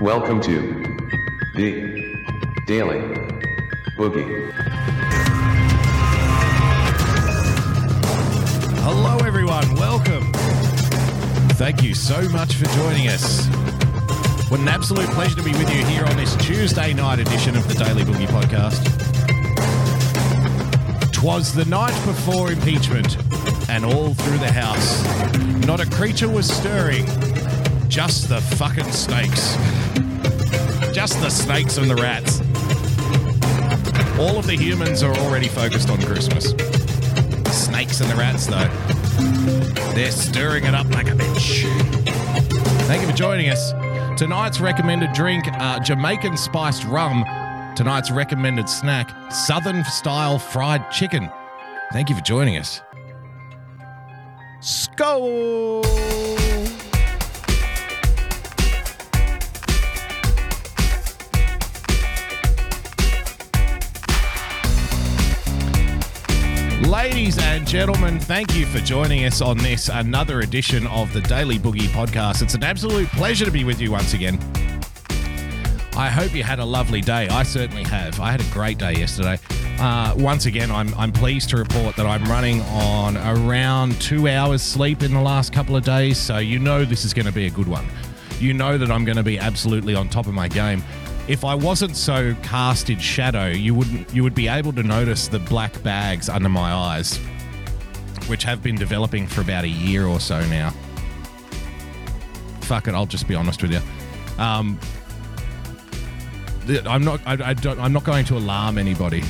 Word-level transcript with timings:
Welcome 0.00 0.40
to 0.40 0.82
the 1.54 2.24
Daily 2.64 3.00
Boogie. 3.98 4.50
Hello, 8.80 9.18
everyone. 9.26 9.74
Welcome. 9.74 10.32
Thank 11.52 11.82
you 11.82 11.92
so 11.92 12.26
much 12.30 12.54
for 12.54 12.64
joining 12.76 13.08
us. 13.08 13.46
What 14.48 14.60
an 14.60 14.68
absolute 14.68 15.10
pleasure 15.10 15.36
to 15.36 15.42
be 15.42 15.52
with 15.52 15.68
you 15.68 15.84
here 15.84 16.06
on 16.06 16.16
this 16.16 16.34
Tuesday 16.36 16.94
night 16.94 17.18
edition 17.18 17.54
of 17.54 17.68
the 17.68 17.74
Daily 17.74 18.02
Boogie 18.02 18.26
Podcast. 18.28 18.80
Twas 21.12 21.52
the 21.52 21.66
night 21.66 21.92
before 22.06 22.50
impeachment, 22.50 23.18
and 23.68 23.84
all 23.84 24.14
through 24.14 24.38
the 24.38 24.50
house, 24.50 25.04
not 25.66 25.78
a 25.78 25.90
creature 25.90 26.30
was 26.30 26.50
stirring, 26.50 27.04
just 27.90 28.28
the 28.28 28.40
fucking 28.40 28.90
snakes. 28.92 29.56
Just 30.94 31.20
the 31.20 31.28
snakes 31.28 31.76
and 31.76 31.90
the 31.90 31.96
rats. 31.96 32.40
All 34.16 34.38
of 34.38 34.46
the 34.46 34.56
humans 34.56 35.02
are 35.02 35.12
already 35.16 35.48
focused 35.48 35.90
on 35.90 36.00
Christmas. 36.02 36.50
Snakes 37.52 38.00
and 38.00 38.08
the 38.08 38.14
rats, 38.16 38.46
though, 38.46 38.68
they're 39.94 40.12
stirring 40.12 40.64
it 40.64 40.74
up 40.74 40.88
like 40.90 41.08
a 41.08 41.12
bitch. 41.12 41.64
Thank 42.86 43.02
you 43.02 43.08
for 43.08 43.16
joining 43.16 43.50
us. 43.50 43.72
Tonight's 44.16 44.60
recommended 44.60 45.12
drink, 45.12 45.46
uh, 45.48 45.80
Jamaican 45.80 46.36
spiced 46.36 46.84
rum. 46.84 47.24
Tonight's 47.74 48.12
recommended 48.12 48.68
snack, 48.68 49.10
Southern 49.32 49.82
style 49.84 50.38
fried 50.38 50.92
chicken. 50.92 51.28
Thank 51.92 52.08
you 52.08 52.14
for 52.14 52.22
joining 52.22 52.56
us. 52.56 52.82
Skull. 54.60 56.19
Ladies 66.88 67.38
and 67.38 67.68
gentlemen, 67.68 68.18
thank 68.18 68.54
you 68.56 68.64
for 68.64 68.78
joining 68.78 69.26
us 69.26 69.42
on 69.42 69.58
this 69.58 69.90
another 69.90 70.40
edition 70.40 70.86
of 70.86 71.12
the 71.12 71.20
Daily 71.20 71.58
Boogie 71.58 71.88
Podcast. 71.88 72.40
It's 72.42 72.54
an 72.54 72.64
absolute 72.64 73.06
pleasure 73.10 73.44
to 73.44 73.50
be 73.50 73.64
with 73.64 73.82
you 73.82 73.92
once 73.92 74.14
again. 74.14 74.38
I 75.94 76.08
hope 76.08 76.34
you 76.34 76.42
had 76.42 76.58
a 76.58 76.64
lovely 76.64 77.02
day. 77.02 77.28
I 77.28 77.42
certainly 77.42 77.84
have. 77.84 78.18
I 78.18 78.30
had 78.30 78.40
a 78.40 78.50
great 78.52 78.78
day 78.78 78.94
yesterday. 78.94 79.38
Uh, 79.78 80.14
once 80.16 80.46
again, 80.46 80.70
I'm, 80.70 80.94
I'm 80.94 81.12
pleased 81.12 81.50
to 81.50 81.58
report 81.58 81.96
that 81.96 82.06
I'm 82.06 82.24
running 82.24 82.62
on 82.62 83.18
around 83.18 84.00
two 84.00 84.26
hours 84.26 84.62
sleep 84.62 85.02
in 85.02 85.12
the 85.12 85.20
last 85.20 85.52
couple 85.52 85.76
of 85.76 85.84
days, 85.84 86.16
so 86.16 86.38
you 86.38 86.58
know 86.58 86.86
this 86.86 87.04
is 87.04 87.12
going 87.12 87.26
to 87.26 87.32
be 87.32 87.46
a 87.46 87.50
good 87.50 87.68
one. 87.68 87.86
You 88.38 88.54
know 88.54 88.78
that 88.78 88.90
I'm 88.90 89.04
going 89.04 89.18
to 89.18 89.22
be 89.22 89.38
absolutely 89.38 89.94
on 89.94 90.08
top 90.08 90.26
of 90.26 90.32
my 90.32 90.48
game. 90.48 90.82
If 91.30 91.44
I 91.44 91.54
wasn't 91.54 91.96
so 91.96 92.34
cast 92.42 92.90
in 92.90 92.98
shadow, 92.98 93.46
you 93.46 93.72
wouldn't 93.72 94.12
you 94.12 94.24
would 94.24 94.34
be 94.34 94.48
able 94.48 94.72
to 94.72 94.82
notice 94.82 95.28
the 95.28 95.38
black 95.38 95.80
bags 95.84 96.28
under 96.28 96.48
my 96.48 96.72
eyes, 96.72 97.18
which 98.26 98.42
have 98.42 98.64
been 98.64 98.74
developing 98.74 99.28
for 99.28 99.40
about 99.40 99.62
a 99.62 99.68
year 99.68 100.06
or 100.06 100.18
so 100.18 100.44
now. 100.46 100.74
Fuck 102.62 102.88
it, 102.88 102.94
I'll 102.94 103.06
just 103.06 103.28
be 103.28 103.36
honest 103.36 103.62
with 103.62 103.72
you. 103.72 103.80
Um, 104.38 104.76
I'm 106.84 107.04
not. 107.04 107.20
I, 107.24 107.50
I 107.50 107.54
don't. 107.54 107.78
I'm 107.78 107.92
not 107.92 108.02
going 108.02 108.24
to 108.24 108.36
alarm 108.36 108.76
anybody. 108.76 109.22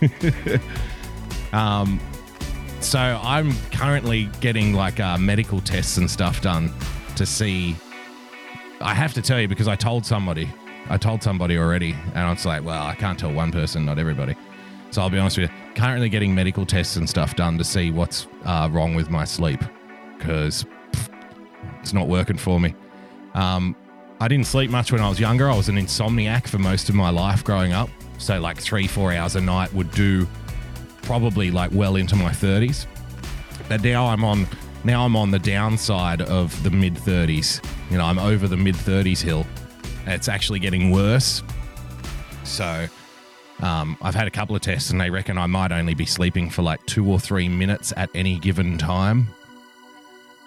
um, 1.52 1.98
so 2.78 3.00
I'm 3.00 3.52
currently 3.72 4.26
getting 4.40 4.72
like 4.72 5.00
uh, 5.00 5.18
medical 5.18 5.60
tests 5.62 5.96
and 5.96 6.08
stuff 6.08 6.40
done 6.42 6.72
to 7.16 7.26
see. 7.26 7.74
I 8.80 8.94
have 8.94 9.14
to 9.14 9.20
tell 9.20 9.40
you 9.40 9.48
because 9.48 9.66
I 9.66 9.74
told 9.74 10.06
somebody. 10.06 10.48
I 10.90 10.96
told 10.96 11.22
somebody 11.22 11.58
already, 11.58 11.94
and 12.14 12.18
I 12.18 12.30
was 12.30 12.46
like, 12.46 12.64
well, 12.64 12.82
I 12.82 12.94
can't 12.94 13.18
tell 13.18 13.32
one 13.32 13.52
person, 13.52 13.84
not 13.84 13.98
everybody. 13.98 14.34
So 14.90 15.02
I'll 15.02 15.10
be 15.10 15.18
honest 15.18 15.36
with 15.38 15.50
you. 15.50 15.56
Currently 15.74 16.08
getting 16.08 16.34
medical 16.34 16.64
tests 16.64 16.96
and 16.96 17.08
stuff 17.08 17.36
done 17.36 17.58
to 17.58 17.64
see 17.64 17.90
what's 17.90 18.26
uh, 18.44 18.68
wrong 18.72 18.94
with 18.94 19.10
my 19.10 19.24
sleep 19.24 19.62
because 20.16 20.64
it's 21.80 21.92
not 21.92 22.08
working 22.08 22.38
for 22.38 22.58
me. 22.58 22.74
Um, 23.34 23.76
I 24.20 24.28
didn't 24.28 24.46
sleep 24.46 24.70
much 24.70 24.90
when 24.90 25.00
I 25.00 25.08
was 25.08 25.20
younger. 25.20 25.50
I 25.50 25.56
was 25.56 25.68
an 25.68 25.76
insomniac 25.76 26.48
for 26.48 26.58
most 26.58 26.88
of 26.88 26.94
my 26.94 27.10
life 27.10 27.44
growing 27.44 27.72
up. 27.72 27.90
So, 28.18 28.40
like 28.40 28.58
three, 28.58 28.86
four 28.88 29.12
hours 29.12 29.36
a 29.36 29.40
night 29.40 29.72
would 29.74 29.90
do 29.92 30.26
probably 31.02 31.50
like 31.50 31.70
well 31.72 31.96
into 31.96 32.16
my 32.16 32.30
30s. 32.30 32.86
But 33.68 33.82
now 33.82 34.06
I'm 34.06 34.24
on. 34.24 34.46
Now 34.84 35.04
I'm 35.04 35.16
on 35.16 35.30
the 35.30 35.38
downside 35.38 36.22
of 36.22 36.60
the 36.62 36.70
mid 36.70 36.94
30s. 36.94 37.64
You 37.90 37.98
know, 37.98 38.04
I'm 38.04 38.18
over 38.18 38.48
the 38.48 38.56
mid 38.56 38.74
30s 38.74 39.20
hill. 39.20 39.46
It's 40.08 40.28
actually 40.28 40.58
getting 40.58 40.90
worse. 40.90 41.42
So, 42.44 42.88
um, 43.60 43.96
I've 44.02 44.14
had 44.14 44.26
a 44.26 44.30
couple 44.30 44.56
of 44.56 44.62
tests, 44.62 44.90
and 44.90 45.00
they 45.00 45.10
reckon 45.10 45.38
I 45.38 45.46
might 45.46 45.72
only 45.72 45.94
be 45.94 46.06
sleeping 46.06 46.50
for 46.50 46.62
like 46.62 46.84
two 46.86 47.08
or 47.10 47.20
three 47.20 47.48
minutes 47.48 47.92
at 47.96 48.10
any 48.14 48.38
given 48.38 48.78
time 48.78 49.28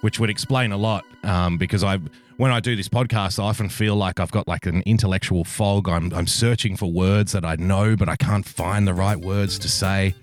which 0.01 0.19
would 0.19 0.29
explain 0.29 0.71
a 0.71 0.77
lot 0.77 1.05
um, 1.23 1.57
because 1.57 1.83
I 1.83 1.99
when 2.37 2.51
I 2.51 2.59
do 2.59 2.75
this 2.75 2.89
podcast, 2.89 3.39
I 3.39 3.43
often 3.43 3.69
feel 3.69 3.95
like 3.95 4.19
I've 4.19 4.31
got 4.31 4.47
like 4.47 4.65
an 4.65 4.81
intellectual 4.85 5.43
fog. 5.43 5.87
I'm 5.87 6.11
I'm 6.13 6.27
searching 6.27 6.75
for 6.75 6.91
words 6.91 7.31
that 7.31 7.45
I 7.45 7.55
know, 7.55 7.95
but 7.95 8.09
I 8.09 8.15
can't 8.15 8.45
find 8.45 8.87
the 8.87 8.93
right 8.93 9.17
words 9.17 9.57
to 9.59 9.69
say. 9.69 10.15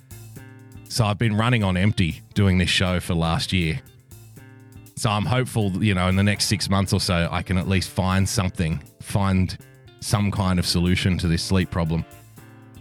So 0.88 1.04
I've 1.04 1.18
been 1.18 1.36
running 1.36 1.62
on 1.62 1.76
empty 1.76 2.22
doing 2.34 2.58
this 2.58 2.70
show 2.70 2.98
for 2.98 3.14
last 3.14 3.52
year. 3.52 3.80
So 4.98 5.10
I'm 5.10 5.26
hopeful, 5.26 5.70
you 5.82 5.94
know, 5.94 6.08
in 6.08 6.16
the 6.16 6.24
next 6.24 6.46
six 6.46 6.68
months 6.68 6.92
or 6.92 6.98
so, 6.98 7.28
I 7.30 7.42
can 7.42 7.56
at 7.56 7.68
least 7.68 7.88
find 7.88 8.28
something, 8.28 8.82
find 9.00 9.56
some 10.00 10.32
kind 10.32 10.58
of 10.58 10.66
solution 10.66 11.16
to 11.18 11.28
this 11.28 11.40
sleep 11.40 11.70
problem. 11.70 12.04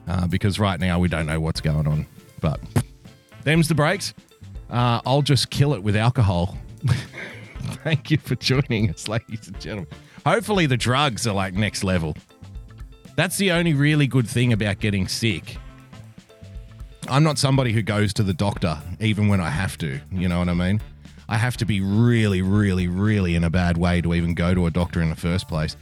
Uh, 0.07 0.25
because 0.25 0.57
right 0.57 0.79
now 0.79 0.97
we 0.97 1.09
don't 1.09 1.27
know 1.27 1.39
what's 1.39 1.61
going 1.61 1.85
on. 1.85 2.07
But 2.41 2.59
them's 3.43 3.67
the 3.67 3.75
breaks. 3.75 4.15
Uh, 4.69 4.99
I'll 5.05 5.21
just 5.21 5.51
kill 5.51 5.75
it 5.75 5.83
with 5.83 5.95
alcohol. 5.95 6.57
Thank 7.83 8.09
you 8.09 8.17
for 8.17 8.33
joining 8.35 8.89
us, 8.89 9.07
ladies 9.07 9.47
and 9.47 9.59
gentlemen. 9.59 9.91
Hopefully, 10.25 10.65
the 10.65 10.77
drugs 10.77 11.27
are 11.27 11.33
like 11.35 11.53
next 11.53 11.83
level. 11.83 12.15
That's 13.15 13.37
the 13.37 13.51
only 13.51 13.75
really 13.75 14.07
good 14.07 14.27
thing 14.27 14.53
about 14.53 14.79
getting 14.79 15.07
sick. 15.07 15.57
I'm 17.09 17.23
not 17.23 17.37
somebody 17.37 17.73
who 17.73 17.83
goes 17.83 18.11
to 18.15 18.23
the 18.23 18.33
doctor 18.33 18.79
even 18.99 19.27
when 19.27 19.39
I 19.39 19.49
have 19.49 19.77
to. 19.79 19.99
You 20.11 20.27
know 20.27 20.39
what 20.39 20.49
I 20.49 20.53
mean? 20.53 20.81
I 21.29 21.37
have 21.37 21.57
to 21.57 21.65
be 21.65 21.81
really, 21.81 22.41
really, 22.41 22.87
really 22.87 23.35
in 23.35 23.43
a 23.43 23.49
bad 23.49 23.77
way 23.77 24.01
to 24.01 24.13
even 24.13 24.33
go 24.33 24.53
to 24.53 24.65
a 24.65 24.71
doctor 24.71 25.01
in 25.01 25.09
the 25.09 25.15
first 25.15 25.47
place. 25.47 25.75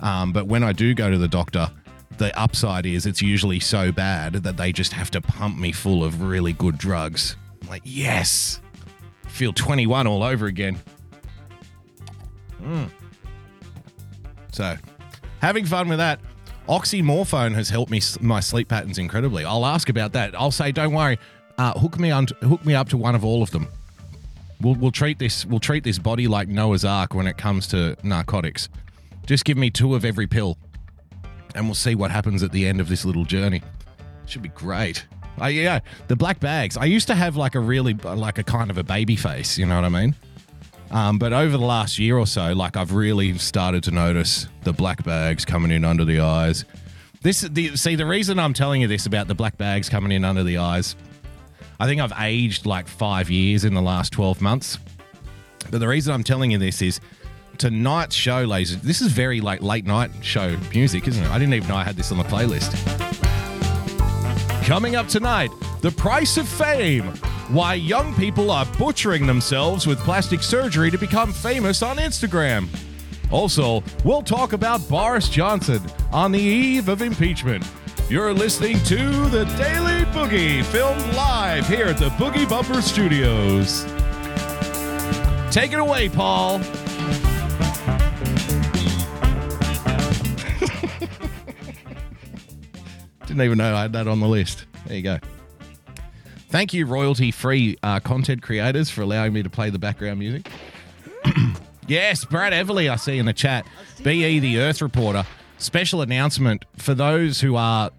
Um, 0.00 0.32
but 0.32 0.46
when 0.46 0.62
I 0.62 0.72
do 0.72 0.94
go 0.94 1.10
to 1.10 1.18
the 1.18 1.28
doctor, 1.28 1.70
the 2.18 2.36
upside 2.38 2.86
is 2.86 3.06
it's 3.06 3.20
usually 3.20 3.60
so 3.60 3.92
bad 3.92 4.34
that 4.34 4.56
they 4.56 4.72
just 4.72 4.92
have 4.92 5.10
to 5.12 5.20
pump 5.20 5.58
me 5.58 5.72
full 5.72 6.02
of 6.02 6.22
really 6.22 6.52
good 6.52 6.78
drugs. 6.78 7.36
I'm 7.62 7.68
like, 7.68 7.82
yes, 7.84 8.60
feel 9.28 9.52
21 9.52 10.06
all 10.06 10.22
over 10.22 10.46
again. 10.46 10.78
Mm. 12.62 12.90
So, 14.52 14.76
having 15.40 15.66
fun 15.66 15.88
with 15.88 15.98
that. 15.98 16.20
Oxymorphone 16.68 17.54
has 17.54 17.68
helped 17.68 17.92
me 17.92 18.00
my 18.20 18.40
sleep 18.40 18.68
patterns 18.68 18.98
incredibly. 18.98 19.44
I'll 19.44 19.64
ask 19.64 19.88
about 19.88 20.14
that. 20.14 20.34
I'll 20.34 20.50
say, 20.50 20.72
don't 20.72 20.92
worry, 20.92 21.16
uh, 21.58 21.78
hook 21.78 21.98
me 21.98 22.10
on, 22.10 22.26
hook 22.42 22.64
me 22.64 22.74
up 22.74 22.88
to 22.88 22.96
one 22.96 23.14
of 23.14 23.24
all 23.24 23.42
of 23.42 23.52
them. 23.52 23.68
We'll, 24.60 24.74
we'll 24.74 24.90
treat 24.90 25.18
this 25.18 25.44
we'll 25.44 25.60
treat 25.60 25.84
this 25.84 25.98
body 25.98 26.28
like 26.28 26.48
Noah's 26.48 26.84
Ark 26.84 27.14
when 27.14 27.26
it 27.26 27.36
comes 27.36 27.66
to 27.68 27.96
narcotics. 28.02 28.68
Just 29.26 29.44
give 29.44 29.56
me 29.56 29.70
two 29.70 29.94
of 29.94 30.04
every 30.04 30.26
pill, 30.26 30.56
and 31.54 31.66
we'll 31.66 31.74
see 31.74 31.94
what 31.94 32.10
happens 32.10 32.42
at 32.42 32.52
the 32.52 32.66
end 32.66 32.80
of 32.80 32.88
this 32.88 33.04
little 33.04 33.24
journey. 33.24 33.62
Should 34.26 34.42
be 34.42 34.48
great. 34.50 35.04
Uh, 35.40 35.46
yeah, 35.46 35.80
the 36.08 36.16
black 36.16 36.40
bags. 36.40 36.76
I 36.76 36.86
used 36.86 37.08
to 37.08 37.14
have 37.14 37.36
like 37.36 37.54
a 37.54 37.60
really 37.60 37.94
like 37.94 38.38
a 38.38 38.42
kind 38.42 38.70
of 38.70 38.78
a 38.78 38.82
baby 38.82 39.16
face. 39.16 39.58
You 39.58 39.66
know 39.66 39.74
what 39.76 39.84
I 39.84 39.88
mean? 39.88 40.14
Um, 40.90 41.18
but 41.18 41.32
over 41.32 41.56
the 41.56 41.64
last 41.64 41.98
year 41.98 42.16
or 42.16 42.26
so, 42.26 42.52
like 42.52 42.76
I've 42.76 42.92
really 42.92 43.36
started 43.38 43.82
to 43.84 43.90
notice 43.90 44.48
the 44.62 44.72
black 44.72 45.04
bags 45.04 45.44
coming 45.44 45.70
in 45.70 45.84
under 45.84 46.04
the 46.04 46.20
eyes. 46.20 46.64
This, 47.22 47.40
the, 47.40 47.76
see, 47.76 47.96
the 47.96 48.06
reason 48.06 48.38
I'm 48.38 48.54
telling 48.54 48.82
you 48.82 48.88
this 48.88 49.06
about 49.06 49.26
the 49.26 49.34
black 49.34 49.58
bags 49.58 49.88
coming 49.88 50.12
in 50.12 50.24
under 50.24 50.44
the 50.44 50.58
eyes, 50.58 50.94
I 51.78 51.86
think 51.86 52.00
I've 52.00 52.12
aged 52.18 52.66
like 52.66 52.88
five 52.88 53.30
years 53.30 53.64
in 53.64 53.74
the 53.74 53.82
last 53.82 54.12
12 54.12 54.40
months. 54.40 54.78
But 55.70 55.80
the 55.80 55.88
reason 55.88 56.14
I'm 56.14 56.24
telling 56.24 56.50
you 56.50 56.58
this 56.58 56.80
is 56.80 57.00
tonight's 57.58 58.14
show, 58.14 58.44
ladies. 58.44 58.80
This 58.80 59.00
is 59.00 59.12
very 59.12 59.40
like 59.40 59.62
late 59.62 59.84
night 59.84 60.10
show 60.22 60.56
music, 60.72 61.08
isn't 61.08 61.22
it? 61.22 61.30
I 61.30 61.38
didn't 61.38 61.54
even 61.54 61.68
know 61.68 61.76
I 61.76 61.84
had 61.84 61.96
this 61.96 62.12
on 62.12 62.18
the 62.18 62.24
playlist. 62.24 62.74
Coming 64.64 64.96
up 64.96 65.08
tonight, 65.08 65.50
the 65.82 65.90
price 65.90 66.36
of 66.36 66.48
fame. 66.48 67.04
Why 67.48 67.74
young 67.74 68.14
people 68.14 68.50
are 68.50 68.66
butchering 68.78 69.26
themselves 69.26 69.86
with 69.86 69.98
plastic 70.00 70.42
surgery 70.42 70.90
to 70.90 70.98
become 70.98 71.32
famous 71.32 71.82
on 71.82 71.98
Instagram. 71.98 72.68
Also, 73.30 73.84
we'll 74.04 74.22
talk 74.22 74.52
about 74.52 74.86
Boris 74.88 75.28
Johnson 75.28 75.80
on 76.12 76.32
the 76.32 76.40
eve 76.40 76.88
of 76.88 77.02
impeachment. 77.02 77.64
You're 78.08 78.32
listening 78.32 78.78
to 78.84 79.28
The 79.30 79.44
Daily 79.58 80.04
Boogie, 80.12 80.64
filmed 80.66 81.04
live 81.16 81.66
here 81.66 81.86
at 81.86 81.98
the 81.98 82.08
Boogie 82.10 82.48
Bumper 82.48 82.80
Studios. 82.80 83.82
Take 85.52 85.72
it 85.72 85.80
away, 85.80 86.08
Paul. 86.08 86.60
Didn't 93.26 93.42
even 93.42 93.58
know 93.58 93.74
I 93.74 93.82
had 93.82 93.92
that 93.94 94.06
on 94.06 94.20
the 94.20 94.28
list. 94.28 94.66
There 94.86 94.96
you 94.96 95.02
go. 95.02 95.18
Thank 96.48 96.72
you, 96.72 96.86
royalty 96.86 97.32
free 97.32 97.76
uh, 97.82 97.98
content 97.98 98.40
creators, 98.40 98.88
for 98.88 99.02
allowing 99.02 99.32
me 99.32 99.42
to 99.42 99.50
play 99.50 99.70
the 99.70 99.80
background 99.80 100.20
music. 100.20 100.48
yes, 101.88 102.24
Brad 102.24 102.52
Everly, 102.52 102.88
I 102.88 102.94
see 102.94 103.18
in 103.18 103.26
the 103.26 103.32
chat. 103.32 103.66
BE, 104.04 104.38
the 104.38 104.60
Earth 104.60 104.80
Reporter. 104.80 105.26
Special 105.58 106.02
announcement 106.02 106.64
for 106.76 106.94
those 106.94 107.40
who 107.40 107.56
are, 107.56 107.90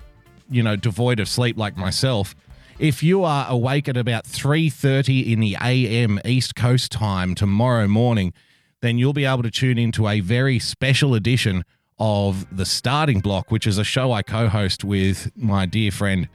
you 0.50 0.62
know, 0.62 0.75
devoid 0.75 1.19
of 1.19 1.27
sleep 1.27 1.57
like 1.57 1.75
myself. 1.75 2.36
If 2.80 3.01
you 3.01 3.24
are 3.24 3.48
awake 3.50 3.89
at 3.89 3.98
about 3.98 4.25
3:30 4.25 5.33
in 5.33 5.39
the 5.39 5.57
AM 5.59 6.19
East 6.24 6.56
Coast 6.56 6.92
time 6.92 7.33
tomorrow 7.33 7.88
morning, 7.88 8.33
then 8.81 9.00
you'll 9.00 9.13
be 9.13 9.25
able 9.25 9.42
to 9.44 9.50
tune 9.50 9.80
into 9.80 10.07
a 10.07 10.19
very 10.19 10.59
special 10.59 11.15
edition 11.15 11.63
of 11.98 12.45
The 12.56 12.65
Starting 12.65 13.19
Block, 13.19 13.50
which 13.50 13.65
is 13.65 13.80
a 13.80 13.83
show 13.83 14.12
I 14.12 14.21
co-host 14.21 14.83
with 14.83 15.31
my 15.36 15.65
dear 15.65 15.92
friend 15.92 16.30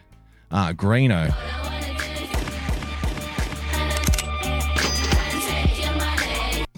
uh, 0.51 0.73
Greeno. 0.73 1.33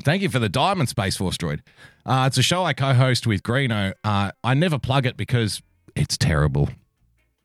Thank 0.05 0.21
you 0.21 0.29
for 0.29 0.39
the 0.39 0.51
Diamond 0.51 0.91
Space 0.91 1.17
Force 1.17 1.39
droid. 1.39 1.61
Uh, 2.07 2.25
it's 2.27 2.39
a 2.39 2.43
show 2.43 2.65
I 2.65 2.73
co-host 2.73 3.27
with 3.27 3.43
Greeno. 3.43 3.95
Uh, 4.03 4.31
I 4.43 4.55
never 4.55 4.79
plug 4.79 5.07
it 5.07 5.17
because 5.17 5.63
it's 5.97 6.19
terrible. 6.19 6.69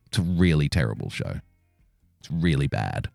It's 0.07 0.17
a 0.17 0.21
really 0.21 0.67
terrible 0.67 1.09
show. 1.09 1.39
It's 2.19 2.29
really 2.31 2.67
bad. 2.67 3.09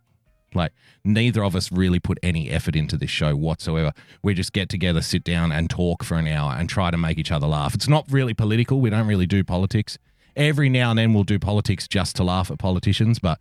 Like 0.55 0.73
neither 1.05 1.45
of 1.45 1.57
us 1.57 1.71
really 1.73 1.99
put 1.99 2.19
any 2.23 2.49
effort 2.49 2.77
into 2.77 2.97
this 2.97 3.11
show 3.11 3.35
whatsoever. 3.37 3.93
We 4.23 4.35
just 4.35 4.53
get 4.53 4.69
together, 4.69 5.03
sit 5.03 5.25
down, 5.25 5.53
and 5.53 5.69
talk 5.69 6.05
for 6.05 6.17
an 6.17 6.29
hour 6.29 6.53
and 6.53 6.69
try 6.69 6.91
to 6.91 6.97
make 6.97 7.19
each 7.19 7.33
other 7.33 7.47
laugh. 7.47 7.75
It's 7.75 7.89
not 7.89 8.07
really 8.11 8.35
political. 8.35 8.81
We 8.81 8.91
don't 8.91 9.07
really 9.07 9.27
do 9.27 9.45
politics. 9.45 9.99
Every 10.37 10.69
now 10.69 10.91
and 10.91 10.99
then 10.99 11.13
we'll 11.13 11.25
do 11.25 11.39
politics 11.39 11.87
just 11.87 12.17
to 12.17 12.25
laugh 12.25 12.51
at 12.51 12.59
politicians, 12.59 13.19
but 13.19 13.39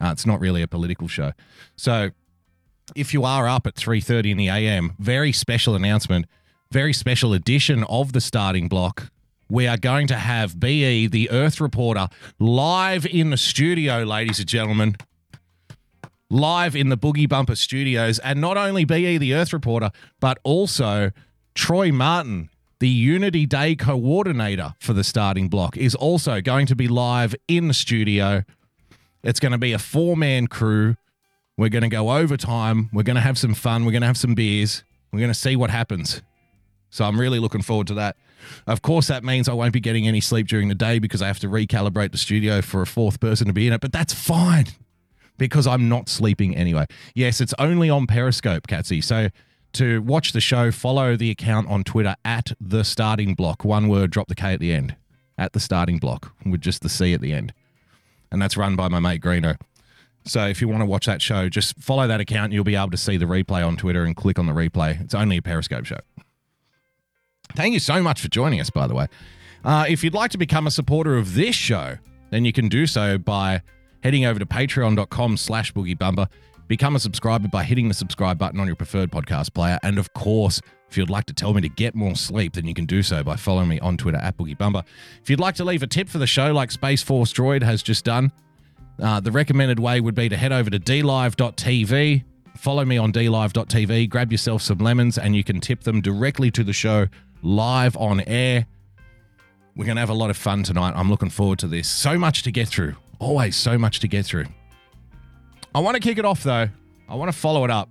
uh, 0.00 0.10
it's 0.12 0.26
not 0.26 0.40
really 0.40 0.62
a 0.62 0.68
political 0.68 1.08
show. 1.08 1.32
So 1.76 2.10
if 2.94 3.12
you 3.12 3.24
are 3.24 3.48
up 3.48 3.66
at 3.66 3.74
3.30 3.74 4.30
in 4.30 4.36
the 4.36 4.48
am 4.48 4.94
very 4.98 5.32
special 5.32 5.74
announcement 5.74 6.26
very 6.70 6.92
special 6.92 7.32
edition 7.32 7.84
of 7.84 8.12
the 8.12 8.20
starting 8.20 8.68
block 8.68 9.10
we 9.48 9.66
are 9.66 9.76
going 9.76 10.06
to 10.06 10.14
have 10.14 10.60
be 10.60 11.06
the 11.06 11.30
earth 11.30 11.60
reporter 11.60 12.08
live 12.38 13.04
in 13.06 13.30
the 13.30 13.36
studio 13.36 14.04
ladies 14.04 14.38
and 14.38 14.48
gentlemen 14.48 14.96
live 16.30 16.76
in 16.76 16.88
the 16.88 16.96
boogie 16.96 17.28
bumper 17.28 17.56
studios 17.56 18.18
and 18.20 18.40
not 18.40 18.56
only 18.56 18.84
be 18.84 19.18
the 19.18 19.34
earth 19.34 19.52
reporter 19.52 19.90
but 20.20 20.38
also 20.44 21.10
troy 21.54 21.90
martin 21.90 22.48
the 22.78 22.88
unity 22.88 23.46
day 23.46 23.74
coordinator 23.74 24.74
for 24.78 24.92
the 24.92 25.04
starting 25.04 25.48
block 25.48 25.76
is 25.76 25.94
also 25.96 26.40
going 26.40 26.66
to 26.66 26.76
be 26.76 26.86
live 26.86 27.34
in 27.48 27.66
the 27.66 27.74
studio 27.74 28.44
it's 29.24 29.40
going 29.40 29.52
to 29.52 29.58
be 29.58 29.72
a 29.72 29.78
four-man 29.78 30.46
crew 30.46 30.94
we're 31.60 31.68
going 31.68 31.82
to 31.82 31.90
go 31.90 32.12
overtime. 32.12 32.88
We're 32.90 33.02
going 33.02 33.16
to 33.16 33.20
have 33.20 33.36
some 33.36 33.52
fun. 33.52 33.84
We're 33.84 33.90
going 33.90 34.00
to 34.00 34.06
have 34.06 34.16
some 34.16 34.34
beers. 34.34 34.82
We're 35.12 35.18
going 35.18 35.30
to 35.30 35.38
see 35.38 35.56
what 35.56 35.68
happens. 35.68 36.22
So 36.90 37.04
I'm 37.04 37.18
really 37.18 37.38
looking 37.38 37.62
forward 37.62 37.86
to 37.88 37.94
that. 37.94 38.16
Of 38.66 38.82
course, 38.82 39.06
that 39.06 39.22
means 39.24 39.48
I 39.48 39.52
won't 39.52 39.72
be 39.72 39.80
getting 39.80 40.08
any 40.08 40.20
sleep 40.20 40.48
during 40.48 40.68
the 40.68 40.74
day 40.74 40.98
because 40.98 41.22
I 41.22 41.26
have 41.26 41.38
to 41.40 41.48
recalibrate 41.48 42.12
the 42.12 42.18
studio 42.18 42.62
for 42.62 42.82
a 42.82 42.86
fourth 42.86 43.20
person 43.20 43.46
to 43.46 43.52
be 43.52 43.66
in 43.66 43.72
it, 43.72 43.80
but 43.80 43.92
that's 43.92 44.12
fine 44.12 44.66
because 45.38 45.66
I'm 45.66 45.88
not 45.88 46.08
sleeping 46.08 46.56
anyway. 46.56 46.86
Yes, 47.14 47.40
it's 47.40 47.54
only 47.58 47.88
on 47.88 48.06
Periscope, 48.06 48.66
Catsy. 48.66 49.02
So 49.02 49.28
to 49.74 50.02
watch 50.02 50.32
the 50.32 50.40
show, 50.40 50.70
follow 50.70 51.16
the 51.16 51.30
account 51.30 51.68
on 51.68 51.84
Twitter 51.84 52.16
at 52.24 52.52
the 52.60 52.84
starting 52.84 53.34
block. 53.34 53.64
One 53.64 53.88
word, 53.88 54.10
drop 54.10 54.28
the 54.28 54.34
K 54.34 54.52
at 54.52 54.60
the 54.60 54.72
end. 54.72 54.96
At 55.38 55.52
the 55.52 55.60
starting 55.60 55.98
block 55.98 56.34
with 56.44 56.60
just 56.60 56.82
the 56.82 56.88
C 56.88 57.14
at 57.14 57.20
the 57.20 57.32
end. 57.32 57.54
And 58.30 58.42
that's 58.42 58.56
run 58.56 58.76
by 58.76 58.88
my 58.88 59.00
mate 59.00 59.22
Greeno. 59.22 59.56
So 60.26 60.46
if 60.46 60.60
you 60.60 60.68
want 60.68 60.82
to 60.82 60.86
watch 60.86 61.06
that 61.06 61.22
show, 61.22 61.48
just 61.48 61.78
follow 61.78 62.06
that 62.06 62.20
account. 62.20 62.52
You'll 62.52 62.64
be 62.64 62.76
able 62.76 62.90
to 62.90 62.98
see 62.98 63.16
the 63.16 63.24
replay 63.24 63.66
on 63.66 63.76
Twitter 63.76 64.04
and 64.04 64.14
click 64.14 64.38
on 64.38 64.46
the 64.46 64.52
replay. 64.52 65.00
It's 65.00 65.14
only 65.14 65.38
a 65.38 65.42
Periscope 65.42 65.86
show. 65.86 66.00
Thank 67.54 67.74
you 67.74 67.80
so 67.80 68.02
much 68.02 68.20
for 68.20 68.28
joining 68.28 68.60
us, 68.60 68.70
by 68.70 68.86
the 68.86 68.94
way. 68.94 69.06
Uh, 69.64 69.84
if 69.88 70.02
you'd 70.02 70.14
like 70.14 70.30
to 70.30 70.38
become 70.38 70.66
a 70.66 70.70
supporter 70.70 71.16
of 71.16 71.34
this 71.34 71.54
show, 71.54 71.98
then 72.30 72.44
you 72.44 72.52
can 72.52 72.68
do 72.68 72.86
so 72.86 73.18
by 73.18 73.62
heading 74.02 74.24
over 74.24 74.38
to 74.38 74.46
patreon.com 74.46 75.36
slash 75.36 75.72
boogiebumper. 75.72 76.28
Become 76.68 76.96
a 76.96 77.00
subscriber 77.00 77.48
by 77.48 77.64
hitting 77.64 77.88
the 77.88 77.94
subscribe 77.94 78.38
button 78.38 78.60
on 78.60 78.66
your 78.66 78.76
preferred 78.76 79.10
podcast 79.10 79.52
player. 79.52 79.78
And 79.82 79.98
of 79.98 80.12
course, 80.14 80.60
if 80.88 80.96
you'd 80.96 81.10
like 81.10 81.26
to 81.26 81.34
tell 81.34 81.52
me 81.52 81.60
to 81.60 81.68
get 81.68 81.94
more 81.94 82.14
sleep, 82.14 82.54
then 82.54 82.66
you 82.66 82.74
can 82.74 82.86
do 82.86 83.02
so 83.02 83.22
by 83.22 83.36
following 83.36 83.68
me 83.68 83.80
on 83.80 83.96
Twitter 83.96 84.18
at 84.18 84.36
boogiebumper. 84.36 84.84
If 85.22 85.28
you'd 85.28 85.40
like 85.40 85.56
to 85.56 85.64
leave 85.64 85.82
a 85.82 85.86
tip 85.86 86.08
for 86.08 86.18
the 86.18 86.26
show 86.26 86.52
like 86.52 86.70
Space 86.70 87.02
Force 87.02 87.32
Droid 87.32 87.62
has 87.62 87.82
just 87.82 88.04
done, 88.04 88.32
uh, 89.00 89.20
the 89.20 89.32
recommended 89.32 89.78
way 89.78 90.00
would 90.00 90.14
be 90.14 90.28
to 90.28 90.36
head 90.36 90.52
over 90.52 90.70
to 90.70 90.78
dlive.tv, 90.78 92.24
follow 92.56 92.84
me 92.84 92.98
on 92.98 93.12
dlive.tv, 93.12 94.08
grab 94.08 94.30
yourself 94.30 94.62
some 94.62 94.78
lemons, 94.78 95.18
and 95.18 95.34
you 95.34 95.44
can 95.44 95.60
tip 95.60 95.82
them 95.82 96.00
directly 96.00 96.50
to 96.50 96.62
the 96.62 96.72
show 96.72 97.06
live 97.42 97.96
on 97.96 98.20
air. 98.20 98.66
We're 99.76 99.84
going 99.84 99.96
to 99.96 100.00
have 100.00 100.10
a 100.10 100.14
lot 100.14 100.30
of 100.30 100.36
fun 100.36 100.62
tonight. 100.62 100.92
I'm 100.94 101.08
looking 101.08 101.30
forward 101.30 101.58
to 101.60 101.68
this. 101.68 101.88
So 101.88 102.18
much 102.18 102.42
to 102.42 102.50
get 102.50 102.68
through. 102.68 102.96
Always 103.18 103.56
so 103.56 103.78
much 103.78 104.00
to 104.00 104.08
get 104.08 104.26
through. 104.26 104.46
I 105.74 105.80
want 105.80 105.94
to 105.94 106.00
kick 106.00 106.18
it 106.18 106.24
off 106.24 106.42
though. 106.42 106.68
I 107.08 107.14
want 107.14 107.30
to 107.30 107.36
follow 107.36 107.64
it 107.64 107.70
up. 107.70 107.88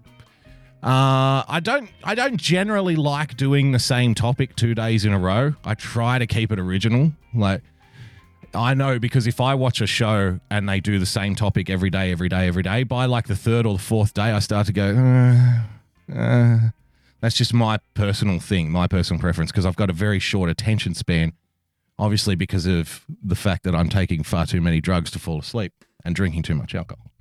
Uh, 0.81 1.43
I 1.47 1.59
don't. 1.61 1.89
I 2.03 2.15
don't 2.15 2.37
generally 2.37 2.95
like 2.95 3.35
doing 3.35 3.73
the 3.73 3.79
same 3.79 4.15
topic 4.15 4.55
two 4.55 4.73
days 4.73 5.03
in 5.03 5.11
a 5.11 5.19
row. 5.19 5.53
I 5.65 5.73
try 5.73 6.19
to 6.19 6.25
keep 6.25 6.53
it 6.53 6.59
original. 6.59 7.11
Like 7.33 7.61
I 8.53 8.73
know 8.73 8.97
because 8.97 9.27
if 9.27 9.41
I 9.41 9.55
watch 9.55 9.81
a 9.81 9.87
show 9.87 10.39
and 10.49 10.67
they 10.67 10.79
do 10.79 10.97
the 10.97 11.05
same 11.05 11.35
topic 11.35 11.69
every 11.69 11.89
day, 11.89 12.11
every 12.11 12.29
day, 12.29 12.47
every 12.47 12.63
day, 12.63 12.83
by 12.83 13.05
like 13.05 13.27
the 13.27 13.35
third 13.35 13.65
or 13.65 13.73
the 13.73 13.83
fourth 13.83 14.13
day, 14.13 14.31
I 14.31 14.39
start 14.39 14.67
to 14.67 14.73
go, 14.73 14.95
uh, 16.15 16.17
uh. 16.17 16.57
That's 17.21 17.35
just 17.35 17.53
my 17.53 17.79
personal 17.93 18.39
thing, 18.39 18.71
my 18.71 18.87
personal 18.87 19.19
preference, 19.19 19.51
because 19.51 19.65
I've 19.65 19.75
got 19.75 19.89
a 19.89 19.93
very 19.93 20.19
short 20.19 20.49
attention 20.49 20.93
span, 20.93 21.33
obviously 21.97 22.35
because 22.35 22.65
of 22.65 23.05
the 23.23 23.35
fact 23.35 23.63
that 23.63 23.75
I'm 23.75 23.89
taking 23.89 24.23
far 24.23 24.45
too 24.45 24.61
many 24.61 24.79
drugs 24.81 25.11
to 25.11 25.19
fall 25.19 25.39
asleep 25.39 25.73
and 26.05 26.15
drinking 26.15 26.43
too 26.43 26.55
much 26.55 26.75
alcohol. 26.75 27.11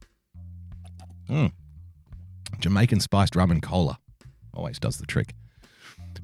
Mm. 1.28 1.52
Jamaican 2.60 3.00
spiced 3.00 3.36
rum 3.36 3.50
and 3.50 3.62
cola 3.62 3.98
always 4.54 4.78
does 4.78 4.98
the 4.98 5.06
trick. 5.06 5.34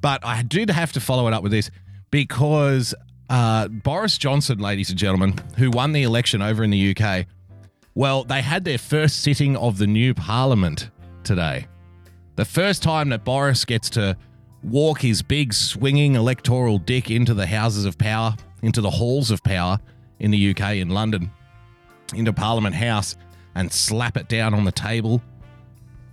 But 0.01 0.25
I 0.25 0.43
did 0.43 0.71
have 0.71 0.93
to 0.93 1.01
follow 1.01 1.27
it 1.29 1.35
up 1.35 1.43
with 1.43 1.53
this 1.53 1.71
because 2.11 2.95
uh, 3.31 3.69
Boris 3.69 4.19
Johnson, 4.19 4.59
ladies 4.59 4.91
and 4.91 4.99
gentlemen, 4.99 5.39
who 5.57 5.71
won 5.71 5.93
the 5.93 6.03
election 6.03 6.43
over 6.43 6.63
in 6.63 6.71
the 6.71 6.97
UK, 6.97 7.27
well, 7.95 8.25
they 8.25 8.43
had 8.43 8.65
their 8.65 8.79
first 8.79 9.21
sitting 9.21 9.57
of 9.57 9.79
the 9.79 9.87
new 9.87 10.15
parliament 10.15 10.91
today. 11.23 11.67
The 12.37 12.45
first 12.45 12.83
time 12.83 13.11
that 13.11 13.25
Boris 13.25 13.65
gets 13.65 13.89
to 13.91 14.17
walk 14.65 15.01
his 15.01 15.23
big 15.23 15.55
swinging 15.55 16.17
electoral 16.17 16.79
dick 16.79 17.11
into 17.11 17.33
the 17.33 17.47
houses 17.47 17.85
of 17.85 17.97
power, 17.97 18.35
into 18.63 18.81
the 18.81 18.91
halls 18.91 19.31
of 19.31 19.43
power 19.45 19.79
in 20.19 20.33
the 20.33 20.51
UK, 20.51 20.77
in 20.77 20.89
London, 20.89 21.31
into 22.13 22.33
Parliament 22.33 22.75
House, 22.75 23.15
and 23.55 23.73
slap 23.73 24.17
it 24.17 24.29
down 24.29 24.53
on 24.53 24.65
the 24.65 24.73
table 24.73 25.23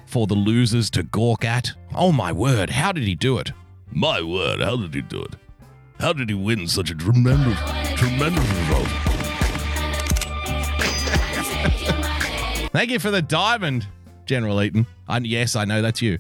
for 0.06 0.28
the 0.28 0.36
losers 0.36 0.92
to 0.92 1.02
gawk 1.02 1.44
at. 1.44 1.72
Oh 1.96 2.12
my 2.12 2.32
word, 2.32 2.70
how 2.70 2.92
did 2.92 3.04
he 3.04 3.16
do 3.16 3.40
it? 3.40 3.52
My 3.92 4.22
word, 4.22 4.60
how 4.60 4.76
did 4.76 4.94
he 4.94 5.02
do 5.02 5.24
it? 5.24 5.36
How 6.00 6.14
did 6.14 6.30
he 6.30 6.36
win 6.36 6.68
such 6.68 6.92
a 6.92 6.96
tremendous, 6.96 7.58
tremendous 7.96 8.48
result? 8.60 8.88
Thank 12.72 12.92
you 12.92 13.00
for 13.00 13.10
the 13.10 13.22
diamond, 13.22 13.88
General 14.32 14.64
Eaton. 14.64 14.88
And 15.10 15.28
yes, 15.28 15.58
I 15.58 15.66
know 15.66 15.82
that's 15.82 16.02
you. 16.02 16.18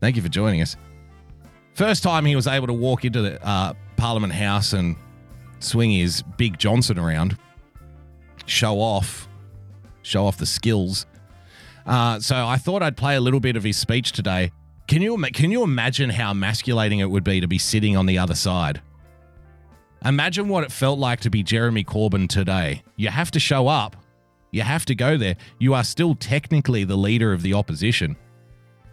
Thank 0.00 0.16
you 0.16 0.22
for 0.22 0.28
joining 0.28 0.60
us. 0.60 0.76
First 1.72 2.02
time 2.02 2.26
he 2.26 2.36
was 2.36 2.46
able 2.46 2.66
to 2.66 2.74
walk 2.74 3.06
into 3.06 3.22
the 3.22 3.42
uh, 3.42 3.72
Parliament 3.96 4.34
House 4.34 4.74
and 4.74 4.96
swing 5.60 5.90
his 5.90 6.20
big 6.36 6.58
Johnson 6.58 6.98
around, 6.98 7.38
show 8.44 8.74
off, 8.80 9.26
show 10.02 10.26
off 10.26 10.36
the 10.36 10.44
skills. 10.44 11.06
Uh, 11.86 12.20
so 12.20 12.36
I 12.36 12.58
thought 12.58 12.82
I'd 12.82 12.98
play 12.98 13.16
a 13.16 13.20
little 13.20 13.40
bit 13.40 13.56
of 13.56 13.64
his 13.64 13.78
speech 13.78 14.12
today. 14.12 14.52
Can 14.88 15.00
you 15.00 15.16
can 15.32 15.50
you 15.50 15.62
imagine 15.62 16.10
how 16.10 16.32
emasculating 16.32 16.98
it 16.98 17.10
would 17.10 17.24
be 17.24 17.40
to 17.40 17.48
be 17.48 17.56
sitting 17.56 17.96
on 17.96 18.04
the 18.04 18.18
other 18.18 18.34
side? 18.34 18.82
Imagine 20.04 20.48
what 20.48 20.64
it 20.64 20.70
felt 20.70 20.98
like 20.98 21.20
to 21.20 21.30
be 21.30 21.42
Jeremy 21.42 21.82
Corbyn 21.82 22.28
today. 22.28 22.82
You 22.96 23.08
have 23.08 23.30
to 23.30 23.40
show 23.40 23.68
up. 23.68 23.96
You 24.50 24.62
have 24.62 24.84
to 24.86 24.94
go 24.94 25.16
there. 25.16 25.36
You 25.58 25.74
are 25.74 25.84
still 25.84 26.14
technically 26.14 26.84
the 26.84 26.96
leader 26.96 27.32
of 27.32 27.42
the 27.42 27.54
opposition. 27.54 28.16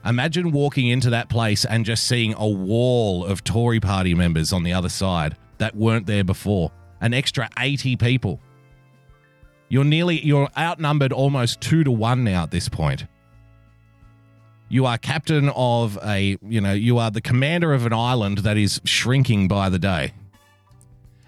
Imagine 0.06 0.52
walking 0.52 0.88
into 0.88 1.10
that 1.10 1.30
place 1.30 1.66
and 1.66 1.84
just 1.84 2.06
seeing 2.06 2.36
a 2.38 2.48
wall 2.48 3.26
of 3.26 3.44
Tory 3.44 3.80
party 3.80 4.14
members 4.14 4.54
on 4.54 4.64
the 4.64 4.74
other 4.74 4.90
side 4.90 5.36
that 5.58 5.76
weren't 5.76 6.06
there 6.06 6.24
before. 6.24 6.72
An 7.02 7.14
extra 7.14 7.50
80 7.58 7.96
people. 7.96 8.40
You're 9.70 9.84
nearly 9.84 10.24
you're 10.24 10.50
outnumbered 10.58 11.12
almost 11.12 11.60
2 11.62 11.84
to 11.86 11.92
1 11.92 12.24
now 12.24 12.44
at 12.44 12.52
this 12.52 12.70
point. 12.70 13.06
You 14.70 14.86
are 14.86 14.98
captain 14.98 15.50
of 15.56 15.98
a, 16.04 16.38
you 16.42 16.62
know, 16.62 16.74
you 16.74 16.98
are 16.98 17.10
the 17.12 17.22
commander 17.22 17.74
of 17.74 17.86
an 17.86 17.94
island 17.94 18.40
that 18.40 18.58
is 18.58 18.82
shrinking 18.84 19.48
by 19.48 19.70
the 19.70 19.80
day. 19.80 20.14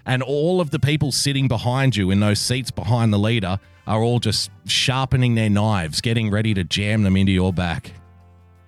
And 0.08 0.22
all 0.22 0.60
of 0.62 0.70
the 0.70 0.78
people 0.78 1.12
sitting 1.12 1.46
behind 1.48 1.94
you 1.94 2.10
in 2.10 2.18
those 2.18 2.40
seats 2.40 2.70
behind 2.70 3.12
the 3.12 3.18
leader 3.18 3.60
are 3.86 4.02
all 4.02 4.18
just 4.18 4.50
sharpening 4.64 5.34
their 5.34 5.50
knives, 5.50 6.00
getting 6.00 6.30
ready 6.30 6.54
to 6.54 6.64
jam 6.64 7.02
them 7.02 7.14
into 7.14 7.30
your 7.30 7.52
back. 7.52 7.92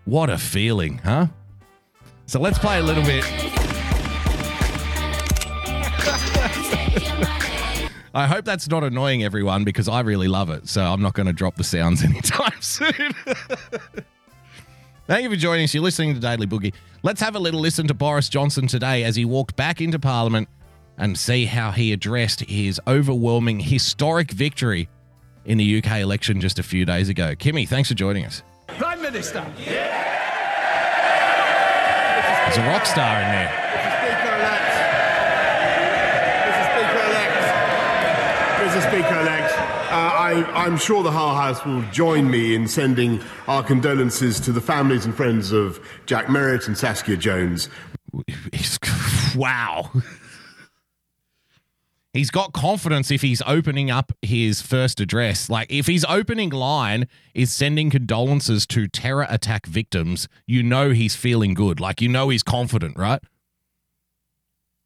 What 0.04 0.28
a 0.28 0.36
feeling, 0.36 0.98
huh? 0.98 1.28
So 2.26 2.40
let's 2.40 2.58
play 2.58 2.78
a 2.78 2.82
little 2.82 3.02
bit. 3.02 3.24
I 8.12 8.26
hope 8.26 8.44
that's 8.44 8.68
not 8.68 8.84
annoying 8.84 9.22
everyone 9.22 9.64
because 9.64 9.88
I 9.88 10.00
really 10.00 10.28
love 10.28 10.50
it. 10.50 10.68
So 10.68 10.84
I'm 10.84 11.00
not 11.00 11.14
going 11.14 11.26
to 11.26 11.32
drop 11.32 11.56
the 11.56 11.64
sounds 11.64 12.02
anytime 12.04 12.60
soon. 12.60 13.14
Thank 15.06 15.22
you 15.22 15.30
for 15.30 15.36
joining 15.36 15.64
us. 15.64 15.72
You're 15.72 15.82
listening 15.82 16.14
to 16.14 16.20
Daily 16.20 16.46
Boogie. 16.46 16.74
Let's 17.02 17.20
have 17.22 17.34
a 17.34 17.38
little 17.38 17.60
listen 17.60 17.86
to 17.86 17.94
Boris 17.94 18.28
Johnson 18.28 18.66
today 18.66 19.04
as 19.04 19.16
he 19.16 19.24
walked 19.24 19.56
back 19.56 19.80
into 19.80 19.98
Parliament 19.98 20.48
and 21.00 21.18
see 21.18 21.46
how 21.46 21.72
he 21.72 21.92
addressed 21.92 22.42
his 22.42 22.80
overwhelming 22.86 23.58
historic 23.58 24.30
victory 24.30 24.88
in 25.46 25.56
the 25.56 25.78
UK 25.82 25.98
election 26.00 26.40
just 26.40 26.58
a 26.58 26.62
few 26.62 26.84
days 26.84 27.08
ago. 27.08 27.34
Kimmy, 27.34 27.66
thanks 27.66 27.88
for 27.88 27.94
joining 27.94 28.26
us. 28.26 28.42
Prime 28.68 29.00
Minister. 29.00 29.40
There's 32.44 32.58
a 32.58 32.68
rock 32.68 32.84
star 32.84 33.22
in 33.22 33.28
there. 33.28 33.66
Mr. 38.60 38.82
Speaker-elect, 38.82 39.52
uh, 39.52 39.92
I, 39.92 40.44
I'm 40.54 40.76
sure 40.76 41.02
the 41.02 41.10
Hull 41.10 41.34
House 41.34 41.64
will 41.64 41.82
join 41.90 42.30
me 42.30 42.54
in 42.54 42.68
sending 42.68 43.20
our 43.48 43.62
condolences 43.64 44.38
to 44.40 44.52
the 44.52 44.60
families 44.60 45.06
and 45.06 45.14
friends 45.14 45.50
of 45.50 45.80
Jack 46.06 46.28
Merritt 46.28 46.68
and 46.68 46.76
Saskia 46.76 47.16
Jones. 47.16 47.68
Wow. 49.36 49.92
He's 52.12 52.30
got 52.30 52.52
confidence 52.52 53.12
if 53.12 53.22
he's 53.22 53.40
opening 53.46 53.88
up 53.88 54.10
his 54.20 54.60
first 54.60 54.98
address. 54.98 55.48
Like, 55.48 55.70
if 55.70 55.86
his 55.86 56.04
opening 56.08 56.50
line 56.50 57.06
is 57.34 57.52
sending 57.52 57.88
condolences 57.88 58.66
to 58.68 58.88
terror 58.88 59.26
attack 59.28 59.66
victims, 59.66 60.26
you 60.44 60.64
know 60.64 60.90
he's 60.90 61.14
feeling 61.14 61.54
good. 61.54 61.78
Like, 61.78 62.00
you 62.00 62.08
know 62.08 62.30
he's 62.30 62.42
confident, 62.42 62.98
right? 62.98 63.22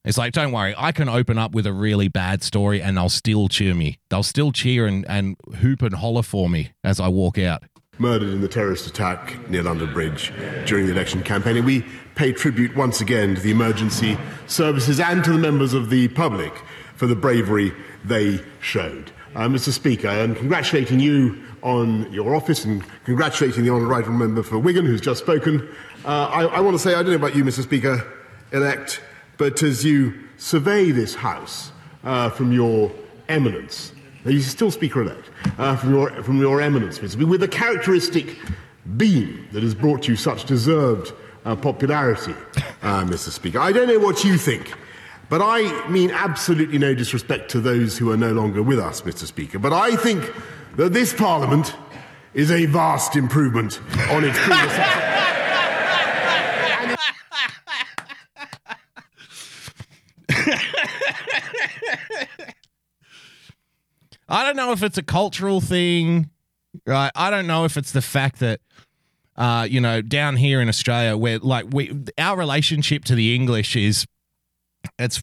It's 0.05 0.19
like, 0.19 0.35
don't 0.35 0.53
worry, 0.53 0.75
I 0.77 0.93
can 0.93 1.09
open 1.09 1.39
up 1.39 1.53
with 1.53 1.67
a 1.67 1.73
really 1.73 2.09
bad 2.09 2.43
story 2.43 2.83
and 2.83 2.99
they'll 2.99 3.09
still 3.09 3.49
cheer 3.49 3.73
me. 3.73 3.99
They'll 4.11 4.23
still 4.23 4.53
cheer 4.53 4.87
and, 4.87 5.07
and 5.09 5.37
hoop 5.61 5.81
and 5.81 5.95
holler 5.95 6.23
for 6.23 6.51
me 6.51 6.73
as 6.85 7.01
I 7.01 7.09
walk 7.09 7.39
out. 7.39 7.63
Murdered 7.97 8.29
in 8.29 8.43
the 8.43 8.49
terrorist 8.49 8.87
attack 8.87 9.49
near 9.49 9.63
London 9.63 9.91
Bridge 9.95 10.31
during 10.67 10.85
the 10.85 10.93
election 10.93 11.23
campaign. 11.23 11.57
And 11.57 11.65
we 11.65 11.87
pay 12.17 12.33
tribute 12.33 12.77
once 12.77 13.01
again 13.01 13.35
to 13.37 13.41
the 13.41 13.51
emergency 13.51 14.19
services 14.47 15.01
and 15.01 15.25
to 15.25 15.33
the 15.33 15.39
members 15.39 15.73
of 15.73 15.89
the 15.89 16.09
public 16.09 16.53
for 17.05 17.09
the 17.09 17.15
bravery 17.15 17.71
they 18.03 18.41
showed. 18.63 19.13
Uh, 19.35 19.41
Mr. 19.41 19.71
Speaker, 19.71 20.09
I'm 20.09 20.35
congratulating 20.35 21.01
you 21.01 21.39
on 21.61 22.11
your 22.11 22.35
office 22.35 22.65
and 22.65 22.83
congratulating 23.05 23.63
the 23.63 23.71
Honourable 23.71 24.11
Member 24.13 24.43
for 24.43 24.59
Wigan, 24.59 24.87
who's 24.87 25.03
just 25.03 25.21
spoken. 25.21 25.69
Uh, 26.07 26.31
I, 26.33 26.45
I 26.45 26.61
want 26.61 26.75
to 26.75 26.79
say, 26.79 26.95
I 26.95 27.03
don't 27.03 27.11
know 27.11 27.17
about 27.17 27.37
you, 27.37 27.45
Mr. 27.45 27.63
Speaker 27.63 28.11
elect, 28.53 29.03
but 29.37 29.63
as 29.63 29.85
you 29.85 30.15
survey 30.39 30.93
this 30.93 31.15
House 31.15 31.73
uh, 32.05 32.31
from 32.31 32.53
your 32.53 32.91
eminence, 33.29 33.93
you 34.25 34.41
still 34.41 34.71
Speaker 34.71 35.03
elect, 35.03 35.29
uh, 35.59 35.77
from, 35.77 35.93
your, 35.93 36.23
from 36.23 36.39
your 36.39 36.63
eminence, 36.63 37.01
Mr. 37.01 37.11
Speaker, 37.11 37.27
with 37.27 37.41
the 37.43 37.49
characteristic 37.49 38.39
beam 38.97 39.47
that 39.53 39.63
has 39.63 39.75
brought 39.75 40.09
you 40.09 40.17
such 40.17 40.47
deserved 40.47 41.13
uh, 41.45 41.55
popularity, 41.55 42.35
uh, 42.81 43.05
Mr. 43.05 43.29
Speaker. 43.29 43.59
I 43.59 43.73
don't 43.73 43.89
know 43.89 43.99
what 43.99 44.25
you 44.25 44.39
think. 44.39 44.73
But 45.29 45.41
I 45.43 45.89
mean 45.89 46.11
absolutely 46.11 46.79
no 46.79 46.95
disrespect 46.95 47.51
to 47.53 47.61
those 47.61 47.99
who 47.99 48.11
are 48.11 48.17
no 48.17 48.33
longer 48.33 48.63
with 48.63 48.79
us, 48.79 49.01
Mr. 49.03 49.27
Speaker. 49.27 49.59
But 49.59 49.73
I 49.73 49.97
think 49.97 50.33
that 50.77 50.93
this 50.93 51.13
Parliament 51.15 51.75
is 52.35 52.51
a 52.51 52.67
vast 52.67 53.17
improvement 53.17 53.81
on 54.11 54.25
its 54.25 54.39
predecessor. 54.39 55.11
I 64.29 64.45
don't 64.45 64.57
know 64.57 64.73
if 64.73 64.83
it's 64.83 64.99
a 64.99 65.03
cultural 65.03 65.61
thing, 65.61 66.31
right? 66.87 67.13
I 67.15 67.31
don't 67.31 67.47
know 67.47 67.65
if 67.65 67.77
it's 67.77 67.93
the 67.93 68.03
fact 68.03 68.41
that, 68.41 68.61
uh, 69.37 69.69
you 69.71 69.81
know, 69.81 70.01
down 70.03 70.37
here 70.37 70.61
in 70.61 70.69
Australia, 70.69 71.17
where 71.17 71.39
like 71.39 71.67
we, 71.71 71.97
our 72.19 72.37
relationship 72.37 73.05
to 73.05 73.15
the 73.15 73.35
English 73.35 73.77
is, 73.77 74.07
it's, 74.99 75.23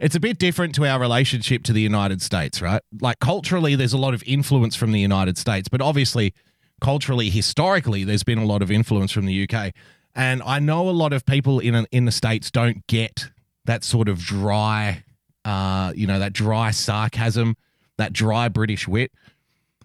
it's 0.00 0.14
a 0.14 0.20
bit 0.20 0.38
different 0.38 0.74
to 0.76 0.86
our 0.86 0.98
relationship 0.98 1.62
to 1.64 1.72
the 1.72 1.80
United 1.80 2.20
States, 2.20 2.60
right? 2.60 2.82
Like 3.00 3.20
culturally, 3.20 3.74
there's 3.74 3.92
a 3.92 3.98
lot 3.98 4.14
of 4.14 4.22
influence 4.26 4.74
from 4.74 4.92
the 4.92 5.00
United 5.00 5.38
States, 5.38 5.68
but 5.68 5.80
obviously, 5.80 6.34
culturally, 6.80 7.30
historically, 7.30 8.04
there's 8.04 8.24
been 8.24 8.38
a 8.38 8.44
lot 8.44 8.62
of 8.62 8.70
influence 8.70 9.12
from 9.12 9.26
the 9.26 9.48
UK. 9.48 9.72
And 10.14 10.42
I 10.44 10.58
know 10.58 10.88
a 10.88 10.92
lot 10.92 11.12
of 11.12 11.24
people 11.26 11.58
in 11.58 11.86
in 11.90 12.04
the 12.04 12.12
states 12.12 12.50
don't 12.50 12.86
get 12.86 13.26
that 13.64 13.82
sort 13.82 14.08
of 14.08 14.18
dry, 14.18 15.02
uh, 15.44 15.92
you 15.96 16.06
know, 16.06 16.18
that 16.18 16.32
dry 16.32 16.70
sarcasm, 16.70 17.56
that 17.98 18.12
dry 18.12 18.48
British 18.48 18.86
wit. 18.86 19.10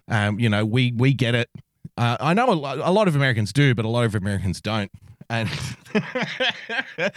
Um, 0.08 0.38
you 0.38 0.48
know, 0.48 0.64
we 0.64 0.92
we 0.92 1.14
get 1.14 1.34
it. 1.34 1.50
Uh, 1.96 2.16
I 2.20 2.34
know 2.34 2.50
a, 2.50 2.54
lo- 2.54 2.80
a 2.82 2.92
lot 2.92 3.08
of 3.08 3.16
Americans 3.16 3.52
do, 3.52 3.74
but 3.74 3.84
a 3.84 3.88
lot 3.88 4.04
of 4.04 4.14
Americans 4.14 4.60
don't. 4.60 4.90
And 5.28 5.48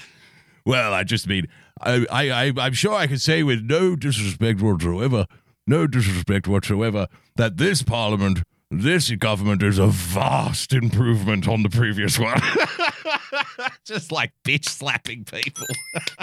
well, 0.66 0.94
I 0.94 1.04
just 1.04 1.28
mean, 1.28 1.48
I, 1.86 2.30
I, 2.30 2.54
I'm 2.58 2.74
sure 2.74 2.94
I 2.94 3.08
can 3.08 3.18
say 3.18 3.44
with 3.44 3.64
no 3.64 3.96
disrespect 3.96 4.62
whatsoever, 4.62 5.26
no 5.68 5.88
disrespect 5.88 6.48
whatsoever, 6.48 7.08
that 7.36 7.58
this 7.58 7.84
Parliament, 7.84 8.44
this 8.72 9.12
government 9.12 9.62
is 9.62 9.80
a 9.80 9.88
vast 9.88 10.74
improvement 10.74 11.48
on 11.48 11.64
the 11.64 11.70
previous 11.70 12.18
one. 12.18 12.40
just 13.86 14.12
like 14.12 14.32
bitch 14.46 14.66
slapping 14.66 15.26
people. 15.26 15.68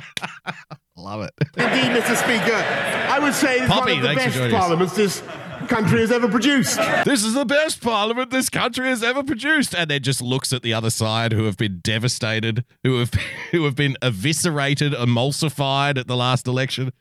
Love 0.97 1.23
it. 1.23 1.33
Indeed, 1.57 2.03
Mr. 2.03 2.17
Speaker, 2.17 2.57
I 2.57 3.19
would 3.19 3.35
say 3.35 3.59
it's 3.59 3.69
Poppy, 3.69 3.95
one 3.95 4.05
of 4.05 4.09
the 4.09 4.15
best 4.15 4.53
parliaments 4.53 4.97
this 4.97 5.23
country 5.71 6.01
has 6.01 6.11
ever 6.11 6.29
produced. 6.29 6.77
This 7.05 7.25
is 7.25 7.33
the 7.35 7.45
best 7.47 7.81
parliament 7.81 8.31
this 8.31 8.51
country 8.51 8.89
has 8.89 9.03
ever 9.03 9.23
produced. 9.23 9.75
And 9.75 9.89
then 9.91 10.03
just 10.03 10.21
looks 10.21 10.53
at 10.53 10.63
the 10.63 10.75
other 10.75 10.91
side 10.91 11.33
who 11.33 11.45
have 11.45 11.57
been 11.57 11.79
devastated, 11.83 12.65
who 12.83 12.99
have 12.99 13.13
who 13.53 13.65
have 13.65 13.77
been 13.77 13.97
eviscerated, 14.03 14.93
emulsified 14.93 15.97
at 15.97 16.09
the 16.09 16.17
last 16.17 16.47
election. 16.47 16.93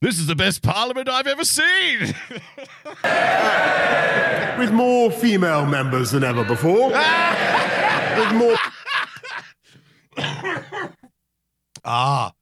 This 0.00 0.18
is 0.18 0.26
the 0.26 0.36
best 0.36 0.62
parliament 0.62 1.08
I've 1.08 1.26
ever 1.26 1.44
seen. 1.44 2.00
With 4.58 4.72
more 4.72 5.10
female 5.10 5.66
members 5.66 6.10
than 6.12 6.22
ever 6.22 6.44
before. 6.44 6.90
With 6.90 8.32
more. 8.34 8.56
Ah. 11.84 12.32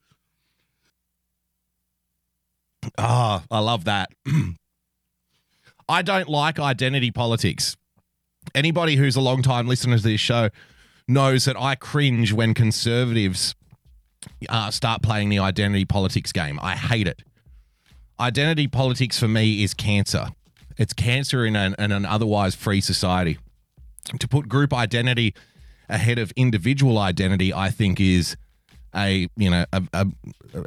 Ah, 2.99 3.45
I 3.51 3.59
love 3.59 3.85
that. 3.85 4.11
I 5.89 6.03
don't 6.03 6.29
like 6.29 6.59
identity 6.59 7.11
politics. 7.11 7.77
Anybody 8.55 8.97
who's 8.97 9.17
a 9.17 9.21
long 9.21 9.43
time 9.43 9.67
listener 9.67 9.97
to 9.97 10.03
this 10.03 10.21
show 10.21 10.51
knows 11.09 11.45
that 11.45 11.57
I 11.57 11.75
cringe 11.75 12.33
when 12.33 12.55
conservatives 12.55 13.55
uh, 14.49 14.71
start 14.71 15.03
playing 15.03 15.29
the 15.29 15.39
identity 15.39 15.85
politics 15.85 16.33
game. 16.33 16.59
I 16.63 16.75
hate 16.75 17.07
it. 17.07 17.23
Identity 18.19 18.67
politics 18.67 19.19
for 19.19 19.29
me 19.29 19.63
is 19.63 19.75
cancer. 19.75 20.29
It's 20.77 20.93
cancer 20.93 21.45
in 21.45 21.55
an, 21.57 21.75
in 21.79 21.93
an 21.93 22.05
otherwise 22.05 22.55
free 22.55 22.81
society. 22.81 23.39
To 24.19 24.29
put 24.29 24.49
group 24.49 24.73
identity 24.73 25.35
ahead 25.89 26.19
of 26.19 26.33
individual 26.37 26.99
identity, 26.99 27.53
I 27.53 27.71
think 27.71 28.01
is 28.01 28.37
a 28.95 29.29
you 29.37 29.51
know 29.51 29.67
a, 29.73 29.83
a 29.93 30.07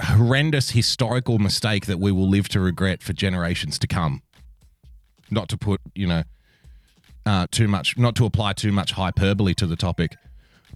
horrendous 0.04 0.72
historical 0.72 1.40
mistake 1.40 1.86
that 1.88 2.00
we 2.00 2.12
will 2.12 2.28
live 2.30 2.48
to 2.50 2.60
regret 2.60 3.02
for 3.02 3.14
generations 3.14 3.80
to 3.80 3.88
come. 3.88 4.22
Not 5.32 5.50
to 5.50 5.58
put 5.58 5.82
you 5.96 6.08
know 6.08 6.24
uh, 7.26 7.48
too 7.52 7.68
much, 7.68 7.98
not 7.98 8.16
to 8.16 8.26
apply 8.26 8.54
too 8.54 8.72
much 8.72 8.94
hyperbole 8.94 9.54
to 9.56 9.68
the 9.68 9.76
topic, 9.76 10.16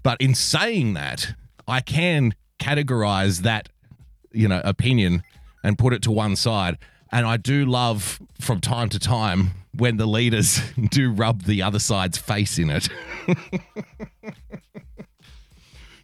but 0.03 0.19
in 0.21 0.35
saying 0.35 0.93
that, 0.93 1.33
I 1.67 1.81
can 1.81 2.35
categorize 2.59 3.41
that 3.41 3.69
you 4.31 4.47
know 4.47 4.61
opinion 4.63 5.23
and 5.63 5.77
put 5.77 5.93
it 5.93 6.01
to 6.03 6.11
one 6.11 6.35
side. 6.35 6.77
And 7.11 7.27
I 7.27 7.37
do 7.37 7.65
love 7.65 8.19
from 8.41 8.59
time 8.59 8.89
to 8.89 8.99
time 8.99 9.51
when 9.77 9.97
the 9.97 10.05
leaders 10.07 10.61
do 10.89 11.11
rub 11.11 11.43
the 11.43 11.61
other 11.61 11.79
side's 11.79 12.17
face 12.17 12.57
in 12.57 12.69
it. 12.69 12.89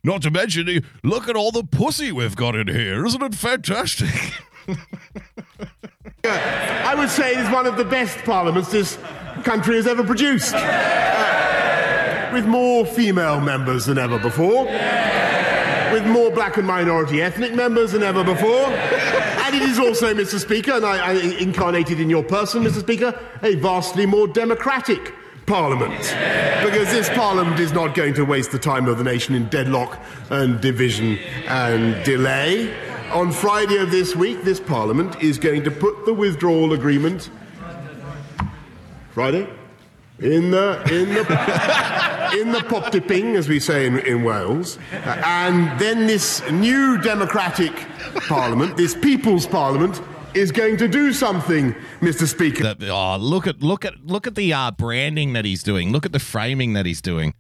Not 0.04 0.22
to 0.22 0.32
mention, 0.32 0.86
look 1.04 1.28
at 1.28 1.36
all 1.36 1.52
the 1.52 1.64
pussy 1.64 2.12
we've 2.12 2.36
got 2.36 2.56
in 2.56 2.68
here. 2.68 3.06
Isn't 3.06 3.22
it 3.22 3.36
fantastic? 3.36 4.34
I 6.26 6.96
would 6.98 7.10
say 7.10 7.34
it's 7.34 7.52
one 7.52 7.66
of 7.66 7.78
the 7.78 7.86
best 7.86 8.18
parliaments 8.20 8.72
this 8.72 8.98
country 9.44 9.76
has 9.76 9.88
ever 9.88 10.04
produced. 10.04 10.54
Uh, 10.54 12.30
with 12.34 12.46
more 12.46 12.86
female 12.86 13.40
members 13.40 13.86
than 13.86 13.98
ever 13.98 14.20
before. 14.20 14.66
with 15.94 16.06
more 16.06 16.30
black 16.30 16.58
and 16.58 16.68
minority 16.68 17.22
ethnic 17.22 17.56
members 17.56 17.94
than 17.94 18.04
ever 18.04 18.24
before. 18.24 18.68
And 18.68 19.56
it 19.56 19.64
is 19.64 19.80
also, 19.80 20.14
Mr. 20.14 20.40
Speaker, 20.40 20.74
and 20.74 20.86
I, 20.86 20.98
I 20.98 21.14
incarnated 21.40 22.00
in 22.00 22.10
your 22.10 22.24
person, 22.24 22.64
Mr. 22.64 22.82
Speaker, 22.82 23.20
a 23.42 23.56
vastly 23.56 24.06
more 24.06 24.28
democratic 24.28 25.14
Parliament. 25.48 25.98
Because 26.64 26.92
this 26.92 27.10
Parliament 27.10 27.60
is 27.60 27.74
not 27.74 27.96
going 27.96 28.14
to 28.14 28.24
waste 28.24 28.52
the 28.52 28.60
time 28.60 28.88
of 28.88 29.00
the 29.00 29.04
nation 29.04 29.34
in 29.34 29.50
deadlock 29.50 30.00
and 30.30 30.62
division 30.62 31.18
and 31.48 32.06
delay. 32.06 32.72
On 33.12 33.32
Friday 33.32 33.78
of 33.78 33.90
this 33.90 34.16
week, 34.16 34.44
this 34.44 34.60
Parliament 34.60 35.22
is 35.24 35.40
going 35.40 35.64
to 35.64 35.72
put 35.72 36.06
the 36.06 36.14
withdrawal 36.14 36.74
agreement. 36.74 37.32
Friday? 39.14 39.50
In 40.20 40.52
the 40.52 40.82
in 40.92 41.14
the 41.14 42.40
in 42.40 42.52
the 42.52 42.64
pop 42.70 42.92
dipping, 42.92 43.36
as 43.36 43.50
we 43.50 43.60
say 43.60 43.88
in, 43.88 44.00
in 44.00 44.24
Wales, 44.24 44.78
uh, 44.92 45.22
and 45.26 45.80
then 45.80 46.06
this 46.06 46.48
new 46.52 47.00
democratic 47.02 47.74
parliament, 48.28 48.78
this 48.78 48.94
people's 48.94 49.48
parliament, 49.48 50.02
is 50.34 50.52
going 50.52 50.78
to 50.78 50.88
do 50.88 51.12
something, 51.14 51.74
Mr. 52.02 52.28
Speaker. 52.28 52.76
The- 52.76 52.90
oh, 52.90 53.18
look 53.18 53.48
at 53.48 53.64
look 53.64 53.86
at 53.86 54.06
look 54.06 54.28
at 54.28 54.36
the 54.36 54.54
uh, 54.54 54.72
branding 54.72 55.34
that 55.34 55.46
he's 55.46 55.64
doing. 55.64 55.92
Look 55.92 56.06
at 56.06 56.12
the 56.12 56.20
framing 56.20 56.74
that 56.74 56.86
he's 56.86 57.02
doing. 57.02 57.34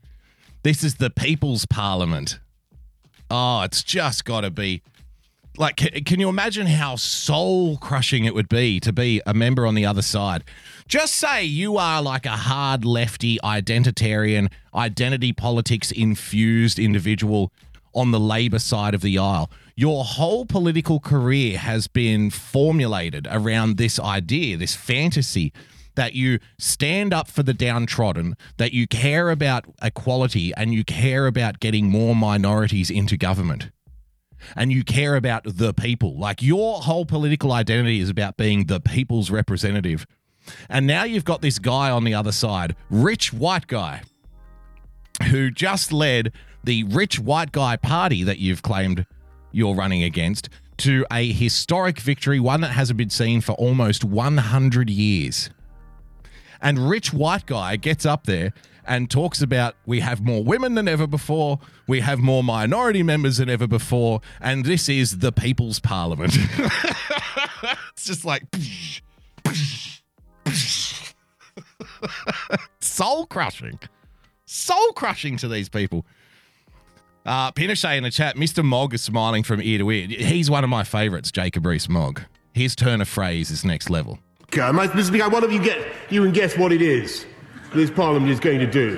This 0.64 0.84
is 0.84 0.96
the 0.96 1.10
People's 1.10 1.66
Parliament. 1.66 2.40
Oh, 3.30 3.62
it's 3.62 3.84
just 3.84 4.26
got 4.26 4.42
to 4.42 4.50
be 4.50 4.82
like. 5.58 5.78
Can, 5.78 6.20
you 6.20 6.30
imagine 6.30 6.68
how 6.68 6.96
soul 6.96 7.78
crushing 7.78 8.26
it 8.26 8.34
would 8.34 8.50
be 8.50 8.80
to 8.82 8.94
be 8.94 9.22
a 9.26 9.34
member 9.34 9.66
on 9.66 9.76
the 9.76 9.86
other 9.86 10.02
side? 10.02 10.44
Just 10.88 11.16
say 11.16 11.44
you 11.44 11.78
are 11.78 12.02
like 12.02 12.26
a 12.26 12.32
hard 12.32 12.86
lefty, 12.86 13.38
identitarian, 13.44 14.52
identity 14.74 15.34
politics 15.34 15.92
infused 15.92 16.80
individual 16.80 17.52
on 17.94 18.12
the 18.12 18.20
Labour 18.20 18.60
side 18.60 18.94
of 18.94 19.02
the 19.02 19.18
aisle. 19.18 19.50
Your 19.76 20.04
whole 20.04 20.46
political 20.46 21.00
career 21.00 21.58
has 21.58 21.88
been 21.88 22.30
formulated 22.30 23.28
around 23.32 23.78
this 23.78 24.00
idea, 24.00 24.58
this 24.58 24.76
fantasy 24.76 25.54
that 25.96 26.14
you 26.14 26.40
stand 26.58 27.14
up 27.14 27.28
for 27.28 27.44
the 27.44 27.54
downtrodden, 27.54 28.36
that 28.58 28.74
you 28.74 28.88
care 28.88 29.30
about 29.30 29.66
equality, 29.82 30.54
and 30.56 30.74
you 30.74 30.84
care 30.84 31.28
about 31.28 31.60
getting 31.60 31.90
more 31.90 32.16
minorities 32.16 32.90
into 32.90 33.18
government. 33.18 33.70
And 34.56 34.72
you 34.72 34.84
care 34.84 35.16
about 35.16 35.44
the 35.46 35.74
people. 35.74 36.18
Like 36.18 36.42
your 36.42 36.80
whole 36.82 37.06
political 37.06 37.52
identity 37.52 38.00
is 38.00 38.10
about 38.10 38.38
being 38.38 38.66
the 38.66 38.80
people's 38.80 39.30
representative. 39.30 40.06
And 40.70 40.88
now 40.88 41.04
you've 41.04 41.26
got 41.26 41.42
this 41.42 41.60
guy 41.60 41.92
on 41.92 42.04
the 42.04 42.14
other 42.14 42.32
side, 42.32 42.76
rich 42.90 43.32
white 43.34 43.68
guy, 43.68 44.02
who 45.30 45.52
just 45.52 45.92
led 45.92 46.32
the 46.64 46.84
rich 46.86 47.20
white 47.20 47.52
guy 47.52 47.76
party 47.76 48.24
that 48.24 48.40
you've 48.40 48.62
claimed 48.62 49.06
you're 49.52 49.76
running 49.76 50.04
against 50.04 50.50
to 50.78 51.06
a 51.12 51.32
historic 51.32 52.00
victory, 52.00 52.40
one 52.40 52.62
that 52.62 52.72
hasn't 52.72 52.98
been 52.98 53.10
seen 53.10 53.42
for 53.42 53.54
almost 53.54 54.04
100 54.04 54.90
years. 54.90 55.50
And 56.62 56.90
rich 56.90 57.14
white 57.14 57.46
guy 57.46 57.76
gets 57.76 58.06
up 58.06 58.26
there 58.26 58.54
and 58.90 59.10
talks 59.10 59.42
about 59.42 59.76
we 59.86 60.02
have 60.02 60.22
more 60.22 60.44
women 60.44 60.74
than 60.74 60.90
ever 60.90 61.08
before, 61.08 61.60
we 61.88 62.02
have 62.02 62.20
more 62.20 62.44
minority 62.44 63.04
members 63.04 63.38
than 63.38 63.50
ever 63.50 63.68
before, 63.68 64.20
and 64.42 64.66
this 64.66 64.90
is 64.90 65.20
the 65.20 65.32
people's 65.32 65.80
parliament. 65.80 66.36
it's 67.94 68.06
just 68.06 68.26
like 68.26 68.44
soul 72.82 73.28
crushing, 73.28 73.80
soul 74.46 74.92
crushing 74.94 75.38
to 75.38 75.48
these 75.48 75.70
people. 75.70 76.06
Uh, 77.26 77.52
Pinochet 77.52 77.96
in 77.96 78.04
the 78.04 78.10
chat, 78.10 78.38
Mr. 78.38 78.66
Mogg 78.66 78.96
is 78.96 79.04
smiling 79.04 79.44
from 79.44 79.62
ear 79.62 79.78
to 79.78 79.92
ear. 79.92 80.08
He's 80.08 80.50
one 80.50 80.64
of 80.64 80.70
my 80.70 80.84
favorites, 80.84 81.32
Jacob 81.32 81.66
Rees 81.66 81.88
Mogg. 81.88 82.22
His 82.54 82.76
turn 82.76 83.02
of 83.02 83.08
phrase 83.08 83.52
is 83.52 83.64
next 83.64 83.92
level. 83.92 84.18
Okay, 84.46 84.62
Mr. 84.62 85.04
Speaker, 85.04 85.30
one 85.30 85.44
of 85.44 85.52
you 85.52 85.62
get 85.62 85.78
you 86.10 86.24
can 86.24 86.34
guess 86.34 86.58
what 86.58 86.72
it 86.72 86.82
is 86.82 87.28
this 87.74 87.92
Parliament 87.92 88.32
is 88.32 88.40
going 88.40 88.60
to 88.60 88.68
do. 88.68 88.98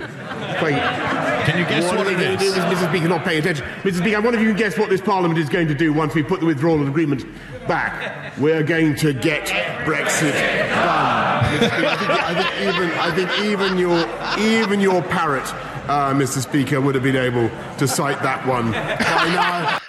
Can 1.46 1.58
you 1.58 1.66
guess 1.66 1.84
what, 1.86 1.98
what, 1.98 2.08
it 2.08 2.18
they 2.18 2.26
going 2.26 2.38
to 2.38 2.44
is? 2.44 2.54
Mr. 2.54 2.90
Speaker, 2.90 3.08
not 3.08 3.26
paying 3.26 3.40
attention. 3.40 3.66
Mr. 3.82 3.98
Speaker, 3.98 4.22
one 4.22 4.36
of 4.36 4.42
you 4.42 4.50
can 4.50 4.58
guess 4.58 4.78
what 4.78 4.90
this 4.90 5.02
Parliament 5.02 5.40
is 5.40 5.50
going 5.50 5.68
to 5.68 5.74
do 5.74 5.92
once 5.92 6.14
we 6.14 6.22
put 6.22 6.40
the 6.40 6.46
withdrawal 6.46 6.88
agreement 6.88 7.26
back. 7.68 8.38
We're 8.38 8.64
going 8.64 8.96
to 8.98 9.14
get 9.14 9.48
Brexit 9.86 10.34
done. 10.70 11.32
I, 11.42 11.58
think, 11.60 11.74
I 11.74 12.34
think 12.36 12.76
even 12.76 12.92
I 12.92 13.12
think 13.16 13.46
even 13.46 13.78
your 13.78 14.00
even 14.40 14.80
your 14.80 15.02
parrot, 15.02 15.48
uh, 15.90 16.14
Mr. 16.14 16.42
Speaker, 16.42 16.80
would 16.80 16.96
have 16.96 17.04
been 17.04 17.16
able 17.16 17.50
to 17.78 17.88
cite 17.88 18.22
that 18.22 18.46
one 18.46 18.72
by 18.72 18.78
now. 18.78 19.80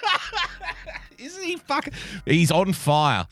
Isn't 1.17 1.43
he 1.43 1.57
fucking? 1.57 1.93
He's 2.25 2.51
on 2.51 2.73
fire. 2.73 3.27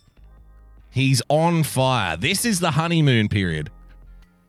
He's 0.91 1.21
on 1.27 1.63
fire. 1.63 2.17
This 2.17 2.45
is 2.45 2.59
the 2.59 2.71
honeymoon 2.71 3.29
period. 3.29 3.71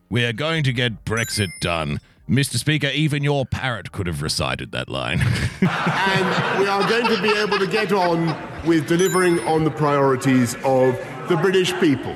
We 0.09 0.25
are 0.25 0.33
going 0.33 0.63
to 0.63 0.73
get 0.73 1.05
Brexit 1.05 1.49
done. 1.59 1.99
Mr. 2.29 2.55
Speaker, 2.57 2.87
even 2.87 3.23
your 3.23 3.45
parrot 3.45 3.91
could 3.91 4.07
have 4.07 4.21
recited 4.21 4.71
that 4.71 4.87
line. 4.89 5.19
and 5.61 6.59
we 6.59 6.67
are 6.67 6.87
going 6.87 7.05
to 7.15 7.21
be 7.21 7.29
able 7.37 7.59
to 7.59 7.67
get 7.67 7.91
on 7.91 8.35
with 8.65 8.87
delivering 8.87 9.39
on 9.41 9.63
the 9.63 9.71
priorities 9.71 10.55
of 10.63 10.97
the 11.27 11.37
British 11.41 11.73
people, 11.79 12.15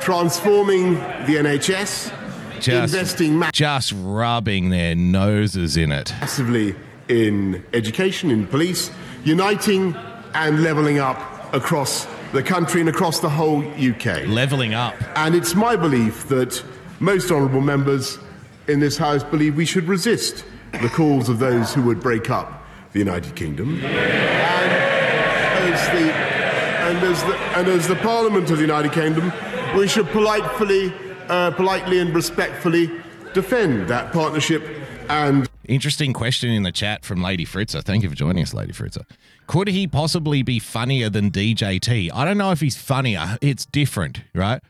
transforming 0.00 0.94
the 0.94 1.36
NHS, 1.36 2.12
Just- 2.60 2.94
investing 2.94 3.42
Just 3.52 3.92
rubbing 3.96 4.70
their 4.70 4.94
noses 4.94 5.76
in 5.76 5.90
it. 5.90 6.12
massively 6.20 6.76
in 7.08 7.64
education, 7.72 8.30
in 8.30 8.46
police, 8.46 8.90
uniting 9.24 9.94
and 10.34 10.62
levelling 10.62 10.98
up 10.98 11.52
across 11.54 12.06
the 12.32 12.42
country 12.42 12.80
and 12.80 12.90
across 12.90 13.20
the 13.20 13.28
whole 13.30 13.64
UK. 13.76 14.26
Leveling 14.26 14.74
up. 14.74 14.94
And 15.16 15.34
it's 15.34 15.54
my 15.54 15.74
belief 15.76 16.28
that 16.28 16.62
most 17.00 17.30
honourable 17.30 17.60
members 17.60 18.18
in 18.66 18.80
this 18.80 18.96
House 18.96 19.22
believe 19.22 19.56
we 19.56 19.64
should 19.64 19.88
resist 19.88 20.44
the 20.72 20.88
calls 20.88 21.28
of 21.28 21.38
those 21.38 21.72
who 21.72 21.82
would 21.82 22.00
break 22.00 22.30
up 22.30 22.64
the 22.92 22.98
United 22.98 23.34
Kingdom. 23.34 23.82
And 23.84 24.72
as 25.74 25.86
the, 25.88 26.12
and 26.12 26.98
as 26.98 27.22
the, 27.24 27.36
and 27.56 27.68
as 27.68 27.88
the 27.88 27.96
Parliament 27.96 28.50
of 28.50 28.56
the 28.56 28.62
United 28.62 28.92
Kingdom, 28.92 29.32
we 29.76 29.88
should 29.88 30.06
politely, 30.08 30.92
uh, 31.28 31.50
politely 31.52 32.00
and 32.00 32.14
respectfully 32.14 32.90
defend 33.34 33.88
that 33.88 34.12
partnership 34.12 34.62
and 35.08 35.48
Interesting 35.68 36.14
question 36.14 36.50
in 36.50 36.62
the 36.62 36.72
chat 36.72 37.04
from 37.04 37.22
Lady 37.22 37.44
Fritzer. 37.44 37.82
Thank 37.82 38.02
you 38.02 38.08
for 38.08 38.14
joining 38.14 38.42
us, 38.42 38.54
Lady 38.54 38.72
Fritzer. 38.72 39.04
Could 39.46 39.68
he 39.68 39.86
possibly 39.86 40.42
be 40.42 40.58
funnier 40.58 41.10
than 41.10 41.30
DJT? 41.30 42.10
I 42.14 42.24
don't 42.24 42.38
know 42.38 42.52
if 42.52 42.60
he's 42.60 42.78
funnier. 42.78 43.36
It's 43.42 43.66
different, 43.66 44.22
right? 44.34 44.62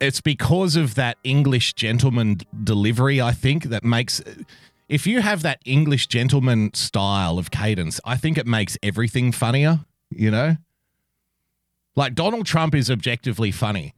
It's 0.00 0.20
because 0.20 0.76
of 0.76 0.94
that 0.94 1.18
English 1.24 1.74
gentleman 1.74 2.38
delivery, 2.64 3.20
I 3.20 3.32
think, 3.32 3.64
that 3.64 3.84
makes. 3.84 4.22
If 4.88 5.06
you 5.06 5.20
have 5.20 5.42
that 5.42 5.60
English 5.64 6.06
gentleman 6.08 6.72
style 6.74 7.38
of 7.38 7.50
cadence, 7.50 8.00
I 8.04 8.16
think 8.16 8.38
it 8.38 8.46
makes 8.46 8.76
everything 8.82 9.30
funnier, 9.30 9.80
you 10.08 10.30
know? 10.30 10.56
Like 11.94 12.14
Donald 12.14 12.46
Trump 12.46 12.74
is 12.74 12.90
objectively 12.90 13.50
funny. 13.50 13.94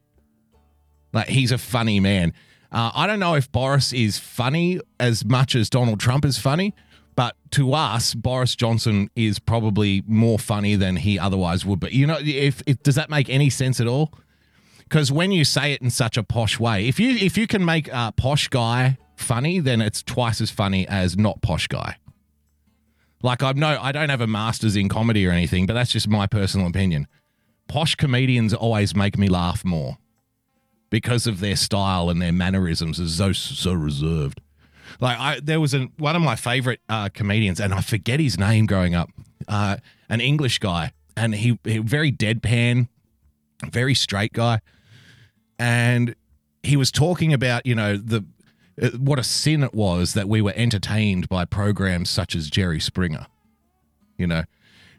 Like 1.13 1.29
he's 1.29 1.53
a 1.53 1.59
funny 1.59 2.01
man. 2.01 2.33
Uh, 2.71 2.91
I 2.95 3.07
don't 3.07 3.21
know 3.21 3.35
if 3.35 3.53
Boris 3.53 3.93
is 3.93 4.19
funny 4.19 4.81
as 4.99 5.25
much 5.25 5.55
as 5.55 5.69
Donald 5.69 6.01
Trump 6.01 6.25
is 6.25 6.39
funny, 6.39 6.75
but 7.15 7.37
to 7.51 7.75
us, 7.75 8.15
Boris 8.15 8.57
Johnson 8.57 9.11
is 9.15 9.39
probably 9.39 10.03
more 10.07 10.39
funny 10.39 10.75
than 10.75 10.97
he 10.97 11.19
otherwise 11.19 11.67
would. 11.67 11.81
But 11.81 11.93
you 11.93 12.07
know, 12.07 12.19
if, 12.19 12.63
if 12.67 12.83
does 12.83 12.95
that 12.95 13.11
make 13.11 13.29
any 13.29 13.51
sense 13.51 13.79
at 13.81 13.87
all? 13.87 14.13
Because 14.93 15.11
when 15.11 15.33
you 15.33 15.47
say 15.47 15.73
it 15.73 15.81
in 15.81 15.89
such 15.89 16.19
a 16.19 16.23
posh 16.23 16.61
way, 16.61 16.87
if 16.87 17.01
you 17.01 17.17
if 17.17 17.39
you 17.39 17.47
can 17.47 17.65
make 17.65 17.89
a 17.91 18.13
posh 18.15 18.49
guy 18.49 18.99
funny, 19.17 19.59
then 19.59 19.81
it's 19.81 20.03
twice 20.03 20.39
as 20.39 20.51
funny 20.51 20.87
as 20.87 21.17
not 21.17 21.41
posh 21.41 21.67
guy. 21.67 21.97
Like 23.23 23.43
I'm 23.43 23.59
no, 23.59 23.79
I 23.81 23.91
don't 23.91 24.11
have 24.11 24.21
a 24.21 24.27
master's 24.27 24.77
in 24.77 24.91
comedy 24.91 25.27
or 25.27 25.31
anything, 25.31 25.65
but 25.65 25.73
that's 25.73 25.93
just 25.93 26.09
my 26.09 26.27
personal 26.27 26.67
opinion. 26.67 27.09
Posh 27.69 27.95
comedians 27.95 28.53
always 28.53 28.95
make 28.95 29.17
me 29.17 29.29
laugh 29.29 29.65
more 29.65 29.97
because 30.91 31.27
of 31.27 31.41
their 31.41 31.57
style 31.57 32.11
and 32.11 32.21
their 32.21 32.31
mannerisms 32.31 33.01
is 33.01 33.17
so 33.17 33.33
so 33.33 33.73
reserved. 33.73 34.43
Like 35.01 35.19
I, 35.19 35.41
there 35.41 35.59
was 35.59 35.73
a, 35.73 35.89
one 35.97 36.17
of 36.17 36.21
my 36.21 36.37
favorite 36.37 36.81
uh, 36.91 37.09
comedians, 37.09 37.61
and 37.61 37.73
I 37.73 37.81
forget 37.81 38.21
his 38.21 38.39
name 38.39 38.67
growing 38.67 38.95
up, 38.95 39.09
uh, 39.49 39.79
an 40.11 40.21
English 40.21 40.59
guy, 40.59 40.93
and 41.17 41.35
he, 41.35 41.59
he 41.65 41.79
very 41.79 42.13
deadpan, 42.13 42.89
very 43.71 43.95
straight 43.95 44.35
guy, 44.35 44.61
and 45.59 46.15
he 46.63 46.77
was 46.77 46.91
talking 46.91 47.33
about 47.33 47.67
you 47.67 47.75
know 47.75 47.97
the 47.97 48.25
uh, 48.81 48.91
what 48.91 49.19
a 49.19 49.25
sin 49.25 49.63
it 49.63 49.75
was 49.75 50.15
that 50.15 50.29
we 50.29 50.41
were 50.41 50.55
entertained 50.57 51.29
by 51.29 51.45
programs 51.45 52.09
such 52.09 52.35
as 52.35 52.49
Jerry 52.51 52.81
Springer. 52.81 53.27
You 54.17 54.27
know, 54.27 54.45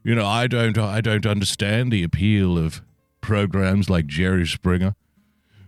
you 0.04 0.16
know 0.16 0.26
I 0.26 0.48
don't 0.48 0.78
I 0.78 1.02
don't 1.02 1.26
understand 1.26 1.92
the 1.92 2.04
appeal 2.04 2.58
of 2.58 2.82
programs 3.22 3.90
like 3.90 4.06
Jerry 4.08 4.46
Springer 4.46 4.96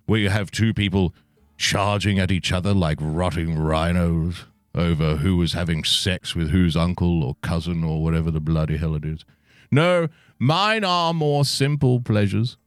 where 0.05 0.19
you 0.19 0.29
have 0.29 0.51
two 0.51 0.73
people 0.73 1.13
charging 1.57 2.19
at 2.19 2.31
each 2.31 2.51
other 2.51 2.73
like 2.73 2.97
rotting 3.01 3.57
rhinos. 3.57 4.45
over 4.75 5.15
who 5.17 5.37
was 5.37 5.53
having 5.53 5.83
sex 5.85 6.35
with 6.35 6.49
whose 6.49 6.75
uncle 6.75 7.23
or 7.23 7.35
cousin 7.41 7.83
or 7.83 8.03
whatever 8.03 8.29
the 8.29 8.41
bloody 8.41 8.75
hell 8.77 8.93
it 8.93 9.05
is. 9.05 9.23
No, 9.71 10.09
mine 10.37 10.83
are 10.83 11.13
more 11.13 11.45
simple 11.45 12.01
pleasures, 12.01 12.57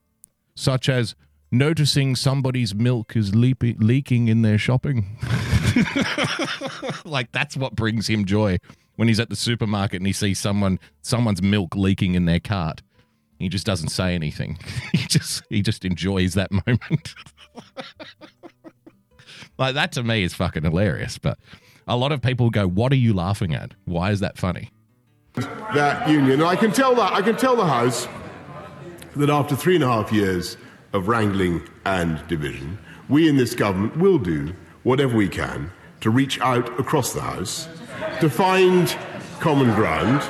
such 0.55 0.89
as 0.89 1.15
noticing 1.51 2.17
somebody's 2.17 2.75
milk 2.75 3.17
is 3.17 3.35
leaping, 3.35 3.77
leaking 3.79 4.29
in 4.29 4.43
their 4.43 4.59
shopping. 4.59 5.17
like 7.05 7.33
that's 7.33 7.57
what 7.57 7.75
brings 7.75 8.09
him 8.09 8.25
joy 8.25 8.59
when 8.97 9.09
he's 9.09 9.21
at 9.21 9.31
the 9.31 9.37
supermarket 9.37 9.97
and 9.99 10.07
he 10.07 10.13
sees 10.13 10.39
someone 10.39 10.79
someone's 11.03 11.43
milk 11.43 11.75
leaking 11.75 12.15
in 12.15 12.25
their 12.25 12.41
cart. 12.41 12.83
He 13.39 13.49
just 13.49 13.65
doesn't 13.67 13.89
say 13.89 14.15
anything. 14.15 14.59
he 14.93 15.07
just 15.07 15.43
he 15.49 15.63
just 15.63 15.85
enjoys 15.85 16.35
that 16.35 16.51
moment. 16.67 17.15
like 19.59 19.75
that 19.75 19.93
to 19.93 20.03
me 20.03 20.23
is 20.23 20.35
fucking 20.35 20.65
hilarious, 20.65 21.19
but 21.19 21.39
a 21.87 21.97
lot 21.97 22.13
of 22.13 22.21
people 22.21 22.51
go, 22.51 22.67
"What 22.67 22.93
are 22.93 22.97
you 22.97 23.15
laughing 23.15 23.55
at? 23.55 23.75
Why 23.85 24.11
is 24.11 24.21
that 24.21 24.37
funny?" 24.37 24.71
That 25.35 26.09
union, 26.09 26.41
and 26.41 26.43
I 26.43 26.57
can 26.57 26.73
tell 26.73 26.95
that 26.97 27.13
I 27.13 27.23
can 27.23 27.37
tell 27.37 27.55
the 27.55 27.67
House 27.67 28.09
that 29.15 29.31
after 29.31 29.55
three 29.55 29.77
and 29.77 29.85
a 29.85 29.87
half 29.87 30.13
years 30.13 30.57
of 30.93 31.09
wrangling 31.09 31.63
and 31.85 32.27
division, 32.29 32.79
we 33.09 33.29
in 33.29 33.37
this 33.37 33.55
government 33.55 33.97
will 33.97 34.19
do 34.19 34.53
whatever 34.83 35.17
we 35.17 35.29
can 35.29 35.71
to 36.01 36.11
reach 36.11 36.41
out 36.41 36.79
across 36.79 37.13
the 37.13 37.21
House, 37.21 37.69
to 38.21 38.31
find 38.31 38.97
common 39.41 39.75
ground, 39.75 40.21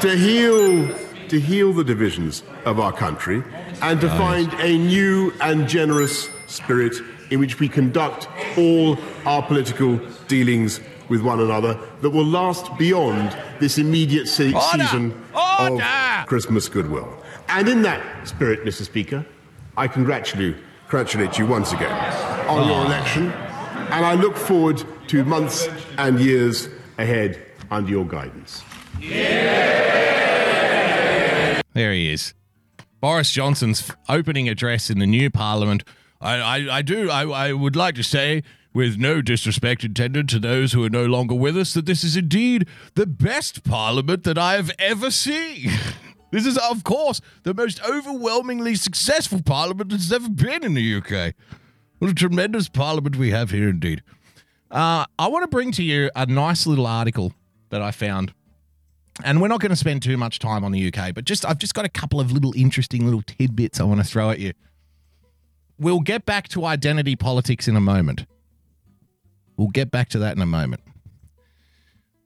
to 0.00 0.16
heal, 0.16 0.88
to 1.28 1.40
heal 1.40 1.72
the 1.72 1.84
divisions 1.84 2.42
of 2.64 2.80
our 2.80 2.92
country, 2.92 3.42
and 3.82 4.00
to 4.00 4.08
find 4.10 4.52
a 4.54 4.78
new 4.78 5.32
and 5.40 5.68
generous 5.68 6.30
spirit 6.46 6.94
in 7.30 7.40
which 7.40 7.58
we 7.60 7.68
conduct 7.68 8.28
all 8.56 8.96
our 9.26 9.42
political 9.42 9.96
dealings 10.28 10.80
with 11.08 11.20
one 11.22 11.40
another 11.40 11.78
that 12.00 12.10
will 12.10 12.24
last 12.24 12.76
beyond 12.78 13.36
this 13.60 13.78
immediate 13.78 14.26
se- 14.28 14.52
Order! 14.52 14.66
season 14.84 15.24
Order! 15.60 15.84
of 15.84 16.26
Christmas 16.26 16.68
goodwill. 16.68 17.12
And 17.48 17.68
in 17.68 17.82
that 17.82 18.26
spirit, 18.26 18.64
Mr. 18.64 18.82
Speaker, 18.84 19.24
I 19.76 19.88
congratulate, 19.88 20.56
congratulate 20.88 21.38
you 21.38 21.46
once 21.46 21.72
again 21.72 21.92
on 22.48 22.66
your 22.66 22.76
ah. 22.76 22.86
election, 22.86 23.30
and 23.30 24.06
I 24.06 24.14
look 24.14 24.36
forward 24.36 24.82
to 25.08 25.24
months 25.24 25.68
and 25.98 26.18
years 26.18 26.68
ahead 26.96 27.42
under 27.70 27.90
your 27.90 28.06
guidance. 28.06 28.62
There 31.74 31.92
he 31.92 32.10
is. 32.10 32.32
Boris 33.00 33.30
Johnson's 33.30 33.92
opening 34.08 34.48
address 34.48 34.88
in 34.88 34.98
the 34.98 35.06
new 35.06 35.30
parliament. 35.30 35.84
I, 36.22 36.36
I, 36.36 36.76
I 36.78 36.82
do, 36.82 37.10
I, 37.10 37.24
I 37.24 37.52
would 37.52 37.76
like 37.76 37.94
to 37.96 38.02
say, 38.02 38.42
with 38.72 38.96
no 38.96 39.20
disrespect 39.20 39.84
intended 39.84 40.26
to 40.30 40.38
those 40.38 40.72
who 40.72 40.82
are 40.84 40.90
no 40.90 41.04
longer 41.04 41.34
with 41.34 41.56
us, 41.56 41.74
that 41.74 41.84
this 41.84 42.02
is 42.02 42.16
indeed 42.16 42.66
the 42.94 43.06
best 43.06 43.62
parliament 43.62 44.24
that 44.24 44.38
I 44.38 44.54
have 44.54 44.70
ever 44.78 45.10
seen. 45.10 45.70
this 46.36 46.46
is, 46.46 46.58
of 46.58 46.84
course, 46.84 47.20
the 47.44 47.54
most 47.54 47.82
overwhelmingly 47.84 48.74
successful 48.74 49.42
parliament 49.42 49.90
that's 49.90 50.12
ever 50.12 50.28
been 50.28 50.64
in 50.64 50.74
the 50.74 50.96
UK. 50.96 51.34
What 51.98 52.10
a 52.10 52.14
tremendous 52.14 52.68
parliament 52.68 53.16
we 53.16 53.30
have 53.30 53.50
here, 53.50 53.68
indeed. 53.68 54.02
Uh, 54.70 55.06
I 55.18 55.28
want 55.28 55.44
to 55.44 55.48
bring 55.48 55.72
to 55.72 55.82
you 55.82 56.10
a 56.14 56.26
nice 56.26 56.66
little 56.66 56.86
article 56.86 57.32
that 57.70 57.80
I 57.80 57.90
found 57.90 58.32
and 59.24 59.40
we're 59.40 59.48
not 59.48 59.60
going 59.60 59.70
to 59.70 59.76
spend 59.76 60.02
too 60.02 60.16
much 60.16 60.38
time 60.38 60.64
on 60.64 60.72
the 60.72 60.92
UK, 60.92 61.14
but 61.14 61.24
just 61.24 61.46
I've 61.46 61.58
just 61.58 61.74
got 61.74 61.84
a 61.84 61.88
couple 61.88 62.20
of 62.20 62.32
little 62.32 62.52
interesting 62.56 63.04
little 63.04 63.22
tidbits 63.22 63.80
I 63.80 63.84
want 63.84 64.00
to 64.00 64.06
throw 64.06 64.30
at 64.30 64.38
you. 64.38 64.52
We'll 65.78 66.00
get 66.00 66.26
back 66.26 66.48
to 66.48 66.64
identity 66.64 67.16
politics 67.16 67.68
in 67.68 67.76
a 67.76 67.80
moment. 67.80 68.26
We'll 69.56 69.68
get 69.68 69.90
back 69.90 70.08
to 70.10 70.18
that 70.18 70.36
in 70.36 70.42
a 70.42 70.46
moment. 70.46 70.82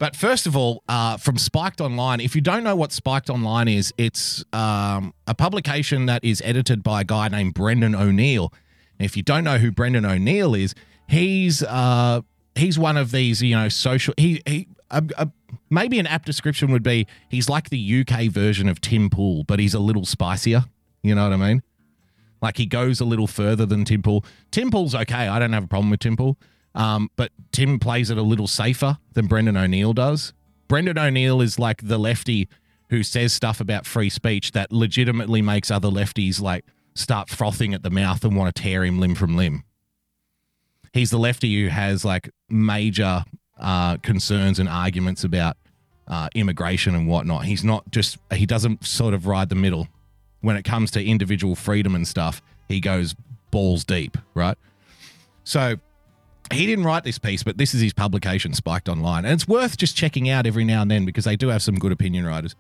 But 0.01 0.17
first 0.17 0.47
of 0.47 0.57
all, 0.57 0.83
uh, 0.89 1.19
from 1.19 1.37
Spiked 1.37 1.79
Online, 1.79 2.21
if 2.21 2.35
you 2.35 2.41
don't 2.41 2.65
know 2.65 2.75
what 2.75 2.91
Spiked 2.91 3.29
Online 3.29 3.69
is, 3.69 3.93
it's 3.99 4.43
um, 4.51 5.13
a 5.27 5.35
publication 5.35 6.07
that 6.07 6.25
is 6.25 6.41
edited 6.43 6.83
by 6.83 7.03
a 7.03 7.05
guy 7.05 7.29
named 7.29 7.53
Brendan 7.53 7.95
O'Neill. 7.95 8.51
If 8.99 9.15
you 9.15 9.23
don't 9.23 9.45
know 9.45 9.59
who 9.59 9.71
Brendan 9.71 10.07
O'Neill 10.07 10.55
is, 10.55 10.75
he's 11.07 11.63
uh, 11.63 12.23
he's 12.55 12.79
one 12.79 12.97
of 12.97 13.11
these, 13.11 13.43
you 13.43 13.55
know, 13.55 13.69
social. 13.69 14.15
He 14.17 14.43
he. 14.47 14.67
A, 14.93 15.31
maybe 15.69 16.01
an 16.01 16.07
apt 16.09 16.27
description 16.27 16.73
would 16.73 16.83
be 16.83 17.07
he's 17.29 17.49
like 17.49 17.71
the 17.71 18.01
UK 18.01 18.25
version 18.25 18.69
of 18.69 18.81
Tim 18.81 19.09
Pool, 19.09 19.45
but 19.45 19.61
he's 19.61 19.73
a 19.73 19.79
little 19.79 20.05
spicier. 20.05 20.65
You 21.05 21.15
know 21.15 21.23
what 21.23 21.33
I 21.33 21.37
mean? 21.37 21.63
Like 22.43 22.57
he 22.57 22.67
goes 22.67 23.01
a 23.01 23.05
little 23.05 23.29
further 23.29 23.67
than 23.67 23.85
Tim 23.85 24.03
Pool. 24.03 24.25
Tim 24.51 24.73
Pool's 24.73 24.97
okay. 24.97 25.29
I 25.29 25.39
don't 25.39 25.53
have 25.53 25.65
a 25.65 25.69
problem 25.69 25.91
with 25.91 26.01
Tim 26.01 26.17
Pool. 26.17 26.39
Um, 26.75 27.11
but 27.17 27.33
Tim 27.53 27.79
plays 27.79 28.11
it 28.11 28.19
a 28.19 28.23
little 28.23 28.47
safer 28.47 28.99
than 29.13 29.27
Brendan 29.27 29.57
O'Neill 29.57 29.93
does. 29.93 30.33
Brendan 30.69 30.99
O'Neill 30.99 31.41
is 31.41 31.59
like 31.59 31.83
the 31.83 31.99
lefty 31.99 32.49
who 32.91 33.03
says 33.03 33.33
stuff 33.33 33.61
about 33.61 33.87
free 33.87 34.11
speech 34.11 34.53
that 34.53 34.73
legitimately 34.73 35.43
makes 35.43 35.71
other 35.71 35.89
lefties 35.89 36.41
like 36.41 36.65
start 36.95 37.29
frothing 37.29 37.73
at 37.73 37.83
the 37.83 37.91
mouth 37.91 38.25
and 38.25 38.37
want 38.37 38.55
to 38.55 38.63
tear 38.63 38.85
him 38.85 39.01
limb 39.01 39.15
from 39.15 39.37
limb. 39.37 39.65
He's 40.93 41.11
the 41.11 41.19
lefty 41.19 41.63
who 41.63 41.69
has 41.69 42.05
like 42.05 42.31
major 42.49 43.25
uh, 43.59 43.97
concerns 43.99 44.59
and 44.59 44.69
arguments 44.69 45.23
about 45.23 45.57
uh, 46.09 46.29
immigration 46.35 46.95
and 46.97 47.07
whatnot. 47.07 47.45
He's 47.45 47.63
not 47.63 47.89
just, 47.91 48.19
he 48.33 48.45
doesn't 48.45 48.85
sort 48.85 49.15
of 49.15 49.27
ride 49.27 49.49
the 49.49 49.55
middle. 49.55 49.89
When 50.41 50.57
it 50.57 50.65
comes 50.65 50.91
to 50.93 51.05
individual 51.05 51.55
freedom 51.55 51.95
and 51.95 52.09
stuff, 52.09 52.43
he 52.67 52.81
goes 52.81 53.15
balls 53.51 53.85
deep, 53.85 54.17
right? 54.35 54.57
So 55.45 55.77
he 56.53 56.67
didn't 56.67 56.85
write 56.85 57.05
this 57.05 57.19
piece, 57.19 57.43
but 57.43 57.59
this 57.59 57.75
is 57.75 57.81
his 57.81 57.93
publication, 57.93 58.55
Spiked 58.55 58.89
Online. 58.89 59.25
And 59.25 59.35
it's 59.35 59.47
worth 59.47 59.77
just 59.77 59.97
checking 59.97 60.29
out 60.29 60.47
every 60.47 60.65
now 60.65 60.83
and 60.83 60.91
then 60.91 61.05
because 61.05 61.25
they 61.25 61.37
do 61.37 61.49
have 61.49 61.63
some 61.63 61.77
good 61.77 61.93
opinion 61.93 62.27
writers. 62.27 62.57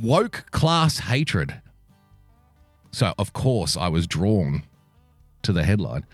Woke 0.00 0.44
class 0.50 0.98
hatred. 0.98 1.60
So, 2.92 3.14
of 3.18 3.32
course, 3.32 3.76
I 3.76 3.88
was 3.88 4.06
drawn 4.06 4.62
to 5.42 5.52
the 5.52 5.64
headline. 5.64 6.06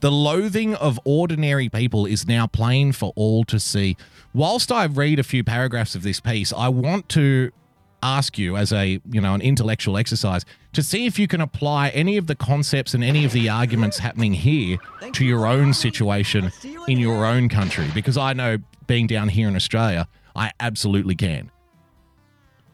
The 0.00 0.10
loathing 0.10 0.74
of 0.74 1.00
ordinary 1.04 1.68
people 1.68 2.06
is 2.06 2.26
now 2.26 2.46
plain 2.46 2.92
for 2.92 3.12
all 3.16 3.44
to 3.44 3.58
see. 3.58 3.96
Whilst 4.32 4.70
I 4.70 4.84
read 4.86 5.18
a 5.18 5.22
few 5.22 5.44
paragraphs 5.44 5.94
of 5.94 6.02
this 6.02 6.20
piece, 6.20 6.52
I 6.52 6.68
want 6.68 7.08
to 7.10 7.50
ask 8.04 8.38
you 8.38 8.56
as 8.56 8.72
a, 8.72 9.00
you 9.10 9.20
know, 9.20 9.34
an 9.34 9.40
intellectual 9.40 9.96
exercise 9.96 10.44
to 10.74 10.82
see 10.82 11.06
if 11.06 11.18
you 11.18 11.26
can 11.26 11.40
apply 11.40 11.88
any 11.88 12.16
of 12.16 12.26
the 12.26 12.34
concepts 12.34 12.94
and 12.94 13.02
any 13.02 13.24
of 13.24 13.32
the 13.32 13.48
arguments 13.48 13.98
happening 13.98 14.34
here 14.34 14.76
to 15.12 15.24
your 15.24 15.46
own 15.46 15.72
situation 15.72 16.52
in 16.86 16.98
your 16.98 17.24
own 17.24 17.48
country 17.48 17.90
because 17.94 18.16
I 18.16 18.34
know 18.34 18.58
being 18.86 19.06
down 19.06 19.30
here 19.30 19.48
in 19.48 19.56
Australia, 19.56 20.06
I 20.36 20.52
absolutely 20.60 21.16
can. 21.16 21.50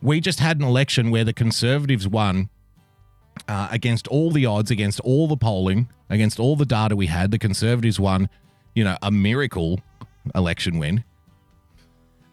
We 0.03 0.21
just 0.21 0.41
had 0.41 0.59
an 0.59 0.65
election 0.65 1.11
where 1.11 1.25
the 1.25 1.33
conservatives 1.33 2.09
won 2.09 2.49
uh, 3.49 3.69
against 3.71 4.09
all 4.09 4.31
the 4.31 4.47
odds, 4.47 4.71
against 4.71 5.01
all 5.01 5.29
the 5.29 5.37
polling, 5.37 5.89
against 6.09 6.41
all 6.41 6.57
the 6.57 6.67
data 6.67 6.97
we 6.97 7.07
had, 7.07 7.31
the 7.31 7.39
Conservatives 7.39 7.99
won, 7.99 8.29
you 8.75 8.85
know, 8.85 8.97
a 9.03 9.11
miracle 9.11 9.81
election 10.35 10.79
win. 10.79 11.05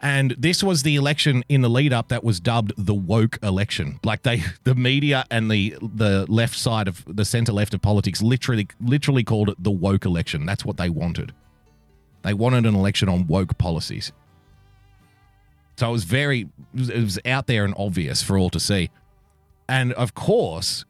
And 0.01 0.35
this 0.37 0.63
was 0.63 0.83
the 0.83 0.95
election 0.95 1.43
in 1.49 1.61
the 1.61 1.69
lead 1.69 1.91
up 1.91 2.09
that 2.09 2.23
was 2.23 2.39
dubbed 2.39 2.73
the 2.77 2.93
woke 2.93 3.39
election. 3.41 3.99
Like 4.03 4.23
they, 4.23 4.43
the 4.63 4.75
media 4.75 5.25
and 5.31 5.49
the 5.49 5.75
the 5.81 6.25
left 6.29 6.57
side 6.57 6.87
of 6.87 7.03
the 7.07 7.25
center 7.25 7.51
left 7.51 7.73
of 7.73 7.81
politics 7.81 8.21
literally 8.21 8.67
literally 8.79 9.23
called 9.23 9.49
it 9.49 9.63
the 9.63 9.71
woke 9.71 10.05
election. 10.05 10.45
That's 10.45 10.63
what 10.63 10.77
they 10.77 10.89
wanted. 10.89 11.33
They 12.23 12.33
wanted 12.33 12.65
an 12.65 12.75
election 12.75 13.09
on 13.09 13.27
woke 13.27 13.57
policies. 13.57 14.11
So 15.77 15.89
it 15.89 15.91
was 15.91 16.03
very, 16.05 16.49
it 16.75 17.03
was 17.03 17.19
out 17.23 17.45
there 17.45 17.63
and 17.63 17.73
obvious 17.77 18.23
for 18.23 18.37
all 18.37 18.49
to 18.49 18.59
see. 18.59 18.89
And 19.69 19.93
of 19.93 20.15
course, 20.15 20.85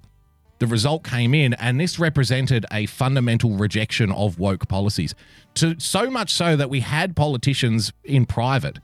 the 0.59 0.67
result 0.67 1.03
came 1.03 1.33
in, 1.33 1.53
and 1.55 1.79
this 1.79 1.99
represented 1.99 2.65
a 2.71 2.85
fundamental 2.85 3.51
rejection 3.51 4.11
of 4.11 4.39
woke 4.39 4.67
policies. 4.67 5.13
To 5.55 5.75
so 5.79 6.09
much 6.09 6.33
so 6.33 6.55
that 6.55 6.69
we 6.69 6.79
had 6.79 7.15
politicians 7.15 7.91
in 8.03 8.25
private 8.25 8.79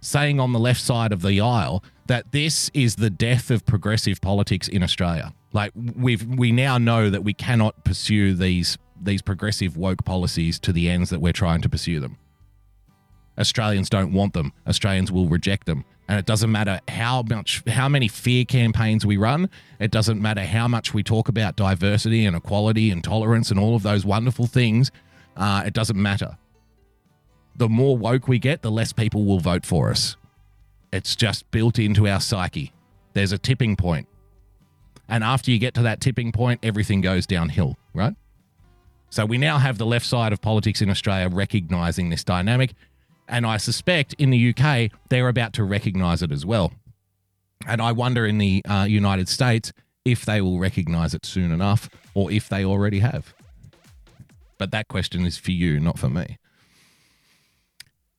saying 0.00 0.40
on 0.40 0.52
the 0.52 0.58
left 0.58 0.80
side 0.80 1.12
of 1.12 1.22
the 1.22 1.40
aisle 1.40 1.84
that 2.06 2.32
this 2.32 2.70
is 2.74 2.96
the 2.96 3.10
death 3.10 3.50
of 3.50 3.64
progressive 3.66 4.20
politics 4.20 4.68
in 4.68 4.82
Australia. 4.82 5.32
Like 5.52 5.72
we've 5.74 6.24
we 6.24 6.52
now 6.52 6.78
know 6.78 7.10
that 7.10 7.24
we 7.24 7.34
cannot 7.34 7.84
pursue 7.84 8.34
these 8.34 8.78
these 9.00 9.22
progressive 9.22 9.76
woke 9.76 10.04
policies 10.04 10.58
to 10.60 10.72
the 10.72 10.88
ends 10.88 11.10
that 11.10 11.20
we're 11.20 11.32
trying 11.32 11.62
to 11.62 11.68
pursue 11.68 12.00
them. 12.00 12.18
Australians 13.38 13.88
don't 13.88 14.12
want 14.12 14.34
them. 14.34 14.52
Australians 14.66 15.10
will 15.10 15.28
reject 15.28 15.66
them. 15.66 15.84
And 16.08 16.18
it 16.18 16.26
doesn't 16.26 16.50
matter 16.50 16.80
how 16.88 17.22
much 17.22 17.62
how 17.68 17.88
many 17.88 18.08
fear 18.08 18.44
campaigns 18.44 19.06
we 19.06 19.16
run. 19.16 19.48
It 19.78 19.92
doesn't 19.92 20.20
matter 20.20 20.44
how 20.44 20.66
much 20.66 20.92
we 20.92 21.02
talk 21.04 21.28
about 21.28 21.56
diversity 21.56 22.26
and 22.26 22.36
equality 22.36 22.90
and 22.90 23.02
tolerance 23.02 23.50
and 23.50 23.60
all 23.60 23.76
of 23.76 23.82
those 23.84 24.04
wonderful 24.04 24.46
things. 24.46 24.90
Uh, 25.36 25.62
it 25.64 25.72
doesn't 25.72 26.00
matter. 26.00 26.36
The 27.60 27.68
more 27.68 27.94
woke 27.94 28.26
we 28.26 28.38
get, 28.38 28.62
the 28.62 28.70
less 28.70 28.94
people 28.94 29.26
will 29.26 29.38
vote 29.38 29.66
for 29.66 29.90
us. 29.90 30.16
It's 30.94 31.14
just 31.14 31.50
built 31.50 31.78
into 31.78 32.08
our 32.08 32.18
psyche. 32.18 32.72
There's 33.12 33.32
a 33.32 33.38
tipping 33.38 33.76
point. 33.76 34.08
And 35.10 35.22
after 35.22 35.50
you 35.50 35.58
get 35.58 35.74
to 35.74 35.82
that 35.82 36.00
tipping 36.00 36.32
point, 36.32 36.60
everything 36.62 37.02
goes 37.02 37.26
downhill, 37.26 37.76
right? 37.92 38.14
So 39.10 39.26
we 39.26 39.36
now 39.36 39.58
have 39.58 39.76
the 39.76 39.84
left 39.84 40.06
side 40.06 40.32
of 40.32 40.40
politics 40.40 40.80
in 40.80 40.88
Australia 40.88 41.28
recognizing 41.28 42.08
this 42.08 42.24
dynamic, 42.24 42.72
And 43.28 43.44
I 43.44 43.58
suspect 43.58 44.14
in 44.14 44.30
the 44.30 44.54
UK, 44.54 44.90
they're 45.10 45.28
about 45.28 45.52
to 45.52 45.64
recognize 45.64 46.22
it 46.22 46.32
as 46.32 46.46
well. 46.46 46.72
And 47.66 47.82
I 47.82 47.92
wonder 47.92 48.24
in 48.24 48.38
the 48.38 48.62
uh, 48.66 48.86
United 48.88 49.28
States 49.28 49.70
if 50.06 50.24
they 50.24 50.40
will 50.40 50.58
recognize 50.58 51.12
it 51.12 51.26
soon 51.26 51.52
enough 51.52 51.90
or 52.14 52.32
if 52.32 52.48
they 52.48 52.64
already 52.64 53.00
have. 53.00 53.34
But 54.56 54.70
that 54.70 54.88
question 54.88 55.26
is 55.26 55.36
for 55.36 55.50
you, 55.50 55.78
not 55.78 55.98
for 55.98 56.08
me. 56.08 56.38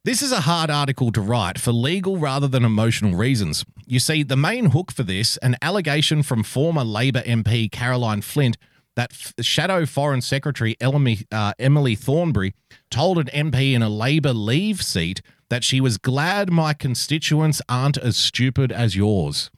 This 0.03 0.23
is 0.23 0.31
a 0.31 0.41
hard 0.41 0.71
article 0.71 1.11
to 1.11 1.21
write 1.21 1.59
for 1.59 1.71
legal 1.71 2.17
rather 2.17 2.47
than 2.47 2.65
emotional 2.65 3.15
reasons. 3.15 3.63
You 3.85 3.99
see, 3.99 4.23
the 4.23 4.35
main 4.35 4.71
hook 4.71 4.91
for 4.91 5.03
this, 5.03 5.37
an 5.37 5.57
allegation 5.61 6.23
from 6.23 6.41
former 6.41 6.83
Labor 6.83 7.21
MP 7.21 7.71
Caroline 7.71 8.21
Flint 8.21 8.57
that 8.95 9.11
Shadow 9.41 9.85
Foreign 9.85 10.21
Secretary 10.21 10.75
Emily, 10.81 11.27
uh, 11.31 11.53
Emily 11.59 11.93
Thornberry 11.93 12.55
told 12.89 13.19
an 13.19 13.27
MP 13.27 13.73
in 13.73 13.83
a 13.83 13.89
Labor 13.89 14.33
leave 14.33 14.81
seat 14.81 15.21
that 15.49 15.63
she 15.63 15.79
was 15.79 15.99
glad 15.99 16.51
my 16.51 16.73
constituents 16.73 17.61
aren't 17.69 17.99
as 17.99 18.17
stupid 18.17 18.71
as 18.71 18.95
yours. 18.95 19.51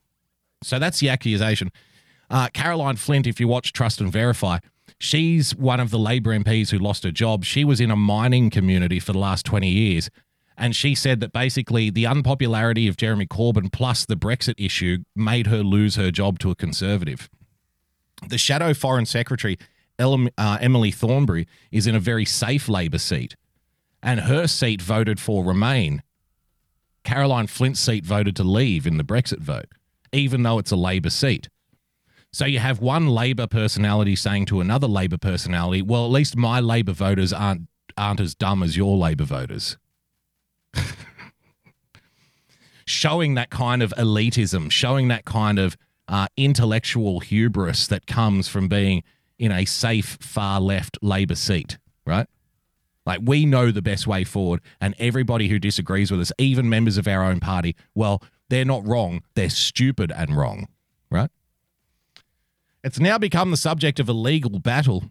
So 0.62 0.78
that's 0.78 1.00
the 1.00 1.08
accusation. 1.08 1.72
Uh, 2.30 2.50
Caroline 2.54 2.98
Flint, 2.98 3.28
if 3.28 3.40
you 3.40 3.48
watch 3.48 3.72
Trust 3.72 4.02
and 4.02 4.12
Verify, 4.12 4.58
she's 5.00 5.56
one 5.56 5.80
of 5.80 5.90
the 5.90 6.00
Labor 6.00 6.38
MPs 6.38 6.72
who 6.72 6.80
lost 6.80 7.06
her 7.06 7.12
job. 7.12 7.46
She 7.46 7.64
was 7.64 7.80
in 7.80 7.92
a 7.92 7.96
mining 7.96 8.50
community 8.50 9.00
for 9.00 9.14
the 9.14 9.20
last 9.20 9.46
20 9.46 9.70
years. 9.70 10.10
And 10.58 10.76
she 10.76 10.94
said 10.96 11.20
that 11.22 11.34
basically 11.34 11.89
the 11.89 12.06
unpopularity 12.06 12.88
of 12.88 12.98
Jeremy 12.98 13.26
Corbyn 13.26 13.72
plus 13.72 14.06
the 14.06 14.16
Brexit 14.16 14.56
issue 14.58 15.00
made 15.16 15.48
her 15.48 15.63
lose 15.63 15.96
her 15.96 16.12
job 16.12 16.39
to 16.39 16.52
a 16.52 16.56
conservative. 16.56 17.30
The 18.28 18.38
shadow 18.38 18.74
foreign 18.74 19.06
secretary, 19.06 19.58
uh, 20.00 20.58
Emily 20.62 20.92
Thornberry, 20.92 21.48
is 21.72 21.88
in 21.88 21.96
a 21.96 22.00
very 22.00 22.26
safe 22.26 22.70
Labor 22.70 23.00
seat, 23.00 23.36
and 24.02 24.22
her 24.22 24.48
seat 24.48 24.82
voted 24.82 25.20
for 25.20 25.44
Remain. 25.44 26.04
Caroline 27.04 27.48
Flint's 27.48 27.80
seat 27.80 28.06
voted 28.06 28.36
to 28.38 28.44
leave 28.44 28.88
in 28.88 28.98
the 28.98 29.04
Brexit 29.04 29.39
vote, 29.39 29.68
even 30.12 30.44
though 30.44 30.60
it's 30.60 30.72
a 30.72 30.78
Labor 30.78 31.10
seat. 31.10 31.50
So 32.32 32.46
you 32.46 32.60
have 32.60 32.80
one 32.80 33.08
Labor 33.08 33.46
personality 33.46 34.16
saying 34.16 34.46
to 34.48 34.62
another 34.62 34.88
Labor 34.88 35.18
personality, 35.18 35.82
"Well, 35.82 36.06
at 36.06 36.12
least 36.12 36.36
my 36.36 36.60
Labor 36.60 36.94
voters 36.94 37.34
aren't 37.34 37.68
aren't 37.96 38.20
as 38.20 38.34
dumb 38.34 38.63
as 38.63 38.78
your 38.78 38.98
Labor 38.98 39.26
voters." 39.26 39.78
Showing 42.86 43.36
that 43.36 43.50
kind 43.50 43.82
of 43.82 43.94
elitism, 43.98 44.72
showing 44.72 45.08
that 45.08 45.26
kind 45.26 45.60
of 45.60 45.78
uh, 46.08 46.28
intellectual 46.38 47.20
hubris 47.20 47.88
that 47.88 48.06
comes 48.08 48.48
from 48.48 48.68
being 48.68 49.04
in 49.40 49.52
a 49.52 49.66
safe 49.66 50.18
far 50.22 50.60
left 50.60 50.98
Labor 51.02 51.36
seat, 51.36 51.78
right? 52.06 52.28
Like 53.06 53.22
we 53.24 53.46
know 53.46 53.72
the 53.72 53.82
best 53.82 54.08
way 54.08 54.24
forward, 54.24 54.62
and 54.80 54.96
everybody 54.98 55.50
who 55.50 55.60
disagrees 55.60 56.12
with 56.12 56.22
us, 56.22 56.32
even 56.38 56.70
members 56.70 56.98
of 56.98 57.08
our 57.08 57.24
own 57.24 57.40
party, 57.40 57.76
well, 57.94 58.22
they're 58.50 58.66
not 58.66 58.88
wrong, 58.88 59.24
they're 59.34 59.50
stupid 59.50 60.12
and 60.16 60.36
wrong, 60.36 60.68
right? 61.10 61.30
It's 62.84 63.00
now 63.00 63.18
become 63.18 63.52
the 63.52 63.58
subject 63.58 64.00
of 64.00 64.10
a 64.10 64.14
legal 64.14 64.60
battle. 64.60 65.06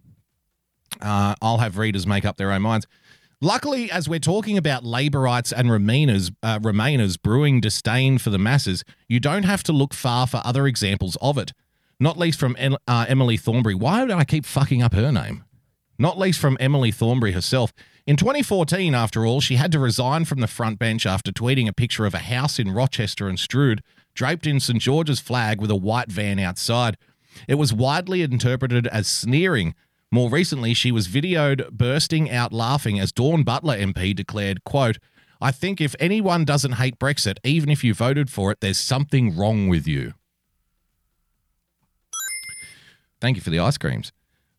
Uh, 1.01 1.35
I'll 1.40 1.59
have 1.59 1.79
readers 1.79 2.07
make 2.07 2.25
up 2.25 2.37
their 2.37 2.53
own 2.53 2.62
minds. 2.62 2.87
Luckily, 3.44 3.90
as 3.90 4.09
we're 4.09 4.20
talking 4.20 4.57
about 4.57 4.85
Labourites 4.85 5.52
and 5.52 5.68
Remainers, 5.68 6.33
uh, 6.44 6.61
Remainers 6.61 7.20
brewing 7.20 7.61
disdain 7.61 8.18
for 8.18 8.31
the 8.31 8.38
masses, 8.38 8.85
you 9.09 9.18
don't 9.18 9.42
have 9.42 9.64
to 9.64 9.72
look 9.72 9.94
far 9.94 10.28
for 10.28 10.40
other 10.44 10.68
examples 10.68 11.16
of 11.20 11.37
it. 11.38 11.52
Not 11.98 12.16
least 12.16 12.38
from 12.38 12.57
uh, 12.87 13.07
Emily 13.09 13.37
Thornberry. 13.37 13.74
Why 13.74 14.07
do 14.07 14.12
I 14.12 14.22
keep 14.22 14.46
fucking 14.46 14.81
up 14.81 14.94
her 14.94 15.11
name? 15.11 15.42
Not 15.98 16.20
least 16.20 16.38
from 16.38 16.57
Emily 16.61 16.92
Thornberry 16.92 17.33
herself. 17.33 17.72
In 18.07 18.14
2014, 18.14 18.94
after 18.94 19.26
all, 19.26 19.40
she 19.40 19.57
had 19.57 19.72
to 19.72 19.81
resign 19.81 20.24
from 20.24 20.38
the 20.38 20.46
front 20.46 20.78
bench 20.78 21.05
after 21.05 21.33
tweeting 21.33 21.66
a 21.66 21.72
picture 21.72 22.07
of 22.07 22.14
a 22.14 22.18
house 22.18 22.61
in 22.61 22.70
Rochester 22.70 23.26
and 23.26 23.40
Strood, 23.40 23.83
draped 24.14 24.46
in 24.46 24.61
St 24.61 24.81
George's 24.81 25.18
flag 25.18 25.61
with 25.61 25.72
a 25.72 25.76
white 25.76 26.12
van 26.12 26.38
outside. 26.38 26.96
It 27.48 27.57
was 27.57 27.72
widely 27.72 28.22
interpreted 28.22 28.87
as 28.87 29.09
sneering 29.09 29.74
more 30.12 30.29
recently, 30.29 30.75
she 30.75 30.92
was 30.92 31.09
videoed 31.09 31.70
bursting 31.70 32.31
out 32.31 32.53
laughing 32.53 33.01
as 33.01 33.12
Dawn 33.12 33.42
Butler 33.44 33.77
MP 33.77 34.14
declared, 34.14 34.62
quote, 34.62 34.98
I 35.40 35.51
think 35.51 35.81
if 35.81 35.96
anyone 35.98 36.44
doesn't 36.44 36.72
hate 36.72 36.98
Brexit, 36.98 37.38
even 37.42 37.70
if 37.70 37.83
you 37.83 37.94
voted 37.94 38.29
for 38.29 38.53
it, 38.53 38.61
there's 38.61 38.79
something 38.79 39.35
wrong 39.35 39.68
with 39.68 39.88
you. 39.88 40.12
Thank 43.22 43.37
you 43.37 43.42
for 43.42 43.51
the 43.51 43.59
ice 43.59 43.79
creams. 43.79 44.12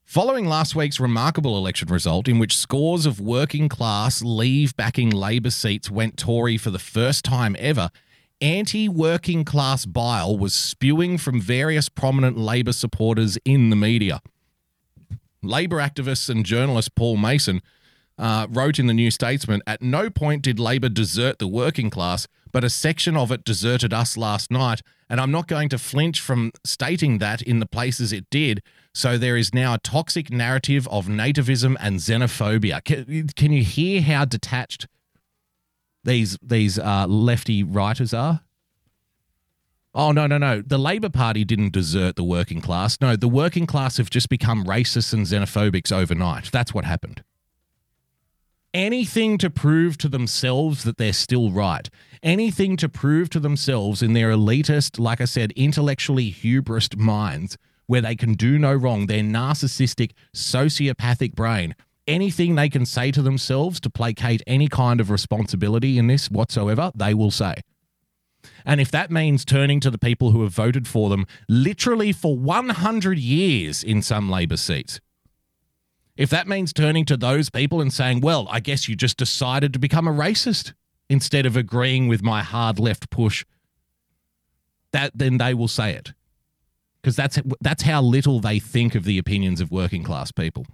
Following 0.05 0.45
last 0.45 0.75
week's 0.75 0.99
remarkable 0.99 1.57
election 1.57 1.87
result, 1.87 2.27
in 2.27 2.39
which 2.39 2.57
scores 2.57 3.05
of 3.05 3.19
working 3.19 3.69
class 3.69 4.21
leave 4.21 4.75
backing 4.75 5.09
Labor 5.09 5.51
seats 5.51 5.91
went 5.91 6.17
Tory 6.17 6.57
for 6.57 6.71
the 6.71 6.79
first 6.79 7.23
time 7.23 7.55
ever, 7.59 7.89
anti 8.41 8.89
working 8.89 9.45
class 9.45 9.85
bile 9.85 10.37
was 10.37 10.53
spewing 10.53 11.17
from 11.17 11.39
various 11.39 11.89
prominent 11.89 12.37
Labor 12.37 12.73
supporters 12.73 13.37
in 13.45 13.69
the 13.69 13.75
media. 13.75 14.19
Labor 15.43 15.77
activist 15.77 16.29
and 16.29 16.45
journalist 16.45 16.95
Paul 16.95 17.17
Mason 17.17 17.61
uh, 18.17 18.47
wrote 18.49 18.79
in 18.79 18.87
the 18.87 18.93
New 18.93 19.11
Statesman 19.11 19.61
At 19.65 19.81
no 19.81 20.09
point 20.09 20.43
did 20.43 20.59
Labor 20.59 20.89
desert 20.89 21.39
the 21.39 21.47
working 21.47 21.89
class, 21.89 22.27
but 22.51 22.63
a 22.63 22.69
section 22.69 23.17
of 23.17 23.31
it 23.31 23.43
deserted 23.43 23.93
us 23.93 24.17
last 24.17 24.51
night. 24.51 24.81
And 25.09 25.19
I'm 25.19 25.31
not 25.31 25.47
going 25.47 25.69
to 25.69 25.77
flinch 25.77 26.19
from 26.19 26.51
stating 26.65 27.17
that 27.19 27.41
in 27.41 27.59
the 27.59 27.65
places 27.65 28.11
it 28.11 28.29
did. 28.29 28.61
So 28.93 29.17
there 29.17 29.37
is 29.37 29.53
now 29.53 29.73
a 29.73 29.79
toxic 29.79 30.31
narrative 30.31 30.87
of 30.87 31.07
nativism 31.07 31.75
and 31.79 31.97
xenophobia. 31.97 32.83
Can, 32.83 33.27
can 33.35 33.51
you 33.51 33.63
hear 33.63 34.01
how 34.01 34.25
detached 34.25 34.87
these 36.03 36.37
these 36.41 36.77
uh, 36.77 37.07
lefty 37.07 37.63
writers 37.63 38.13
are? 38.13 38.41
Oh, 39.95 40.11
no, 40.11 40.25
no, 40.25 40.37
no. 40.39 40.61
The 40.61 40.79
Labour 40.79 41.09
Party 41.09 41.45
didn't 41.45 41.73
desert 41.73 42.15
the 42.15 42.23
working 42.23 42.61
class. 42.61 42.99
No, 42.99 43.15
the 43.15 43.27
working 43.27 43.67
class 43.67 43.97
have 43.97 44.09
just 44.09 44.27
become 44.27 44.65
racist 44.65 45.13
and 45.13 45.25
xenophobics 45.25 45.91
overnight. 45.91 46.51
That's 46.51 46.73
what 46.73 46.85
happened. 46.85 47.23
Anything 48.73 49.37
to 49.37 49.51
prove 49.51 49.99
to 49.99 50.09
themselves 50.09 50.83
that 50.83 50.97
they're 50.97 51.13
still 51.13 51.51
right. 51.51 51.87
Anything 52.23 52.75
to 52.77 52.89
prove 52.89 53.29
to 53.29 53.39
themselves 53.39 54.01
in 54.01 54.13
their 54.13 54.31
elitist, 54.31 54.97
like 54.97 55.21
I 55.21 55.25
said, 55.25 55.51
intellectually 55.51 56.31
hubris 56.31 56.89
minds 56.97 57.55
where 57.85 58.01
they 58.01 58.15
can 58.15 58.33
do 58.33 58.57
no 58.57 58.73
wrong, 58.73 59.05
their 59.05 59.21
narcissistic, 59.21 60.13
sociopathic 60.35 61.35
brain. 61.35 61.75
Anything 62.07 62.55
they 62.55 62.69
can 62.69 62.87
say 62.87 63.11
to 63.11 63.21
themselves 63.21 63.79
to 63.81 63.91
placate 63.91 64.41
any 64.47 64.67
kind 64.67 64.99
of 64.99 65.11
responsibility 65.11 65.99
in 65.99 66.07
this 66.07 66.31
whatsoever, 66.31 66.91
they 66.95 67.13
will 67.13 67.31
say. 67.31 67.55
And 68.65 68.81
if 68.81 68.91
that 68.91 69.11
means 69.11 69.45
turning 69.45 69.79
to 69.81 69.91
the 69.91 69.97
people 69.97 70.31
who 70.31 70.43
have 70.43 70.53
voted 70.53 70.87
for 70.87 71.09
them 71.09 71.25
literally 71.47 72.11
for 72.11 72.37
100 72.37 73.17
years 73.17 73.83
in 73.83 74.01
some 74.01 74.29
Labor 74.29 74.57
seats, 74.57 74.99
if 76.15 76.29
that 76.29 76.47
means 76.47 76.73
turning 76.73 77.05
to 77.05 77.17
those 77.17 77.49
people 77.49 77.81
and 77.81 77.91
saying, 77.91 78.21
well, 78.21 78.47
I 78.49 78.59
guess 78.59 78.87
you 78.87 78.95
just 78.95 79.17
decided 79.17 79.73
to 79.73 79.79
become 79.79 80.07
a 80.07 80.13
racist 80.13 80.73
instead 81.09 81.45
of 81.45 81.57
agreeing 81.57 82.07
with 82.07 82.21
my 82.21 82.43
hard 82.43 82.79
left 82.79 83.09
push, 83.09 83.45
that 84.91 85.11
then 85.15 85.37
they 85.37 85.53
will 85.53 85.67
say 85.67 85.93
it. 85.93 86.13
Because 87.01 87.15
that's, 87.15 87.39
that's 87.59 87.83
how 87.83 88.01
little 88.01 88.39
they 88.39 88.59
think 88.59 88.95
of 88.95 89.03
the 89.03 89.17
opinions 89.17 89.59
of 89.59 89.71
working 89.71 90.03
class 90.03 90.31
people. 90.31 90.65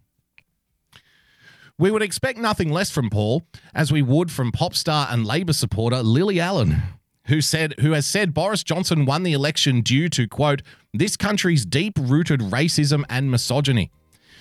We 1.77 1.89
would 1.89 2.01
expect 2.01 2.37
nothing 2.37 2.69
less 2.69 2.91
from 2.91 3.09
Paul, 3.09 3.43
as 3.73 3.91
we 3.91 4.01
would 4.01 4.29
from 4.29 4.51
pop 4.51 4.75
star 4.75 5.07
and 5.09 5.25
Labour 5.25 5.53
supporter 5.53 6.03
Lily 6.03 6.39
Allen 6.39 6.83
who 7.29 7.41
said 7.41 7.75
who 7.79 7.91
has 7.91 8.05
said 8.05 8.33
Boris 8.33 8.63
Johnson 8.63 9.05
won 9.05 9.23
the 9.23 9.33
election 9.33 9.81
due 9.81 10.09
to 10.09 10.27
quote 10.27 10.61
this 10.93 11.15
country's 11.15 11.65
deep-rooted 11.65 12.41
racism 12.41 13.03
and 13.09 13.31
misogyny. 13.31 13.91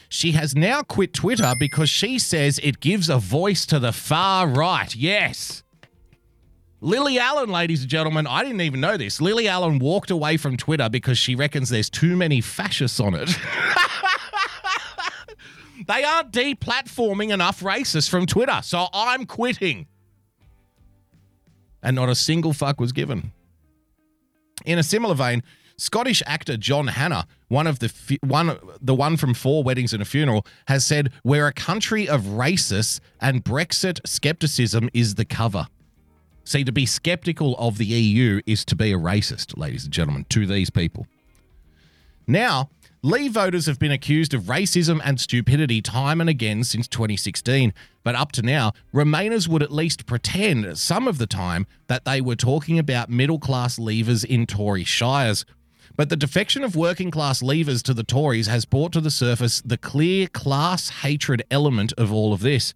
She 0.08 0.32
has 0.32 0.56
now 0.56 0.82
quit 0.82 1.12
Twitter 1.12 1.52
because 1.60 1.90
she 1.90 2.18
says 2.18 2.58
it 2.62 2.80
gives 2.80 3.10
a 3.10 3.18
voice 3.18 3.66
to 3.66 3.78
the 3.78 3.92
far 3.92 4.48
right. 4.48 4.94
Yes. 4.96 5.62
Lily 6.80 7.18
Allen, 7.18 7.50
ladies 7.50 7.82
and 7.82 7.90
gentlemen, 7.90 8.26
I 8.26 8.42
didn't 8.42 8.60
even 8.62 8.80
know 8.80 8.96
this. 8.96 9.20
Lily 9.20 9.48
Allen 9.48 9.78
walked 9.80 10.10
away 10.10 10.36
from 10.36 10.56
Twitter 10.56 10.88
because 10.88 11.18
she 11.18 11.34
reckons 11.34 11.68
there's 11.68 11.90
too 11.90 12.16
many 12.16 12.40
fascists 12.40 13.00
on 13.00 13.14
it. 13.14 13.28
they 15.88 16.04
aren't 16.04 16.30
deplatforming 16.32 17.32
enough 17.32 17.60
racists 17.60 18.08
from 18.08 18.26
Twitter, 18.26 18.60
so 18.62 18.86
I'm 18.94 19.26
quitting 19.26 19.88
and 21.82 21.96
not 21.96 22.08
a 22.08 22.14
single 22.14 22.52
fuck 22.52 22.80
was 22.80 22.92
given. 22.92 23.32
In 24.64 24.78
a 24.78 24.82
similar 24.82 25.14
vein, 25.14 25.42
Scottish 25.76 26.22
actor 26.26 26.56
John 26.56 26.88
Hannah, 26.88 27.26
one 27.46 27.68
of 27.68 27.78
the 27.78 28.18
one 28.22 28.58
the 28.80 28.94
one 28.94 29.16
from 29.16 29.32
Four 29.32 29.62
Weddings 29.62 29.92
and 29.92 30.02
a 30.02 30.04
Funeral, 30.04 30.44
has 30.66 30.84
said, 30.84 31.12
"We're 31.22 31.46
a 31.46 31.52
country 31.52 32.08
of 32.08 32.22
racists, 32.22 32.98
and 33.20 33.44
Brexit 33.44 34.00
skepticism 34.04 34.90
is 34.92 35.14
the 35.14 35.24
cover." 35.24 35.68
See, 36.42 36.64
to 36.64 36.72
be 36.72 36.86
skeptical 36.86 37.56
of 37.58 37.78
the 37.78 37.86
EU 37.86 38.40
is 38.46 38.64
to 38.64 38.74
be 38.74 38.92
a 38.92 38.98
racist, 38.98 39.56
ladies 39.56 39.84
and 39.84 39.92
gentlemen, 39.92 40.26
to 40.30 40.46
these 40.46 40.70
people. 40.70 41.06
Now, 42.26 42.70
Leave 43.02 43.30
voters 43.30 43.66
have 43.66 43.78
been 43.78 43.92
accused 43.92 44.34
of 44.34 44.44
racism 44.44 45.00
and 45.04 45.20
stupidity 45.20 45.80
time 45.80 46.20
and 46.20 46.28
again 46.28 46.64
since 46.64 46.88
2016, 46.88 47.72
but 48.02 48.16
up 48.16 48.32
to 48.32 48.42
now, 48.42 48.72
Remainers 48.92 49.46
would 49.46 49.62
at 49.62 49.70
least 49.70 50.04
pretend 50.04 50.76
some 50.76 51.06
of 51.06 51.18
the 51.18 51.26
time 51.26 51.64
that 51.86 52.04
they 52.04 52.20
were 52.20 52.34
talking 52.34 52.76
about 52.76 53.08
middle 53.08 53.38
class 53.38 53.78
leavers 53.78 54.24
in 54.24 54.46
Tory 54.46 54.82
shires. 54.82 55.44
But 55.96 56.08
the 56.08 56.16
defection 56.16 56.64
of 56.64 56.74
working 56.74 57.12
class 57.12 57.40
leavers 57.40 57.84
to 57.84 57.94
the 57.94 58.02
Tories 58.02 58.48
has 58.48 58.64
brought 58.64 58.92
to 58.94 59.00
the 59.00 59.12
surface 59.12 59.62
the 59.64 59.78
clear 59.78 60.26
class 60.26 60.88
hatred 60.88 61.44
element 61.52 61.92
of 61.96 62.12
all 62.12 62.32
of 62.32 62.40
this. 62.40 62.74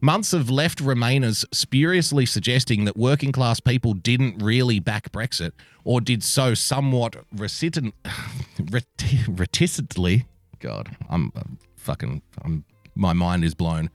Months 0.00 0.32
of 0.32 0.50
left 0.50 0.78
Remainers 0.78 1.44
spuriously 1.52 2.26
suggesting 2.26 2.84
that 2.84 2.96
working 2.96 3.32
class 3.32 3.60
people 3.60 3.94
didn't 3.94 4.42
really 4.42 4.80
back 4.80 5.12
Brexit 5.12 5.52
or 5.84 6.00
did 6.00 6.22
so 6.22 6.54
somewhat 6.54 7.16
reticent, 7.32 7.94
reticently. 9.28 10.26
God, 10.58 10.96
I'm, 11.08 11.32
I'm 11.36 11.58
fucking, 11.76 12.22
I'm, 12.42 12.64
my 12.94 13.12
mind 13.12 13.44
is 13.44 13.54
blown. 13.54 13.90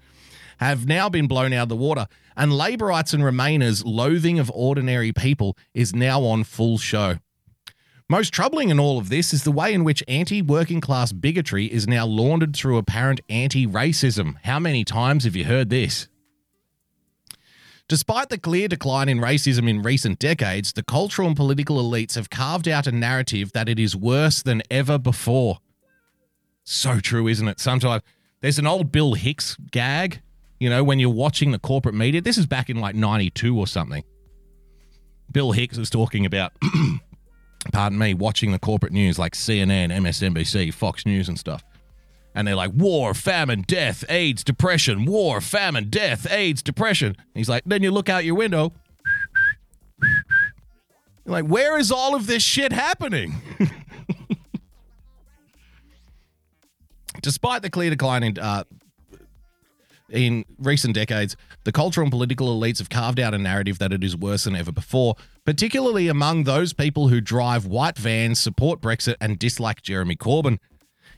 Have 0.60 0.86
now 0.86 1.10
been 1.10 1.28
blown 1.28 1.54
out 1.54 1.64
of 1.64 1.70
the 1.70 1.76
water, 1.76 2.08
and 2.36 2.52
Labourites 2.52 3.14
and 3.14 3.24
Remainers' 3.24 3.84
loathing 3.86 4.40
of 4.40 4.52
ordinary 4.54 5.14
people 5.14 5.58
is 5.74 5.96
now 5.96 6.22
on 6.24 6.44
full 6.44 6.78
show. 6.78 7.18
Most 8.12 8.34
troubling 8.34 8.70
in 8.70 8.80
all 8.80 8.98
of 8.98 9.10
this 9.10 9.36
is 9.36 9.44
the 9.44 9.52
way 9.52 9.72
in 9.72 9.84
which 9.84 10.04
anti 10.08 10.42
working 10.42 10.82
class 10.82 11.12
bigotry 11.12 11.68
is 11.68 11.88
now 11.88 12.08
laundered 12.08 12.56
through 12.56 12.78
apparent 12.78 13.22
anti 13.30 13.68
racism. 13.68 14.38
How 14.44 14.58
many 14.58 14.84
times 14.84 15.26
have 15.26 15.36
you 15.36 15.46
heard 15.46 15.70
this? 15.70 16.08
Despite 17.88 18.30
the 18.30 18.40
clear 18.40 18.68
decline 18.68 19.10
in 19.10 19.20
racism 19.20 19.70
in 19.70 19.84
recent 19.84 20.18
decades, 20.18 20.74
the 20.74 20.82
cultural 20.82 21.28
and 21.28 21.38
political 21.38 21.78
elites 21.78 22.16
have 22.16 22.32
carved 22.32 22.68
out 22.68 22.88
a 22.88 22.92
narrative 22.92 23.52
that 23.54 23.70
it 23.70 23.78
is 23.78 23.96
worse 23.96 24.42
than 24.42 24.64
ever 24.72 24.98
before. 24.98 25.60
So 26.64 27.00
true, 27.00 27.28
isn't 27.28 27.48
it? 27.48 27.60
Sometimes 27.60 28.02
there's 28.42 28.58
an 28.58 28.68
old 28.68 28.92
Bill 28.92 29.14
Hicks 29.14 29.56
gag, 29.72 30.22
you 30.60 30.70
know, 30.70 30.84
when 30.84 30.98
you're 31.00 31.10
watching 31.10 31.52
the 31.52 31.60
corporate 31.60 31.96
media. 31.96 32.22
This 32.22 32.40
is 32.40 32.48
back 32.48 32.72
in 32.72 32.78
like 32.78 32.96
92 32.96 33.58
or 33.58 33.68
something. 33.68 34.04
Bill 35.32 35.52
Hicks 35.52 35.78
is 35.78 35.92
talking 35.92 36.26
about, 36.26 36.54
pardon 37.72 37.98
me, 37.98 38.14
watching 38.14 38.52
the 38.52 38.60
corporate 38.60 38.94
news 38.94 39.20
like 39.20 39.34
CNN, 39.34 39.92
MSNBC, 39.92 40.74
Fox 40.74 41.06
News, 41.06 41.28
and 41.28 41.38
stuff 41.38 41.64
and 42.36 42.48
they're 42.48 42.56
like 42.56 42.72
war, 42.74 43.14
famine, 43.14 43.64
death, 43.68 44.06
AIDS, 44.10 44.44
depression, 44.46 45.04
war, 45.06 45.42
famine, 45.42 45.90
death, 45.90 46.26
AIDS, 46.32 46.62
depression. 46.62 47.18
he's 47.34 47.50
like, 47.50 47.64
then 47.66 47.84
you 47.84 47.92
look 47.92 48.08
out 48.10 48.24
your 48.24 48.36
window. 48.36 48.72
Like, 51.26 51.44
where 51.46 51.78
is 51.78 51.92
all 51.92 52.16
of 52.16 52.28
this 52.28 52.42
shit 52.42 52.72
happening? 52.72 53.36
Despite 57.22 57.62
the 57.62 57.70
clear 57.70 57.90
decline 57.90 58.24
in 58.24 58.40
uh, 58.40 58.64
in 60.12 60.46
recent 60.58 60.94
decades, 60.94 61.36
the 61.64 61.72
cultural 61.72 62.06
and 62.06 62.12
political 62.12 62.48
elites 62.48 62.80
have 62.80 62.90
carved 62.90 63.20
out 63.20 63.34
a 63.34 63.38
narrative 63.38 63.80
that 63.80 63.94
it 63.94 64.04
is 64.04 64.16
worse 64.16 64.44
than 64.44 64.56
ever 64.56 64.72
before, 64.72 65.16
particularly 65.46 66.08
among 66.08 66.44
those 66.44 66.74
people 66.74 67.08
who 67.10 67.22
drive 67.22 67.66
white 67.66 67.98
vans, 67.98 68.40
support 68.40 68.82
Brexit, 68.82 69.16
and 69.22 69.40
dislike 69.40 69.82
Jeremy 69.82 70.16
Corbyn. 70.16 70.58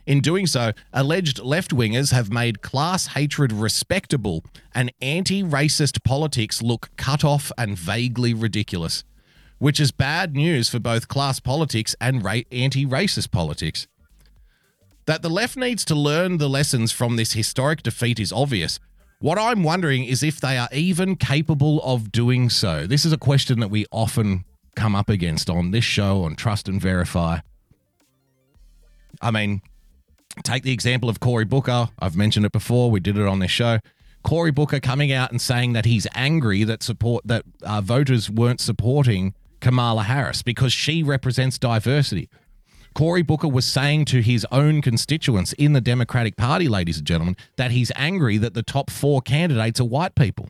In 0.04 0.20
doing 0.20 0.46
so, 0.46 0.72
alleged 0.92 1.38
left 1.38 1.70
wingers 1.70 2.12
have 2.12 2.32
made 2.32 2.60
class 2.60 3.08
hatred 3.08 3.52
respectable 3.52 4.44
and 4.74 4.92
anti 5.00 5.42
racist 5.44 6.02
politics 6.02 6.60
look 6.60 6.90
cut 6.96 7.24
off 7.24 7.52
and 7.56 7.78
vaguely 7.78 8.34
ridiculous, 8.34 9.04
which 9.58 9.78
is 9.78 9.92
bad 9.92 10.34
news 10.34 10.68
for 10.68 10.80
both 10.80 11.06
class 11.06 11.38
politics 11.38 11.94
and 12.00 12.24
ra- 12.24 12.40
anti 12.50 12.84
racist 12.84 13.30
politics. 13.30 13.86
That 15.06 15.22
the 15.22 15.30
left 15.30 15.56
needs 15.56 15.84
to 15.86 15.94
learn 15.94 16.38
the 16.38 16.48
lessons 16.48 16.92
from 16.92 17.16
this 17.16 17.32
historic 17.32 17.82
defeat 17.82 18.20
is 18.20 18.32
obvious. 18.32 18.78
What 19.20 19.38
I'm 19.38 19.62
wondering 19.62 20.04
is 20.04 20.22
if 20.22 20.40
they 20.40 20.58
are 20.58 20.68
even 20.72 21.16
capable 21.16 21.80
of 21.82 22.10
doing 22.10 22.50
so. 22.50 22.86
This 22.86 23.04
is 23.04 23.12
a 23.12 23.18
question 23.18 23.60
that 23.60 23.68
we 23.68 23.86
often 23.90 24.44
come 24.74 24.94
up 24.94 25.08
against 25.08 25.50
on 25.50 25.70
this 25.70 25.84
show, 25.84 26.24
on 26.24 26.34
Trust 26.34 26.68
and 26.68 26.80
Verify. 26.80 27.38
I 29.20 29.30
mean, 29.30 29.62
Take 30.42 30.62
the 30.62 30.72
example 30.72 31.08
of 31.08 31.20
Cory 31.20 31.44
Booker. 31.44 31.90
I've 31.98 32.16
mentioned 32.16 32.46
it 32.46 32.52
before. 32.52 32.90
We 32.90 33.00
did 33.00 33.18
it 33.18 33.26
on 33.26 33.38
this 33.40 33.50
show. 33.50 33.80
Cory 34.22 34.50
Booker 34.50 34.80
coming 34.80 35.12
out 35.12 35.30
and 35.30 35.40
saying 35.40 35.74
that 35.74 35.84
he's 35.84 36.06
angry 36.14 36.64
that 36.64 36.82
support 36.82 37.26
that 37.26 37.44
uh, 37.62 37.80
voters 37.80 38.30
weren't 38.30 38.60
supporting 38.60 39.34
Kamala 39.60 40.04
Harris 40.04 40.42
because 40.42 40.72
she 40.72 41.02
represents 41.02 41.58
diversity. 41.58 42.30
Cory 42.94 43.22
Booker 43.22 43.48
was 43.48 43.64
saying 43.64 44.04
to 44.06 44.20
his 44.20 44.46
own 44.52 44.82
constituents 44.82 45.52
in 45.54 45.72
the 45.72 45.80
Democratic 45.80 46.36
Party, 46.36 46.68
ladies 46.68 46.98
and 46.98 47.06
gentlemen, 47.06 47.36
that 47.56 47.70
he's 47.70 47.92
angry 47.96 48.38
that 48.38 48.54
the 48.54 48.62
top 48.62 48.90
four 48.90 49.20
candidates 49.20 49.80
are 49.80 49.84
white 49.84 50.14
people. 50.14 50.48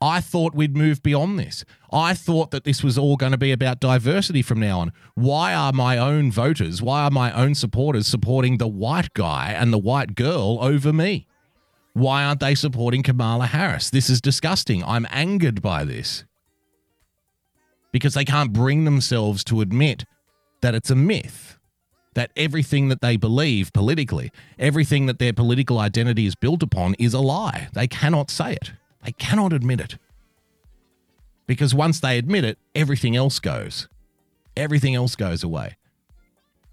I 0.00 0.20
thought 0.20 0.54
we'd 0.54 0.76
move 0.76 1.02
beyond 1.02 1.38
this. 1.38 1.64
I 1.90 2.12
thought 2.12 2.50
that 2.50 2.64
this 2.64 2.84
was 2.84 2.98
all 2.98 3.16
going 3.16 3.32
to 3.32 3.38
be 3.38 3.50
about 3.50 3.80
diversity 3.80 4.42
from 4.42 4.60
now 4.60 4.80
on. 4.80 4.92
Why 5.14 5.54
are 5.54 5.72
my 5.72 5.96
own 5.96 6.30
voters, 6.30 6.82
why 6.82 7.04
are 7.04 7.10
my 7.10 7.32
own 7.32 7.54
supporters 7.54 8.06
supporting 8.06 8.58
the 8.58 8.68
white 8.68 9.14
guy 9.14 9.52
and 9.52 9.72
the 9.72 9.78
white 9.78 10.14
girl 10.14 10.58
over 10.60 10.92
me? 10.92 11.26
Why 11.94 12.24
aren't 12.24 12.40
they 12.40 12.54
supporting 12.54 13.02
Kamala 13.02 13.46
Harris? 13.46 13.88
This 13.88 14.10
is 14.10 14.20
disgusting. 14.20 14.84
I'm 14.84 15.06
angered 15.10 15.62
by 15.62 15.84
this. 15.84 16.24
Because 17.90 18.12
they 18.12 18.26
can't 18.26 18.52
bring 18.52 18.84
themselves 18.84 19.42
to 19.44 19.62
admit 19.62 20.04
that 20.60 20.74
it's 20.74 20.90
a 20.90 20.96
myth, 20.96 21.58
that 22.14 22.30
everything 22.36 22.88
that 22.88 23.00
they 23.00 23.16
believe 23.16 23.72
politically, 23.72 24.30
everything 24.58 25.06
that 25.06 25.18
their 25.18 25.32
political 25.32 25.78
identity 25.78 26.26
is 26.26 26.34
built 26.34 26.62
upon 26.62 26.94
is 26.94 27.14
a 27.14 27.20
lie. 27.20 27.68
They 27.72 27.86
cannot 27.86 28.30
say 28.30 28.52
it. 28.52 28.72
They 29.04 29.12
cannot 29.12 29.52
admit 29.52 29.80
it. 29.80 29.98
Because 31.46 31.74
once 31.74 32.00
they 32.00 32.18
admit 32.18 32.44
it, 32.44 32.58
everything 32.74 33.14
else 33.14 33.38
goes. 33.38 33.88
Everything 34.56 34.94
else 34.94 35.14
goes 35.14 35.44
away. 35.44 35.76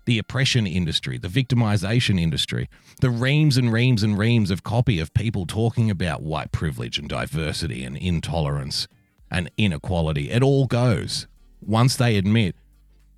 The 0.06 0.17
oppression 0.17 0.65
industry, 0.65 1.17
the 1.17 1.28
victimization 1.28 2.19
industry, 2.19 2.69
the 3.00 3.10
reams 3.10 3.56
and 3.58 3.72
reams 3.72 4.04
and 4.04 4.17
reams 4.17 4.52
of 4.52 4.63
copy 4.63 5.00
of 5.00 5.13
people 5.13 5.46
talking 5.46 5.89
about 5.89 6.24
white 6.24 6.52
privilege 6.52 6.98
and 6.98 7.08
diversity 7.08 7.84
and 7.84 7.96
intolerance 7.96 8.88
and 9.30 9.50
inequality, 9.58 10.30
it 10.32 10.41
all 10.41 10.65
goes 10.65 11.28
once 11.62 11.96
they 11.96 12.17
admit 12.17 12.56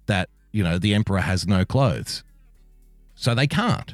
that, 0.06 0.30
you 0.56 0.63
know, 0.63 0.80
the 0.80 0.94
emperor 0.94 1.20
has 1.20 1.46
no 1.46 1.65
clothes. 1.65 2.24
So 3.13 3.36
they 3.36 3.46
can't. 3.46 3.94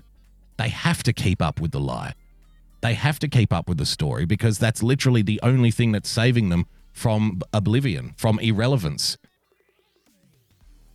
They 0.57 0.69
have 0.69 1.01
to 1.03 1.11
keep 1.11 1.41
up 1.41 1.59
with 1.59 1.71
the 1.71 1.79
lie. 1.79 2.13
They 2.81 2.93
have 2.93 3.17
to 3.19 3.27
keep 3.27 3.51
up 3.51 3.67
with 3.67 3.79
the 3.79 3.85
story 3.85 4.25
because 4.25 4.59
that's 4.59 4.83
literally 4.83 5.23
the 5.23 5.39
only 5.41 5.71
thing 5.71 5.91
that's 5.91 6.09
saving 6.09 6.49
them 6.49 6.67
from 6.91 7.41
oblivion, 7.51 8.13
from 8.15 8.37
irrelevance. 8.39 9.17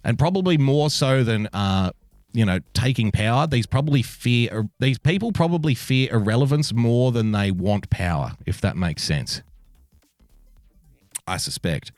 And 0.05 0.17
probably 0.17 0.57
more 0.57 0.89
so 0.89 1.25
than 1.25 1.49
uh, 1.53 1.91
you 2.33 2.45
know, 2.45 2.61
taking 2.73 3.11
power, 3.11 3.49
these 3.49 3.67
probably 3.67 4.03
fear 4.03 4.69
these 4.79 4.99
people 4.99 5.33
probably 5.33 5.75
fear 5.75 6.13
irrelevance 6.13 6.73
more 6.73 7.11
than 7.11 7.33
they 7.33 7.51
want 7.51 7.91
power, 7.91 8.35
if 8.47 8.61
that 8.61 8.77
makes 8.77 9.03
sense. 9.03 9.43
I 11.27 11.39
suspect. 11.39 11.91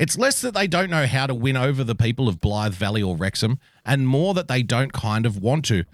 It's 0.00 0.16
less 0.16 0.40
that 0.40 0.54
they 0.54 0.66
don't 0.66 0.88
know 0.88 1.06
how 1.06 1.26
to 1.26 1.34
win 1.34 1.58
over 1.58 1.84
the 1.84 1.94
people 1.94 2.26
of 2.26 2.40
Blythe 2.40 2.72
Valley 2.72 3.02
or 3.02 3.14
Wrexham, 3.14 3.58
and 3.84 4.08
more 4.08 4.32
that 4.32 4.48
they 4.48 4.62
don't 4.62 4.94
kind 4.94 5.26
of 5.26 5.36
want 5.36 5.66
to. 5.66 5.84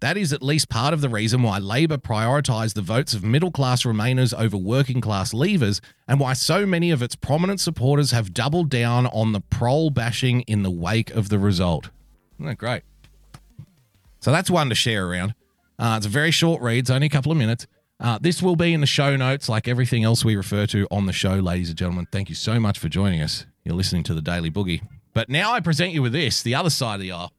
That 0.00 0.18
is 0.18 0.34
at 0.34 0.42
least 0.42 0.68
part 0.68 0.92
of 0.92 1.00
the 1.00 1.08
reason 1.08 1.42
why 1.42 1.56
Labor 1.56 1.96
prioritised 1.96 2.74
the 2.74 2.82
votes 2.82 3.14
of 3.14 3.24
middle 3.24 3.50
class 3.50 3.84
Remainers 3.84 4.38
over 4.38 4.58
working 4.58 5.00
class 5.00 5.32
Leavers, 5.32 5.80
and 6.06 6.20
why 6.20 6.34
so 6.34 6.66
many 6.66 6.90
of 6.90 7.00
its 7.00 7.16
prominent 7.16 7.58
supporters 7.58 8.10
have 8.10 8.34
doubled 8.34 8.68
down 8.68 9.06
on 9.06 9.32
the 9.32 9.40
prole 9.40 9.88
bashing 9.88 10.42
in 10.42 10.62
the 10.62 10.70
wake 10.70 11.10
of 11.12 11.30
the 11.30 11.38
result. 11.38 11.88
Isn't 12.36 12.48
that 12.48 12.58
great? 12.58 12.82
So 14.20 14.30
that's 14.30 14.50
one 14.50 14.68
to 14.68 14.74
share 14.74 15.08
around. 15.08 15.34
Uh, 15.78 15.94
it's 15.96 16.06
a 16.06 16.10
very 16.10 16.30
short 16.30 16.60
read, 16.60 16.80
it's 16.80 16.90
only 16.90 17.06
a 17.06 17.10
couple 17.10 17.32
of 17.32 17.38
minutes. 17.38 17.66
Uh, 18.04 18.18
this 18.20 18.42
will 18.42 18.54
be 18.54 18.74
in 18.74 18.82
the 18.82 18.86
show 18.86 19.16
notes, 19.16 19.48
like 19.48 19.66
everything 19.66 20.04
else 20.04 20.26
we 20.26 20.36
refer 20.36 20.66
to 20.66 20.86
on 20.90 21.06
the 21.06 21.12
show, 21.12 21.36
ladies 21.36 21.70
and 21.70 21.78
gentlemen. 21.78 22.06
Thank 22.12 22.28
you 22.28 22.34
so 22.34 22.60
much 22.60 22.78
for 22.78 22.90
joining 22.90 23.22
us. 23.22 23.46
You're 23.64 23.76
listening 23.76 24.02
to 24.02 24.12
the 24.12 24.20
Daily 24.20 24.50
Boogie. 24.50 24.82
But 25.14 25.30
now 25.30 25.52
I 25.52 25.60
present 25.60 25.94
you 25.94 26.02
with 26.02 26.12
this, 26.12 26.42
the 26.42 26.54
other 26.54 26.68
side 26.68 26.96
of 26.96 27.00
the 27.00 27.12
aisle. 27.12 27.32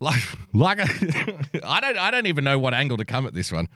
Like, 0.00 0.20
like 0.52 0.80
I 1.64 1.80
don't, 1.80 1.96
I 1.96 2.10
don't 2.10 2.26
even 2.26 2.44
know 2.44 2.58
what 2.58 2.74
angle 2.74 2.98
to 2.98 3.06
come 3.06 3.26
at 3.26 3.32
this 3.32 3.50
one. 3.50 3.68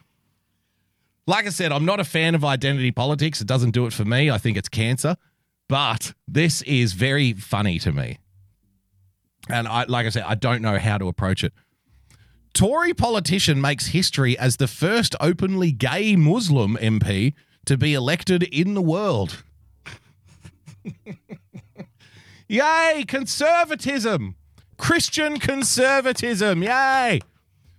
Like 1.26 1.46
I 1.46 1.48
said, 1.48 1.72
I'm 1.72 1.86
not 1.86 2.00
a 2.00 2.04
fan 2.04 2.34
of 2.34 2.44
identity 2.44 2.92
politics. 2.92 3.40
It 3.40 3.46
doesn't 3.46 3.70
do 3.70 3.86
it 3.86 3.94
for 3.94 4.04
me. 4.04 4.30
I 4.30 4.36
think 4.36 4.58
it's 4.58 4.68
cancer. 4.68 5.16
But 5.70 6.12
this 6.28 6.60
is 6.62 6.92
very 6.92 7.32
funny 7.32 7.78
to 7.78 7.92
me. 7.92 8.18
And 9.48 9.66
I, 9.66 9.84
like 9.84 10.04
I 10.04 10.10
said, 10.10 10.24
I 10.24 10.34
don't 10.34 10.60
know 10.60 10.78
how 10.78 10.98
to 10.98 11.08
approach 11.08 11.42
it. 11.42 11.54
Tory 12.54 12.92
politician 12.92 13.60
makes 13.62 13.86
history 13.88 14.38
as 14.38 14.58
the 14.58 14.68
first 14.68 15.16
openly 15.20 15.72
gay 15.72 16.16
Muslim 16.16 16.76
MP 16.76 17.32
to 17.64 17.78
be 17.78 17.94
elected 17.94 18.42
in 18.42 18.74
the 18.74 18.82
world. 18.82 19.42
Yay, 22.48 23.04
conservatism! 23.08 24.36
Christian 24.76 25.38
conservatism. 25.38 26.62
Yay! 26.62 27.20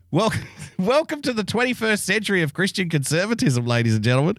Welcome, 0.10 0.48
welcome 0.80 1.22
to 1.22 1.34
the 1.34 1.44
21st 1.44 2.00
century 2.00 2.42
of 2.42 2.56
Christian 2.56 2.90
conservatism, 2.90 3.68
ladies 3.68 3.94
and 3.94 4.04
gentlemen. 4.04 4.38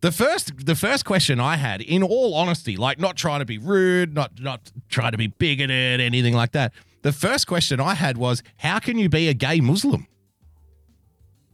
The 0.00 0.10
first, 0.10 0.66
the 0.66 0.74
first 0.74 1.04
question 1.04 1.38
I 1.38 1.56
had, 1.56 1.80
in 1.80 2.02
all 2.02 2.34
honesty, 2.34 2.76
like 2.76 2.98
not 2.98 3.16
trying 3.16 3.38
to 3.38 3.44
be 3.44 3.58
rude, 3.58 4.14
not 4.14 4.40
not 4.40 4.72
trying 4.88 5.12
to 5.12 5.18
be 5.18 5.28
bigoted, 5.28 6.00
anything 6.00 6.34
like 6.34 6.52
that. 6.52 6.72
The 7.06 7.12
first 7.12 7.46
question 7.46 7.78
I 7.78 7.94
had 7.94 8.18
was, 8.18 8.42
how 8.56 8.80
can 8.80 8.98
you 8.98 9.08
be 9.08 9.28
a 9.28 9.32
gay 9.32 9.60
Muslim? 9.60 10.08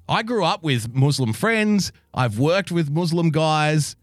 I 0.08 0.22
grew 0.22 0.46
up 0.46 0.62
with 0.62 0.94
Muslim 0.94 1.34
friends. 1.34 1.92
I've 2.14 2.38
worked 2.38 2.72
with 2.72 2.88
Muslim 2.88 3.28
guys. 3.28 3.94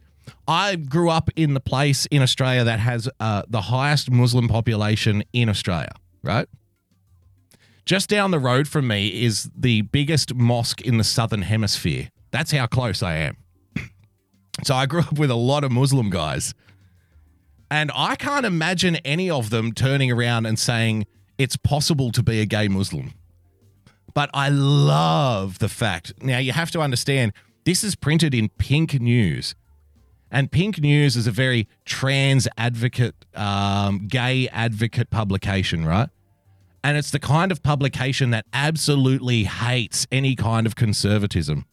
I 0.48 0.76
grew 0.76 1.10
up 1.10 1.32
in 1.36 1.56
the 1.56 1.60
place 1.60 2.06
in 2.12 2.22
Australia 2.22 2.64
that 2.66 2.80
has 2.80 3.10
uh, 3.20 3.42
the 3.50 3.62
highest 3.62 4.12
Muslim 4.12 4.48
population 4.48 5.24
in 5.34 5.50
Australia, 5.50 5.90
right? 6.22 6.48
Just 7.84 8.12
down 8.12 8.30
the 8.30 8.38
road 8.38 8.68
from 8.68 8.88
me 8.88 9.08
is 9.08 9.50
the 9.58 9.82
biggest 9.82 10.36
mosque 10.36 10.82
in 10.82 11.00
the 11.00 11.04
southern 11.04 11.42
hemisphere. 11.42 12.10
That's 12.30 12.52
how 12.52 12.68
close 12.68 13.02
I 13.02 13.16
am. 13.16 13.38
So 14.64 14.76
I 14.76 14.86
grew 14.86 15.00
up 15.00 15.18
with 15.18 15.32
a 15.32 15.36
lot 15.36 15.64
of 15.64 15.72
Muslim 15.72 16.12
guys. 16.12 16.54
And 17.72 17.90
I 17.96 18.16
can't 18.18 18.46
imagine 18.46 18.98
any 18.98 19.32
of 19.32 19.50
them 19.50 19.72
turning 19.72 20.12
around 20.12 20.46
and 20.46 20.60
saying 20.60 21.08
it's 21.40 21.58
possible 21.58 22.12
to 22.12 22.22
be 22.22 22.42
a 22.42 22.46
gay 22.46 22.68
Muslim. 22.68 23.14
But 24.14 24.30
I 24.34 24.50
love 24.50 25.60
the 25.60 25.70
fact. 25.70 26.14
Now, 26.22 26.38
you 26.38 26.52
have 26.52 26.70
to 26.72 26.82
understand 26.82 27.32
this 27.64 27.84
is 27.84 27.96
printed 27.96 28.36
in 28.36 28.50
Pink 28.50 29.00
News. 29.00 29.56
And 30.30 30.52
Pink 30.52 30.80
News 30.80 31.16
is 31.16 31.26
a 31.26 31.32
very 31.32 31.68
trans 31.86 32.48
advocate, 32.58 33.16
um, 33.34 34.08
gay 34.08 34.48
advocate 34.50 35.10
publication, 35.10 35.86
right? 35.86 36.10
And 36.84 36.98
it's 36.98 37.12
the 37.12 37.20
kind 37.20 37.52
of 37.52 37.64
publication 37.64 38.30
that 38.32 38.46
absolutely 38.54 39.46
hates 39.46 40.06
any 40.12 40.36
kind 40.36 40.68
of 40.68 40.76
conservatism, 40.76 41.66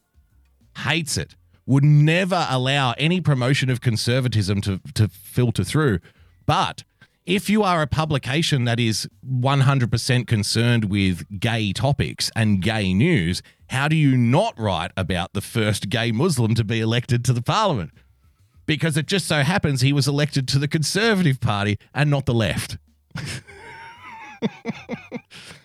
hates 0.85 1.17
it, 1.17 1.35
would 1.65 1.83
never 1.83 2.47
allow 2.49 2.93
any 2.97 3.19
promotion 3.21 3.69
of 3.69 3.81
conservatism 3.81 4.61
to, 4.61 4.79
to 4.95 5.09
filter 5.09 5.63
through. 5.63 5.99
But 6.45 6.83
if 7.27 7.47
you 7.49 7.61
are 7.61 7.83
a 7.83 7.87
publication 7.87 8.63
that 8.63 8.79
is 8.79 9.07
100% 9.29 10.25
concerned 10.25 10.85
with 10.85 11.39
gay 11.39 11.73
topics 11.73 12.31
and 12.35 12.61
gay 12.61 12.93
news, 12.93 13.43
how 13.69 13.87
do 13.87 13.95
you 13.95 14.17
not 14.17 14.57
write 14.57 14.91
about 14.97 15.33
the 15.33 15.41
first 15.41 15.89
gay 15.89 16.11
Muslim 16.11 16.55
to 16.55 16.63
be 16.63 16.79
elected 16.79 17.23
to 17.25 17.33
the 17.33 17.43
parliament? 17.43 17.91
because 18.67 18.97
it 18.97 19.07
just 19.07 19.25
so 19.25 19.41
happens 19.41 19.81
he 19.81 19.93
was 19.93 20.07
elected 20.07 20.47
to 20.49 20.59
the 20.59 20.67
Conservative 20.67 21.39
Party 21.39 21.79
and 21.95 22.11
not 22.11 22.27
the 22.27 22.33
left. 22.35 22.77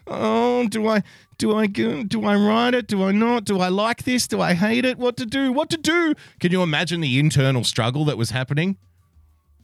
oh, 0.06 0.66
do 0.68 0.88
I 0.88 1.02
do 1.36 1.54
I 1.54 1.66
do 1.66 2.24
I 2.24 2.36
write 2.36 2.72
it? 2.72 2.86
Do 2.86 3.02
I 3.02 3.12
not? 3.12 3.44
Do 3.44 3.60
I 3.60 3.68
like 3.68 4.04
this? 4.04 4.26
Do 4.26 4.40
I 4.40 4.54
hate 4.54 4.86
it? 4.86 4.96
What 4.96 5.18
to 5.18 5.26
do? 5.26 5.52
What 5.52 5.68
to 5.70 5.76
do? 5.76 6.14
Can 6.40 6.52
you 6.52 6.62
imagine 6.62 7.02
the 7.02 7.18
internal 7.18 7.64
struggle 7.64 8.06
that 8.06 8.16
was 8.16 8.30
happening? 8.30 8.78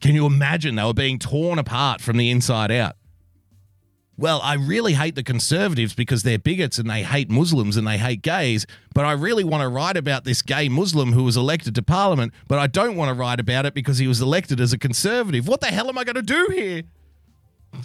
Can 0.01 0.15
you 0.15 0.27
imagine 0.27 0.77
they 0.77 0.85
were 0.85 0.95
being 0.95 1.19
torn 1.19 1.59
apart 1.59 2.01
from 2.01 2.17
the 2.17 2.31
inside 2.31 2.71
out? 2.71 2.97
well, 4.19 4.41
I 4.43 4.55
really 4.55 4.95
hate 4.95 5.15
the 5.15 5.23
conservatives 5.23 5.95
because 5.95 6.25
they're 6.25 6.41
bigots 6.41 6.79
and 6.79 6.91
they 6.91 7.05
hate 7.05 7.31
Muslims 7.31 7.77
and 7.77 7.87
they 7.87 7.99
hate 7.99 8.21
gays, 8.21 8.67
but 8.93 9.05
I 9.05 9.13
really 9.13 9.45
want 9.45 9.63
to 9.63 9.69
write 9.69 9.97
about 9.97 10.25
this 10.25 10.43
gay 10.43 10.69
Muslim 10.69 11.13
who 11.13 11.23
was 11.23 11.37
elected 11.37 11.77
to 11.77 11.83
parliament, 11.83 12.33
but 12.49 12.59
I 12.59 12.67
don't 12.67 12.97
want 12.97 13.11
to 13.11 13.15
write 13.15 13.39
about 13.39 13.65
it 13.65 13.75
because 13.75 13.99
he 13.99 14.09
was 14.09 14.21
elected 14.21 14.61
as 14.61 14.73
a 14.73 14.79
conservative. 14.79 15.47
What 15.47 15.61
the 15.61 15.69
hell 15.69 15.89
am 15.89 15.97
I 15.97 16.03
going 16.03 16.17
to 16.17 16.23
do 16.23 16.49
here? 16.53 16.83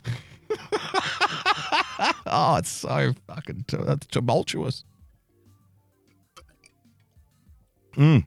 oh, 2.25 2.55
it's 2.55 2.69
so 2.71 3.13
fucking 3.27 3.65
tumultuous. 4.09 4.85
Mm. 7.95 8.25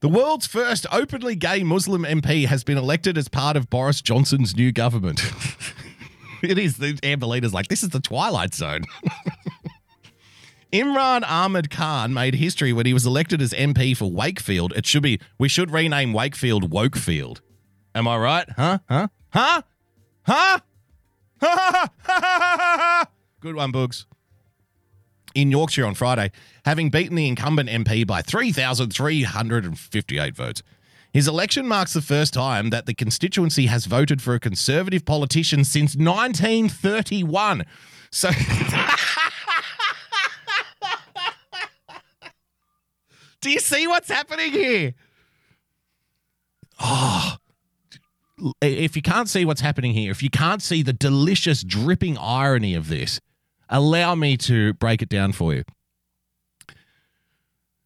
The 0.00 0.08
world's 0.08 0.46
first 0.46 0.86
openly 0.90 1.36
gay 1.36 1.62
Muslim 1.62 2.04
MP 2.04 2.46
has 2.46 2.64
been 2.64 2.78
elected 2.78 3.18
as 3.18 3.28
part 3.28 3.54
of 3.54 3.68
Boris 3.68 4.00
Johnson's 4.00 4.56
new 4.56 4.72
government. 4.72 5.20
it 6.42 6.58
is. 6.58 6.78
The 6.78 6.98
Amber 7.02 7.26
Leader's 7.26 7.52
like, 7.52 7.68
this 7.68 7.82
is 7.82 7.90
the 7.90 8.00
Twilight 8.00 8.54
Zone. 8.54 8.84
Imran 10.72 11.22
Ahmed 11.28 11.68
Khan 11.70 12.14
made 12.14 12.36
history 12.36 12.72
when 12.72 12.86
he 12.86 12.94
was 12.94 13.04
elected 13.04 13.42
as 13.42 13.52
MP 13.52 13.94
for 13.94 14.10
Wakefield. 14.10 14.72
It 14.74 14.86
should 14.86 15.02
be, 15.02 15.20
we 15.38 15.50
should 15.50 15.70
rename 15.70 16.14
Wakefield 16.14 16.70
Wokefield. 16.70 17.40
Am 17.94 18.08
I 18.08 18.16
right? 18.16 18.48
Huh? 18.56 18.78
Huh? 18.88 19.08
Huh? 19.34 19.62
Huh? 20.22 20.60
Good 23.40 23.54
one, 23.54 23.70
Boogs. 23.70 24.06
In 25.34 25.50
Yorkshire 25.50 25.86
on 25.86 25.94
Friday, 25.94 26.30
having 26.64 26.90
beaten 26.90 27.16
the 27.16 27.28
incumbent 27.28 27.68
MP 27.68 28.06
by 28.06 28.22
3,358 28.22 30.34
votes. 30.34 30.62
His 31.12 31.26
election 31.26 31.66
marks 31.66 31.92
the 31.92 32.02
first 32.02 32.34
time 32.34 32.70
that 32.70 32.86
the 32.86 32.94
constituency 32.94 33.66
has 33.66 33.86
voted 33.86 34.22
for 34.22 34.34
a 34.34 34.40
Conservative 34.40 35.04
politician 35.04 35.64
since 35.64 35.96
1931. 35.96 37.64
So. 38.10 38.30
Do 43.40 43.50
you 43.50 43.58
see 43.58 43.86
what's 43.86 44.10
happening 44.10 44.52
here? 44.52 44.94
Oh, 46.78 47.36
if 48.62 48.96
you 48.96 49.02
can't 49.02 49.28
see 49.28 49.44
what's 49.44 49.60
happening 49.60 49.92
here, 49.92 50.10
if 50.10 50.22
you 50.22 50.30
can't 50.30 50.62
see 50.62 50.82
the 50.82 50.92
delicious 50.92 51.62
dripping 51.62 52.18
irony 52.18 52.74
of 52.74 52.88
this, 52.88 53.20
allow 53.70 54.14
me 54.14 54.36
to 54.36 54.74
break 54.74 55.00
it 55.00 55.08
down 55.08 55.32
for 55.32 55.54
you. 55.54 55.62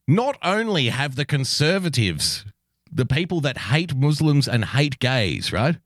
Not 0.08 0.36
only 0.42 0.88
have 0.88 1.14
the 1.14 1.24
conservatives 1.24 2.44
the 2.94 3.04
people 3.04 3.40
that 3.40 3.58
hate 3.58 3.94
Muslims 3.94 4.46
and 4.46 4.64
hate 4.64 5.00
gays, 5.00 5.52
right? 5.52 5.76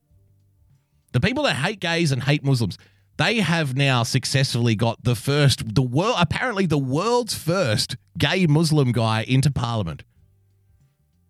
The 1.12 1.20
people 1.20 1.44
that 1.44 1.56
hate 1.56 1.80
gays 1.80 2.12
and 2.12 2.22
hate 2.22 2.44
Muslims, 2.44 2.76
they 3.16 3.40
have 3.40 3.74
now 3.74 4.02
successfully 4.02 4.76
got 4.76 5.02
the 5.02 5.14
first, 5.14 5.74
the 5.74 5.82
world, 5.82 6.16
apparently 6.18 6.66
the 6.66 6.78
world's 6.78 7.34
first 7.34 7.96
gay 8.18 8.46
Muslim 8.46 8.92
guy 8.92 9.22
into 9.22 9.50
parliament. 9.50 10.04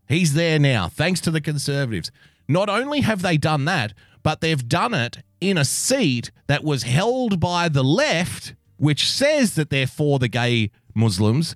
He's 0.08 0.34
there 0.34 0.58
now, 0.58 0.88
thanks 0.88 1.20
to 1.20 1.30
the 1.30 1.40
conservatives. 1.40 2.10
Not 2.48 2.68
only 2.68 3.02
have 3.02 3.22
they 3.22 3.36
done 3.36 3.64
that, 3.66 3.94
but 4.24 4.40
they've 4.40 4.68
done 4.68 4.94
it 4.94 5.18
in 5.40 5.56
a 5.56 5.64
seat 5.64 6.32
that 6.48 6.64
was 6.64 6.82
held 6.82 7.38
by 7.38 7.68
the 7.68 7.84
left, 7.84 8.54
which 8.79 9.11
says 9.11 9.55
that 9.55 9.70
they're 9.70 9.87
for 9.87 10.18
the 10.18 10.29
gay 10.29 10.70
Muslims, 10.95 11.55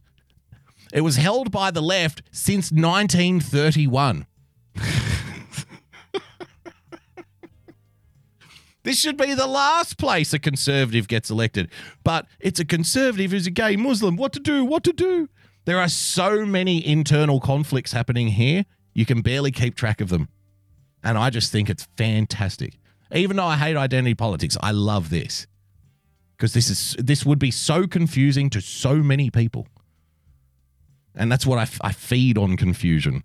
it 0.92 1.00
was 1.00 1.16
held 1.16 1.50
by 1.50 1.70
the 1.70 1.80
left 1.80 2.22
since 2.30 2.70
1931. 2.70 4.26
this 8.82 9.00
should 9.00 9.16
be 9.16 9.32
the 9.34 9.46
last 9.46 9.96
place 9.96 10.34
a 10.34 10.38
conservative 10.38 11.08
gets 11.08 11.30
elected. 11.30 11.70
But 12.04 12.26
it's 12.40 12.60
a 12.60 12.64
conservative 12.64 13.30
who's 13.30 13.46
a 13.46 13.50
gay 13.50 13.76
Muslim. 13.76 14.16
What 14.16 14.34
to 14.34 14.40
do? 14.40 14.64
What 14.64 14.84
to 14.84 14.92
do? 14.92 15.30
There 15.64 15.78
are 15.78 15.88
so 15.88 16.44
many 16.44 16.84
internal 16.86 17.40
conflicts 17.40 17.92
happening 17.92 18.28
here, 18.28 18.64
you 18.94 19.06
can 19.06 19.22
barely 19.22 19.50
keep 19.50 19.74
track 19.76 20.00
of 20.00 20.08
them. 20.08 20.28
And 21.02 21.16
I 21.16 21.30
just 21.30 21.50
think 21.50 21.70
it's 21.70 21.88
fantastic. 21.96 22.78
Even 23.14 23.36
though 23.36 23.46
I 23.46 23.56
hate 23.56 23.76
identity 23.76 24.14
politics, 24.14 24.56
I 24.60 24.72
love 24.72 25.10
this. 25.10 25.46
Because 26.42 26.54
this 26.54 26.70
is 26.70 26.96
this 26.98 27.24
would 27.24 27.38
be 27.38 27.52
so 27.52 27.86
confusing 27.86 28.50
to 28.50 28.60
so 28.60 28.96
many 28.96 29.30
people. 29.30 29.68
And 31.14 31.30
that's 31.30 31.46
what 31.46 31.60
I, 31.60 31.62
f- 31.62 31.78
I 31.84 31.92
feed 31.92 32.36
on 32.36 32.56
confusion. 32.56 33.22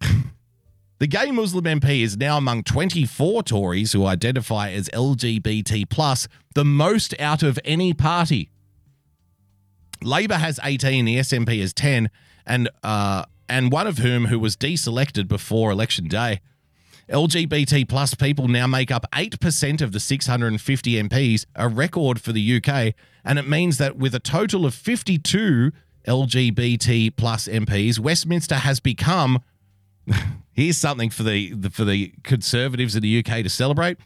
the 0.00 1.06
gay 1.06 1.30
Muslim 1.30 1.64
MP 1.64 2.00
is 2.00 2.16
now 2.16 2.38
among 2.38 2.62
24 2.62 3.42
Tories 3.42 3.92
who 3.92 4.06
identify 4.06 4.70
as 4.70 4.88
LGBT, 4.88 5.90
plus, 5.90 6.28
the 6.54 6.64
most 6.64 7.14
out 7.20 7.42
of 7.42 7.58
any 7.62 7.92
party. 7.92 8.48
Labor 10.02 10.36
has 10.36 10.58
18, 10.64 11.04
the 11.04 11.16
SNP 11.16 11.60
has 11.60 11.74
10, 11.74 12.08
and, 12.46 12.70
uh, 12.82 13.26
and 13.50 13.70
one 13.70 13.86
of 13.86 13.98
whom 13.98 14.26
who 14.26 14.38
was 14.38 14.56
deselected 14.56 15.28
before 15.28 15.70
election 15.70 16.08
day. 16.08 16.40
LGBT 17.10 17.88
plus 17.88 18.14
people 18.14 18.48
now 18.48 18.66
make 18.66 18.90
up 18.90 19.06
8% 19.12 19.80
of 19.80 19.92
the 19.92 20.00
650 20.00 21.02
MPs, 21.02 21.46
a 21.54 21.68
record 21.68 22.20
for 22.20 22.32
the 22.32 22.56
UK, 22.56 22.94
and 23.24 23.38
it 23.38 23.48
means 23.48 23.78
that 23.78 23.96
with 23.96 24.14
a 24.14 24.20
total 24.20 24.66
of 24.66 24.74
52 24.74 25.72
LGBT 26.06 27.16
plus 27.16 27.48
MPs, 27.48 27.98
Westminster 27.98 28.56
has 28.56 28.80
become. 28.80 29.42
here's 30.52 30.78
something 30.78 31.10
for 31.10 31.22
the, 31.22 31.52
the 31.54 31.70
for 31.70 31.84
the 31.84 32.12
Conservatives 32.22 32.96
in 32.96 33.02
the 33.02 33.18
UK 33.18 33.42
to 33.42 33.48
celebrate. 33.48 33.98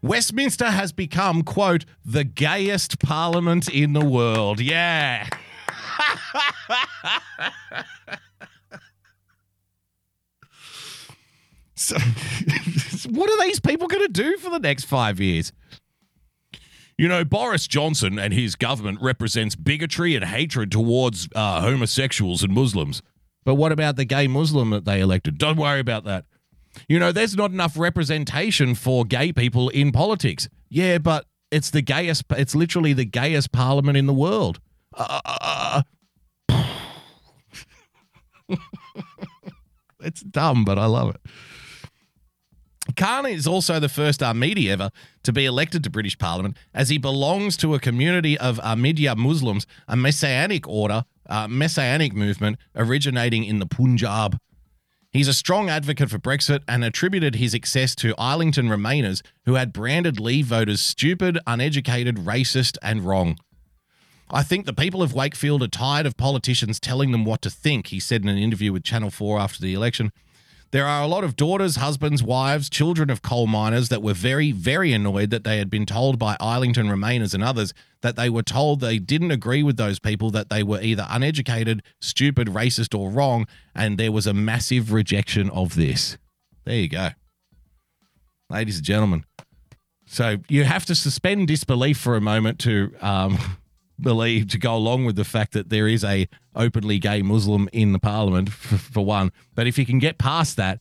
Westminster 0.00 0.66
has 0.66 0.92
become, 0.92 1.42
quote, 1.42 1.84
the 2.04 2.22
gayest 2.22 3.00
parliament 3.00 3.68
in 3.68 3.94
the 3.94 4.04
world. 4.04 4.60
Yeah. 4.60 5.28
so, 11.78 11.96
What 13.10 13.30
are 13.30 13.44
these 13.44 13.60
people 13.60 13.86
going 13.88 14.06
to 14.06 14.12
do 14.12 14.36
for 14.38 14.50
the 14.50 14.58
next 14.58 14.84
five 14.84 15.20
years? 15.20 15.52
You 16.96 17.06
know, 17.06 17.24
Boris 17.24 17.66
Johnson 17.68 18.18
and 18.18 18.34
his 18.34 18.56
government 18.56 18.98
represents 19.00 19.54
bigotry 19.54 20.16
and 20.16 20.24
hatred 20.24 20.72
towards 20.72 21.28
uh, 21.34 21.60
homosexuals 21.60 22.42
and 22.42 22.52
Muslims. 22.52 23.02
But 23.44 23.54
what 23.54 23.70
about 23.70 23.94
the 23.96 24.04
gay 24.04 24.26
Muslim 24.26 24.70
that 24.70 24.84
they 24.84 25.00
elected? 25.00 25.38
Don't 25.38 25.56
worry 25.56 25.78
about 25.78 26.04
that. 26.04 26.24
You 26.88 26.98
know, 26.98 27.12
there's 27.12 27.36
not 27.36 27.52
enough 27.52 27.78
representation 27.78 28.74
for 28.74 29.04
gay 29.04 29.32
people 29.32 29.68
in 29.68 29.92
politics. 29.92 30.48
Yeah, 30.68 30.98
but 30.98 31.24
it's 31.50 31.70
the 31.70 31.82
gayest, 31.82 32.24
it's 32.30 32.54
literally 32.54 32.92
the 32.92 33.04
gayest 33.04 33.52
parliament 33.52 33.96
in 33.96 34.06
the 34.06 34.12
world. 34.12 34.60
Uh, 34.92 35.82
it's 40.00 40.20
dumb, 40.22 40.64
but 40.64 40.78
I 40.78 40.86
love 40.86 41.14
it. 41.14 41.20
Khan 42.98 43.26
is 43.26 43.46
also 43.46 43.78
the 43.78 43.88
first 43.88 44.22
Ahmadi 44.22 44.68
ever 44.68 44.90
to 45.22 45.32
be 45.32 45.44
elected 45.44 45.84
to 45.84 45.90
British 45.90 46.18
Parliament, 46.18 46.56
as 46.74 46.88
he 46.88 46.98
belongs 46.98 47.56
to 47.58 47.74
a 47.74 47.78
community 47.78 48.36
of 48.36 48.58
Ahmadiyya 48.58 49.16
Muslims, 49.16 49.68
a 49.86 49.94
messianic 49.96 50.66
order, 50.66 51.04
a 51.26 51.46
messianic 51.46 52.12
movement 52.12 52.58
originating 52.74 53.44
in 53.44 53.60
the 53.60 53.66
Punjab. 53.66 54.36
He's 55.12 55.28
a 55.28 55.32
strong 55.32 55.70
advocate 55.70 56.10
for 56.10 56.18
Brexit 56.18 56.62
and 56.66 56.82
attributed 56.82 57.36
his 57.36 57.52
success 57.52 57.94
to 57.94 58.16
Islington 58.18 58.68
Remainers, 58.68 59.22
who 59.44 59.54
had 59.54 59.72
branded 59.72 60.18
Leave 60.18 60.46
voters 60.46 60.80
stupid, 60.80 61.38
uneducated, 61.46 62.16
racist, 62.16 62.78
and 62.82 63.02
wrong. 63.02 63.38
I 64.28 64.42
think 64.42 64.66
the 64.66 64.72
people 64.72 65.04
of 65.04 65.14
Wakefield 65.14 65.62
are 65.62 65.68
tired 65.68 66.04
of 66.04 66.16
politicians 66.16 66.80
telling 66.80 67.12
them 67.12 67.24
what 67.24 67.42
to 67.42 67.50
think, 67.50 67.86
he 67.86 68.00
said 68.00 68.22
in 68.22 68.28
an 68.28 68.38
interview 68.38 68.72
with 68.72 68.82
Channel 68.82 69.10
4 69.10 69.38
after 69.38 69.62
the 69.62 69.72
election. 69.72 70.10
There 70.70 70.86
are 70.86 71.02
a 71.02 71.06
lot 71.06 71.24
of 71.24 71.34
daughters, 71.34 71.76
husbands, 71.76 72.22
wives, 72.22 72.68
children 72.68 73.08
of 73.08 73.22
coal 73.22 73.46
miners 73.46 73.88
that 73.88 74.02
were 74.02 74.12
very, 74.12 74.52
very 74.52 74.92
annoyed 74.92 75.30
that 75.30 75.42
they 75.42 75.56
had 75.56 75.70
been 75.70 75.86
told 75.86 76.18
by 76.18 76.36
Islington 76.40 76.88
Remainers 76.88 77.32
and 77.32 77.42
others 77.42 77.72
that 78.02 78.16
they 78.16 78.28
were 78.28 78.42
told 78.42 78.80
they 78.80 78.98
didn't 78.98 79.30
agree 79.30 79.62
with 79.62 79.78
those 79.78 79.98
people, 79.98 80.30
that 80.30 80.50
they 80.50 80.62
were 80.62 80.80
either 80.82 81.06
uneducated, 81.08 81.82
stupid, 82.00 82.48
racist, 82.48 82.96
or 82.96 83.10
wrong, 83.10 83.46
and 83.74 83.96
there 83.96 84.12
was 84.12 84.26
a 84.26 84.34
massive 84.34 84.92
rejection 84.92 85.48
of 85.50 85.74
this. 85.74 86.18
There 86.64 86.76
you 86.76 86.88
go. 86.88 87.10
Ladies 88.50 88.76
and 88.76 88.84
gentlemen. 88.84 89.24
So 90.06 90.38
you 90.48 90.64
have 90.64 90.84
to 90.86 90.94
suspend 90.94 91.48
disbelief 91.48 91.98
for 91.98 92.14
a 92.14 92.20
moment 92.20 92.58
to 92.60 92.94
um, 93.00 93.38
believe 94.00 94.48
to 94.48 94.58
go 94.58 94.74
along 94.74 95.04
with 95.04 95.16
the 95.16 95.24
fact 95.24 95.52
that 95.52 95.70
there 95.70 95.88
is 95.88 96.04
a 96.04 96.28
openly 96.54 96.98
gay 96.98 97.22
Muslim 97.22 97.68
in 97.72 97.92
the 97.92 97.98
parliament 97.98 98.50
for, 98.50 98.78
for 98.78 99.04
one. 99.04 99.32
But 99.54 99.66
if 99.66 99.78
you 99.78 99.86
can 99.86 99.98
get 99.98 100.18
past 100.18 100.56
that, 100.56 100.80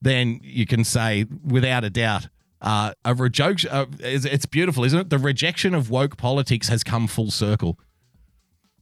then 0.00 0.40
you 0.42 0.66
can 0.66 0.84
say 0.84 1.26
without 1.44 1.84
a 1.84 1.90
doubt. 1.90 2.28
Uh, 2.60 2.92
a 3.06 3.14
rejection. 3.14 3.70
Uh, 3.70 3.86
it's, 4.00 4.26
it's 4.26 4.44
beautiful, 4.44 4.84
isn't 4.84 4.98
it? 4.98 5.10
The 5.10 5.18
rejection 5.18 5.74
of 5.74 5.88
woke 5.88 6.18
politics 6.18 6.68
has 6.68 6.84
come 6.84 7.06
full 7.06 7.30
circle. 7.30 7.78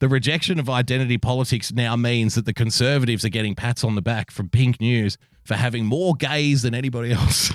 The 0.01 0.09
rejection 0.09 0.59
of 0.59 0.69
identity 0.69 1.19
politics 1.19 1.73
now 1.73 1.95
means 1.95 2.35
that 2.35 2.45
the 2.45 2.53
conservatives 2.53 3.25
are 3.25 3.29
getting 3.31 3.55
pats 3.55 3.85
on 3.85 3.95
the 3.95 4.03
back 4.03 4.31
from 4.33 4.49
Pink 4.49 4.81
News 4.81 5.17
for 5.45 5.55
having 5.55 5.85
more 5.85 6.15
gays 6.15 6.63
than 6.63 6.75
anybody 6.75 7.13
else. 7.13 7.53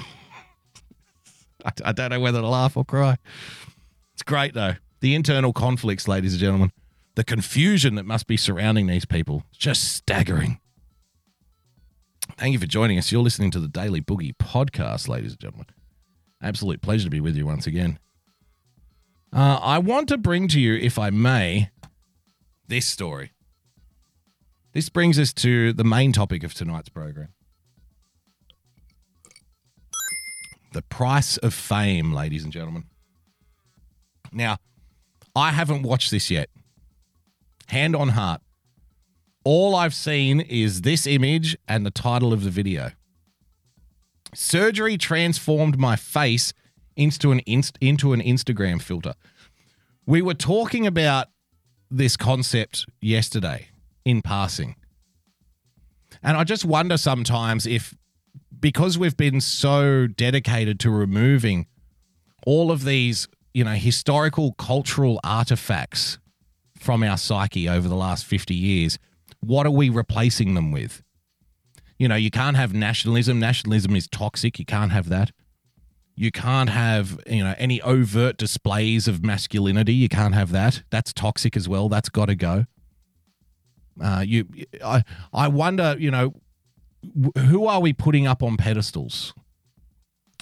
I, 1.65 1.71
I 1.85 1.91
don't 1.91 2.11
know 2.11 2.19
whether 2.21 2.39
to 2.39 2.47
laugh 2.47 2.77
or 2.77 2.85
cry. 2.85 3.17
It's 4.13 4.23
great 4.23 4.53
though 4.53 4.75
the 5.03 5.13
internal 5.15 5.51
conflicts, 5.51 6.07
ladies 6.07 6.31
and 6.31 6.39
gentlemen, 6.39 6.71
the 7.15 7.25
confusion 7.25 7.95
that 7.95 8.05
must 8.05 8.25
be 8.25 8.37
surrounding 8.37 8.87
these 8.87 9.03
people, 9.03 9.43
just 9.51 9.93
staggering. 9.93 10.61
Thank 12.37 12.53
you 12.53 12.59
for 12.59 12.65
joining 12.65 12.97
us. 12.97 13.11
You're 13.11 13.21
listening 13.21 13.51
to 13.51 13.59
the 13.59 13.67
Daily 13.67 13.99
Boogie 13.99 14.33
podcast, 14.37 15.09
ladies 15.09 15.31
and 15.31 15.41
gentlemen. 15.41 15.67
Absolute 16.41 16.81
pleasure 16.81 17.03
to 17.03 17.09
be 17.09 17.19
with 17.19 17.35
you 17.35 17.45
once 17.45 17.67
again. 17.67 17.99
Uh, 19.33 19.59
I 19.61 19.77
want 19.77 20.07
to 20.07 20.17
bring 20.17 20.47
to 20.47 20.59
you, 20.59 20.75
if 20.75 20.97
I 20.97 21.09
may, 21.09 21.69
this 22.69 22.85
story. 22.85 23.33
This 24.71 24.87
brings 24.87 25.19
us 25.19 25.33
to 25.33 25.73
the 25.73 25.83
main 25.83 26.13
topic 26.13 26.45
of 26.45 26.53
tonight's 26.53 26.89
program 26.89 27.33
the 30.71 30.81
price 30.81 31.35
of 31.37 31.53
fame, 31.53 32.13
ladies 32.13 32.45
and 32.45 32.53
gentlemen. 32.53 32.85
Now, 34.31 34.57
I 35.35 35.51
haven't 35.51 35.83
watched 35.83 36.11
this 36.11 36.29
yet. 36.29 36.49
Hand 37.67 37.95
on 37.95 38.09
heart. 38.09 38.41
All 39.43 39.75
I've 39.75 39.93
seen 39.93 40.39
is 40.41 40.81
this 40.81 41.05
image 41.05 41.57
and 41.67 41.85
the 41.85 41.91
title 41.91 42.31
of 42.31 42.43
the 42.43 42.49
video. 42.49 42.91
Surgery 44.33 44.97
transformed 44.97 45.77
my 45.77 45.95
face 45.95 46.53
into 46.95 47.31
an 47.31 47.39
inst- 47.45 47.77
into 47.81 48.13
an 48.13 48.21
Instagram 48.21 48.81
filter. 48.81 49.13
We 50.05 50.21
were 50.21 50.33
talking 50.33 50.85
about 50.87 51.27
this 51.89 52.17
concept 52.17 52.85
yesterday 53.01 53.69
in 54.05 54.21
passing. 54.21 54.75
And 56.21 56.37
I 56.37 56.43
just 56.43 56.65
wonder 56.65 56.97
sometimes 56.97 57.65
if 57.67 57.95
because 58.59 58.97
we've 58.97 59.17
been 59.17 59.41
so 59.41 60.07
dedicated 60.07 60.79
to 60.79 60.89
removing 60.89 61.67
all 62.45 62.71
of 62.71 62.85
these 62.85 63.27
you 63.53 63.63
know, 63.63 63.73
historical 63.73 64.53
cultural 64.53 65.19
artifacts 65.23 66.17
from 66.79 67.03
our 67.03 67.17
psyche 67.17 67.69
over 67.69 67.87
the 67.87 67.95
last 67.95 68.25
50 68.25 68.53
years, 68.53 68.99
what 69.39 69.65
are 69.65 69.71
we 69.71 69.89
replacing 69.89 70.53
them 70.53 70.71
with? 70.71 71.03
You 71.97 72.07
know, 72.07 72.15
you 72.15 72.31
can't 72.31 72.57
have 72.57 72.73
nationalism. 72.73 73.39
Nationalism 73.39 73.95
is 73.95 74.07
toxic. 74.07 74.59
You 74.59 74.65
can't 74.65 74.91
have 74.91 75.09
that. 75.09 75.31
You 76.15 76.31
can't 76.31 76.69
have, 76.69 77.19
you 77.27 77.43
know, 77.43 77.55
any 77.57 77.81
overt 77.81 78.37
displays 78.37 79.07
of 79.07 79.23
masculinity. 79.23 79.93
You 79.93 80.09
can't 80.09 80.35
have 80.35 80.51
that. 80.51 80.83
That's 80.89 81.13
toxic 81.13 81.55
as 81.55 81.67
well. 81.67 81.89
That's 81.89 82.09
got 82.09 82.25
to 82.25 82.35
go. 82.35 82.65
Uh, 84.03 84.23
you, 84.25 84.47
I, 84.83 85.03
I 85.31 85.47
wonder, 85.47 85.95
you 85.97 86.11
know, 86.11 86.33
who 87.37 87.65
are 87.67 87.79
we 87.79 87.93
putting 87.93 88.27
up 88.27 88.43
on 88.43 88.57
pedestals? 88.57 89.33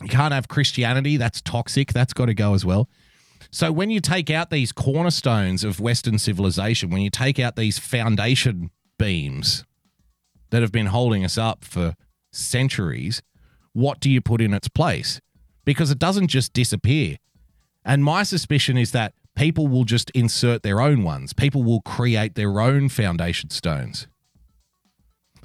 You 0.01 0.09
can't 0.09 0.34
have 0.34 0.47
Christianity. 0.47 1.18
That's 1.18 1.41
toxic. 1.41 1.93
That's 1.93 2.14
got 2.14 2.26
to 2.26 2.34
go 2.34 2.53
as 2.53 2.66
well. 2.66 2.89
So 3.52 3.72
when 3.72 3.89
you 3.89 3.99
take 3.99 4.30
out 4.30 4.49
these 4.49 4.72
cornerstones 4.72 5.66
of 5.66 5.82
Western 5.82 6.18
civilization, 6.18 6.89
when 6.89 7.02
you 7.02 7.10
take 7.10 7.38
out 7.38 7.58
these 7.58 7.78
foundation 7.78 8.72
beams 8.97 9.66
that 10.52 10.62
have 10.62 10.72
been 10.72 10.88
holding 10.88 11.26
us 11.26 11.38
up 11.38 11.66
for 11.66 11.95
centuries, 12.32 13.22
what 13.74 13.99
do 13.99 14.10
you 14.10 14.22
put 14.22 14.41
in 14.41 14.54
its 14.54 14.70
place? 14.70 15.20
Because 15.66 15.91
it 15.91 15.99
doesn't 15.99 16.28
just 16.28 16.54
disappear. 16.54 17.18
And 17.84 18.04
my 18.04 18.24
suspicion 18.24 18.78
is 18.78 18.91
that 18.91 19.14
people 19.36 19.68
will 19.68 19.84
just 19.84 20.10
insert 20.12 20.64
their 20.64 20.80
own 20.80 21.04
ones. 21.04 21.34
People 21.34 21.64
will 21.64 21.82
create 21.82 22.36
their 22.36 22.62
own 22.62 22.88
foundation 22.88 23.49
stones. 23.49 24.08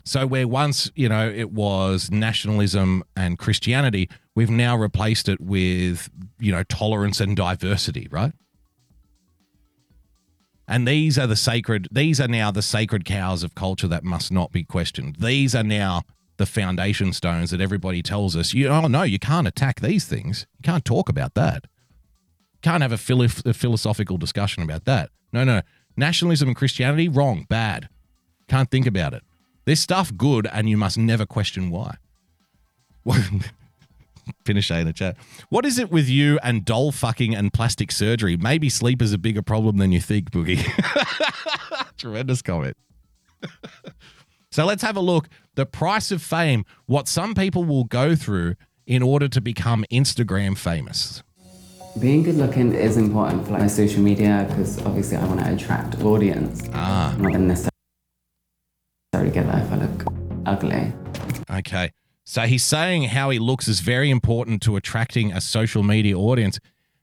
So 0.05 0.27
where 0.27 0.47
once, 0.47 0.91
you 0.95 1.09
know, 1.09 1.29
it 1.29 1.51
was 1.51 2.11
nationalism 2.11 3.03
and 3.17 3.37
Christianity, 3.37 4.09
we've 4.37 4.51
now 4.51 4.77
replaced 4.77 5.29
it 5.29 5.41
with, 5.41 6.09
you 6.39 6.53
know, 6.53 6.63
tolerance 6.63 7.21
and 7.21 7.37
diversity, 7.37 8.07
right? 8.11 8.33
And 10.69 10.87
these 10.87 11.19
are 11.19 11.27
the 11.27 11.37
sacred, 11.37 11.89
these 11.91 12.21
are 12.21 12.29
now 12.29 12.51
the 12.51 12.63
sacred 12.63 13.05
cows 13.05 13.43
of 13.43 13.55
culture 13.55 13.89
that 13.89 14.05
must 14.05 14.31
not 14.31 14.53
be 14.53 14.63
questioned. 14.63 15.17
These 15.17 15.55
are 15.55 15.65
now 15.65 16.03
the 16.37 16.47
foundation 16.47 17.13
stones 17.13 17.51
that 17.51 17.61
everybody 17.61 18.03
tells 18.03 18.37
us, 18.37 18.53
you 18.53 18.69
oh 18.69 18.87
no, 18.87 19.03
you 19.03 19.19
can't 19.19 19.49
attack 19.49 19.81
these 19.81 20.05
things. 20.05 20.47
You 20.59 20.63
can't 20.65 20.85
talk 20.85 21.09
about 21.09 21.35
that. 21.35 21.65
Can't 22.63 22.83
have 22.83 22.93
a, 22.93 22.99
philo- 22.99 23.29
a 23.45 23.55
philosophical 23.55 24.19
discussion 24.19 24.63
about 24.63 24.85
that. 24.85 25.11
No, 25.33 25.45
no. 25.45 25.63
Nationalism 25.97 26.49
and 26.49 26.57
Christianity, 26.57 27.09
wrong, 27.09 27.47
bad. 27.49 27.89
Can't 28.49 28.71
think 28.71 28.87
about 28.87 29.15
it. 29.15 29.23
This 29.65 29.81
stuff 29.81 30.15
good, 30.17 30.47
and 30.53 30.69
you 30.69 30.77
must 30.77 30.99
never 30.99 31.25
question 31.25 31.71
why. 31.71 31.97
Finish 34.45 34.71
in 34.71 34.87
the 34.87 34.93
chat. 34.93 35.17
What 35.49 35.65
is 35.65 35.79
it 35.79 35.91
with 35.91 36.09
you 36.09 36.39
and 36.43 36.65
doll 36.65 36.93
fucking 36.93 37.35
and 37.35 37.53
plastic 37.53 37.93
surgery? 37.93 38.37
Maybe 38.37 38.69
sleep 38.69 39.03
is 39.03 39.13
a 39.13 39.19
bigger 39.19 39.43
problem 39.43 39.77
than 39.77 39.93
you 39.93 40.01
think, 40.01 40.31
Boogie. 40.31 40.65
Tremendous 41.97 42.43
comment. 42.43 42.77
so 44.51 44.65
let's 44.65 44.83
have 44.83 44.97
a 44.97 45.01
look. 45.01 45.29
The 45.55 45.67
price 45.67 46.11
of 46.11 46.23
fame, 46.23 46.65
what 46.87 47.09
some 47.09 47.35
people 47.35 47.65
will 47.65 47.85
go 47.85 48.15
through 48.15 48.57
in 48.87 49.03
order 49.03 49.29
to 49.29 49.41
become 49.41 49.85
Instagram 49.91 50.57
famous. 50.57 51.23
Being 51.99 52.23
good 52.23 52.35
looking 52.37 52.75
is 52.75 52.97
important 52.97 53.47
for 53.47 53.53
like 53.53 53.63
my 53.63 53.67
social 53.69 54.03
media 54.03 54.45
because 54.49 54.79
obviously 54.85 55.17
I 55.17 55.25
want 55.25 55.41
to 55.41 55.55
attract 55.55 56.01
audience. 56.03 56.63
Ah. 56.75 57.15
Not 57.19 57.41
necessarily 57.41 57.71
get 59.33 59.47
that 59.47 59.65
if 59.65 59.73
I 59.73 59.77
look 59.77 60.13
ugly. 60.45 60.93
Okay. 61.51 61.91
So 62.29 62.43
he's 62.43 62.65
saying 62.65 63.05
how 63.05 63.31
he 63.31 63.39
looks 63.39 63.69
is 63.69 63.79
very 63.79 64.11
important 64.11 64.61
to 64.63 64.75
attracting 64.75 65.33
a 65.33 65.41
social 65.41 65.85
media 65.85 66.19
audience. 66.19 66.59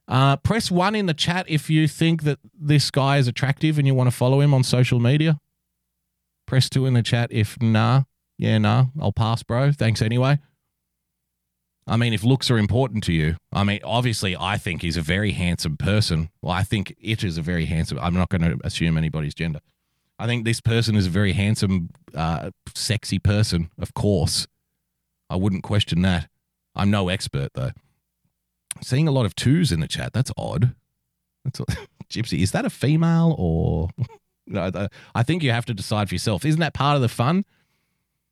Uh, 0.06 0.36
press 0.36 0.70
one 0.70 0.96
in 0.96 1.06
the 1.06 1.14
chat 1.14 1.46
if 1.48 1.70
you 1.70 1.88
think 1.88 2.24
that 2.24 2.40
this 2.54 2.92
guy 2.92 3.18
is 3.18 3.28
attractive 3.28 3.78
and 3.78 3.88
you 3.88 3.96
want 3.96 4.08
to 4.08 4.16
follow 4.16 4.42
him 4.42 4.54
on 4.54 4.64
social 4.64 5.00
media. 5.00 5.40
Press 6.46 6.70
two 6.70 6.86
in 6.86 6.94
the 6.94 7.02
chat 7.02 7.32
if 7.32 7.60
nah. 7.62 8.04
Yeah, 8.38 8.58
nah. 8.58 8.88
I'll 9.00 9.14
pass, 9.14 9.44
bro. 9.44 9.72
Thanks 9.72 10.02
anyway. 10.02 10.40
I 11.88 11.96
mean, 11.96 12.12
if 12.14 12.26
looks 12.26 12.52
are 12.52 12.58
important 12.58 13.06
to 13.06 13.14
you, 13.14 13.38
I 13.54 13.64
mean, 13.64 13.80
obviously, 13.84 14.36
I 14.38 14.58
think 14.58 14.82
he's 14.82 14.98
a 14.98 15.02
very 15.02 15.32
handsome 15.32 15.78
person. 15.78 16.32
Well, 16.42 16.52
I 16.52 16.64
think 16.64 16.96
it 17.00 17.24
is 17.24 17.38
a 17.38 17.42
very 17.42 17.66
handsome. 17.66 17.98
I'm 18.00 18.14
not 18.14 18.30
going 18.30 18.42
to 18.42 18.58
assume 18.66 18.98
anybody's 18.98 19.34
gender. 19.34 19.60
I 20.20 20.28
think 20.28 20.44
this 20.44 20.60
person 20.60 20.96
is 20.96 21.08
a 21.08 21.10
very 21.10 21.34
handsome, 21.34 21.90
uh, 22.14 22.52
sexy 22.76 23.20
person. 23.20 23.70
Of 23.78 23.94
course, 23.94 24.48
I 25.34 25.36
wouldn't 25.36 25.64
question 25.64 26.04
that. 26.04 26.30
I'm 26.76 26.92
no 26.92 27.10
expert 27.10 27.54
though. 27.56 27.72
Seeing 28.82 29.08
a 29.08 29.12
lot 29.12 29.26
of 29.26 29.36
twos 29.36 29.72
in 29.72 29.80
the 29.80 29.88
chat. 29.88 30.14
That's 30.14 30.32
odd. 30.38 30.76
That's 31.44 31.60
Gypsy. 32.10 32.44
Is 32.44 32.52
that 32.52 32.66
a 32.66 32.70
female 32.70 33.36
or? 33.40 33.90
I 35.16 35.24
think 35.24 35.42
you 35.42 35.50
have 35.50 35.66
to 35.66 35.74
decide 35.74 36.10
for 36.10 36.14
yourself. 36.14 36.46
Isn't 36.46 36.60
that 36.60 36.76
part 36.76 36.96
of 36.96 37.02
the 37.02 37.10
fun? 37.10 37.46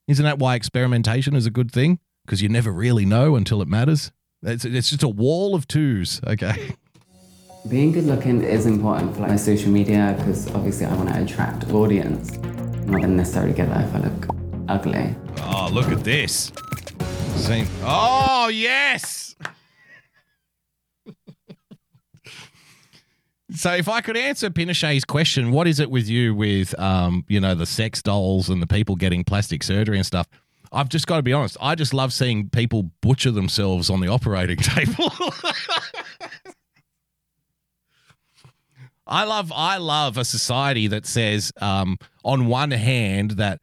Isn't 0.08 0.26
that 0.26 0.38
why 0.38 0.54
experimentation 0.54 1.36
is 1.36 1.47
a 1.47 1.49
good 1.49 1.72
thing? 1.72 1.99
Because 2.24 2.43
you 2.43 2.49
never 2.49 2.72
really 2.72 3.06
know 3.06 3.36
until 3.36 3.64
it 3.64 3.68
matters. 3.68 4.12
It's, 4.43 4.64
it's 4.64 4.91
just 4.91 5.02
a 5.02 5.10
wall 5.10 5.56
of 5.56 5.68
twos. 5.68 6.22
Okay. 6.28 6.76
Being 7.70 7.93
good 7.93 8.04
looking 8.04 8.43
is 8.43 8.68
important 8.68 9.16
for 9.16 9.22
like 9.22 9.32
my 9.32 9.36
social 9.38 9.72
media 9.72 10.14
because 10.18 10.54
obviously 10.54 10.86
I 10.86 10.93
want 10.95 11.10
to 11.10 11.24
attract 11.24 11.68
audience. 11.72 12.38
I'm 12.38 12.88
not 12.88 13.02
gonna 13.02 13.16
necessarily 13.16 13.54
get 13.54 13.70
that 13.70 13.88
if 13.88 13.95
I 13.95 13.99
look 13.99 14.36
ugly. 14.68 15.16
Oh, 15.43 15.70
look 15.72 15.88
at 15.88 16.04
this. 16.04 16.52
See? 17.38 17.65
Oh, 17.84 18.49
yes. 18.53 19.36
So 23.53 23.73
if 23.73 23.89
I 23.89 24.01
could 24.01 24.15
answer 24.15 24.49
Pinochet's 24.49 25.03
question, 25.03 25.51
what 25.51 25.67
is 25.67 25.79
it 25.79 25.91
with 25.91 26.07
you 26.07 26.34
with 26.34 26.77
um, 26.79 27.25
you 27.27 27.39
know, 27.39 27.53
the 27.53 27.65
sex 27.65 28.01
dolls 28.01 28.49
and 28.49 28.61
the 28.61 28.67
people 28.67 28.95
getting 28.95 29.23
plastic 29.23 29.61
surgery 29.63 29.97
and 29.97 30.05
stuff? 30.05 30.27
I've 30.71 30.88
just 30.88 31.05
got 31.05 31.17
to 31.17 31.21
be 31.21 31.34
honest. 31.34 31.57
I 31.59 31.75
just 31.75 31.93
love 31.93 32.13
seeing 32.13 32.49
people 32.49 32.91
butcher 33.01 33.32
themselves 33.32 33.89
on 33.89 33.99
the 33.99 34.07
operating 34.07 34.57
table. 34.61 35.11
I 39.05 39.25
love 39.25 39.51
I 39.53 39.77
love 39.77 40.17
a 40.17 40.23
society 40.23 40.88
that 40.88 41.05
says 41.05 41.51
um, 41.59 41.97
on 42.23 42.45
one 42.45 42.71
hand 42.71 43.32
that 43.32 43.59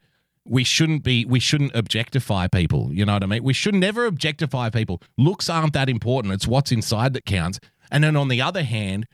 we 0.48 0.64
shouldn't 0.64 1.02
be 1.02 1.24
we 1.24 1.40
shouldn't 1.40 1.74
objectify 1.74 2.48
people. 2.48 2.92
You 2.92 3.04
know 3.04 3.14
what 3.14 3.22
I 3.22 3.26
mean? 3.26 3.44
We 3.44 3.52
should 3.52 3.74
never 3.74 4.06
objectify 4.06 4.70
people. 4.70 5.02
Looks 5.16 5.48
aren't 5.48 5.74
that 5.74 5.88
important. 5.88 6.34
It's 6.34 6.46
what's 6.46 6.72
inside 6.72 7.12
that 7.14 7.24
counts. 7.24 7.60
And 7.90 8.04
then 8.04 8.16
on 8.16 8.28
the 8.28 8.40
other 8.40 8.62
hand, 8.62 9.06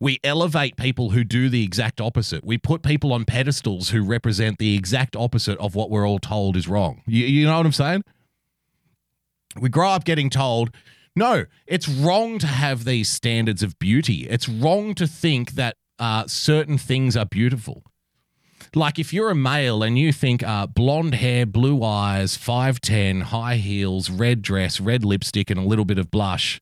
we 0.00 0.18
elevate 0.24 0.76
people 0.76 1.10
who 1.10 1.24
do 1.24 1.48
the 1.48 1.64
exact 1.64 2.00
opposite. 2.00 2.44
We 2.44 2.58
put 2.58 2.82
people 2.82 3.12
on 3.12 3.24
pedestals 3.24 3.90
who 3.90 4.02
represent 4.04 4.58
the 4.58 4.74
exact 4.74 5.16
opposite 5.16 5.58
of 5.58 5.74
what 5.74 5.90
we're 5.90 6.06
all 6.06 6.18
told 6.18 6.56
is 6.56 6.68
wrong. 6.68 7.02
You, 7.06 7.24
you 7.26 7.46
know 7.46 7.56
what 7.56 7.66
I'm 7.66 7.72
saying? 7.72 8.04
We 9.60 9.68
grow 9.68 9.90
up 9.90 10.04
getting 10.04 10.30
told, 10.30 10.74
no, 11.14 11.44
it's 11.66 11.88
wrong 11.88 12.38
to 12.40 12.46
have 12.46 12.84
these 12.84 13.08
standards 13.08 13.62
of 13.62 13.78
beauty. 13.78 14.26
It's 14.28 14.48
wrong 14.48 14.94
to 14.96 15.06
think 15.06 15.52
that 15.52 15.76
uh, 15.98 16.26
certain 16.26 16.76
things 16.76 17.16
are 17.16 17.26
beautiful. 17.26 17.84
Like 18.74 18.98
if 18.98 19.12
you're 19.12 19.30
a 19.30 19.34
male 19.34 19.82
and 19.82 19.98
you 19.98 20.12
think 20.12 20.42
uh, 20.42 20.66
blonde 20.66 21.14
hair, 21.14 21.46
blue 21.46 21.82
eyes, 21.84 22.36
5'10, 22.36 23.22
high 23.24 23.56
heels, 23.56 24.10
red 24.10 24.42
dress, 24.42 24.80
red 24.80 25.04
lipstick, 25.04 25.50
and 25.50 25.60
a 25.60 25.62
little 25.64 25.84
bit 25.84 25.98
of 25.98 26.10
blush 26.10 26.60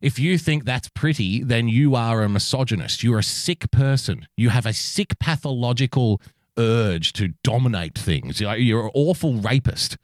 if 0.00 0.18
you 0.18 0.38
think 0.38 0.64
that's 0.64 0.88
pretty, 0.88 1.42
then 1.42 1.68
you 1.68 1.94
are 1.94 2.22
a 2.22 2.28
misogynist. 2.28 3.02
You're 3.02 3.18
a 3.18 3.24
sick 3.24 3.70
person. 3.70 4.26
You 4.36 4.50
have 4.50 4.66
a 4.66 4.72
sick 4.72 5.18
pathological 5.18 6.20
urge 6.56 7.12
to 7.14 7.34
dominate 7.42 7.98
things. 7.98 8.40
You're 8.40 8.86
an 8.86 8.90
awful 8.94 9.34
rapist. 9.34 9.96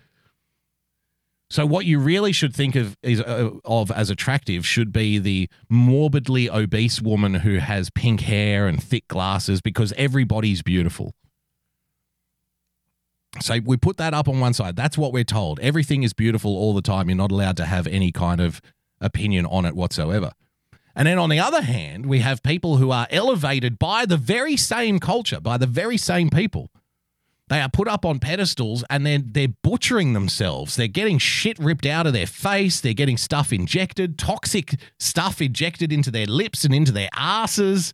So 1.51 1.67
what 1.67 1.85
you 1.85 1.99
really 2.01 2.33
should 2.33 2.55
think 2.55 2.75
of 2.75 2.97
is 3.03 3.21
uh, 3.21 3.51
of 3.65 3.91
as 3.93 4.11
attractive 4.11 4.67
should 4.67 4.93
be 4.93 5.19
the 5.19 5.49
morbidly 5.69 6.51
obese 6.51 7.01
woman 7.01 7.35
who 7.35 7.59
has 7.59 7.91
pink 7.91 8.23
hair 8.23 8.67
and 8.67 8.83
thick 8.83 9.07
glasses 9.07 9.61
because 9.61 9.93
everybody's 9.97 10.63
beautiful. 10.63 11.15
So 13.41 13.59
we 13.65 13.77
put 13.77 13.97
that 13.97 14.15
up 14.15 14.29
on 14.29 14.41
one 14.41 14.55
side. 14.55 14.77
That's 14.77 14.97
what 14.97 15.13
we're 15.13 15.25
told. 15.25 15.59
Everything 15.61 16.03
is 16.03 16.13
beautiful 16.13 16.57
all 16.57 16.75
the 16.75 16.83
time. 16.83 17.09
You're 17.09 17.17
not 17.17 17.33
allowed 17.33 17.57
to 17.59 17.65
have 17.67 17.87
any 17.87 18.13
kind 18.13 18.41
of 18.41 18.61
opinion 19.01 19.47
on 19.47 19.65
it 19.65 19.75
whatsoever. 19.75 20.33
And 20.97 21.09
then 21.09 21.19
on 21.19 21.29
the 21.29 21.41
other 21.41 21.63
hand, 21.63 22.07
we 22.07 22.21
have 22.21 22.43
people 22.43 22.77
who 22.77 22.91
are 22.93 23.09
elevated 23.11 23.79
by 23.79 24.07
the 24.07 24.17
very 24.17 24.57
same 24.57 25.01
culture, 25.01 25.41
by 25.41 25.57
the 25.57 25.67
very 25.67 25.97
same 25.97 26.31
people. 26.31 26.71
They 27.49 27.61
are 27.61 27.69
put 27.69 27.89
up 27.89 28.07
on 28.07 28.21
pedestals 28.21 28.85
and 28.89 29.05
then 29.05 29.25
they're, 29.33 29.49
they're 29.49 29.57
butchering 29.63 30.13
themselves. 30.13 30.77
They're 30.77 30.89
getting 30.89 31.19
shit 31.19 31.59
ripped 31.59 31.85
out 31.85 32.07
of 32.07 32.13
their 32.13 32.27
face. 32.27 32.81
They're 32.81 32.95
getting 32.95 33.19
stuff 33.19 33.53
injected, 33.53 34.19
toxic 34.19 34.81
stuff 34.99 35.43
injected 35.43 35.93
into 35.93 36.11
their 36.11 36.27
lips 36.27 36.65
and 36.65 36.75
into 36.75 36.93
their 36.93 37.11
asses. 37.15 37.93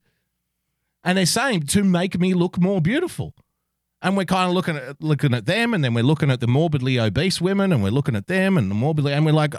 And 1.02 1.18
they're 1.18 1.26
saying 1.26 1.62
to 1.68 1.82
make 1.82 2.20
me 2.20 2.34
look 2.34 2.60
more 2.60 2.80
beautiful 2.80 3.34
and 4.02 4.16
we're 4.16 4.24
kind 4.24 4.48
of 4.48 4.54
looking 4.54 4.76
at 4.76 5.02
looking 5.02 5.34
at 5.34 5.46
them, 5.46 5.74
and 5.74 5.84
then 5.84 5.94
we're 5.94 6.04
looking 6.04 6.30
at 6.30 6.40
the 6.40 6.46
morbidly 6.46 6.98
obese 6.98 7.40
women, 7.40 7.72
and 7.72 7.82
we're 7.82 7.90
looking 7.90 8.16
at 8.16 8.26
them 8.26 8.56
and 8.56 8.70
the 8.70 8.74
morbidly, 8.74 9.12
and 9.12 9.24
we're 9.26 9.32
like, 9.32 9.54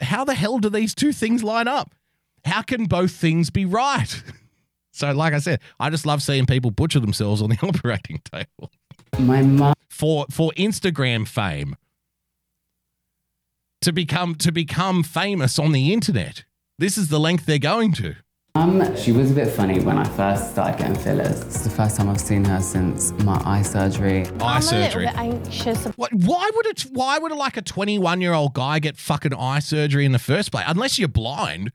how 0.00 0.24
the 0.24 0.34
hell 0.34 0.58
do 0.58 0.68
these 0.68 0.94
two 0.94 1.12
things 1.12 1.42
line 1.42 1.68
up? 1.68 1.94
How 2.44 2.62
can 2.62 2.86
both 2.86 3.12
things 3.12 3.50
be 3.50 3.64
right? 3.64 4.22
So, 4.94 5.10
like 5.12 5.32
I 5.32 5.38
said, 5.38 5.60
I 5.80 5.88
just 5.88 6.04
love 6.04 6.22
seeing 6.22 6.44
people 6.44 6.70
butcher 6.70 7.00
themselves 7.00 7.40
on 7.40 7.48
the 7.48 7.58
operating 7.62 8.20
table. 8.30 8.70
My 9.18 9.40
mom 9.40 9.74
for 9.88 10.26
for 10.30 10.52
Instagram 10.52 11.26
fame 11.26 11.76
to 13.80 13.92
become 13.92 14.34
to 14.36 14.52
become 14.52 15.02
famous 15.02 15.58
on 15.58 15.72
the 15.72 15.92
internet. 15.92 16.44
This 16.78 16.98
is 16.98 17.08
the 17.08 17.20
length 17.20 17.46
they're 17.46 17.58
going 17.58 17.92
to. 17.94 18.16
Um, 18.54 18.94
she 18.96 19.12
was 19.12 19.30
a 19.30 19.34
bit 19.34 19.48
funny 19.48 19.80
when 19.80 19.96
I 19.96 20.04
first 20.04 20.50
started 20.50 20.76
getting 20.78 20.94
fillers. 20.94 21.40
It's 21.40 21.64
the 21.64 21.70
first 21.70 21.96
time 21.96 22.10
I've 22.10 22.20
seen 22.20 22.44
her 22.44 22.60
since 22.60 23.10
my 23.24 23.40
eye 23.46 23.62
surgery. 23.62 24.26
Eye 24.40 24.56
I'm 24.56 24.60
surgery. 24.62 25.06
a 25.06 25.12
little 25.12 25.22
bit 25.30 25.46
anxious. 25.46 25.84
What? 25.96 26.12
Why 26.12 26.50
would 26.54 26.66
it? 26.66 26.82
Why 26.92 27.18
would 27.18 27.32
like 27.32 27.56
a 27.56 27.62
21 27.62 28.20
year 28.20 28.34
old 28.34 28.52
guy 28.52 28.78
get 28.78 28.98
fucking 28.98 29.32
eye 29.32 29.60
surgery 29.60 30.04
in 30.04 30.12
the 30.12 30.18
first 30.18 30.52
place? 30.52 30.64
Unless 30.68 30.98
you're 30.98 31.08
blind. 31.08 31.72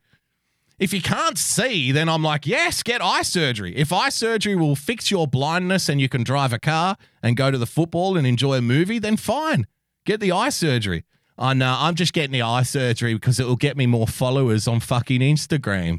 If 0.78 0.92
you 0.92 1.02
can't 1.02 1.36
see, 1.36 1.90
then 1.90 2.08
I'm 2.08 2.22
like, 2.22 2.46
yes, 2.46 2.84
get 2.84 3.02
eye 3.02 3.22
surgery. 3.22 3.74
If 3.76 3.92
eye 3.92 4.10
surgery 4.10 4.54
will 4.54 4.76
fix 4.76 5.10
your 5.10 5.26
blindness 5.26 5.88
and 5.88 6.00
you 6.00 6.08
can 6.08 6.22
drive 6.22 6.52
a 6.52 6.60
car 6.60 6.96
and 7.24 7.36
go 7.36 7.50
to 7.50 7.58
the 7.58 7.66
football 7.66 8.16
and 8.16 8.24
enjoy 8.24 8.54
a 8.58 8.62
movie, 8.62 9.00
then 9.00 9.16
fine, 9.16 9.66
get 10.06 10.20
the 10.20 10.30
eye 10.30 10.50
surgery. 10.50 11.04
I 11.36 11.54
know 11.54 11.74
I'm 11.76 11.96
just 11.96 12.12
getting 12.12 12.30
the 12.30 12.42
eye 12.42 12.62
surgery 12.62 13.14
because 13.14 13.40
it 13.40 13.46
will 13.48 13.56
get 13.56 13.76
me 13.76 13.86
more 13.86 14.06
followers 14.06 14.68
on 14.68 14.78
fucking 14.78 15.20
Instagram. 15.20 15.98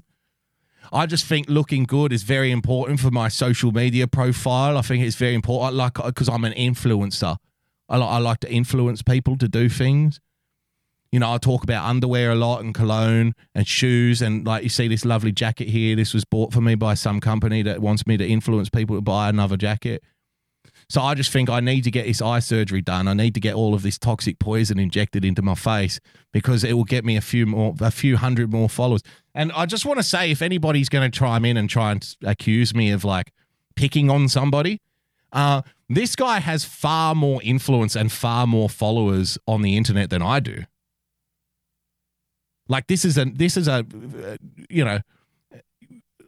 I 0.91 1.05
just 1.05 1.25
think 1.25 1.49
looking 1.49 1.83
good 1.83 2.11
is 2.11 2.23
very 2.23 2.51
important 2.51 2.99
for 2.99 3.11
my 3.11 3.27
social 3.27 3.71
media 3.71 4.07
profile. 4.07 4.77
I 4.77 4.81
think 4.81 5.03
it's 5.03 5.15
very 5.15 5.35
important, 5.35 5.75
like 5.75 5.93
because 5.93 6.29
I'm 6.29 6.45
an 6.45 6.53
influencer. 6.53 7.37
I 7.87 7.97
like 7.97 8.09
I 8.09 8.17
like 8.17 8.39
to 8.41 8.51
influence 8.51 9.01
people 9.01 9.37
to 9.37 9.47
do 9.47 9.69
things. 9.69 10.19
You 11.11 11.19
know, 11.19 11.33
I 11.33 11.37
talk 11.39 11.63
about 11.63 11.89
underwear 11.89 12.31
a 12.31 12.35
lot 12.35 12.61
and 12.61 12.73
cologne 12.73 13.33
and 13.55 13.67
shoes. 13.67 14.21
And 14.21 14.45
like 14.45 14.63
you 14.63 14.69
see 14.69 14.87
this 14.87 15.05
lovely 15.05 15.31
jacket 15.31 15.67
here, 15.67 15.95
this 15.95 16.13
was 16.13 16.23
bought 16.23 16.53
for 16.53 16.61
me 16.61 16.75
by 16.75 16.93
some 16.93 17.19
company 17.19 17.63
that 17.63 17.79
wants 17.81 18.05
me 18.05 18.15
to 18.17 18.27
influence 18.27 18.69
people 18.69 18.95
to 18.95 19.01
buy 19.01 19.29
another 19.29 19.57
jacket. 19.57 20.03
So 20.87 21.01
I 21.01 21.13
just 21.13 21.31
think 21.31 21.49
I 21.49 21.59
need 21.59 21.83
to 21.83 21.91
get 21.91 22.05
this 22.05 22.21
eye 22.21 22.39
surgery 22.39 22.81
done. 22.81 23.07
I 23.07 23.13
need 23.13 23.33
to 23.35 23.39
get 23.39 23.53
all 23.53 23.73
of 23.75 23.83
this 23.83 23.99
toxic 23.99 24.39
poison 24.39 24.79
injected 24.79 25.23
into 25.23 25.41
my 25.41 25.53
face 25.55 25.99
because 26.31 26.63
it 26.63 26.73
will 26.73 26.83
get 26.83 27.05
me 27.05 27.15
a 27.15 27.21
few 27.21 27.45
more, 27.45 27.75
a 27.79 27.91
few 27.91 28.17
hundred 28.17 28.51
more 28.51 28.69
followers. 28.69 29.03
And 29.33 29.51
I 29.53 29.65
just 29.65 29.85
want 29.85 29.99
to 29.99 30.03
say, 30.03 30.31
if 30.31 30.41
anybody's 30.41 30.89
going 30.89 31.09
to 31.09 31.17
chime 31.17 31.45
in 31.45 31.57
and 31.57 31.69
try 31.69 31.91
and 31.91 32.15
accuse 32.23 32.73
me 32.73 32.91
of 32.91 33.03
like 33.03 33.31
picking 33.75 34.09
on 34.09 34.27
somebody, 34.27 34.81
uh, 35.31 35.61
this 35.87 36.15
guy 36.15 36.39
has 36.39 36.65
far 36.65 37.15
more 37.15 37.41
influence 37.43 37.95
and 37.95 38.11
far 38.11 38.47
more 38.47 38.69
followers 38.69 39.37
on 39.47 39.61
the 39.61 39.77
internet 39.77 40.09
than 40.09 40.21
I 40.21 40.39
do. 40.39 40.63
Like 42.67 42.87
this 42.87 43.03
is 43.03 43.17
a 43.17 43.25
this 43.25 43.57
is 43.57 43.67
a 43.67 43.85
you 44.69 44.85
know 44.85 44.99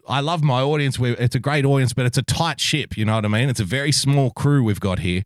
I 0.08 0.20
love 0.22 0.44
my 0.44 0.62
audience. 0.62 0.98
We're, 0.98 1.14
it's 1.14 1.36
a 1.36 1.40
great 1.40 1.66
audience, 1.66 1.94
but 1.94 2.06
it's 2.06 2.18
a 2.18 2.24
tight 2.24 2.60
ship. 2.60 2.98
You 2.98 3.06
know 3.06 3.16
what 3.16 3.26
I 3.26 3.28
mean? 3.28 3.50
It's 3.50 3.60
a 3.60 3.66
very 3.66 3.92
small 3.92 4.32
crew 4.32 4.64
we've 4.64 4.80
got 4.80 5.00
here. 5.00 5.24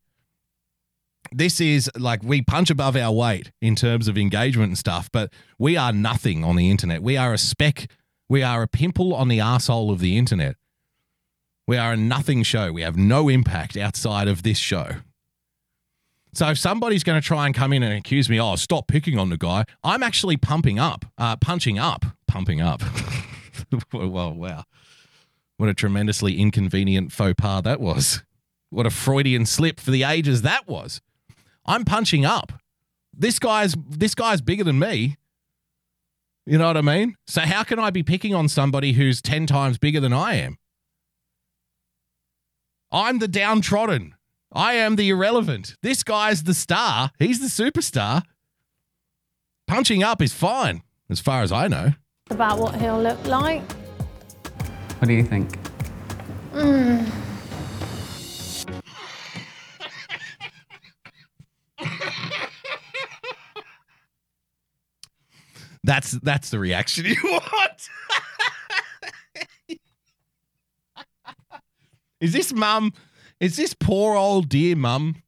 This 1.32 1.60
is 1.60 1.90
like 1.98 2.24
we 2.24 2.42
punch 2.42 2.70
above 2.70 2.96
our 2.96 3.12
weight 3.12 3.52
in 3.62 3.76
terms 3.76 4.08
of 4.08 4.18
engagement 4.18 4.70
and 4.70 4.78
stuff, 4.78 5.10
but 5.12 5.32
we 5.58 5.78
are 5.78 5.92
nothing 5.92 6.44
on 6.44 6.56
the 6.56 6.70
internet. 6.70 7.02
We 7.02 7.18
are 7.18 7.34
a 7.34 7.38
speck. 7.38 7.88
We 8.30 8.44
are 8.44 8.64
a 8.64 8.68
pimple 8.68 9.14
on 9.14 9.28
the 9.28 9.40
asshole 9.40 9.92
of 9.92 10.00
the 10.00 10.18
internet. 10.18 10.56
We 11.68 11.78
are 11.78 11.94
a 11.94 11.98
nothing 11.98 12.44
show. 12.44 12.72
We 12.72 12.84
have 12.84 12.96
no 12.96 13.28
impact 13.28 13.76
outside 13.76 14.28
of 14.28 14.44
this 14.44 14.58
show. 14.58 14.98
So 16.34 16.50
if 16.50 16.60
somebody's 16.60 17.04
going 17.04 17.20
to 17.20 17.26
try 17.26 17.46
and 17.46 17.56
come 17.56 17.72
in 17.72 17.82
and 17.82 17.94
accuse 17.94 18.30
me, 18.30 18.40
oh, 18.40 18.56
stop 18.56 18.88
picking 18.88 19.18
on 19.18 19.30
the 19.30 19.38
guy, 19.38 19.64
I'm 19.84 20.04
actually 20.04 20.38
pumping 20.38 20.78
up, 20.78 21.06
uh, 21.18 21.38
punching 21.38 21.80
up, 21.80 22.06
pumping 22.28 22.60
up. 22.60 22.82
well, 23.94 24.34
wow. 24.34 24.66
What 25.58 25.70
a 25.70 25.74
tremendously 25.74 26.38
inconvenient 26.38 27.14
faux 27.14 27.36
pas 27.38 27.64
that 27.64 27.80
was. 27.80 28.24
What 28.70 28.86
a 28.86 28.90
Freudian 28.90 29.46
slip 29.46 29.80
for 29.80 29.92
the 29.92 30.04
ages 30.04 30.42
that 30.42 30.68
was. 30.68 31.00
I'm 31.66 31.84
punching 31.86 32.26
up. 32.26 32.54
This 33.14 33.40
guy's 33.40 33.76
this 33.90 34.14
guy's 34.16 34.42
bigger 34.42 34.64
than 34.64 34.80
me. 34.80 35.18
You 36.46 36.58
know 36.60 36.68
what 36.68 36.78
I 36.78 36.82
mean? 36.82 37.16
So 37.26 37.42
how 37.42 37.64
can 37.64 37.80
I 37.80 37.90
be 37.90 38.04
picking 38.04 38.36
on 38.36 38.48
somebody 38.50 38.94
who's 38.94 39.20
10 39.22 39.48
times 39.48 39.78
bigger 39.80 40.00
than 40.00 40.14
I 40.14 40.36
am? 40.36 40.58
I'm 42.92 43.18
the 43.20 43.28
downtrodden. 43.28 44.14
I 44.54 44.74
am 44.74 44.96
the 44.96 45.10
irrelevant. 45.10 45.76
This 45.82 46.04
guy's 46.04 46.44
the 46.44 46.54
star. 46.54 47.12
He's 47.18 47.40
the 47.40 47.48
superstar. 47.64 48.22
Punching 49.68 50.04
up 50.04 50.22
is 50.22 50.34
fine, 50.34 50.84
as 51.10 51.20
far 51.20 51.42
as 51.42 51.52
I 51.52 51.68
know. 51.68 51.94
about 52.30 52.60
what 52.60 52.76
he'll 52.80 53.02
look 53.02 53.26
like. 53.26 53.64
What 55.00 55.08
do 55.08 55.14
you 55.14 55.24
think? 55.24 55.56
Hmm. 56.54 57.04
That's 65.86 66.12
that's 66.12 66.50
the 66.50 66.58
reaction 66.58 67.06
you 67.06 67.16
want. 67.24 67.90
is 72.20 72.34
this 72.34 72.52
mum? 72.52 72.92
Is 73.40 73.56
this 73.56 73.76
poor 73.76 74.16
old 74.16 74.50
dear 74.50 74.76
mum? 74.76 75.22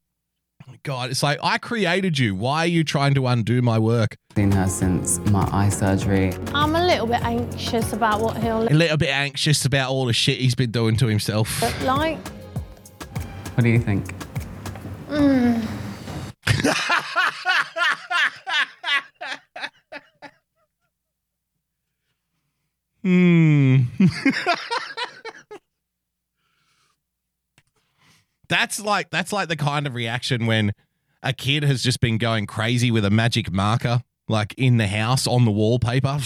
Oh 0.68 0.74
God, 0.82 1.10
it's 1.10 1.22
like 1.22 1.38
I 1.44 1.58
created 1.58 2.18
you. 2.18 2.34
Why 2.34 2.64
are 2.64 2.66
you 2.66 2.82
trying 2.82 3.14
to 3.14 3.28
undo 3.28 3.62
my 3.62 3.78
work? 3.78 4.16
Seen 4.34 4.50
her 4.50 4.66
since 4.66 5.20
my 5.30 5.48
eye 5.52 5.68
surgery. 5.68 6.32
I'm 6.52 6.74
a 6.74 6.84
little 6.84 7.06
bit 7.06 7.22
anxious 7.22 7.92
about 7.92 8.20
what 8.20 8.36
he'll 8.38 8.62
A 8.62 8.74
little 8.74 8.96
bit 8.96 9.10
anxious 9.10 9.64
about 9.64 9.90
all 9.90 10.06
the 10.06 10.12
shit 10.12 10.38
he's 10.38 10.56
been 10.56 10.72
doing 10.72 10.96
to 10.96 11.06
himself. 11.06 11.62
look 11.62 11.80
like. 11.82 12.18
What 13.54 13.62
do 13.62 13.68
you 13.68 13.78
think? 13.78 14.12
Mm. 15.08 15.64
Hmm. 23.08 23.84
that's 28.50 28.78
like 28.78 29.08
that's 29.08 29.32
like 29.32 29.48
the 29.48 29.56
kind 29.56 29.86
of 29.86 29.94
reaction 29.94 30.44
when 30.44 30.74
a 31.22 31.32
kid 31.32 31.62
has 31.62 31.82
just 31.82 32.02
been 32.02 32.18
going 32.18 32.44
crazy 32.46 32.90
with 32.90 33.06
a 33.06 33.10
magic 33.10 33.50
marker, 33.50 34.02
like 34.28 34.52
in 34.58 34.76
the 34.76 34.88
house 34.88 35.26
on 35.26 35.46
the 35.46 35.50
wallpaper. 35.50 36.18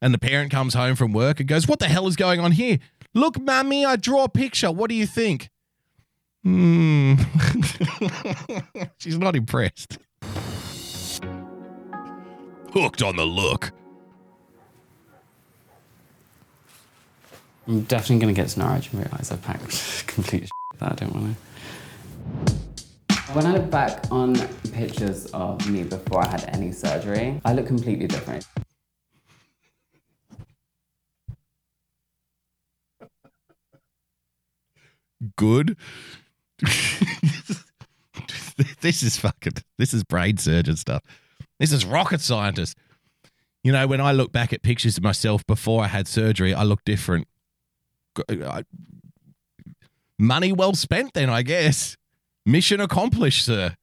And 0.00 0.14
the 0.14 0.18
parent 0.18 0.50
comes 0.50 0.72
home 0.72 0.96
from 0.96 1.12
work 1.12 1.38
and 1.38 1.46
goes, 1.46 1.68
What 1.68 1.80
the 1.80 1.88
hell 1.88 2.06
is 2.06 2.16
going 2.16 2.40
on 2.40 2.52
here? 2.52 2.78
Look, 3.12 3.38
mummy, 3.38 3.84
I 3.84 3.96
draw 3.96 4.24
a 4.24 4.28
picture. 4.30 4.72
What 4.72 4.88
do 4.88 4.94
you 4.94 5.06
think? 5.06 5.50
Hmm. 6.44 7.16
She's 8.96 9.18
not 9.18 9.36
impressed. 9.36 9.98
Hooked 12.72 13.02
on 13.02 13.16
the 13.16 13.26
look. 13.26 13.72
I'm 17.68 17.82
definitely 17.82 18.18
going 18.20 18.34
to 18.34 18.40
get 18.40 18.48
to 18.48 18.58
Norwich 18.58 18.90
and 18.92 19.04
realise 19.04 19.30
I've 19.30 19.42
packed 19.42 20.06
complete 20.06 20.44
shit 20.44 20.50
that 20.78 20.92
I 20.92 20.94
don't 20.94 21.14
want 21.14 21.36
to. 21.36 22.54
When 23.34 23.44
I 23.44 23.52
look 23.52 23.70
back 23.70 24.10
on 24.10 24.36
pictures 24.72 25.26
of 25.26 25.68
me 25.70 25.84
before 25.84 26.24
I 26.24 26.28
had 26.28 26.48
any 26.54 26.72
surgery, 26.72 27.40
I 27.44 27.52
look 27.52 27.66
completely 27.66 28.06
different. 28.06 28.46
good. 35.36 35.76
this 38.80 39.02
is 39.02 39.16
fucking. 39.16 39.54
This 39.76 39.92
is 39.92 40.04
brain 40.04 40.36
surgeon 40.36 40.76
stuff. 40.76 41.02
This 41.58 41.72
is 41.72 41.84
rocket 41.84 42.20
scientist. 42.20 42.76
You 43.62 43.72
know, 43.72 43.86
when 43.86 44.00
I 44.00 44.12
look 44.12 44.32
back 44.32 44.52
at 44.52 44.62
pictures 44.62 44.96
of 44.96 45.02
myself 45.02 45.46
before 45.46 45.84
I 45.84 45.88
had 45.88 46.06
surgery, 46.06 46.54
I 46.54 46.62
look 46.62 46.84
different. 46.84 47.26
Uh, 48.28 48.48
I- 48.48 48.64
money 50.18 50.52
well 50.52 50.74
spent, 50.74 51.14
then 51.14 51.30
I 51.30 51.42
guess. 51.42 51.96
Mission 52.44 52.80
accomplished, 52.80 53.44
sir. 53.44 53.76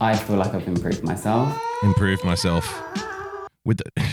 I 0.00 0.16
feel 0.16 0.36
like 0.36 0.54
I've 0.54 0.66
improved 0.66 1.02
myself. 1.02 1.58
Improved 1.82 2.24
myself 2.24 2.82
with 3.64 3.78
the. 3.78 3.84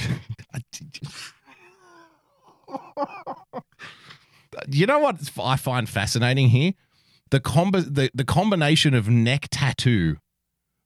you 4.68 4.86
know 4.86 5.00
what 5.00 5.18
I 5.40 5.56
find 5.56 5.90
fascinating 5.90 6.50
here? 6.50 6.74
The 7.30 7.40
the, 7.40 8.10
the 8.14 8.26
combination 8.26 8.94
of 8.94 9.10
neck 9.10 9.48
tattoo 9.52 10.18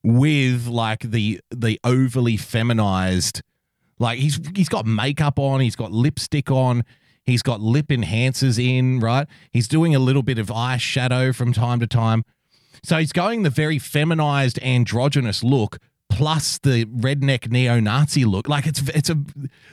with 0.04 0.68
like 0.68 1.00
the 1.00 1.40
the 1.50 1.80
overly 1.84 2.38
feminized, 2.38 3.42
like 4.00 4.20
he's 4.20 4.40
he's 4.56 4.70
got 4.70 4.86
makeup 4.86 5.40
on, 5.40 5.62
he's 5.62 5.76
got 5.76 5.92
lipstick 5.92 6.52
on, 6.52 6.84
he's 7.26 7.42
got 7.42 7.62
lip 7.62 7.88
enhancers 7.88 8.64
in, 8.64 9.00
right? 9.00 9.28
He's 9.52 9.68
doing 9.68 9.96
a 9.96 10.00
little 10.00 10.24
bit 10.24 10.38
of 10.38 10.48
eyeshadow 10.48 11.36
from 11.36 11.54
time 11.54 11.80
to 11.80 11.88
time. 11.88 12.24
So 12.84 12.98
he's 12.98 13.12
going 13.12 13.44
the 13.44 13.50
very 13.50 13.80
feminized 13.80 14.60
androgynous 14.62 15.44
look 15.44 15.80
plus 16.10 16.60
the 16.60 16.86
redneck 16.86 17.50
neo-Nazi 17.50 18.26
look. 18.26 18.48
Like 18.48 18.68
it's 18.68 18.82
it's 18.90 19.10
a 19.10 19.24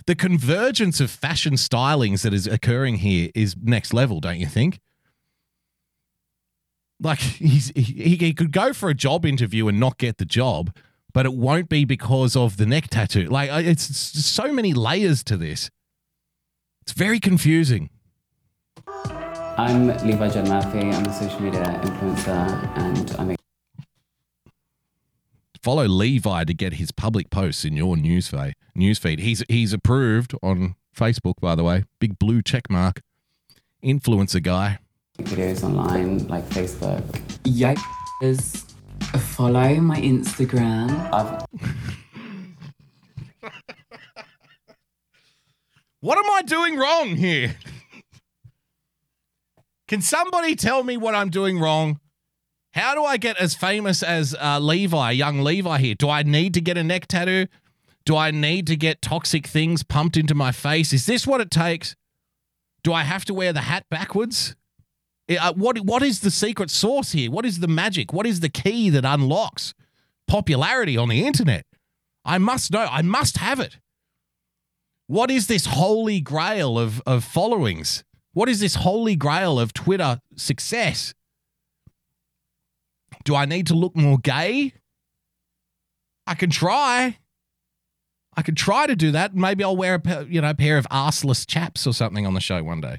the 0.06 0.14
convergence 0.14 1.00
of 1.00 1.10
fashion 1.10 1.54
stylings 1.54 2.22
that 2.22 2.32
is 2.32 2.46
occurring 2.46 2.96
here 2.96 3.30
is 3.34 3.54
next 3.62 3.92
level, 3.92 4.20
don't 4.20 4.38
you 4.38 4.46
think? 4.46 4.80
Like 7.00 7.18
he's 7.18 7.70
he, 7.76 8.16
he 8.16 8.32
could 8.32 8.52
go 8.52 8.72
for 8.72 8.88
a 8.88 8.94
job 8.94 9.26
interview 9.26 9.68
and 9.68 9.78
not 9.78 9.98
get 9.98 10.18
the 10.18 10.24
job, 10.24 10.74
but 11.12 11.26
it 11.26 11.34
won't 11.34 11.68
be 11.68 11.84
because 11.84 12.34
of 12.34 12.56
the 12.56 12.66
neck 12.66 12.88
tattoo. 12.88 13.26
Like 13.26 13.50
it's 13.66 13.84
so 13.84 14.52
many 14.52 14.72
layers 14.72 15.22
to 15.24 15.36
this. 15.36 15.70
It's 16.82 16.92
very 16.92 17.20
confusing. 17.20 17.90
I'm 19.56 19.86
Levi 19.86 20.28
John 20.30 20.48
Murphy. 20.48 20.80
I'm 20.80 21.06
a 21.06 21.12
social 21.12 21.40
media 21.40 21.62
influencer 21.84 22.76
and 22.76 23.10
I 23.18 23.24
make 23.24 23.38
follow 25.62 25.86
Levi 25.86 26.44
to 26.44 26.54
get 26.54 26.74
his 26.74 26.90
public 26.90 27.30
posts 27.30 27.64
in 27.64 27.76
your 27.76 27.94
newsfeed. 27.94 28.54
Newsfeed. 28.76 29.20
He's 29.20 29.44
he's 29.48 29.72
approved 29.72 30.34
on 30.42 30.74
Facebook, 30.96 31.34
by 31.40 31.54
the 31.54 31.62
way. 31.62 31.84
Big 32.00 32.18
blue 32.18 32.42
check 32.42 32.68
mark. 32.68 33.00
Influencer 33.84 34.42
guy. 34.42 34.78
videos 35.18 35.62
online 35.62 36.26
like 36.26 36.44
Facebook. 36.48 37.04
Yikes. 37.44 38.64
Follow 39.36 39.74
my 39.76 40.00
Instagram. 40.00 40.90
I've 41.12 41.46
What 46.02 46.18
am 46.18 46.28
I 46.32 46.42
doing 46.42 46.76
wrong 46.76 47.14
here? 47.14 47.54
Can 49.86 50.02
somebody 50.02 50.56
tell 50.56 50.82
me 50.82 50.96
what 50.96 51.14
I'm 51.14 51.30
doing 51.30 51.60
wrong? 51.60 52.00
How 52.74 52.96
do 52.96 53.04
I 53.04 53.18
get 53.18 53.36
as 53.36 53.54
famous 53.54 54.02
as 54.02 54.34
uh, 54.34 54.58
Levi, 54.58 55.12
young 55.12 55.42
Levi 55.42 55.78
here? 55.78 55.94
Do 55.94 56.10
I 56.10 56.24
need 56.24 56.54
to 56.54 56.60
get 56.60 56.76
a 56.76 56.82
neck 56.82 57.06
tattoo? 57.06 57.46
Do 58.04 58.16
I 58.16 58.32
need 58.32 58.66
to 58.66 58.74
get 58.74 59.00
toxic 59.00 59.46
things 59.46 59.84
pumped 59.84 60.16
into 60.16 60.34
my 60.34 60.50
face? 60.50 60.92
Is 60.92 61.06
this 61.06 61.24
what 61.24 61.40
it 61.40 61.52
takes? 61.52 61.94
Do 62.82 62.92
I 62.92 63.04
have 63.04 63.24
to 63.26 63.34
wear 63.34 63.52
the 63.52 63.60
hat 63.60 63.84
backwards? 63.88 64.56
Uh, 65.30 65.52
what 65.52 65.78
what 65.82 66.02
is 66.02 66.18
the 66.18 66.32
secret 66.32 66.70
sauce 66.70 67.12
here? 67.12 67.30
What 67.30 67.46
is 67.46 67.60
the 67.60 67.68
magic? 67.68 68.12
What 68.12 68.26
is 68.26 68.40
the 68.40 68.48
key 68.48 68.90
that 68.90 69.04
unlocks 69.04 69.72
popularity 70.26 70.96
on 70.96 71.10
the 71.10 71.24
internet? 71.24 71.64
I 72.24 72.38
must 72.38 72.72
know. 72.72 72.88
I 72.90 73.02
must 73.02 73.36
have 73.36 73.60
it. 73.60 73.78
What 75.06 75.30
is 75.30 75.46
this 75.46 75.66
holy 75.66 76.20
grail 76.20 76.78
of, 76.78 77.02
of 77.06 77.24
followings? 77.24 78.04
What 78.32 78.48
is 78.48 78.60
this 78.60 78.76
holy 78.76 79.16
grail 79.16 79.58
of 79.58 79.72
Twitter 79.72 80.20
success? 80.36 81.14
Do 83.24 83.34
I 83.34 83.44
need 83.44 83.66
to 83.68 83.74
look 83.74 83.94
more 83.94 84.18
gay? 84.18 84.72
I 86.26 86.34
can 86.34 86.50
try. 86.50 87.18
I 88.36 88.42
can 88.42 88.54
try 88.54 88.86
to 88.86 88.96
do 88.96 89.10
that. 89.12 89.34
Maybe 89.34 89.62
I'll 89.62 89.76
wear 89.76 89.94
a 89.94 90.00
pa- 90.00 90.24
you 90.28 90.40
know 90.40 90.54
pair 90.54 90.78
of 90.78 90.86
arseless 90.90 91.46
chaps 91.46 91.86
or 91.86 91.92
something 91.92 92.26
on 92.26 92.34
the 92.34 92.40
show 92.40 92.62
one 92.62 92.80
day, 92.80 92.98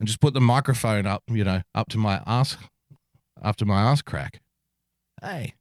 and 0.00 0.06
just 0.06 0.20
put 0.20 0.32
the 0.32 0.40
microphone 0.40 1.06
up 1.06 1.22
you 1.28 1.44
know 1.44 1.62
up 1.74 1.88
to 1.90 1.98
my 1.98 2.22
ass, 2.26 2.56
to 3.56 3.64
my 3.66 3.82
ass 3.82 4.00
crack. 4.00 4.40
Hey, 5.22 5.54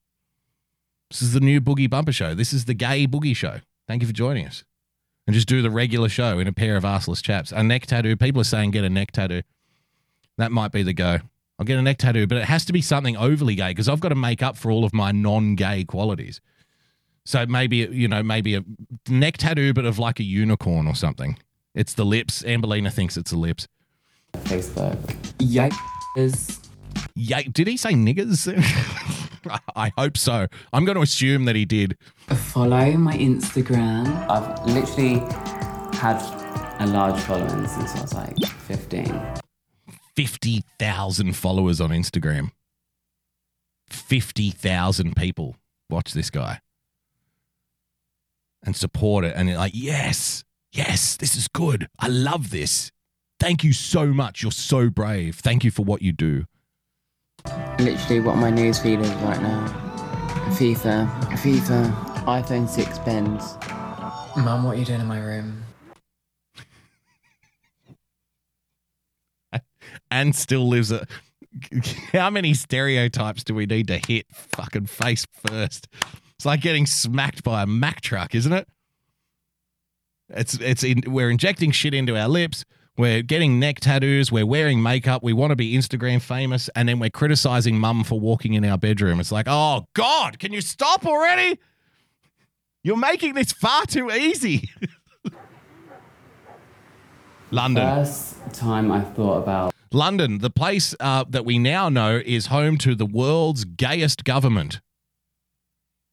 this 1.09 1.21
is 1.21 1.33
the 1.33 1.39
new 1.39 1.59
Boogie 1.59 1.89
Bumper 1.89 2.13
Show. 2.13 2.33
This 2.33 2.53
is 2.53 2.65
the 2.65 2.73
Gay 2.73 3.05
Boogie 3.05 3.35
Show. 3.35 3.59
Thank 3.87 4.01
you 4.01 4.07
for 4.07 4.13
joining 4.13 4.47
us. 4.47 4.63
And 5.27 5.33
just 5.33 5.47
do 5.47 5.61
the 5.61 5.71
regular 5.71 6.07
show 6.07 6.37
in 6.37 6.47
a 6.47 6.53
pair 6.53 6.77
of 6.77 6.83
arseless 6.83 7.21
chaps. 7.21 7.51
A 7.51 7.63
neck 7.63 7.87
tattoo. 7.87 8.15
People 8.15 8.41
are 8.41 8.45
saying 8.45 8.71
get 8.71 8.83
a 8.83 8.89
neck 8.89 9.11
tattoo. 9.11 9.41
That 10.37 10.51
might 10.51 10.71
be 10.71 10.83
the 10.83 10.93
go. 10.93 11.19
I'll 11.57 11.65
get 11.65 11.79
a 11.79 11.81
neck 11.81 11.97
tattoo, 11.97 12.27
but 12.27 12.37
it 12.37 12.43
has 12.43 12.65
to 12.65 12.73
be 12.73 12.81
something 12.81 13.15
overly 13.15 13.55
gay 13.55 13.69
because 13.69 13.87
I've 13.87 14.01
got 14.01 14.09
to 14.09 14.15
make 14.15 14.43
up 14.43 14.57
for 14.57 14.71
all 14.71 14.83
of 14.83 14.93
my 14.93 15.11
non-gay 15.11 15.85
qualities. 15.85 16.41
So 17.23 17.45
maybe 17.45 17.77
you 17.77 18.07
know, 18.07 18.21
maybe 18.21 18.55
a 18.55 18.63
neck 19.07 19.37
tattoo, 19.37 19.73
but 19.73 19.85
of 19.85 19.97
like 19.97 20.19
a 20.19 20.23
unicorn 20.23 20.85
or 20.85 20.95
something. 20.95 21.37
It's 21.73 21.93
the 21.93 22.05
lips. 22.05 22.43
Amberlina 22.43 22.91
thinks 22.91 23.17
it's 23.17 23.31
the 23.31 23.37
lips. 23.37 23.67
Facebook. 24.33 24.97
Yikes. 25.39 26.59
Yeah, 27.15 27.41
did 27.51 27.67
he 27.67 27.77
say 27.77 27.93
niggers? 27.93 28.47
I 29.75 29.91
hope 29.97 30.17
so. 30.17 30.47
I'm 30.73 30.85
going 30.85 30.95
to 30.95 31.01
assume 31.01 31.45
that 31.45 31.55
he 31.55 31.65
did. 31.65 31.97
Follow 32.27 32.91
my 32.93 33.13
Instagram. 33.13 34.07
I've 34.29 34.65
literally 34.65 35.19
had 35.97 36.21
a 36.79 36.87
large 36.87 37.19
following 37.21 37.67
since 37.67 37.95
I 37.95 38.01
was 38.01 38.13
like 38.13 38.37
15. 38.39 39.21
50,000 40.15 41.33
followers 41.35 41.81
on 41.81 41.89
Instagram. 41.89 42.51
50,000 43.89 45.15
people 45.15 45.55
watch 45.89 46.13
this 46.13 46.29
guy 46.29 46.59
and 48.63 48.75
support 48.75 49.25
it. 49.25 49.33
And 49.35 49.47
they're 49.47 49.57
like, 49.57 49.73
yes, 49.75 50.43
yes, 50.71 51.17
this 51.17 51.35
is 51.35 51.47
good. 51.47 51.87
I 51.99 52.07
love 52.07 52.49
this. 52.49 52.91
Thank 53.39 53.63
you 53.63 53.73
so 53.73 54.07
much. 54.07 54.41
You're 54.41 54.51
so 54.51 54.89
brave. 54.89 55.35
Thank 55.35 55.63
you 55.63 55.71
for 55.71 55.83
what 55.83 56.01
you 56.01 56.11
do. 56.11 56.45
Literally 57.79 58.21
what 58.21 58.37
my 58.37 58.49
news 58.49 58.79
feed 58.79 58.99
is 58.99 59.09
right 59.15 59.41
now. 59.41 59.67
FIFA, 60.57 61.09
FIFA, 61.33 61.93
iPhone 62.25 62.69
6 62.69 62.99
pens. 62.99 63.57
Mum, 64.37 64.63
what 64.63 64.75
are 64.75 64.79
you 64.79 64.85
doing 64.85 65.01
in 65.01 65.07
my 65.07 65.19
room? 65.19 65.63
and 70.11 70.35
still 70.35 70.67
lives 70.67 70.91
a. 70.91 71.05
How 72.11 72.29
many 72.29 72.53
stereotypes 72.53 73.43
do 73.43 73.55
we 73.55 73.65
need 73.65 73.87
to 73.87 73.97
hit 73.97 74.25
fucking 74.31 74.87
face 74.87 75.25
first? 75.47 75.87
It's 76.35 76.45
like 76.45 76.61
getting 76.61 76.85
smacked 76.85 77.43
by 77.43 77.63
a 77.63 77.65
Mack 77.67 78.01
truck, 78.01 78.35
isn't 78.35 78.51
it? 78.51 78.67
It's 80.29 80.55
it's 80.55 80.83
in, 80.83 81.03
we're 81.07 81.29
injecting 81.29 81.71
shit 81.71 81.93
into 81.93 82.17
our 82.17 82.27
lips. 82.27 82.65
We're 82.97 83.23
getting 83.23 83.59
neck 83.59 83.81
tattoos. 83.81 84.31
We're 84.31 84.45
wearing 84.45 84.81
makeup. 84.81 85.21
We 85.21 85.33
want 85.33 85.51
to 85.51 85.55
be 85.55 85.73
Instagram 85.73 86.21
famous, 86.21 86.69
and 86.75 86.87
then 86.87 86.99
we're 86.99 87.09
criticizing 87.09 87.77
mum 87.77 88.05
for 88.05 88.19
walking 88.19 88.53
in 88.53 88.63
our 88.63 88.77
bedroom. 88.77 89.19
It's 89.19 89.33
like, 89.33 89.47
oh 89.49 89.87
God, 89.93 90.39
can 90.39 90.53
you 90.53 90.61
stop 90.61 91.05
already? 91.05 91.59
You're 92.83 92.95
making 92.95 93.33
this 93.33 93.51
far 93.51 93.85
too 93.85 94.11
easy. 94.11 94.69
London. 97.51 97.83
First 97.83 98.35
time 98.53 98.91
I 98.91 99.01
thought 99.01 99.39
about 99.39 99.73
London, 99.91 100.39
the 100.39 100.49
place 100.49 100.95
uh, 100.99 101.23
that 101.29 101.45
we 101.45 101.57
now 101.57 101.89
know 101.89 102.21
is 102.25 102.47
home 102.47 102.77
to 102.79 102.95
the 102.95 103.05
world's 103.05 103.65
gayest 103.65 104.23
government. 104.23 104.81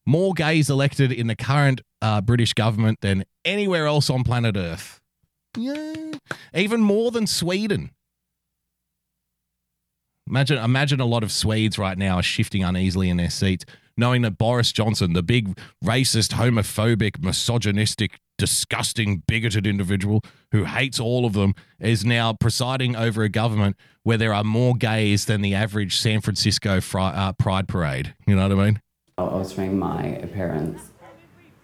More 0.06 0.32
gays 0.32 0.70
elected 0.70 1.12
in 1.12 1.26
the 1.26 1.36
current 1.36 1.80
uh, 2.00 2.20
British 2.20 2.54
government 2.54 3.00
than 3.02 3.24
anywhere 3.44 3.86
else 3.86 4.08
on 4.10 4.24
planet 4.24 4.56
Earth. 4.56 5.01
Yeah, 5.56 6.12
even 6.54 6.80
more 6.80 7.10
than 7.10 7.26
Sweden. 7.26 7.90
Imagine, 10.28 10.58
imagine 10.58 11.00
a 11.00 11.04
lot 11.04 11.22
of 11.22 11.32
Swedes 11.32 11.78
right 11.78 11.98
now 11.98 12.16
are 12.16 12.22
shifting 12.22 12.64
uneasily 12.64 13.10
in 13.10 13.16
their 13.16 13.28
seats, 13.28 13.64
knowing 13.96 14.22
that 14.22 14.38
Boris 14.38 14.72
Johnson, 14.72 15.12
the 15.12 15.22
big 15.22 15.58
racist, 15.84 16.32
homophobic, 16.32 17.22
misogynistic, 17.22 18.18
disgusting, 18.38 19.22
bigoted 19.26 19.66
individual 19.66 20.22
who 20.52 20.64
hates 20.64 20.98
all 20.98 21.26
of 21.26 21.34
them, 21.34 21.54
is 21.80 22.04
now 22.04 22.32
presiding 22.32 22.96
over 22.96 23.22
a 23.22 23.28
government 23.28 23.76
where 24.04 24.16
there 24.16 24.32
are 24.32 24.44
more 24.44 24.74
gays 24.74 25.26
than 25.26 25.42
the 25.42 25.54
average 25.54 25.96
San 25.98 26.20
Francisco 26.20 26.80
fri- 26.80 27.02
uh, 27.02 27.32
Pride 27.34 27.68
parade. 27.68 28.14
You 28.26 28.36
know 28.36 28.48
what 28.48 28.58
I 28.58 28.64
mean? 28.64 28.80
altering 29.18 29.78
my 29.78 30.02
appearance. 30.02 30.90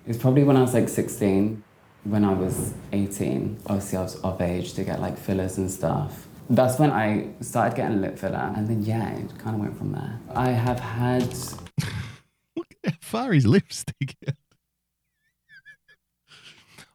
It 0.04 0.08
was 0.08 0.18
probably 0.18 0.44
when 0.44 0.56
I 0.56 0.60
was 0.60 0.74
like 0.74 0.88
16. 0.88 1.62
When 2.08 2.24
I 2.24 2.32
was 2.32 2.72
18, 2.92 3.58
obviously 3.66 3.98
I 3.98 4.02
was 4.02 4.16
of 4.22 4.40
age 4.40 4.72
to 4.74 4.84
get 4.84 5.00
like 5.00 5.18
fillers 5.18 5.58
and 5.58 5.70
stuff. 5.70 6.26
That's 6.48 6.78
when 6.78 6.90
I 6.90 7.28
started 7.42 7.76
getting 7.76 8.00
lip 8.00 8.18
filler, 8.18 8.50
and 8.56 8.66
then 8.66 8.82
yeah, 8.82 9.10
it 9.10 9.38
kind 9.38 9.54
of 9.54 9.60
went 9.60 9.76
from 9.76 9.92
there. 9.92 10.18
I 10.34 10.48
have 10.48 10.80
had 10.80 11.22
Look 12.56 12.66
how 12.82 12.92
far 13.02 13.32
his 13.32 13.46
lipstick. 13.46 14.16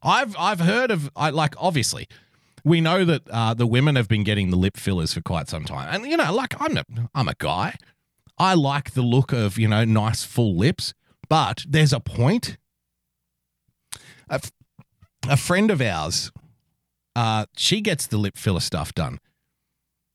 I've 0.01 0.36
I've 0.38 0.59
heard 0.61 0.89
of 0.89 1.11
I 1.16 1.30
like 1.30 1.53
obviously 1.59 2.07
we 2.64 2.82
know 2.82 3.05
that 3.05 3.30
uh, 3.30 3.53
the 3.53 3.68
women 3.68 3.95
have 3.95 4.07
been 4.07 4.24
getting 4.24 4.49
the 4.49 4.57
lip 4.57 4.78
fillers 4.78 5.14
for 5.14 5.22
quite 5.22 5.47
some 5.47 5.66
time, 5.66 5.89
and 5.93 6.09
you 6.09 6.18
know, 6.18 6.34
like 6.34 6.59
I'm 6.59 6.76
a 6.78 6.86
I'm 7.14 7.28
a 7.28 7.36
guy. 7.38 7.76
I 8.39 8.55
like 8.55 8.91
the 8.95 9.03
look 9.03 9.32
of 9.32 9.59
you 9.59 9.68
know 9.68 9.86
nice 9.86 10.24
full 10.24 10.55
lips, 10.55 10.95
but 11.30 11.66
there's 11.70 11.93
a 11.93 11.99
point. 11.99 12.57
F- 14.28 14.51
a 15.30 15.38
friend 15.38 15.71
of 15.71 15.82
ours, 15.82 16.32
uh, 17.15 17.45
she 17.55 17.82
gets 17.82 18.07
the 18.07 18.17
lip 18.17 18.38
filler 18.38 18.59
stuff 18.59 18.93
done, 18.93 19.19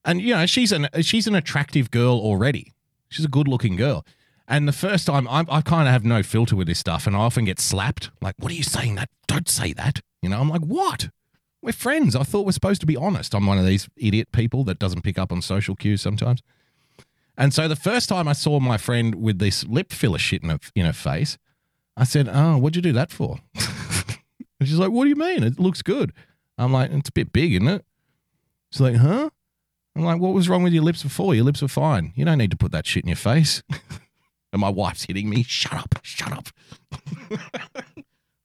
and 0.05 0.21
you 0.21 0.35
know 0.35 0.47
she's 0.47 0.73
an 0.73 0.89
she's 1.01 1.27
an 1.27 1.35
attractive 1.35 1.91
girl 1.91 2.19
already. 2.19 2.73
She's 3.09 3.25
a 3.25 3.29
good 3.29 3.49
looking 3.49 3.77
girl. 3.77 4.05
And 4.51 4.67
the 4.67 4.73
first 4.73 5.07
time, 5.07 5.29
I, 5.29 5.45
I 5.51 5.61
kind 5.61 5.87
of 5.87 5.93
have 5.93 6.07
no 6.07 6.23
filter 6.23 6.57
with 6.57 6.69
this 6.69 6.79
stuff, 6.79 7.07
and 7.07 7.15
I 7.15 7.19
often 7.19 7.45
get 7.45 7.61
slapped. 7.61 8.11
Like, 8.23 8.35
what 8.39 8.51
are 8.51 8.55
you 8.55 8.63
saying? 8.63 8.95
That 8.95 9.11
don't 9.27 9.49
say 9.49 9.75
that. 9.75 10.01
You 10.23 10.31
know, 10.31 10.41
I'm 10.41 10.49
like, 10.49 10.63
what? 10.63 11.11
We're 11.61 11.73
friends. 11.73 12.17
I 12.17 12.23
thought 12.23 12.47
we're 12.47 12.53
supposed 12.53 12.81
to 12.81 12.87
be 12.87 12.97
honest. 12.97 13.35
I'm 13.35 13.47
one 13.47 13.59
of 13.59 13.67
these 13.67 13.89
idiot 13.97 14.33
people 14.33 14.65
that 14.65 14.79
doesn't 14.79 15.03
pick 15.03 15.19
up 15.19 15.33
on 15.33 15.43
social 15.43 15.77
cues 15.77 16.01
sometimes. 16.01 16.43
And 17.37 17.53
so 17.53 17.69
the 17.69 17.77
first 17.77 18.09
time 18.09 18.27
I 18.27 18.33
saw 18.33 18.59
my 18.59 18.79
friend 18.79 19.17
with 19.17 19.39
this 19.39 19.65
lip 19.65 19.93
filler 19.93 20.19
shit 20.19 20.43
in 20.43 20.49
her, 20.49 20.59
in 20.75 20.87
her 20.87 20.93
face, 20.95 21.37
I 21.97 22.05
said, 22.05 22.29
"Oh, 22.29 22.57
what'd 22.57 22.77
you 22.77 22.83
do 22.83 22.93
that 22.93 23.11
for?" 23.11 23.41
and 24.59 24.69
she's 24.69 24.79
like, 24.79 24.91
"What 24.91 25.05
do 25.05 25.11
you 25.11 25.17
mean? 25.17 25.43
It 25.43 25.59
looks 25.59 25.83
good." 25.83 26.13
I'm 26.57 26.73
like, 26.73 26.91
"It's 26.91 27.09
a 27.09 27.13
bit 27.13 27.33
big, 27.33 27.55
isn't 27.55 27.69
it?" 27.69 27.85
She's 28.71 28.81
like, 28.81 28.97
"Huh?" 28.97 29.31
I'm 29.97 30.05
like, 30.05 30.21
"What 30.21 30.35
was 30.35 30.49
wrong 30.49 30.63
with 30.63 30.73
your 30.73 30.83
lips 30.83 31.03
before? 31.03 31.35
Your 31.35 31.45
lips 31.45 31.63
were 31.63 31.69
fine. 31.69 32.13
You 32.17 32.25
don't 32.25 32.39
need 32.39 32.51
to 32.51 32.57
put 32.57 32.73
that 32.73 32.87
shit 32.87 33.05
in 33.05 33.09
your 33.09 33.17
face." 33.17 33.63
and 34.53 34.61
my 34.61 34.69
wife's 34.69 35.05
hitting 35.05 35.31
me. 35.31 35.43
Shut 35.43 35.75
up! 35.75 35.99
Shut 36.03 36.33
up! 36.33 36.49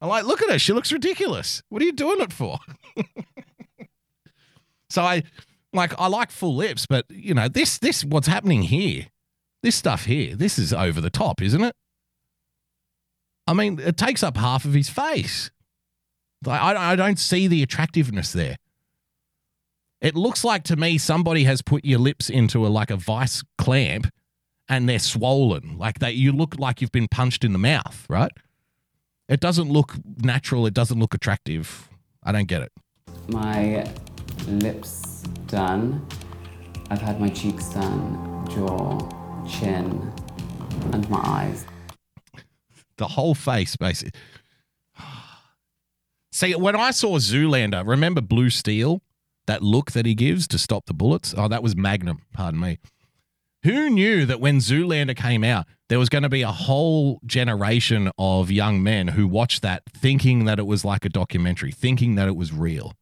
I'm 0.01 0.09
like, 0.09 0.25
"Look 0.25 0.41
at 0.41 0.49
her. 0.51 0.59
She 0.59 0.73
looks 0.73 0.91
ridiculous. 0.91 1.63
What 1.69 1.81
are 1.81 1.85
you 1.85 1.93
doing 1.93 2.21
it 2.21 2.33
for?" 2.33 2.59
so 4.89 5.01
I 5.01 5.23
like 5.73 5.99
I 5.99 6.07
like 6.07 6.31
full 6.31 6.55
lips, 6.55 6.85
but 6.85 7.05
you 7.09 7.33
know, 7.33 7.47
this 7.47 7.79
this 7.79 8.03
what's 8.05 8.27
happening 8.27 8.63
here, 8.63 9.07
this 9.63 9.75
stuff 9.75 10.05
here, 10.05 10.35
this 10.35 10.59
is 10.59 10.73
over 10.73 11.01
the 11.01 11.09
top, 11.09 11.41
isn't 11.41 11.63
it? 11.63 11.75
I 13.47 13.53
mean, 13.53 13.79
it 13.79 13.97
takes 13.97 14.23
up 14.23 14.37
half 14.37 14.65
of 14.65 14.73
his 14.73 14.89
face. 14.89 15.51
I, 16.47 16.91
I 16.91 16.95
don't 16.95 17.19
see 17.19 17.47
the 17.47 17.63
attractiveness 17.63 18.33
there. 18.33 18.57
It 20.01 20.15
looks 20.15 20.43
like 20.43 20.63
to 20.65 20.75
me 20.75 20.97
somebody 20.97 21.45
has 21.45 21.61
put 21.61 21.85
your 21.85 21.99
lips 21.99 22.29
into 22.29 22.65
a 22.65 22.69
like 22.69 22.91
a 22.91 22.97
vice 22.97 23.41
clamp 23.57 24.07
and 24.67 24.87
they're 24.89 24.99
swollen. 24.99 25.77
Like 25.77 25.99
that 25.99 26.15
you 26.15 26.31
look 26.31 26.59
like 26.59 26.81
you've 26.81 26.91
been 26.91 27.07
punched 27.07 27.43
in 27.43 27.53
the 27.53 27.59
mouth, 27.59 28.05
right? 28.09 28.31
It 29.29 29.39
doesn't 29.39 29.69
look 29.69 29.95
natural, 30.17 30.65
it 30.65 30.73
doesn't 30.73 30.99
look 30.99 31.13
attractive. 31.13 31.89
I 32.21 32.31
don't 32.31 32.47
get 32.47 32.61
it. 32.61 32.71
my 33.27 33.89
lips 34.47 35.23
done. 35.47 36.05
I've 36.89 37.01
had 37.01 37.19
my 37.19 37.29
cheeks 37.29 37.69
done, 37.69 38.45
jaw, 38.49 38.99
chin, 39.47 40.11
and 40.91 41.09
my 41.09 41.19
eyes. 41.23 41.65
the 42.97 43.07
whole 43.07 43.35
face 43.35 43.75
basically. 43.75 44.19
See, 46.33 46.55
when 46.55 46.75
I 46.75 46.89
saw 46.89 47.19
Zoolander, 47.19 47.87
remember 47.87 48.19
Blue 48.19 48.49
Steel? 48.49 49.03
That 49.45 49.61
look 49.61 49.91
that 49.91 50.07
he 50.07 50.15
gives 50.15 50.47
to 50.47 50.57
stop 50.57 50.87
the 50.87 50.93
bullets? 50.93 51.35
Oh, 51.37 51.47
that 51.47 51.61
was 51.61 51.75
Magnum, 51.75 52.23
pardon 52.33 52.59
me. 52.59 52.79
Who 53.61 53.87
knew 53.91 54.25
that 54.25 54.39
when 54.39 54.57
Zoolander 54.57 55.15
came 55.15 55.43
out, 55.43 55.67
there 55.89 55.99
was 55.99 56.09
going 56.09 56.23
to 56.23 56.29
be 56.29 56.41
a 56.41 56.51
whole 56.51 57.19
generation 57.23 58.09
of 58.17 58.49
young 58.49 58.81
men 58.81 59.09
who 59.09 59.27
watched 59.27 59.61
that 59.61 59.83
thinking 59.95 60.45
that 60.45 60.57
it 60.57 60.65
was 60.65 60.83
like 60.83 61.05
a 61.05 61.09
documentary, 61.09 61.71
thinking 61.71 62.15
that 62.15 62.27
it 62.27 62.35
was 62.35 62.51
real? 62.51 62.93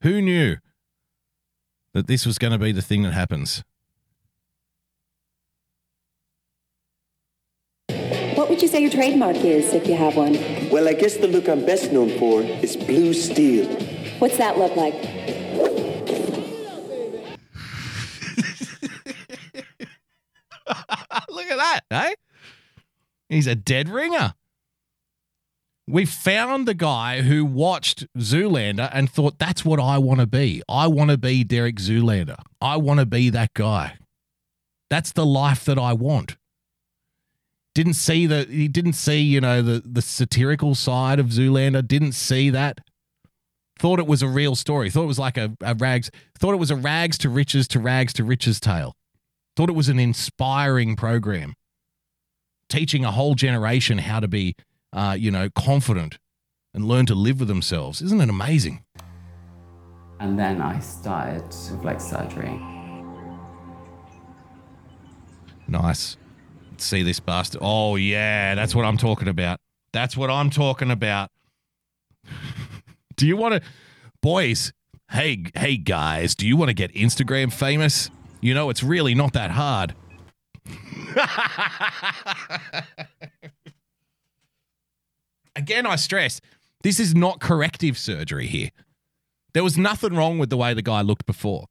Who 0.00 0.22
knew 0.22 0.56
that 1.92 2.06
this 2.06 2.26
was 2.26 2.38
going 2.38 2.52
to 2.52 2.58
be 2.58 2.72
the 2.72 2.82
thing 2.82 3.02
that 3.02 3.12
happens? 3.12 3.62
What 8.34 8.48
would 8.48 8.62
you 8.62 8.68
say 8.68 8.80
your 8.80 8.90
trademark 8.90 9.36
is 9.36 9.74
if 9.74 9.86
you 9.86 9.94
have 9.96 10.16
one? 10.16 10.32
Well, 10.70 10.88
I 10.88 10.94
guess 10.94 11.16
the 11.16 11.26
look 11.26 11.48
I'm 11.48 11.66
best 11.66 11.92
known 11.92 12.16
for 12.18 12.42
is 12.42 12.76
blue 12.76 13.12
steel. 13.12 13.66
What's 14.18 14.38
that 14.38 14.56
look 14.56 14.76
like? 14.76 14.94
Look 21.28 21.46
at 21.46 21.56
that, 21.56 21.80
eh? 21.90 22.14
He's 23.28 23.46
a 23.46 23.54
dead 23.54 23.88
ringer. 23.88 24.34
We 25.90 26.04
found 26.04 26.68
the 26.68 26.74
guy 26.74 27.22
who 27.22 27.44
watched 27.44 28.06
Zoolander 28.16 28.88
and 28.92 29.10
thought, 29.10 29.38
that's 29.38 29.64
what 29.64 29.80
I 29.80 29.98
want 29.98 30.20
to 30.20 30.26
be. 30.26 30.62
I 30.68 30.86
want 30.86 31.10
to 31.10 31.18
be 31.18 31.42
Derek 31.42 31.76
Zoolander. 31.76 32.40
I 32.60 32.76
want 32.76 33.00
to 33.00 33.06
be 33.06 33.28
that 33.30 33.54
guy. 33.54 33.98
That's 34.88 35.12
the 35.12 35.26
life 35.26 35.64
that 35.64 35.78
I 35.78 35.92
want. 35.92 36.36
Didn't 37.74 37.94
see 37.94 38.26
the 38.26 38.46
he 38.50 38.66
didn't 38.66 38.94
see, 38.94 39.20
you 39.20 39.40
know, 39.40 39.62
the 39.62 39.82
the 39.84 40.02
satirical 40.02 40.74
side 40.74 41.20
of 41.20 41.26
Zoolander, 41.26 41.86
didn't 41.86 42.12
see 42.12 42.50
that. 42.50 42.80
Thought 43.78 44.00
it 44.00 44.06
was 44.06 44.22
a 44.22 44.28
real 44.28 44.56
story. 44.56 44.90
Thought 44.90 45.04
it 45.04 45.06
was 45.06 45.18
like 45.18 45.38
a, 45.38 45.56
a 45.60 45.74
rags 45.74 46.10
thought 46.38 46.52
it 46.52 46.58
was 46.58 46.72
a 46.72 46.76
rags 46.76 47.16
to 47.18 47.28
riches 47.28 47.68
to 47.68 47.78
rags 47.78 48.12
to 48.14 48.24
riches 48.24 48.58
tale. 48.58 48.94
Thought 49.56 49.70
it 49.70 49.76
was 49.76 49.88
an 49.88 50.00
inspiring 50.00 50.96
program. 50.96 51.54
Teaching 52.68 53.04
a 53.04 53.12
whole 53.12 53.34
generation 53.34 53.98
how 53.98 54.20
to 54.20 54.28
be 54.28 54.56
uh, 54.92 55.16
you 55.18 55.30
know, 55.30 55.48
confident 55.50 56.18
and 56.74 56.84
learn 56.84 57.06
to 57.06 57.14
live 57.14 57.40
with 57.40 57.48
themselves. 57.48 58.02
Isn't 58.02 58.20
it 58.20 58.28
amazing? 58.28 58.84
And 60.20 60.38
then 60.38 60.60
I 60.60 60.78
started 60.80 61.44
with 61.44 61.84
like 61.84 62.00
surgery. 62.00 62.60
Nice. 65.66 66.16
See 66.76 67.02
this 67.02 67.20
bastard. 67.20 67.60
Oh 67.62 67.96
yeah, 67.96 68.54
that's 68.54 68.74
what 68.74 68.84
I'm 68.84 68.96
talking 68.96 69.28
about. 69.28 69.58
That's 69.92 70.16
what 70.16 70.30
I'm 70.30 70.50
talking 70.50 70.90
about. 70.90 71.30
do 73.16 73.26
you 73.26 73.36
want 73.36 73.54
to 73.54 73.62
boys, 74.22 74.72
hey 75.10 75.44
hey 75.54 75.76
guys, 75.76 76.34
do 76.34 76.46
you 76.46 76.56
want 76.56 76.68
to 76.68 76.74
get 76.74 76.92
Instagram 76.94 77.52
famous? 77.52 78.10
You 78.40 78.54
know, 78.54 78.70
it's 78.70 78.82
really 78.82 79.14
not 79.14 79.34
that 79.34 79.50
hard. 79.50 79.94
Again, 85.60 85.84
I 85.84 85.96
stress, 85.96 86.40
this 86.82 86.98
is 86.98 87.14
not 87.14 87.38
corrective 87.38 87.98
surgery 87.98 88.46
here. 88.46 88.70
There 89.52 89.62
was 89.62 89.76
nothing 89.76 90.14
wrong 90.14 90.38
with 90.38 90.48
the 90.48 90.56
way 90.56 90.72
the 90.72 90.80
guy 90.80 91.02
looked 91.02 91.26
before. 91.26 91.66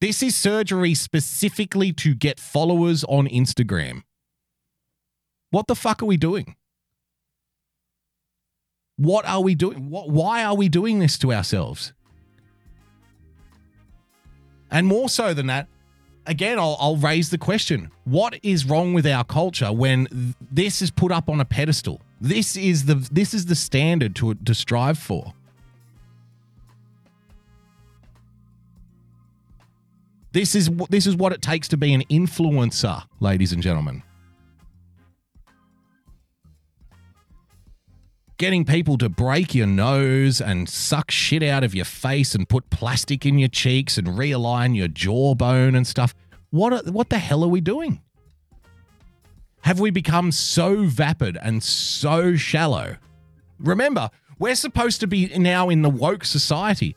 This 0.00 0.22
is 0.22 0.34
surgery 0.34 0.94
specifically 0.94 1.92
to 1.92 2.14
get 2.14 2.40
followers 2.40 3.04
on 3.04 3.28
Instagram. 3.28 4.04
What 5.50 5.66
the 5.66 5.74
fuck 5.74 6.02
are 6.02 6.06
we 6.06 6.16
doing? 6.16 6.56
What 8.96 9.26
are 9.26 9.42
we 9.42 9.54
doing? 9.54 9.90
What, 9.90 10.08
why 10.08 10.42
are 10.42 10.56
we 10.56 10.70
doing 10.70 10.98
this 10.98 11.18
to 11.18 11.34
ourselves? 11.34 11.92
And 14.70 14.86
more 14.86 15.10
so 15.10 15.34
than 15.34 15.48
that, 15.48 15.68
again, 16.26 16.58
I'll, 16.58 16.76
I'll 16.78 16.96
raise 16.96 17.30
the 17.30 17.38
question 17.38 17.90
what 18.04 18.38
is 18.42 18.64
wrong 18.66 18.92
with 18.92 19.06
our 19.06 19.24
culture 19.24 19.72
when 19.72 20.06
th- 20.06 20.34
this 20.50 20.82
is 20.82 20.90
put 20.90 21.12
up 21.12 21.28
on 21.28 21.40
a 21.40 21.44
pedestal? 21.44 22.00
This 22.20 22.56
is 22.56 22.86
the 22.86 22.94
this 23.10 23.34
is 23.34 23.46
the 23.46 23.54
standard 23.54 24.14
to 24.16 24.34
to 24.34 24.54
strive 24.54 24.98
for. 24.98 25.32
This 30.32 30.54
is 30.54 30.70
this 30.90 31.06
is 31.06 31.16
what 31.16 31.32
it 31.32 31.40
takes 31.40 31.68
to 31.68 31.76
be 31.76 31.94
an 31.94 32.02
influencer, 32.10 33.04
ladies 33.20 33.52
and 33.52 33.62
gentlemen. 33.62 34.02
Getting 38.38 38.66
people 38.66 38.98
to 38.98 39.08
break 39.08 39.54
your 39.54 39.66
nose 39.66 40.42
and 40.42 40.68
suck 40.68 41.10
shit 41.10 41.42
out 41.42 41.64
of 41.64 41.74
your 41.74 41.86
face 41.86 42.34
and 42.34 42.46
put 42.46 42.68
plastic 42.68 43.24
in 43.24 43.38
your 43.38 43.48
cheeks 43.48 43.96
and 43.96 44.08
realign 44.08 44.76
your 44.76 44.88
jawbone 44.88 45.74
and 45.74 45.86
stuff. 45.86 46.14
What 46.50 46.72
are, 46.74 46.92
what 46.92 47.08
the 47.08 47.18
hell 47.18 47.42
are 47.44 47.48
we 47.48 47.62
doing? 47.62 48.02
Have 49.62 49.80
we 49.80 49.90
become 49.90 50.32
so 50.32 50.84
vapid 50.84 51.38
and 51.40 51.62
so 51.62 52.36
shallow? 52.36 52.98
Remember, 53.58 54.10
we're 54.38 54.54
supposed 54.54 55.00
to 55.00 55.06
be 55.06 55.28
now 55.38 55.70
in 55.70 55.80
the 55.80 55.88
woke 55.88 56.24
society. 56.26 56.94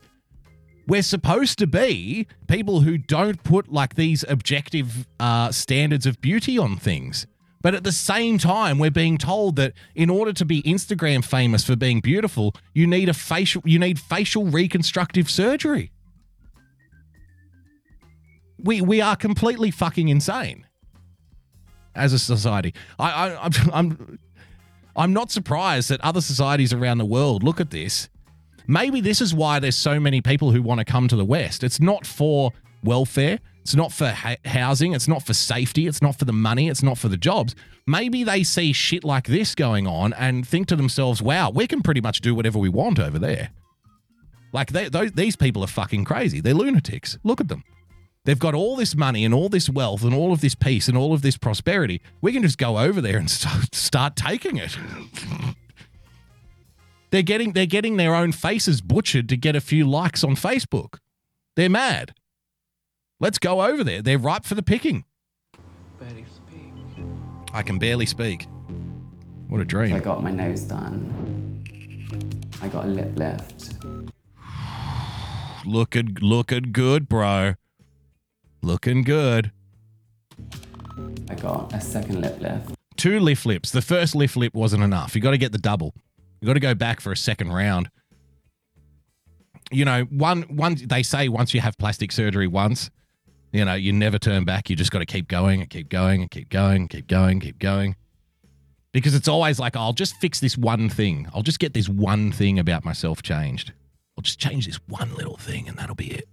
We're 0.86 1.02
supposed 1.02 1.58
to 1.60 1.66
be 1.66 2.26
people 2.48 2.80
who 2.82 2.98
don't 2.98 3.42
put 3.44 3.72
like 3.72 3.94
these 3.94 4.26
objective 4.28 5.06
uh, 5.18 5.52
standards 5.52 6.04
of 6.04 6.20
beauty 6.20 6.58
on 6.58 6.76
things. 6.76 7.26
But 7.62 7.74
at 7.74 7.84
the 7.84 7.92
same 7.92 8.38
time, 8.38 8.78
we're 8.78 8.90
being 8.90 9.18
told 9.18 9.56
that 9.56 9.74
in 9.94 10.08
order 10.08 10.32
to 10.32 10.44
be 10.44 10.62
Instagram 10.62 11.24
famous 11.24 11.64
for 11.64 11.76
being 11.76 12.00
beautiful, 12.00 12.54
you 12.72 12.86
need 12.86 13.08
a 13.08 13.14
facial 13.14 13.62
you 13.64 13.78
need 13.78 13.98
facial 13.98 14.46
reconstructive 14.46 15.30
surgery. 15.30 15.92
We 18.58 18.80
we 18.80 19.00
are 19.00 19.16
completely 19.16 19.70
fucking 19.70 20.08
insane 20.08 20.66
as 21.94 22.12
a 22.12 22.18
society. 22.18 22.74
I, 22.98 23.10
I 23.10 23.44
I'm, 23.44 23.52
I'm 23.72 24.18
I'm 24.96 25.12
not 25.12 25.30
surprised 25.30 25.90
that 25.90 26.00
other 26.00 26.20
societies 26.20 26.72
around 26.72 26.98
the 26.98 27.04
world 27.04 27.42
look 27.42 27.60
at 27.60 27.70
this. 27.70 28.08
Maybe 28.66 29.00
this 29.00 29.20
is 29.20 29.34
why 29.34 29.58
there's 29.58 29.76
so 29.76 30.00
many 30.00 30.20
people 30.20 30.52
who 30.52 30.62
want 30.62 30.78
to 30.78 30.84
come 30.84 31.08
to 31.08 31.16
the 31.16 31.24
West. 31.24 31.62
It's 31.64 31.80
not 31.80 32.06
for 32.06 32.52
welfare. 32.84 33.40
It's 33.62 33.74
not 33.74 33.92
for 33.92 34.08
ha- 34.08 34.36
housing. 34.44 34.94
It's 34.94 35.08
not 35.08 35.24
for 35.24 35.34
safety. 35.34 35.86
It's 35.86 36.02
not 36.02 36.18
for 36.18 36.24
the 36.24 36.32
money. 36.32 36.68
It's 36.68 36.82
not 36.82 36.98
for 36.98 37.08
the 37.08 37.16
jobs. 37.16 37.54
Maybe 37.86 38.24
they 38.24 38.42
see 38.42 38.72
shit 38.72 39.04
like 39.04 39.26
this 39.26 39.54
going 39.54 39.86
on 39.86 40.12
and 40.14 40.46
think 40.46 40.68
to 40.68 40.76
themselves, 40.76 41.20
wow, 41.22 41.50
we 41.50 41.66
can 41.66 41.82
pretty 41.82 42.00
much 42.00 42.20
do 42.20 42.34
whatever 42.34 42.58
we 42.58 42.68
want 42.68 42.98
over 42.98 43.18
there. 43.18 43.50
Like, 44.52 44.72
they, 44.72 44.88
those, 44.88 45.12
these 45.12 45.36
people 45.36 45.62
are 45.62 45.68
fucking 45.68 46.04
crazy. 46.04 46.40
They're 46.40 46.54
lunatics. 46.54 47.18
Look 47.22 47.40
at 47.40 47.48
them. 47.48 47.62
They've 48.24 48.38
got 48.38 48.54
all 48.54 48.76
this 48.76 48.94
money 48.94 49.24
and 49.24 49.32
all 49.32 49.48
this 49.48 49.70
wealth 49.70 50.02
and 50.02 50.14
all 50.14 50.32
of 50.32 50.40
this 50.40 50.54
peace 50.54 50.88
and 50.88 50.96
all 50.96 51.12
of 51.14 51.22
this 51.22 51.38
prosperity. 51.38 52.02
We 52.20 52.32
can 52.32 52.42
just 52.42 52.58
go 52.58 52.78
over 52.78 53.00
there 53.00 53.16
and 53.16 53.30
start, 53.30 53.74
start 53.74 54.16
taking 54.16 54.56
it. 54.56 54.76
they're 57.10 57.22
getting 57.22 57.52
they're 57.52 57.66
getting 57.66 57.96
their 57.96 58.14
own 58.14 58.32
faces 58.32 58.80
butchered 58.80 59.28
to 59.30 59.36
get 59.36 59.56
a 59.56 59.60
few 59.60 59.88
likes 59.88 60.22
on 60.22 60.36
Facebook. 60.36 60.98
They're 61.56 61.70
mad. 61.70 62.14
Let's 63.20 63.38
go 63.38 63.60
over 63.62 63.84
there. 63.84 64.00
They're 64.00 64.18
ripe 64.18 64.44
for 64.46 64.54
the 64.54 64.62
picking. 64.62 65.04
I 67.52 67.62
can 67.62 67.78
barely 67.78 68.06
speak. 68.06 68.46
What 69.48 69.60
a 69.60 69.64
dream. 69.64 69.94
I 69.94 69.98
got 69.98 70.22
my 70.22 70.30
nose 70.30 70.62
done. 70.62 71.62
I 72.62 72.68
got 72.68 72.86
a 72.86 72.88
lip 72.88 73.12
lift. 73.16 73.74
Looking 75.66 76.16
looking 76.22 76.72
good, 76.72 77.08
bro. 77.08 77.54
Looking 78.62 79.02
good. 79.02 79.52
I 81.28 81.34
got 81.34 81.72
a 81.74 81.80
second 81.80 82.22
lip 82.22 82.40
lift. 82.40 82.74
Two 82.96 83.20
lift 83.20 83.44
lips. 83.44 83.70
The 83.70 83.82
first 83.82 84.14
lift 84.14 84.36
lip 84.36 84.54
wasn't 84.54 84.82
enough. 84.82 85.14
You 85.14 85.20
got 85.20 85.32
to 85.32 85.38
get 85.38 85.52
the 85.52 85.58
double. 85.58 85.94
You 86.40 86.46
got 86.46 86.54
to 86.54 86.60
go 86.60 86.74
back 86.74 87.00
for 87.00 87.12
a 87.12 87.16
second 87.16 87.52
round. 87.52 87.90
You 89.70 89.84
know, 89.84 90.02
one 90.04 90.42
one 90.42 90.76
they 90.86 91.02
say 91.02 91.28
once 91.28 91.52
you 91.52 91.60
have 91.60 91.76
plastic 91.76 92.12
surgery 92.12 92.46
once, 92.46 92.90
you 93.52 93.64
know, 93.64 93.74
you 93.74 93.92
never 93.92 94.18
turn 94.18 94.44
back. 94.44 94.70
You 94.70 94.76
just 94.76 94.90
got 94.90 95.00
to 95.00 95.06
keep 95.06 95.28
going 95.28 95.60
and 95.60 95.68
keep 95.68 95.88
going 95.88 96.22
and 96.22 96.30
keep 96.30 96.48
going, 96.48 96.88
keep 96.88 97.06
going, 97.08 97.40
keep 97.40 97.58
going. 97.58 97.96
Because 98.92 99.14
it's 99.14 99.28
always 99.28 99.58
like, 99.58 99.76
I'll 99.76 99.92
just 99.92 100.16
fix 100.16 100.40
this 100.40 100.56
one 100.56 100.88
thing. 100.88 101.28
I'll 101.34 101.42
just 101.42 101.58
get 101.58 101.74
this 101.74 101.88
one 101.88 102.32
thing 102.32 102.58
about 102.58 102.84
myself 102.84 103.22
changed. 103.22 103.72
I'll 104.16 104.22
just 104.22 104.38
change 104.38 104.66
this 104.66 104.80
one 104.88 105.14
little 105.14 105.36
thing 105.36 105.68
and 105.68 105.76
that'll 105.78 105.94
be 105.94 106.12
it. 106.12 106.28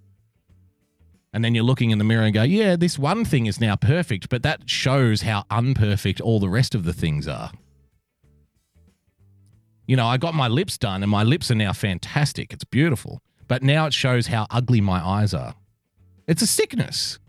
And 1.33 1.43
then 1.43 1.53
you're 1.53 1.63
looking 1.63 1.91
in 1.91 1.97
the 1.97 2.03
mirror 2.03 2.23
and 2.23 2.33
go, 2.33 2.43
yeah, 2.43 2.75
this 2.75 2.97
one 2.97 3.25
thing 3.25 3.45
is 3.45 3.59
now 3.59 3.75
perfect, 3.75 4.29
but 4.29 4.43
that 4.43 4.67
shows 4.67 5.21
how 5.21 5.43
unperfect 5.51 6.19
all 6.19 6.39
the 6.39 6.49
rest 6.49 6.73
of 6.73 6.83
the 6.83 6.93
things 6.93 7.27
are. 7.27 7.51
You 9.85 9.95
know, 9.95 10.07
I 10.07 10.17
got 10.17 10.33
my 10.33 10.47
lips 10.47 10.77
done 10.77 11.03
and 11.03 11.11
my 11.11 11.23
lips 11.23 11.51
are 11.51 11.55
now 11.55 11.73
fantastic. 11.73 12.53
It's 12.53 12.63
beautiful. 12.63 13.21
But 13.47 13.63
now 13.63 13.85
it 13.85 13.93
shows 13.93 14.27
how 14.27 14.47
ugly 14.49 14.81
my 14.81 14.99
eyes 15.05 15.33
are. 15.33 15.55
It's 16.27 16.41
a 16.41 16.47
sickness. 16.47 17.19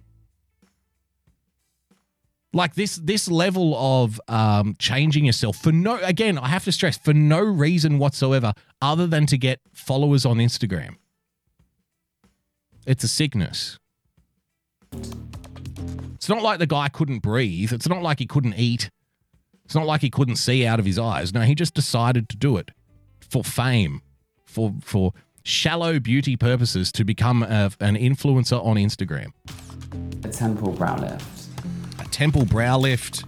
Like 2.52 2.74
this 2.74 2.96
this 2.96 3.28
level 3.30 3.76
of 3.76 4.20
um, 4.26 4.74
changing 4.78 5.26
yourself 5.26 5.58
for 5.58 5.70
no 5.70 5.98
again, 6.02 6.38
I 6.38 6.48
have 6.48 6.64
to 6.64 6.72
stress 6.72 6.96
for 6.96 7.12
no 7.12 7.40
reason 7.40 7.98
whatsoever 7.98 8.54
other 8.80 9.06
than 9.06 9.26
to 9.26 9.38
get 9.38 9.60
followers 9.72 10.24
on 10.24 10.38
Instagram. 10.38 10.96
It's 12.86 13.04
a 13.04 13.08
sickness. 13.08 13.78
It's 16.14 16.28
not 16.28 16.42
like 16.42 16.58
the 16.58 16.66
guy 16.66 16.88
couldn't 16.88 17.18
breathe. 17.18 17.72
It's 17.72 17.88
not 17.88 18.02
like 18.02 18.18
he 18.18 18.26
couldn't 18.26 18.54
eat. 18.54 18.90
It's 19.66 19.74
not 19.74 19.86
like 19.86 20.00
he 20.00 20.08
couldn't 20.08 20.36
see 20.36 20.66
out 20.66 20.80
of 20.80 20.86
his 20.86 20.98
eyes. 20.98 21.34
No, 21.34 21.42
he 21.42 21.54
just 21.54 21.74
decided 21.74 22.30
to 22.30 22.36
do 22.36 22.56
it 22.56 22.70
for 23.20 23.44
fame, 23.44 24.00
for 24.46 24.74
for 24.82 25.12
shallow 25.48 25.98
beauty 25.98 26.36
purposes 26.36 26.92
to 26.92 27.04
become 27.04 27.42
a, 27.42 27.70
an 27.80 27.96
influencer 27.96 28.62
on 28.64 28.76
Instagram. 28.76 29.32
A 30.24 30.28
temple 30.28 30.72
brow 30.72 30.98
lift. 30.98 31.48
A 31.98 32.04
temple 32.08 32.44
brow 32.44 32.76
lift. 32.78 33.24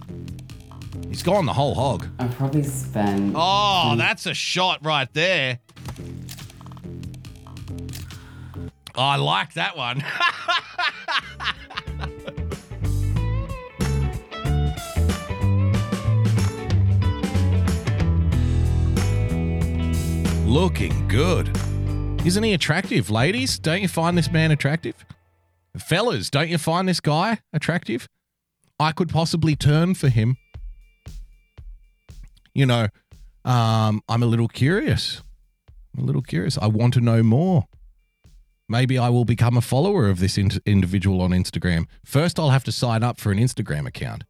He's 1.09 1.23
gone 1.23 1.47
the 1.47 1.53
whole 1.53 1.73
hog. 1.73 2.07
I 2.19 2.27
probably 2.27 2.61
spent. 2.63 3.33
Oh, 3.35 3.95
that's 3.97 4.27
a 4.27 4.33
shot 4.35 4.85
right 4.85 5.11
there. 5.13 5.59
Oh, 8.95 9.03
I 9.03 9.15
like 9.15 9.53
that 9.55 9.75
one. 9.75 10.03
Looking 20.45 21.07
good. 21.07 21.49
Isn't 22.23 22.43
he 22.43 22.53
attractive, 22.53 23.09
ladies? 23.09 23.57
Don't 23.57 23.81
you 23.81 23.87
find 23.87 24.17
this 24.17 24.31
man 24.31 24.51
attractive? 24.51 25.05
Fellas, 25.77 26.29
don't 26.29 26.49
you 26.49 26.57
find 26.59 26.87
this 26.87 26.99
guy 26.99 27.39
attractive? 27.51 28.07
I 28.79 28.91
could 28.91 29.09
possibly 29.09 29.55
turn 29.55 29.95
for 29.95 30.09
him. 30.09 30.37
you 32.53 32.65
know, 32.65 32.87
um, 33.45 34.01
I'm 34.09 34.21
a 34.21 34.25
little 34.25 34.47
curious. 34.49 35.21
I'm 35.95 36.03
a 36.03 36.05
little 36.05 36.21
curious. 36.21 36.57
I 36.57 36.67
want 36.67 36.93
to 36.95 37.01
know 37.01 37.23
more. 37.23 37.65
Maybe 38.69 38.97
I 38.97 39.09
will 39.09 39.25
become 39.25 39.57
a 39.57 39.61
follower 39.61 40.07
of 40.09 40.19
this 40.19 40.37
in- 40.37 40.51
individual 40.65 41.21
on 41.21 41.31
Instagram. 41.31 41.85
First, 42.05 42.39
I'll 42.39 42.49
have 42.51 42.63
to 42.65 42.71
sign 42.71 43.03
up 43.03 43.19
for 43.19 43.31
an 43.31 43.39
Instagram 43.39 43.87
account. 43.87 44.23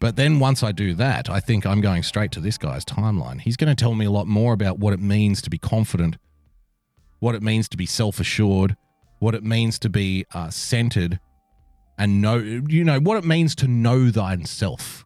But 0.00 0.16
then 0.16 0.38
once 0.40 0.62
I 0.62 0.72
do 0.72 0.94
that, 0.94 1.28
I 1.30 1.40
think 1.40 1.66
I'm 1.66 1.80
going 1.80 2.02
straight 2.02 2.32
to 2.32 2.40
this 2.40 2.58
guy's 2.58 2.84
timeline. 2.84 3.40
He's 3.40 3.56
going 3.56 3.74
to 3.74 3.80
tell 3.80 3.94
me 3.94 4.06
a 4.06 4.10
lot 4.10 4.26
more 4.26 4.52
about 4.54 4.78
what 4.78 4.92
it 4.92 5.00
means 5.00 5.42
to 5.42 5.50
be 5.50 5.58
confident, 5.58 6.16
what 7.20 7.34
it 7.34 7.42
means 7.42 7.68
to 7.70 7.76
be 7.76 7.86
self 7.86 8.20
assured, 8.20 8.76
what 9.18 9.34
it 9.34 9.44
means 9.44 9.78
to 9.80 9.88
be 9.88 10.24
uh, 10.34 10.50
centered, 10.50 11.20
and 11.98 12.20
know, 12.20 12.36
you 12.36 12.84
know, 12.84 13.00
what 13.00 13.16
it 13.16 13.24
means 13.24 13.54
to 13.56 13.68
know 13.68 14.10
thyself. 14.10 15.04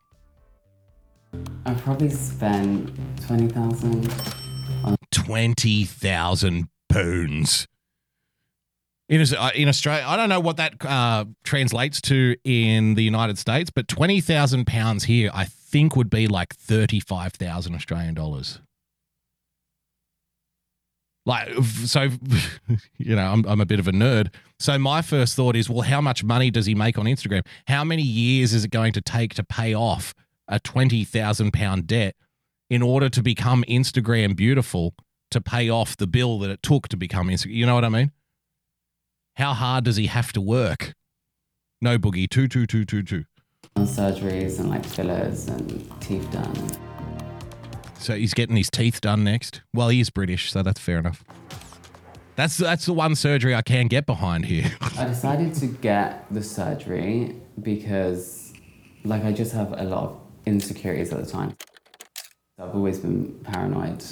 I 1.64 1.74
probably 1.74 2.10
spent 2.10 2.90
twenty 3.26 3.48
thousand. 3.48 4.12
20,000 5.12 6.68
pounds. 6.88 7.66
In, 9.08 9.20
uh, 9.20 9.50
in 9.54 9.68
Australia, 9.68 10.04
I 10.06 10.16
don't 10.16 10.28
know 10.28 10.40
what 10.40 10.56
that 10.56 10.74
uh, 10.84 11.26
translates 11.44 12.00
to 12.02 12.36
in 12.44 12.94
the 12.94 13.02
United 13.02 13.38
States, 13.38 13.70
but 13.70 13.88
20,000 13.88 14.66
pounds 14.66 15.04
here, 15.04 15.30
I 15.34 15.44
think 15.44 15.96
would 15.96 16.08
be 16.08 16.26
like 16.26 16.54
35,000 16.54 17.74
Australian 17.74 18.14
dollars. 18.14 18.60
Like, 21.24 21.54
so, 21.84 22.08
you 22.98 23.14
know, 23.14 23.32
I'm, 23.32 23.44
I'm 23.46 23.60
a 23.60 23.66
bit 23.66 23.78
of 23.78 23.86
a 23.86 23.92
nerd. 23.92 24.34
So, 24.58 24.78
my 24.78 25.02
first 25.02 25.36
thought 25.36 25.54
is, 25.54 25.70
well, 25.70 25.82
how 25.82 26.00
much 26.00 26.24
money 26.24 26.50
does 26.50 26.66
he 26.66 26.74
make 26.74 26.98
on 26.98 27.06
Instagram? 27.06 27.46
How 27.68 27.84
many 27.84 28.02
years 28.02 28.52
is 28.52 28.64
it 28.64 28.70
going 28.70 28.92
to 28.94 29.00
take 29.00 29.34
to 29.34 29.44
pay 29.44 29.74
off 29.74 30.14
a 30.48 30.58
20,000 30.58 31.52
pound 31.52 31.86
debt 31.86 32.16
in 32.68 32.82
order 32.82 33.08
to 33.08 33.22
become 33.22 33.64
Instagram 33.68 34.34
beautiful 34.34 34.94
to 35.30 35.40
pay 35.40 35.68
off 35.68 35.96
the 35.96 36.06
bill 36.06 36.38
that 36.40 36.50
it 36.50 36.62
took 36.62 36.88
to 36.88 36.96
become 36.96 37.28
Instagram? 37.28 37.54
You 37.54 37.66
know 37.66 37.74
what 37.74 37.84
I 37.84 37.88
mean? 37.88 38.12
How 39.36 39.54
hard 39.54 39.84
does 39.84 39.96
he 39.96 40.06
have 40.06 40.32
to 40.32 40.40
work? 40.40 40.94
No 41.80 41.98
boogie, 41.98 42.28
two, 42.28 42.48
two, 42.48 42.66
two, 42.66 42.84
two, 42.84 43.02
two. 43.02 43.24
surgeries 43.78 44.60
and 44.60 44.70
like 44.70 44.84
fillers 44.84 45.48
and 45.48 45.68
teeth 46.00 46.30
done. 46.30 46.91
So 48.02 48.16
he's 48.16 48.34
getting 48.34 48.56
his 48.56 48.68
teeth 48.68 49.00
done 49.00 49.22
next. 49.22 49.62
Well, 49.72 49.88
he 49.88 50.00
is 50.00 50.10
British, 50.10 50.50
so 50.50 50.64
that's 50.64 50.80
fair 50.80 50.98
enough. 50.98 51.22
That's 52.34 52.56
that's 52.56 52.86
the 52.86 52.92
one 52.92 53.14
surgery 53.14 53.54
I 53.54 53.62
can 53.62 53.86
get 53.86 54.06
behind 54.06 54.46
here. 54.46 54.72
I 54.98 55.04
decided 55.04 55.54
to 55.54 55.66
get 55.66 56.26
the 56.28 56.42
surgery 56.42 57.36
because, 57.62 58.54
like, 59.04 59.24
I 59.24 59.30
just 59.30 59.52
have 59.52 59.70
a 59.78 59.84
lot 59.84 60.02
of 60.02 60.20
insecurities 60.46 61.12
at 61.12 61.24
the 61.24 61.30
time. 61.30 61.56
I've 62.58 62.74
always 62.74 62.98
been 62.98 63.38
paranoid 63.44 64.04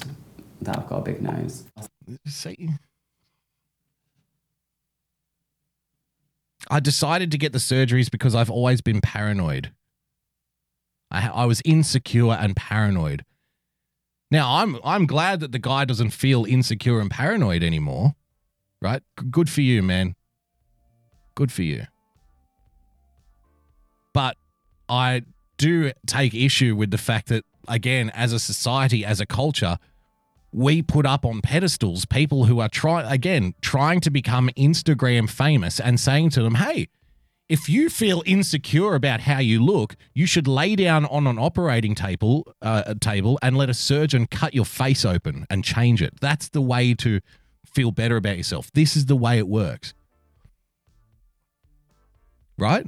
that 0.60 0.78
I've 0.78 0.88
got 0.88 0.98
a 0.98 1.02
big 1.02 1.20
nose. 1.20 1.64
See, 2.28 2.70
I 6.70 6.78
decided 6.78 7.32
to 7.32 7.38
get 7.38 7.52
the 7.52 7.58
surgeries 7.58 8.08
because 8.08 8.36
I've 8.36 8.50
always 8.50 8.80
been 8.82 9.00
paranoid. 9.00 9.72
I, 11.10 11.28
I 11.28 11.44
was 11.46 11.60
insecure 11.64 12.30
and 12.34 12.54
paranoid. 12.54 13.24
Now 14.30 14.56
I'm 14.56 14.78
I'm 14.84 15.06
glad 15.06 15.40
that 15.40 15.52
the 15.52 15.58
guy 15.58 15.84
doesn't 15.84 16.10
feel 16.10 16.44
insecure 16.44 17.00
and 17.00 17.10
paranoid 17.10 17.62
anymore. 17.62 18.14
Right? 18.80 19.02
Good 19.30 19.50
for 19.50 19.60
you, 19.60 19.82
man. 19.82 20.14
Good 21.34 21.52
for 21.52 21.62
you. 21.62 21.86
But 24.14 24.36
I 24.88 25.22
do 25.58 25.92
take 26.06 26.34
issue 26.34 26.74
with 26.74 26.90
the 26.90 26.98
fact 26.98 27.28
that 27.28 27.44
again, 27.68 28.10
as 28.10 28.32
a 28.32 28.38
society, 28.38 29.04
as 29.04 29.20
a 29.20 29.26
culture, 29.26 29.78
we 30.52 30.82
put 30.82 31.06
up 31.06 31.24
on 31.24 31.40
pedestals 31.40 32.04
people 32.04 32.46
who 32.46 32.60
are 32.60 32.68
trying 32.68 33.10
again 33.10 33.54
trying 33.60 34.00
to 34.00 34.10
become 34.10 34.48
Instagram 34.56 35.28
famous 35.28 35.78
and 35.80 35.98
saying 36.00 36.30
to 36.30 36.42
them, 36.42 36.56
"Hey, 36.56 36.88
if 37.50 37.68
you 37.68 37.90
feel 37.90 38.22
insecure 38.24 38.94
about 38.94 39.22
how 39.22 39.40
you 39.40 39.62
look, 39.62 39.96
you 40.14 40.24
should 40.24 40.46
lay 40.46 40.76
down 40.76 41.04
on 41.06 41.26
an 41.26 41.36
operating 41.36 41.96
table 41.96 42.54
uh, 42.62 42.94
table 43.00 43.40
and 43.42 43.56
let 43.58 43.68
a 43.68 43.74
surgeon 43.74 44.28
cut 44.28 44.54
your 44.54 44.64
face 44.64 45.04
open 45.04 45.48
and 45.50 45.64
change 45.64 46.00
it. 46.00 46.14
That's 46.20 46.48
the 46.48 46.60
way 46.60 46.94
to 46.94 47.20
feel 47.66 47.90
better 47.90 48.16
about 48.16 48.36
yourself. 48.36 48.70
This 48.72 48.96
is 48.96 49.06
the 49.06 49.16
way 49.16 49.36
it 49.36 49.48
works." 49.48 49.94
Right? 52.56 52.86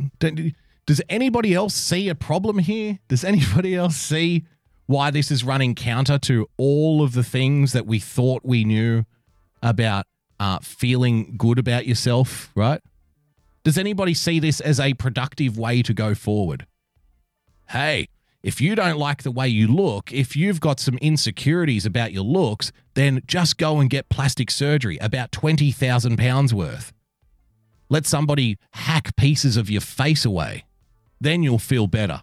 Does 0.86 1.02
anybody 1.08 1.54
else 1.54 1.74
see 1.74 2.08
a 2.08 2.14
problem 2.14 2.60
here? 2.60 3.00
Does 3.08 3.24
anybody 3.32 3.74
else 3.74 3.96
see 3.96 4.44
why 4.86 5.10
this 5.10 5.32
is 5.32 5.42
running 5.42 5.74
counter 5.74 6.18
to 6.20 6.46
all 6.56 7.02
of 7.02 7.14
the 7.14 7.24
things 7.24 7.72
that 7.72 7.84
we 7.84 7.98
thought 7.98 8.42
we 8.44 8.62
knew 8.62 9.06
about 9.60 10.06
uh, 10.38 10.60
feeling 10.60 11.34
good 11.36 11.58
about 11.58 11.84
yourself, 11.84 12.52
right? 12.54 12.80
Does 13.64 13.78
anybody 13.78 14.14
see 14.14 14.40
this 14.40 14.60
as 14.60 14.80
a 14.80 14.94
productive 14.94 15.56
way 15.56 15.82
to 15.82 15.94
go 15.94 16.14
forward? 16.14 16.66
Hey, 17.68 18.08
if 18.42 18.60
you 18.60 18.74
don't 18.74 18.98
like 18.98 19.22
the 19.22 19.30
way 19.30 19.46
you 19.46 19.68
look, 19.68 20.12
if 20.12 20.34
you've 20.34 20.60
got 20.60 20.80
some 20.80 20.98
insecurities 20.98 21.86
about 21.86 22.12
your 22.12 22.24
looks, 22.24 22.72
then 22.94 23.22
just 23.24 23.56
go 23.56 23.78
and 23.78 23.88
get 23.88 24.08
plastic 24.08 24.50
surgery, 24.50 24.98
about 24.98 25.30
20,000 25.30 26.16
pounds 26.16 26.52
worth. 26.52 26.92
Let 27.88 28.04
somebody 28.04 28.58
hack 28.72 29.14
pieces 29.16 29.56
of 29.56 29.70
your 29.70 29.80
face 29.80 30.24
away. 30.24 30.64
Then 31.20 31.44
you'll 31.44 31.60
feel 31.60 31.86
better. 31.86 32.22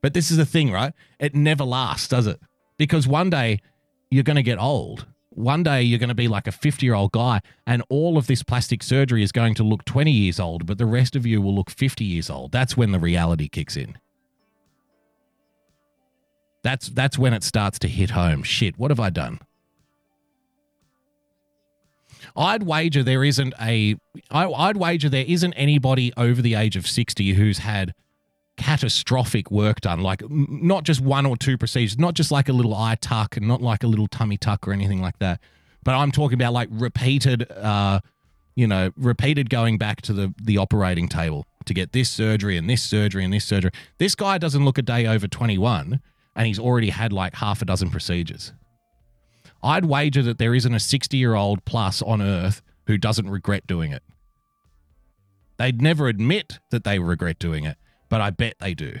But 0.00 0.14
this 0.14 0.32
is 0.32 0.36
the 0.36 0.46
thing, 0.46 0.72
right? 0.72 0.94
It 1.20 1.36
never 1.36 1.62
lasts, 1.62 2.08
does 2.08 2.26
it? 2.26 2.40
Because 2.76 3.06
one 3.06 3.30
day 3.30 3.60
you're 4.10 4.24
going 4.24 4.36
to 4.36 4.42
get 4.42 4.58
old. 4.58 5.06
One 5.34 5.62
day 5.62 5.82
you're 5.82 5.98
going 5.98 6.08
to 6.08 6.14
be 6.14 6.28
like 6.28 6.46
a 6.46 6.52
50 6.52 6.84
year 6.84 6.94
old 6.94 7.12
guy, 7.12 7.40
and 7.66 7.82
all 7.88 8.18
of 8.18 8.26
this 8.26 8.42
plastic 8.42 8.82
surgery 8.82 9.22
is 9.22 9.32
going 9.32 9.54
to 9.54 9.62
look 9.62 9.84
20 9.84 10.10
years 10.10 10.38
old, 10.38 10.66
but 10.66 10.78
the 10.78 10.86
rest 10.86 11.16
of 11.16 11.24
you 11.24 11.40
will 11.40 11.54
look 11.54 11.70
50 11.70 12.04
years 12.04 12.28
old. 12.28 12.52
That's 12.52 12.76
when 12.76 12.92
the 12.92 12.98
reality 12.98 13.48
kicks 13.48 13.76
in. 13.76 13.96
That's 16.62 16.88
that's 16.88 17.18
when 17.18 17.32
it 17.34 17.42
starts 17.42 17.78
to 17.80 17.88
hit 17.88 18.10
home. 18.10 18.42
Shit, 18.42 18.78
what 18.78 18.90
have 18.90 19.00
I 19.00 19.10
done? 19.10 19.40
I'd 22.36 22.62
wager 22.62 23.02
there 23.02 23.24
isn't 23.24 23.54
a 23.60 23.96
I, 24.30 24.46
I'd 24.46 24.76
wager 24.76 25.08
there 25.08 25.24
isn't 25.26 25.54
anybody 25.54 26.12
over 26.16 26.40
the 26.40 26.54
age 26.54 26.76
of 26.76 26.86
60 26.86 27.32
who's 27.32 27.58
had 27.58 27.94
catastrophic 28.56 29.50
work 29.50 29.80
done 29.80 30.00
like 30.00 30.22
not 30.28 30.84
just 30.84 31.00
one 31.00 31.24
or 31.24 31.36
two 31.36 31.56
procedures 31.56 31.98
not 31.98 32.14
just 32.14 32.30
like 32.30 32.48
a 32.48 32.52
little 32.52 32.74
eye 32.74 32.96
tuck 33.00 33.36
and 33.36 33.48
not 33.48 33.62
like 33.62 33.82
a 33.82 33.86
little 33.86 34.06
tummy 34.06 34.36
tuck 34.36 34.68
or 34.68 34.72
anything 34.72 35.00
like 35.00 35.18
that 35.18 35.40
but 35.82 35.94
i'm 35.94 36.12
talking 36.12 36.34
about 36.34 36.52
like 36.52 36.68
repeated 36.70 37.50
uh 37.52 37.98
you 38.54 38.66
know 38.66 38.90
repeated 38.96 39.48
going 39.48 39.78
back 39.78 40.02
to 40.02 40.12
the 40.12 40.34
the 40.42 40.58
operating 40.58 41.08
table 41.08 41.46
to 41.66 41.74
get 41.74 41.92
this 41.92 42.10
surgery 42.10 42.56
and 42.56 42.68
this 42.68 42.82
surgery 42.82 43.24
and 43.24 43.32
this 43.32 43.44
surgery. 43.44 43.70
This 43.98 44.14
guy 44.14 44.38
doesn't 44.38 44.64
look 44.64 44.78
a 44.78 44.82
day 44.82 45.06
over 45.06 45.26
21 45.26 46.00
and 46.34 46.46
he's 46.46 46.58
already 46.58 46.90
had 46.90 47.12
like 47.12 47.36
half 47.36 47.62
a 47.62 47.64
dozen 47.64 47.90
procedures. 47.90 48.52
I'd 49.62 49.84
wager 49.84 50.22
that 50.22 50.38
there 50.38 50.54
isn't 50.54 50.74
a 50.74 50.80
60 50.80 51.16
year 51.16 51.34
old 51.34 51.64
plus 51.64 52.02
on 52.02 52.20
earth 52.20 52.62
who 52.86 52.98
doesn't 52.98 53.30
regret 53.30 53.66
doing 53.66 53.92
it. 53.92 54.02
They'd 55.58 55.80
never 55.80 56.08
admit 56.08 56.58
that 56.70 56.84
they 56.84 56.98
regret 56.98 57.38
doing 57.38 57.64
it 57.64 57.76
but 58.12 58.20
I 58.20 58.28
bet 58.28 58.56
they 58.60 58.74
do. 58.74 59.00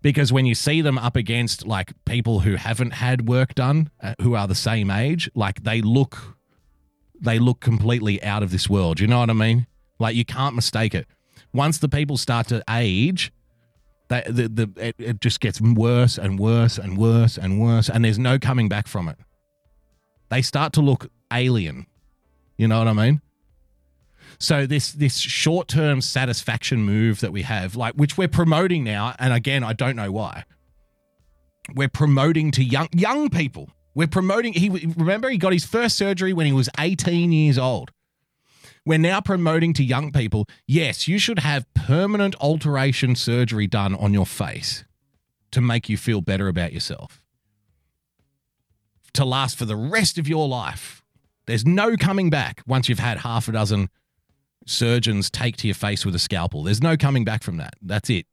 Because 0.00 0.32
when 0.32 0.46
you 0.46 0.54
see 0.54 0.80
them 0.80 0.96
up 0.96 1.16
against 1.16 1.66
like 1.66 1.92
people 2.04 2.38
who 2.38 2.54
haven't 2.54 2.92
had 2.92 3.28
work 3.28 3.52
done, 3.56 3.90
uh, 4.00 4.14
who 4.22 4.36
are 4.36 4.46
the 4.46 4.54
same 4.54 4.92
age, 4.92 5.28
like 5.34 5.64
they 5.64 5.82
look, 5.82 6.36
they 7.20 7.40
look 7.40 7.58
completely 7.58 8.22
out 8.22 8.44
of 8.44 8.52
this 8.52 8.70
world. 8.70 9.00
You 9.00 9.08
know 9.08 9.18
what 9.18 9.28
I 9.28 9.32
mean? 9.32 9.66
Like 9.98 10.14
you 10.14 10.24
can't 10.24 10.54
mistake 10.54 10.94
it. 10.94 11.08
Once 11.52 11.78
the 11.78 11.88
people 11.88 12.16
start 12.16 12.46
to 12.46 12.62
age, 12.70 13.32
they, 14.06 14.22
the 14.28 14.46
the 14.46 14.70
it, 14.76 14.94
it 14.96 15.20
just 15.20 15.40
gets 15.40 15.60
worse 15.60 16.16
and 16.16 16.38
worse 16.38 16.78
and 16.78 16.96
worse 16.96 17.36
and 17.36 17.60
worse, 17.60 17.88
and 17.90 18.04
there's 18.04 18.20
no 18.20 18.38
coming 18.38 18.68
back 18.68 18.86
from 18.86 19.08
it. 19.08 19.16
They 20.28 20.42
start 20.42 20.72
to 20.74 20.80
look 20.80 21.10
alien. 21.32 21.86
You 22.56 22.68
know 22.68 22.78
what 22.78 22.86
I 22.86 22.92
mean? 22.92 23.20
So 24.38 24.66
this 24.66 24.92
this 24.92 25.18
short 25.18 25.68
term 25.68 26.00
satisfaction 26.00 26.82
move 26.82 27.20
that 27.20 27.32
we 27.32 27.42
have, 27.42 27.76
like 27.76 27.94
which 27.94 28.18
we're 28.18 28.28
promoting 28.28 28.84
now, 28.84 29.14
and 29.18 29.32
again, 29.32 29.62
I 29.62 29.72
don't 29.72 29.96
know 29.96 30.12
why. 30.12 30.44
We're 31.74 31.88
promoting 31.88 32.50
to 32.52 32.64
young 32.64 32.88
young 32.92 33.30
people. 33.30 33.70
We're 33.94 34.08
promoting. 34.08 34.52
He 34.54 34.68
remember 34.68 35.30
he 35.30 35.38
got 35.38 35.52
his 35.52 35.64
first 35.64 35.96
surgery 35.96 36.32
when 36.32 36.46
he 36.46 36.52
was 36.52 36.68
18 36.78 37.32
years 37.32 37.58
old. 37.58 37.90
We're 38.86 38.98
now 38.98 39.20
promoting 39.22 39.72
to 39.74 39.84
young 39.84 40.12
people. 40.12 40.46
Yes, 40.66 41.08
you 41.08 41.18
should 41.18 41.38
have 41.38 41.72
permanent 41.72 42.34
alteration 42.38 43.14
surgery 43.14 43.66
done 43.66 43.94
on 43.94 44.12
your 44.12 44.26
face 44.26 44.84
to 45.52 45.62
make 45.62 45.88
you 45.88 45.96
feel 45.96 46.20
better 46.20 46.48
about 46.48 46.72
yourself. 46.72 47.24
To 49.14 49.24
last 49.24 49.56
for 49.56 49.64
the 49.64 49.76
rest 49.76 50.18
of 50.18 50.28
your 50.28 50.48
life. 50.48 51.02
There's 51.46 51.64
no 51.64 51.96
coming 51.96 52.30
back 52.30 52.62
once 52.66 52.88
you've 52.88 52.98
had 52.98 53.18
half 53.18 53.48
a 53.48 53.52
dozen 53.52 53.88
surgeons 54.66 55.30
take 55.30 55.56
to 55.58 55.66
your 55.66 55.74
face 55.74 56.04
with 56.04 56.14
a 56.14 56.18
scalpel. 56.18 56.62
There's 56.62 56.82
no 56.82 56.96
coming 56.96 57.24
back 57.24 57.42
from 57.42 57.56
that. 57.58 57.74
That's 57.82 58.10
it. 58.10 58.26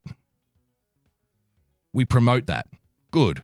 We 1.92 2.04
promote 2.04 2.46
that. 2.46 2.66
Good. 3.10 3.42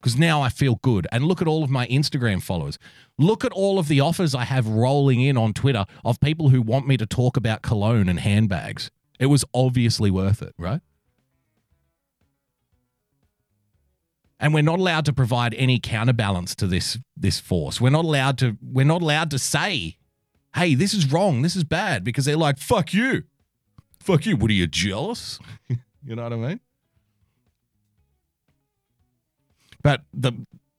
Because 0.00 0.18
now 0.18 0.42
I 0.42 0.48
feel 0.48 0.76
good. 0.82 1.06
And 1.12 1.24
look 1.24 1.40
at 1.40 1.48
all 1.48 1.62
of 1.62 1.70
my 1.70 1.86
Instagram 1.86 2.42
followers. 2.42 2.78
Look 3.18 3.44
at 3.44 3.52
all 3.52 3.78
of 3.78 3.88
the 3.88 4.00
offers 4.00 4.34
I 4.34 4.44
have 4.44 4.66
rolling 4.66 5.20
in 5.20 5.36
on 5.36 5.52
Twitter 5.52 5.84
of 6.04 6.18
people 6.20 6.48
who 6.48 6.60
want 6.60 6.86
me 6.86 6.96
to 6.96 7.06
talk 7.06 7.36
about 7.36 7.62
cologne 7.62 8.08
and 8.08 8.18
handbags. 8.18 8.90
It 9.20 9.26
was 9.26 9.44
obviously 9.54 10.10
worth 10.10 10.42
it, 10.42 10.54
right? 10.58 10.80
and 14.42 14.52
we're 14.52 14.60
not 14.60 14.80
allowed 14.80 15.04
to 15.04 15.12
provide 15.12 15.54
any 15.54 15.78
counterbalance 15.78 16.56
to 16.56 16.66
this 16.66 16.98
this 17.16 17.38
force. 17.38 17.80
We're 17.80 17.90
not 17.90 18.04
allowed 18.04 18.38
to 18.38 18.58
we're 18.60 18.84
not 18.84 19.00
allowed 19.00 19.30
to 19.30 19.38
say, 19.38 19.96
"Hey, 20.54 20.74
this 20.74 20.94
is 20.94 21.10
wrong. 21.10 21.42
This 21.42 21.56
is 21.56 21.64
bad," 21.64 22.04
because 22.04 22.24
they're 22.24 22.36
like, 22.36 22.58
"Fuck 22.58 22.92
you, 22.92 23.24
fuck 24.00 24.26
you." 24.26 24.36
What 24.36 24.50
are 24.50 24.54
you 24.54 24.66
jealous? 24.66 25.38
you 25.68 26.16
know 26.16 26.22
what 26.22 26.32
I 26.32 26.36
mean? 26.36 26.60
But 29.82 30.02
the, 30.14 30.32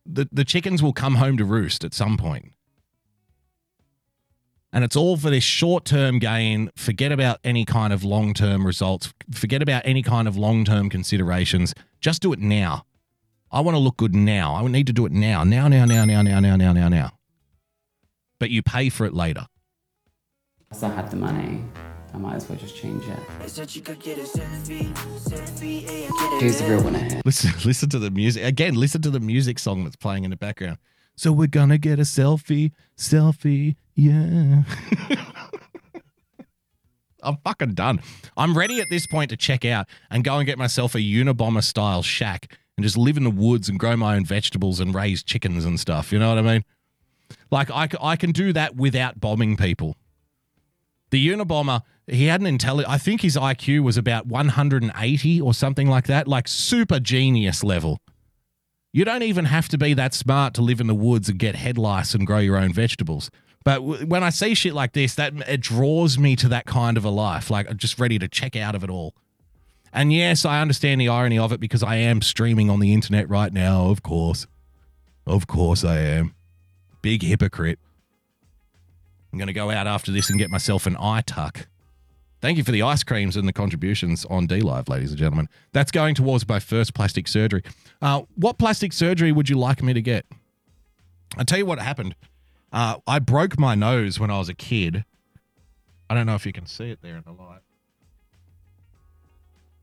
the 0.05 0.27
the 0.31 0.45
chickens 0.45 0.81
will 0.81 0.93
come 0.93 1.15
home 1.15 1.37
to 1.37 1.45
roost 1.45 1.83
at 1.83 1.93
some 1.93 2.17
point. 2.17 2.53
And 4.75 4.83
it's 4.83 4.95
all 4.95 5.17
for 5.17 5.29
this 5.29 5.43
short 5.43 5.85
term 5.85 6.17
gain. 6.17 6.71
Forget 6.75 7.11
about 7.11 7.39
any 7.43 7.63
kind 7.63 7.93
of 7.93 8.03
long 8.03 8.33
term 8.33 8.65
results. 8.65 9.13
Forget 9.31 9.61
about 9.61 9.83
any 9.85 10.01
kind 10.01 10.27
of 10.27 10.35
long 10.35 10.65
term 10.65 10.89
considerations. 10.89 11.75
Just 12.01 12.23
do 12.23 12.33
it 12.33 12.39
now. 12.39 12.85
I 13.51 13.61
want 13.61 13.75
to 13.75 13.79
look 13.79 13.97
good 13.97 14.15
now. 14.15 14.55
I 14.55 14.67
need 14.67 14.87
to 14.87 14.93
do 14.93 15.05
it 15.05 15.11
now. 15.11 15.43
Now, 15.43 15.67
now, 15.67 15.85
now, 15.85 16.05
now, 16.05 16.23
now, 16.23 16.39
now, 16.39 16.55
now, 16.55 16.73
now, 16.73 16.89
now. 16.89 17.11
But 18.39 18.49
you 18.49 18.63
pay 18.63 18.89
for 18.89 19.05
it 19.05 19.13
later. 19.13 19.45
If 20.73 20.83
I 20.83 20.87
had 20.89 21.11
the 21.11 21.17
money, 21.17 21.63
I 22.15 22.17
might 22.17 22.33
as 22.33 22.49
well 22.49 22.57
just 22.57 22.75
change 22.75 23.03
it. 23.07 23.19
Who's 23.39 23.53
the 26.57 26.65
real 26.67 26.83
winner 26.83 26.97
here? 26.97 27.21
Listen, 27.23 27.51
listen 27.65 27.89
to 27.89 27.99
the 27.99 28.09
music 28.09 28.43
again. 28.43 28.73
Listen 28.73 28.99
to 29.03 29.11
the 29.11 29.19
music 29.19 29.59
song 29.59 29.83
that's 29.83 29.95
playing 29.95 30.23
in 30.23 30.31
the 30.31 30.35
background. 30.35 30.79
So 31.15 31.31
we're 31.31 31.45
gonna 31.45 31.77
get 31.77 31.99
a 31.99 32.01
selfie, 32.01 32.71
selfie, 32.97 33.75
yeah. 33.93 34.63
I'm 37.21 37.37
fucking 37.45 37.75
done. 37.75 38.01
I'm 38.35 38.57
ready 38.57 38.81
at 38.81 38.89
this 38.89 39.05
point 39.05 39.29
to 39.29 39.37
check 39.37 39.63
out 39.65 39.85
and 40.09 40.23
go 40.23 40.37
and 40.37 40.47
get 40.47 40.57
myself 40.57 40.95
a 40.95 40.97
Unabomber 40.97 41.63
style 41.63 42.01
shack 42.01 42.57
and 42.77 42.83
just 42.83 42.97
live 42.97 43.15
in 43.15 43.23
the 43.23 43.29
woods 43.29 43.69
and 43.69 43.79
grow 43.79 43.95
my 43.95 44.15
own 44.15 44.25
vegetables 44.25 44.79
and 44.79 44.95
raise 44.95 45.21
chickens 45.21 45.65
and 45.65 45.79
stuff. 45.79 46.11
You 46.11 46.17
know 46.17 46.29
what 46.29 46.39
I 46.39 46.41
mean? 46.41 46.65
Like 47.51 47.69
I, 47.69 47.87
I 48.01 48.15
can 48.15 48.31
do 48.31 48.53
that 48.53 48.75
without 48.75 49.19
bombing 49.21 49.55
people. 49.55 49.95
The 51.13 51.27
Unabomber, 51.27 51.83
he 52.07 52.25
had 52.25 52.41
an 52.41 52.47
intelligence. 52.47 52.91
I 52.91 52.97
think 52.97 53.21
his 53.21 53.37
IQ 53.37 53.83
was 53.83 53.97
about 53.97 54.25
180 54.25 55.41
or 55.41 55.53
something 55.53 55.87
like 55.87 56.07
that, 56.07 56.27
like 56.27 56.47
super 56.47 56.99
genius 56.99 57.63
level. 57.63 57.99
You 58.91 59.05
don't 59.05 59.21
even 59.21 59.45
have 59.45 59.69
to 59.69 59.77
be 59.77 59.93
that 59.93 60.15
smart 60.15 60.55
to 60.55 60.63
live 60.63 60.81
in 60.81 60.87
the 60.87 60.95
woods 60.95 61.29
and 61.29 61.37
get 61.37 61.53
head 61.53 61.77
lice 61.77 62.15
and 62.15 62.25
grow 62.25 62.39
your 62.39 62.57
own 62.57 62.73
vegetables. 62.73 63.29
But 63.63 63.75
w- 63.75 64.07
when 64.07 64.23
I 64.23 64.31
see 64.31 64.55
shit 64.55 64.73
like 64.73 64.93
this, 64.93 65.13
that 65.13 65.35
it 65.47 65.61
draws 65.61 66.17
me 66.17 66.35
to 66.37 66.47
that 66.47 66.65
kind 66.65 66.97
of 66.97 67.05
a 67.05 67.11
life. 67.11 67.51
Like 67.51 67.69
I'm 67.69 67.77
just 67.77 67.99
ready 67.99 68.17
to 68.17 68.27
check 68.27 68.55
out 68.55 68.73
of 68.73 68.83
it 68.83 68.89
all. 68.89 69.13
And 69.93 70.11
yes, 70.11 70.45
I 70.45 70.61
understand 70.61 70.99
the 70.99 71.09
irony 71.09 71.37
of 71.37 71.51
it 71.51 71.59
because 71.59 71.83
I 71.83 71.97
am 71.97 72.23
streaming 72.23 72.71
on 72.71 72.79
the 72.79 72.91
internet 72.91 73.29
right 73.29 73.53
now. 73.53 73.91
Of 73.91 74.01
course, 74.01 74.47
of 75.27 75.45
course 75.45 75.83
I 75.83 75.99
am. 75.99 76.33
Big 77.03 77.21
hypocrite. 77.21 77.77
I'm 79.33 79.39
going 79.39 79.47
to 79.47 79.53
go 79.53 79.71
out 79.71 79.87
after 79.87 80.11
this 80.11 80.29
and 80.29 80.37
get 80.37 80.51
myself 80.51 80.85
an 80.85 80.95
eye 80.99 81.23
tuck. 81.25 81.67
Thank 82.39 82.59
you 82.59 82.63
for 82.63 82.71
the 82.71 82.83
ice 82.83 83.03
creams 83.03 83.35
and 83.35 83.47
the 83.47 83.53
contributions 83.53 84.25
on 84.25 84.47
DLive, 84.47 84.87
ladies 84.87 85.09
and 85.09 85.17
gentlemen. 85.17 85.49
That's 85.71 85.91
going 85.91 86.13
towards 86.13 86.47
my 86.47 86.59
first 86.59 86.93
plastic 86.93 87.27
surgery. 87.27 87.63
Uh, 87.99 88.23
what 88.35 88.59
plastic 88.59 88.93
surgery 88.93 89.31
would 89.31 89.49
you 89.49 89.57
like 89.57 89.81
me 89.81 89.91
to 89.93 90.01
get? 90.03 90.27
I'll 91.35 91.45
tell 91.45 91.57
you 91.57 91.65
what 91.65 91.79
happened. 91.79 92.15
Uh, 92.71 92.97
I 93.07 93.17
broke 93.17 93.57
my 93.57 93.73
nose 93.73 94.19
when 94.19 94.29
I 94.29 94.37
was 94.37 94.49
a 94.49 94.53
kid. 94.53 95.03
I 96.11 96.13
don't 96.13 96.27
know 96.27 96.35
if 96.35 96.45
you 96.45 96.53
can 96.53 96.67
see 96.67 96.91
it 96.91 96.99
there 97.01 97.17
in 97.17 97.23
the 97.23 97.31
light. 97.31 97.61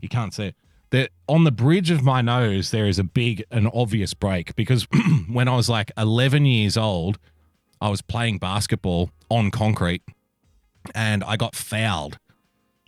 You 0.01 0.09
can't 0.09 0.33
see 0.33 0.45
it. 0.45 0.55
There, 0.91 1.09
on 1.27 1.43
the 1.43 1.53
bridge 1.53 1.91
of 1.91 2.05
my 2.05 2.21
nose, 2.21 2.71
there 2.71 2.87
is 2.87 3.01
a 3.01 3.05
big 3.05 3.43
and 3.51 3.69
obvious 3.75 4.15
break 4.15 4.55
because 4.55 4.87
when 5.29 5.49
I 5.49 5.57
was 5.57 5.69
like 5.69 5.91
11 5.97 6.47
years 6.47 6.77
old, 6.77 7.19
I 7.81 7.89
was 7.89 8.03
playing 8.03 8.39
basketball 8.39 9.11
on 9.31 9.51
concrete 9.51 10.03
and 10.95 11.25
I 11.25 11.37
got 11.37 11.55
fouled. 11.55 12.19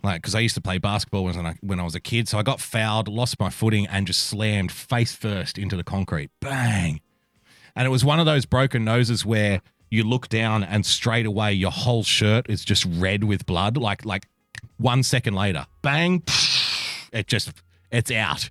Like, 0.03 0.21
because 0.21 0.35
I 0.35 0.41
used 0.41 0.57
to 0.57 0.61
play 0.61 0.79
basketball 0.79 1.25
when 1.25 1.47
I, 1.47 1.55
when 1.61 1.79
I 1.79 1.85
was 1.85 1.95
a 1.95 2.01
kid. 2.01 2.29
So 2.29 2.39
I 2.39 2.43
got 2.43 2.61
fouled, 2.61 3.07
lost 3.07 3.39
my 3.39 3.51
footing, 3.51 3.87
and 3.87 4.07
just 4.07 4.23
slammed 4.23 4.73
face 4.73 5.15
first 5.15 5.59
into 5.59 5.77
the 5.77 5.85
concrete. 5.85 6.31
Bang. 6.41 7.01
And 7.77 7.87
it 7.87 7.91
was 7.91 8.05
one 8.05 8.19
of 8.19 8.27
those 8.27 8.45
broken 8.45 8.85
noses 8.85 9.25
where 9.25 9.63
you 9.91 10.03
look 10.03 10.29
down 10.29 10.65
and 10.65 10.85
straight 10.85 11.25
away 11.25 11.53
your 11.53 11.71
whole 11.71 12.03
shirt 12.03 12.51
is 12.51 12.65
just 12.65 12.85
red 12.85 13.25
with 13.25 13.47
blood. 13.47 13.77
Like, 13.77 14.05
like 14.05 14.27
one 14.77 15.03
second 15.05 15.35
later, 15.35 15.67
bang, 15.83 16.25
it 17.13 17.29
just, 17.29 17.53
it's 17.91 18.11
out. 18.11 18.51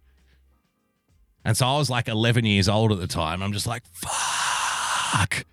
And 1.44 1.58
so 1.58 1.68
I 1.68 1.78
was 1.78 1.90
like 1.90 2.08
11 2.08 2.46
years 2.46 2.70
old 2.70 2.92
at 2.92 3.00
the 3.00 3.08
time. 3.08 3.44
I'm 3.44 3.52
just 3.52 3.68
like, 3.68 3.84
fuck. 3.94 5.46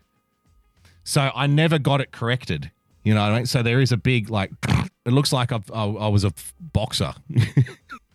So 1.09 1.31
I 1.35 1.47
never 1.47 1.79
got 1.79 2.03
it 2.03 2.13
corrected. 2.13 2.71
You 3.03 3.15
know 3.15 3.23
what 3.23 3.33
I 3.33 3.37
mean? 3.37 3.47
So 3.47 3.63
there 3.63 3.81
is 3.81 3.93
a 3.93 3.97
big, 3.97 4.29
like, 4.29 4.51
it 5.07 5.13
looks 5.13 5.33
like 5.33 5.53
I've, 5.53 5.71
I, 5.73 5.85
I 5.85 6.09
was 6.09 6.23
a 6.23 6.35
f- 6.37 6.53
boxer. 6.61 7.15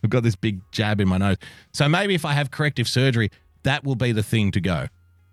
I've 0.04 0.10
got 0.10 0.22
this 0.22 0.36
big 0.36 0.60
jab 0.70 1.00
in 1.00 1.08
my 1.08 1.18
nose. 1.18 1.38
So 1.72 1.88
maybe 1.88 2.14
if 2.14 2.24
I 2.24 2.34
have 2.34 2.52
corrective 2.52 2.86
surgery, 2.86 3.30
that 3.64 3.82
will 3.82 3.96
be 3.96 4.12
the 4.12 4.22
thing 4.22 4.52
to 4.52 4.60
go. 4.60 4.86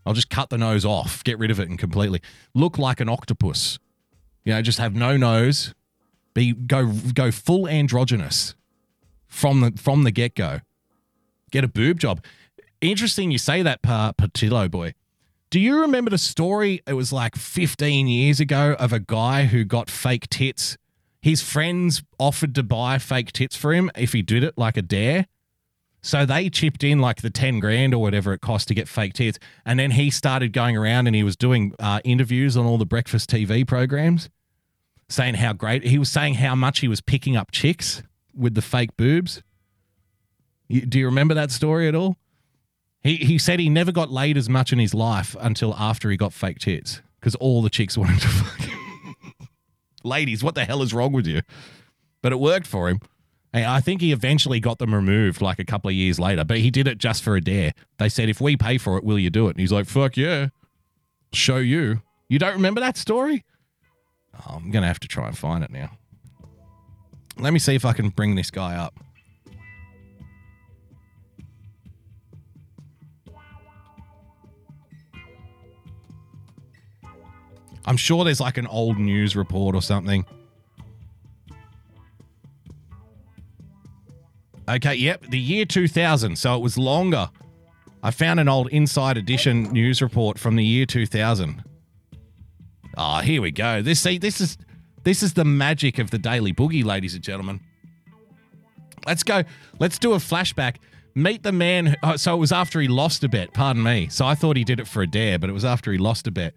I'll 0.07 0.15
just 0.15 0.31
cut 0.31 0.49
the 0.49 0.57
nose 0.57 0.85
off, 0.85 1.23
get 1.23 1.37
rid 1.37 1.51
of 1.51 1.59
it 1.59 1.69
and 1.69 1.77
completely 1.77 2.19
look 2.55 2.79
like 2.79 2.99
an 2.99 3.09
octopus. 3.09 3.77
You 4.43 4.53
know, 4.53 4.63
just 4.63 4.79
have 4.79 4.95
no 4.95 5.15
nose, 5.15 5.75
be 6.33 6.53
go 6.53 6.91
go 7.13 7.29
full 7.29 7.67
androgynous 7.67 8.55
from 9.27 9.61
the 9.61 9.73
from 9.77 10.03
the 10.03 10.09
get 10.09 10.33
go. 10.33 10.61
Get 11.51 11.63
a 11.63 11.67
boob 11.67 11.99
job. 11.99 12.23
Interesting 12.81 13.29
you 13.29 13.37
say 13.37 13.61
that, 13.61 13.83
Patillo 13.83 14.71
boy. 14.71 14.95
Do 15.51 15.59
you 15.59 15.81
remember 15.81 16.09
the 16.09 16.17
story? 16.17 16.81
It 16.87 16.93
was 16.93 17.11
like 17.11 17.35
15 17.35 18.07
years 18.07 18.39
ago 18.39 18.73
of 18.79 18.93
a 18.93 19.01
guy 19.01 19.43
who 19.43 19.65
got 19.65 19.89
fake 19.89 20.29
tits. 20.29 20.77
His 21.21 21.41
friends 21.41 22.03
offered 22.17 22.55
to 22.55 22.63
buy 22.63 22.97
fake 22.99 23.33
tits 23.33 23.57
for 23.57 23.73
him 23.73 23.91
if 23.97 24.13
he 24.13 24.21
did 24.21 24.45
it 24.45 24.57
like 24.57 24.77
a 24.77 24.81
dare. 24.81 25.27
So 26.01 26.25
they 26.25 26.49
chipped 26.49 26.85
in 26.85 26.99
like 26.99 27.21
the 27.21 27.29
10 27.29 27.59
grand 27.59 27.93
or 27.93 28.01
whatever 28.01 28.31
it 28.31 28.39
cost 28.39 28.69
to 28.69 28.73
get 28.73 28.87
fake 28.87 29.11
tits. 29.13 29.39
And 29.65 29.77
then 29.77 29.91
he 29.91 30.09
started 30.09 30.53
going 30.53 30.77
around 30.77 31.07
and 31.07 31.15
he 31.17 31.21
was 31.21 31.35
doing 31.35 31.75
uh, 31.79 31.99
interviews 32.05 32.55
on 32.55 32.65
all 32.65 32.77
the 32.77 32.85
breakfast 32.85 33.29
TV 33.29 33.67
programs 33.67 34.29
saying 35.09 35.35
how 35.35 35.51
great 35.51 35.83
he 35.83 35.99
was 35.99 36.09
saying 36.09 36.35
how 36.35 36.55
much 36.55 36.79
he 36.79 36.87
was 36.87 37.01
picking 37.01 37.35
up 37.35 37.51
chicks 37.51 38.03
with 38.33 38.55
the 38.55 38.61
fake 38.61 38.95
boobs. 38.95 39.43
You, 40.69 40.85
do 40.85 40.97
you 40.97 41.07
remember 41.07 41.33
that 41.33 41.51
story 41.51 41.89
at 41.89 41.95
all? 41.95 42.15
He 43.03 43.17
he 43.17 43.37
said 43.37 43.59
he 43.59 43.69
never 43.69 43.91
got 43.91 44.11
laid 44.11 44.37
as 44.37 44.47
much 44.47 44.71
in 44.71 44.79
his 44.79 44.93
life 44.93 45.35
until 45.39 45.73
after 45.75 46.09
he 46.09 46.17
got 46.17 46.33
fake 46.33 46.59
tits 46.59 47.01
because 47.19 47.35
all 47.35 47.61
the 47.61 47.69
chicks 47.69 47.97
wanted 47.97 48.21
to 48.21 48.27
fuck 48.27 48.59
him. 48.59 49.47
Ladies, 50.03 50.43
what 50.43 50.55
the 50.55 50.65
hell 50.65 50.81
is 50.81 50.93
wrong 50.93 51.11
with 51.11 51.27
you? 51.27 51.41
But 52.21 52.31
it 52.31 52.39
worked 52.39 52.67
for 52.67 52.89
him. 52.89 52.99
And 53.53 53.65
I 53.65 53.81
think 53.81 54.01
he 54.01 54.11
eventually 54.11 54.59
got 54.59 54.79
them 54.79 54.95
removed 54.95 55.41
like 55.41 55.59
a 55.59 55.65
couple 55.65 55.89
of 55.89 55.95
years 55.95 56.19
later, 56.19 56.43
but 56.43 56.57
he 56.59 56.71
did 56.71 56.87
it 56.87 56.97
just 56.97 57.21
for 57.21 57.35
a 57.35 57.41
dare. 57.41 57.73
They 57.97 58.07
said, 58.07 58.29
if 58.29 58.39
we 58.39 58.55
pay 58.55 58.77
for 58.77 58.97
it, 58.97 59.03
will 59.03 59.19
you 59.19 59.29
do 59.29 59.47
it? 59.47 59.51
And 59.51 59.59
he's 59.59 59.73
like, 59.73 59.87
fuck 59.87 60.15
yeah. 60.15 60.47
Show 61.33 61.57
you. 61.57 62.01
You 62.29 62.39
don't 62.39 62.53
remember 62.53 62.79
that 62.79 62.95
story? 62.95 63.43
Oh, 64.33 64.55
I'm 64.55 64.71
going 64.71 64.83
to 64.83 64.87
have 64.87 65.01
to 65.01 65.07
try 65.07 65.27
and 65.27 65.37
find 65.37 65.63
it 65.63 65.69
now. 65.69 65.91
Let 67.37 67.51
me 67.51 67.59
see 67.59 67.75
if 67.75 67.83
I 67.83 67.93
can 67.93 68.09
bring 68.09 68.35
this 68.35 68.51
guy 68.51 68.75
up. 68.75 68.99
I'm 77.85 77.97
sure 77.97 78.23
there's 78.23 78.39
like 78.39 78.57
an 78.57 78.67
old 78.67 78.97
news 78.97 79.35
report 79.35 79.75
or 79.75 79.81
something. 79.81 80.25
Okay, 84.69 84.95
yep, 84.95 85.25
the 85.27 85.39
year 85.39 85.65
2000, 85.65 86.37
so 86.37 86.55
it 86.55 86.61
was 86.61 86.77
longer. 86.77 87.29
I 88.03 88.11
found 88.11 88.39
an 88.39 88.47
old 88.47 88.69
Inside 88.69 89.17
Edition 89.17 89.63
news 89.63 90.01
report 90.01 90.39
from 90.39 90.55
the 90.55 90.63
year 90.63 90.85
2000. 90.85 91.63
Ah, 92.97 93.19
oh, 93.19 93.21
here 93.21 93.41
we 93.41 93.51
go. 93.51 93.81
This 93.81 93.99
see, 93.99 94.17
this 94.17 94.41
is 94.41 94.57
this 95.03 95.23
is 95.23 95.33
the 95.33 95.45
magic 95.45 95.97
of 95.99 96.11
the 96.11 96.17
Daily 96.17 96.53
Boogie, 96.53 96.85
ladies 96.85 97.15
and 97.15 97.23
gentlemen. 97.23 97.59
Let's 99.05 99.23
go. 99.23 99.43
Let's 99.79 99.97
do 99.97 100.13
a 100.13 100.17
flashback. 100.17 100.77
Meet 101.15 101.43
the 101.43 101.51
man. 101.51 101.95
Oh, 102.03 102.15
so 102.15 102.35
it 102.35 102.39
was 102.39 102.51
after 102.51 102.79
he 102.79 102.87
lost 102.87 103.23
a 103.23 103.29
bet. 103.29 103.53
Pardon 103.53 103.83
me. 103.83 104.07
So 104.09 104.25
I 104.25 104.35
thought 104.35 104.55
he 104.55 104.63
did 104.63 104.79
it 104.79 104.87
for 104.87 105.01
a 105.01 105.07
dare, 105.07 105.39
but 105.39 105.49
it 105.49 105.53
was 105.53 105.65
after 105.65 105.91
he 105.91 105.97
lost 105.97 106.27
a 106.27 106.31
bet. 106.31 106.53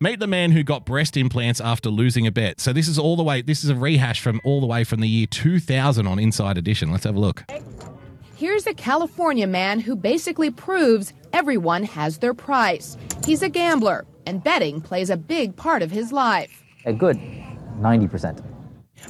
Meet 0.00 0.20
the 0.20 0.26
man 0.26 0.52
who 0.52 0.62
got 0.62 0.84
breast 0.84 1.16
implants 1.16 1.60
after 1.60 1.90
losing 1.90 2.26
a 2.26 2.32
bet. 2.32 2.60
So 2.60 2.72
this 2.72 2.88
is 2.88 2.98
all 2.98 3.16
the 3.16 3.22
way. 3.22 3.42
This 3.42 3.64
is 3.64 3.70
a 3.70 3.74
rehash 3.74 4.20
from 4.20 4.40
all 4.44 4.60
the 4.60 4.66
way 4.66 4.84
from 4.84 5.00
the 5.00 5.08
year 5.08 5.26
2000 5.26 6.06
on 6.06 6.18
Inside 6.18 6.58
Edition. 6.58 6.90
Let's 6.90 7.04
have 7.04 7.16
a 7.16 7.20
look. 7.20 7.44
Here's 8.36 8.66
a 8.66 8.74
California 8.74 9.46
man 9.46 9.80
who 9.80 9.94
basically 9.94 10.50
proves 10.50 11.12
everyone 11.32 11.84
has 11.84 12.18
their 12.18 12.34
price. 12.34 12.96
He's 13.24 13.42
a 13.42 13.48
gambler, 13.48 14.04
and 14.26 14.42
betting 14.42 14.80
plays 14.80 15.10
a 15.10 15.16
big 15.16 15.54
part 15.56 15.82
of 15.82 15.90
his 15.90 16.12
life. 16.12 16.62
A 16.84 16.92
good 16.92 17.18
90%. 17.78 18.51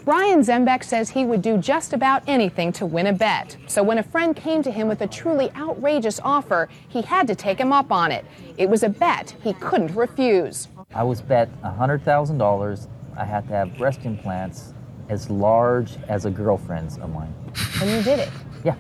Brian 0.05 0.41
Zembic 0.41 0.85
says 0.85 1.11
he 1.11 1.25
would 1.25 1.43
do 1.43 1.59
just 1.59 1.93
about 1.93 2.23
anything 2.27 2.73
to 2.73 2.87
win 2.87 3.07
a 3.07 3.13
bet. 3.13 3.57
So 3.67 3.83
when 3.83 3.99
a 3.99 4.03
friend 4.03 4.35
came 4.35 4.63
to 4.63 4.71
him 4.71 4.89
with 4.89 5.01
a 5.01 5.07
truly 5.07 5.51
outrageous 5.53 6.21
offer, 6.25 6.69
he 6.89 7.03
had 7.03 7.27
to 7.29 7.35
take 7.35 7.59
him 7.59 7.73
up 7.73 7.93
on 7.93 8.11
it. 8.11 8.25
It 8.59 8.69
was 8.69 8.83
a 8.83 8.89
bet 8.89 9.37
he 9.43 9.53
couldn't 9.55 9.95
refuse. 9.95 10.69
I 10.95 11.03
was 11.05 11.21
bet 11.21 11.49
$100,000 11.63 12.89
I 13.17 13.25
had 13.25 13.47
to 13.49 13.55
have 13.55 13.77
breast 13.77 14.01
implants 14.05 14.73
as 15.09 15.29
large 15.29 15.97
as 16.09 16.25
a 16.25 16.31
girlfriend's 16.31 16.97
of 16.99 17.11
mine. 17.11 17.35
And 17.81 17.91
you 17.91 18.03
did 18.03 18.19
it. 18.21 18.31
Yeah. 18.65 18.75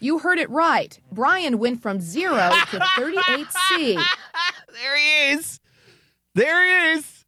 You 0.00 0.18
heard 0.18 0.38
it 0.38 0.50
right. 0.50 0.98
Brian 1.10 1.58
went 1.58 1.80
from 1.80 2.00
zero 2.00 2.50
to 2.70 2.78
38C. 2.78 3.94
there 4.72 4.96
he 4.96 5.32
is. 5.32 5.60
There 6.34 6.64
he 6.64 6.98
is. 6.98 7.24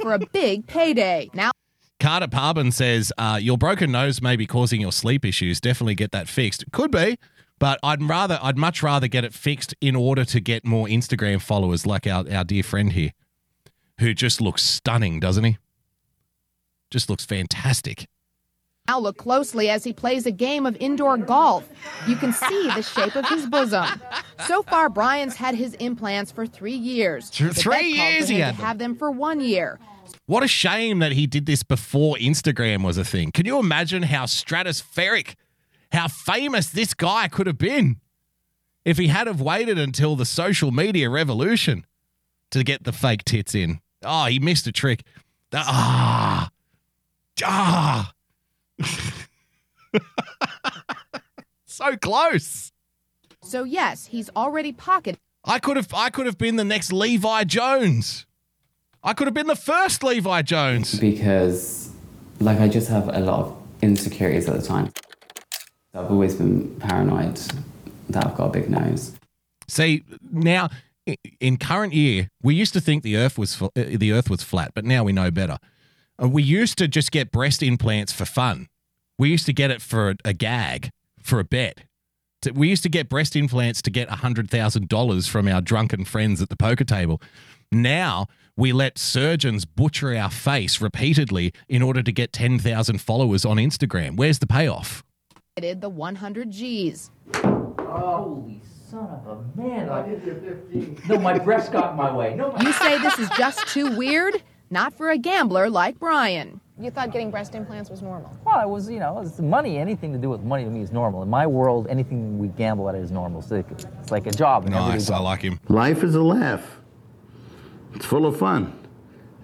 for 0.00 0.14
a 0.14 0.18
big 0.32 0.66
payday. 0.66 1.28
Now, 1.34 1.50
Carter 2.04 2.28
Parbin 2.28 2.70
says 2.70 3.14
uh, 3.16 3.38
your 3.40 3.56
broken 3.56 3.90
nose 3.90 4.20
may 4.20 4.36
be 4.36 4.46
causing 4.46 4.78
your 4.78 4.92
sleep 4.92 5.24
issues. 5.24 5.58
Definitely 5.58 5.94
get 5.94 6.12
that 6.12 6.28
fixed. 6.28 6.70
Could 6.70 6.90
be, 6.90 7.18
but 7.58 7.80
I'd 7.82 8.02
rather, 8.02 8.38
I'd 8.42 8.58
much 8.58 8.82
rather 8.82 9.08
get 9.08 9.24
it 9.24 9.32
fixed 9.32 9.74
in 9.80 9.96
order 9.96 10.22
to 10.26 10.38
get 10.38 10.66
more 10.66 10.86
Instagram 10.86 11.40
followers, 11.40 11.86
like 11.86 12.06
our 12.06 12.30
our 12.30 12.44
dear 12.44 12.62
friend 12.62 12.92
here, 12.92 13.12
who 14.00 14.12
just 14.12 14.42
looks 14.42 14.62
stunning, 14.62 15.18
doesn't 15.18 15.44
he? 15.44 15.56
Just 16.90 17.08
looks 17.08 17.24
fantastic. 17.24 18.06
Now 18.86 18.98
look 18.98 19.16
closely 19.16 19.70
as 19.70 19.82
he 19.84 19.94
plays 19.94 20.26
a 20.26 20.30
game 20.30 20.66
of 20.66 20.76
indoor 20.80 21.16
golf. 21.16 21.66
You 22.06 22.16
can 22.16 22.34
see 22.34 22.68
the 22.74 22.82
shape 22.82 23.16
of 23.16 23.26
his 23.30 23.46
bosom. 23.46 23.86
So 24.46 24.62
far, 24.62 24.90
Brian's 24.90 25.36
had 25.36 25.54
his 25.54 25.72
implants 25.76 26.30
for 26.30 26.46
three 26.46 26.76
years. 26.76 27.30
Three 27.30 27.48
The 27.48 27.54
bet 27.54 27.64
called 27.64 27.86
years 27.94 28.28
he 28.28 28.40
had 28.40 28.56
to 28.56 28.60
have 28.60 28.76
them 28.76 28.94
for 28.94 29.10
one 29.10 29.40
year. 29.40 29.80
What 30.26 30.42
a 30.42 30.48
shame 30.48 30.98
that 31.00 31.12
he 31.12 31.26
did 31.26 31.46
this 31.46 31.62
before 31.62 32.16
Instagram 32.16 32.84
was 32.84 32.96
a 32.98 33.04
thing. 33.04 33.30
Can 33.32 33.46
you 33.46 33.58
imagine 33.58 34.04
how 34.04 34.24
stratospheric, 34.24 35.34
how 35.92 36.08
famous 36.08 36.68
this 36.68 36.94
guy 36.94 37.28
could 37.28 37.46
have 37.46 37.58
been 37.58 38.00
if 38.84 38.98
he 38.98 39.08
had 39.08 39.26
have 39.26 39.40
waited 39.40 39.78
until 39.78 40.16
the 40.16 40.24
social 40.24 40.70
media 40.70 41.10
revolution 41.10 41.84
to 42.50 42.64
get 42.64 42.84
the 42.84 42.92
fake 42.92 43.24
tits 43.24 43.54
in? 43.54 43.80
Oh, 44.02 44.26
he 44.26 44.38
missed 44.38 44.66
a 44.66 44.72
trick. 44.72 45.02
Ah, 45.52 46.50
ah, 47.44 48.12
so 51.66 51.96
close. 51.96 52.72
So 53.42 53.64
yes, 53.64 54.06
he's 54.06 54.30
already 54.34 54.72
pocketed. 54.72 55.20
I 55.44 55.58
could 55.58 55.76
have, 55.76 55.92
I 55.92 56.08
could 56.10 56.26
have 56.26 56.38
been 56.38 56.56
the 56.56 56.64
next 56.64 56.92
Levi 56.92 57.44
Jones. 57.44 58.26
I 59.04 59.12
could 59.12 59.26
have 59.26 59.34
been 59.34 59.46
the 59.46 59.54
first 59.56 60.02
Levi 60.02 60.42
Jones. 60.42 60.98
because 60.98 61.90
like 62.40 62.58
I 62.58 62.68
just 62.68 62.88
have 62.88 63.08
a 63.08 63.20
lot 63.20 63.40
of 63.40 63.56
insecurities 63.82 64.48
at 64.48 64.58
the 64.58 64.66
time. 64.66 64.92
I've 65.94 66.10
always 66.10 66.34
been 66.34 66.74
paranoid 66.80 67.36
that 68.08 68.26
I've 68.26 68.34
got 68.34 68.46
a 68.46 68.50
big 68.50 68.70
nose. 68.70 69.12
See 69.68 70.02
now, 70.32 70.70
in 71.38 71.58
current 71.58 71.92
year, 71.92 72.28
we 72.42 72.54
used 72.54 72.72
to 72.72 72.80
think 72.80 73.02
the 73.02 73.16
Earth 73.16 73.38
was 73.38 73.54
fu- 73.54 73.66
uh, 73.66 73.84
the 73.96 74.12
Earth 74.12 74.30
was 74.30 74.42
flat, 74.42 74.72
but 74.74 74.84
now 74.84 75.04
we 75.04 75.12
know 75.12 75.30
better. 75.30 75.58
We 76.18 76.42
used 76.42 76.78
to 76.78 76.88
just 76.88 77.12
get 77.12 77.30
breast 77.30 77.62
implants 77.62 78.12
for 78.12 78.24
fun. 78.24 78.68
We 79.18 79.28
used 79.28 79.46
to 79.46 79.52
get 79.52 79.70
it 79.70 79.82
for 79.82 80.10
a, 80.10 80.16
a 80.24 80.32
gag, 80.32 80.90
for 81.22 81.38
a 81.40 81.44
bet. 81.44 81.80
We 82.52 82.68
used 82.68 82.82
to 82.82 82.88
get 82.88 83.08
breast 83.08 83.36
implants 83.36 83.80
to 83.82 83.90
get 83.90 84.08
hundred 84.10 84.50
thousand 84.50 84.88
dollars 84.88 85.26
from 85.26 85.46
our 85.48 85.60
drunken 85.60 86.04
friends 86.04 86.42
at 86.42 86.48
the 86.48 86.56
poker 86.56 86.84
table. 86.84 87.20
Now 87.70 88.26
we 88.56 88.72
let 88.72 88.98
surgeons 88.98 89.64
butcher 89.64 90.14
our 90.14 90.30
face 90.30 90.80
repeatedly 90.80 91.52
in 91.68 91.82
order 91.82 92.02
to 92.02 92.12
get 92.12 92.32
ten 92.32 92.58
thousand 92.58 93.00
followers 93.00 93.44
on 93.44 93.56
Instagram. 93.56 94.16
Where's 94.16 94.38
the 94.38 94.46
payoff? 94.46 95.02
the 95.56 95.88
100 95.88 96.50
G's. 96.50 97.12
Holy 97.78 98.60
son 98.90 99.08
of 99.24 99.26
a 99.56 99.60
man. 99.60 99.88
I, 99.88 100.04
no, 101.08 101.18
my 101.18 101.38
breast 101.38 101.70
got 101.70 101.92
in 101.92 101.96
my 101.96 102.12
way. 102.12 102.34
No, 102.34 102.56
You 102.60 102.72
say 102.72 102.98
this 102.98 103.18
is 103.20 103.28
just 103.36 103.66
too 103.68 103.96
weird? 103.96 104.42
Not 104.70 104.94
for 104.94 105.10
a 105.10 105.18
gambler 105.18 105.70
like 105.70 105.98
Brian. 106.00 106.60
You 106.80 106.90
thought 106.90 107.12
getting 107.12 107.30
breast 107.30 107.54
implants 107.54 107.88
was 107.88 108.02
normal. 108.02 108.36
Well, 108.44 108.60
it 108.60 108.68
was, 108.68 108.90
you 108.90 108.98
know, 108.98 109.20
it's 109.20 109.38
money. 109.38 109.78
Anything 109.78 110.12
to 110.12 110.18
do 110.18 110.28
with 110.28 110.42
money 110.42 110.64
to 110.64 110.70
me 110.70 110.80
is 110.80 110.90
normal. 110.90 111.22
In 111.22 111.28
my 111.30 111.46
world, 111.46 111.86
anything 111.88 112.36
we 112.38 112.48
gamble 112.48 112.88
at 112.88 112.96
is 112.96 113.12
normal. 113.12 113.42
So 113.42 113.64
it's 113.70 114.10
like 114.10 114.26
a 114.26 114.32
job. 114.32 114.66
an 114.66 114.74
everyday 114.74 114.94
Nice, 114.94 115.10
I 115.10 115.18
like 115.18 115.42
him. 115.42 115.60
Life 115.68 116.02
is 116.02 116.16
a 116.16 116.22
laugh. 116.22 116.80
It's 117.94 118.04
full 118.06 118.26
of 118.26 118.38
fun. 118.38 118.78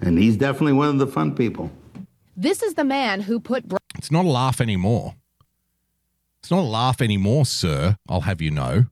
And 0.01 0.18
he's 0.18 0.36
definitely 0.36 0.72
one 0.72 0.89
of 0.89 0.98
the 0.98 1.06
fun 1.06 1.35
people. 1.35 1.70
This 2.36 2.62
is 2.62 2.74
the 2.74 2.85
man 2.85 3.20
who 3.20 3.39
put 3.39 3.68
Bri- 3.68 3.78
It's 3.97 4.10
not 4.10 4.24
a 4.24 4.28
laugh 4.28 4.60
anymore. 4.60 5.14
It's 6.43 6.51
not 6.51 6.60
a 6.60 6.62
laugh 6.62 7.02
anymore, 7.02 7.44
sir. 7.44 7.97
I'll 8.09 8.22
have 8.22 8.40
you 8.40 8.51
know. 8.51 8.86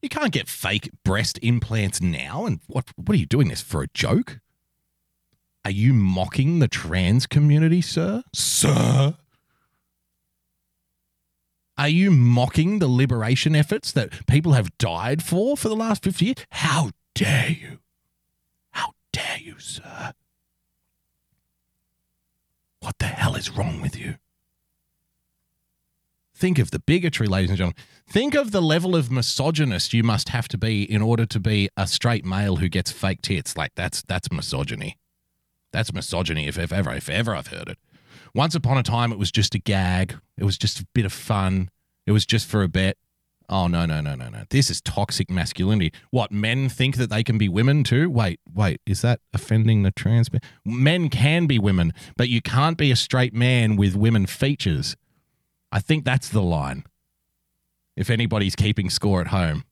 You 0.00 0.08
can't 0.08 0.32
get 0.32 0.48
fake 0.48 0.90
breast 1.04 1.38
implants 1.42 2.00
now. 2.00 2.46
And 2.46 2.60
what? 2.68 2.90
What 2.94 3.14
are 3.14 3.18
you 3.18 3.26
doing 3.26 3.48
this 3.48 3.60
for 3.60 3.82
a 3.82 3.88
joke? 3.92 4.38
Are 5.64 5.70
you 5.72 5.92
mocking 5.92 6.60
the 6.60 6.68
trans 6.68 7.26
community, 7.26 7.80
sir? 7.80 8.22
Sir? 8.32 9.16
Are 11.76 11.88
you 11.88 12.12
mocking 12.12 12.78
the 12.78 12.86
liberation 12.88 13.56
efforts 13.56 13.90
that 13.92 14.26
people 14.26 14.52
have 14.52 14.78
died 14.78 15.24
for 15.24 15.56
for 15.56 15.68
the 15.68 15.74
last 15.74 16.04
50 16.04 16.24
years? 16.24 16.36
How 16.50 16.90
dare 17.16 17.50
you? 17.50 17.78
Dare 19.26 19.38
you, 19.38 19.58
sir? 19.58 20.12
What 22.80 22.98
the 22.98 23.06
hell 23.06 23.34
is 23.34 23.50
wrong 23.50 23.80
with 23.80 23.98
you? 23.98 24.16
Think 26.34 26.58
of 26.58 26.70
the 26.70 26.78
bigotry, 26.78 27.26
ladies 27.26 27.50
and 27.50 27.58
gentlemen. 27.58 27.82
Think 28.08 28.34
of 28.34 28.52
the 28.52 28.60
level 28.60 28.94
of 28.94 29.10
misogynist 29.10 29.94
you 29.94 30.02
must 30.02 30.28
have 30.28 30.46
to 30.48 30.58
be 30.58 30.82
in 30.84 31.02
order 31.02 31.26
to 31.26 31.40
be 31.40 31.68
a 31.76 31.86
straight 31.86 32.24
male 32.24 32.56
who 32.56 32.68
gets 32.68 32.92
fake 32.92 33.22
tits. 33.22 33.56
Like 33.56 33.72
that's 33.74 34.02
that's 34.02 34.30
misogyny. 34.30 34.98
That's 35.72 35.92
misogyny 35.92 36.46
if, 36.46 36.58
if 36.58 36.72
ever 36.72 36.92
if 36.92 37.08
ever 37.08 37.34
I've 37.34 37.48
heard 37.48 37.68
it. 37.68 37.78
Once 38.34 38.54
upon 38.54 38.78
a 38.78 38.82
time 38.82 39.12
it 39.12 39.18
was 39.18 39.32
just 39.32 39.54
a 39.54 39.58
gag. 39.58 40.16
It 40.36 40.44
was 40.44 40.58
just 40.58 40.78
a 40.80 40.86
bit 40.94 41.06
of 41.06 41.12
fun. 41.12 41.70
It 42.06 42.12
was 42.12 42.26
just 42.26 42.46
for 42.46 42.62
a 42.62 42.68
bet. 42.68 42.96
Oh 43.48 43.68
no, 43.68 43.86
no, 43.86 44.00
no, 44.00 44.14
no, 44.14 44.28
no. 44.28 44.42
This 44.50 44.70
is 44.70 44.80
toxic 44.80 45.30
masculinity. 45.30 45.92
What 46.10 46.32
men 46.32 46.68
think 46.68 46.96
that 46.96 47.10
they 47.10 47.22
can 47.22 47.38
be 47.38 47.48
women 47.48 47.84
too? 47.84 48.10
Wait, 48.10 48.40
wait, 48.52 48.80
is 48.86 49.02
that 49.02 49.20
offending 49.32 49.82
the 49.82 49.92
trans 49.92 50.32
men? 50.32 50.40
Men 50.64 51.08
can 51.08 51.46
be 51.46 51.58
women, 51.58 51.92
but 52.16 52.28
you 52.28 52.42
can't 52.42 52.76
be 52.76 52.90
a 52.90 52.96
straight 52.96 53.32
man 53.34 53.76
with 53.76 53.94
women 53.94 54.26
features. 54.26 54.96
I 55.70 55.80
think 55.80 56.04
that's 56.04 56.28
the 56.28 56.42
line. 56.42 56.84
If 57.96 58.10
anybody's 58.10 58.56
keeping 58.56 58.90
score 58.90 59.20
at 59.20 59.28
home, 59.28 59.64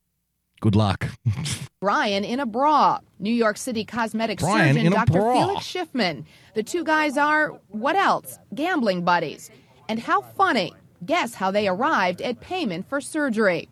good 0.60 0.76
luck. 0.76 1.08
Brian 1.80 2.24
in 2.24 2.40
a 2.40 2.46
bra. 2.46 3.00
New 3.18 3.32
York 3.32 3.56
City 3.56 3.84
cosmetic 3.84 4.38
Brian 4.38 4.76
surgeon 4.76 4.92
Dr. 4.92 5.12
Felix 5.12 5.64
Schiffman. 5.66 6.24
The 6.54 6.62
two 6.62 6.84
guys 6.84 7.16
are, 7.16 7.48
what 7.68 7.96
else? 7.96 8.38
Gambling 8.54 9.04
buddies. 9.04 9.50
And 9.88 9.98
how 9.98 10.22
funny. 10.22 10.72
Guess 11.04 11.34
how 11.34 11.50
they 11.50 11.68
arrived 11.68 12.22
at 12.22 12.40
payment 12.40 12.88
for 12.88 13.00
surgery. 13.00 13.68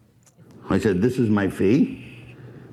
I 0.68 0.78
said, 0.78 1.00
This 1.00 1.18
is 1.18 1.30
my 1.30 1.48
fee. 1.48 2.08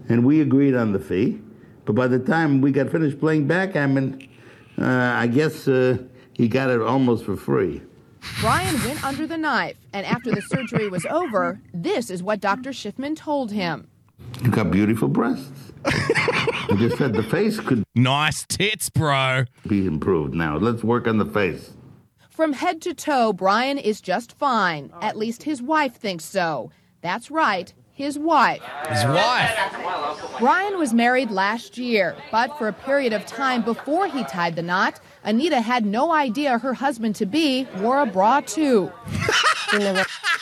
And 0.10 0.26
we 0.26 0.42
agreed 0.42 0.76
on 0.76 0.92
the 0.92 1.00
fee. 1.00 1.40
But 1.86 1.94
by 1.94 2.08
the 2.08 2.20
time 2.20 2.62
we 2.62 2.72
got 2.72 2.90
finished 2.90 3.20
playing 3.20 3.48
backgammon, 3.48 4.28
uh, 4.80 4.86
I 4.86 5.28
guess 5.28 5.68
uh, 5.68 5.98
he 6.34 6.48
got 6.48 6.70
it 6.70 6.82
almost 6.82 7.26
for 7.26 7.36
free. 7.36 7.82
Brian 8.42 8.76
went 8.84 9.04
under 9.04 9.26
the 9.26 9.38
knife, 9.38 9.78
and 9.94 10.06
after 10.06 10.32
the 10.32 10.42
surgery 10.42 10.90
was 10.90 11.06
over, 11.06 11.62
this 11.74 12.10
is 12.10 12.22
what 12.22 12.40
Dr. 12.42 12.72
Schiffman 12.72 13.16
told 13.16 13.52
him. 13.52 13.88
You 14.44 14.52
got 14.52 14.72
beautiful 14.72 15.08
breasts. 15.08 15.72
I 15.86 16.76
just 16.78 16.98
said 16.98 17.14
the 17.14 17.24
face 17.24 17.60
could 17.60 17.84
nice 17.96 18.46
tits, 18.46 18.90
bro. 18.90 19.46
Be 19.68 19.86
improved. 19.86 20.34
Now 20.34 20.58
let's 20.58 20.84
work 20.84 21.08
on 21.08 21.18
the 21.18 21.26
face. 21.26 21.72
From 22.40 22.54
head 22.54 22.82
to 22.84 22.94
toe, 22.94 23.34
Brian 23.34 23.78
is 23.78 24.00
just 24.00 24.32
fine. 24.32 24.92
Oh. 24.94 25.00
At 25.02 25.18
least 25.18 25.44
his 25.44 25.62
wife 25.62 25.98
thinks 25.98 26.24
so. 26.24 26.72
That's 27.02 27.30
right, 27.30 27.74
his 27.92 28.18
wife. 28.18 28.62
His 28.88 29.04
wife. 29.04 30.40
Brian 30.40 30.78
was 30.78 30.94
married 30.94 31.32
last 31.32 31.78
year, 31.78 32.16
but 32.32 32.58
for 32.58 32.70
a 32.70 32.72
period 32.72 33.12
of 33.12 33.26
time 33.26 33.62
before 33.62 34.08
he 34.08 34.24
tied 34.24 34.56
the 34.56 34.62
knot, 34.62 35.02
Anita 35.26 35.60
had 35.60 35.86
no 35.86 36.14
idea 36.14 36.60
her 36.60 36.74
husband 36.76 37.18
to 37.18 37.26
be 37.26 37.68
wore 37.80 38.02
a 38.02 38.06
bra 38.06 38.40
too. 38.40 38.90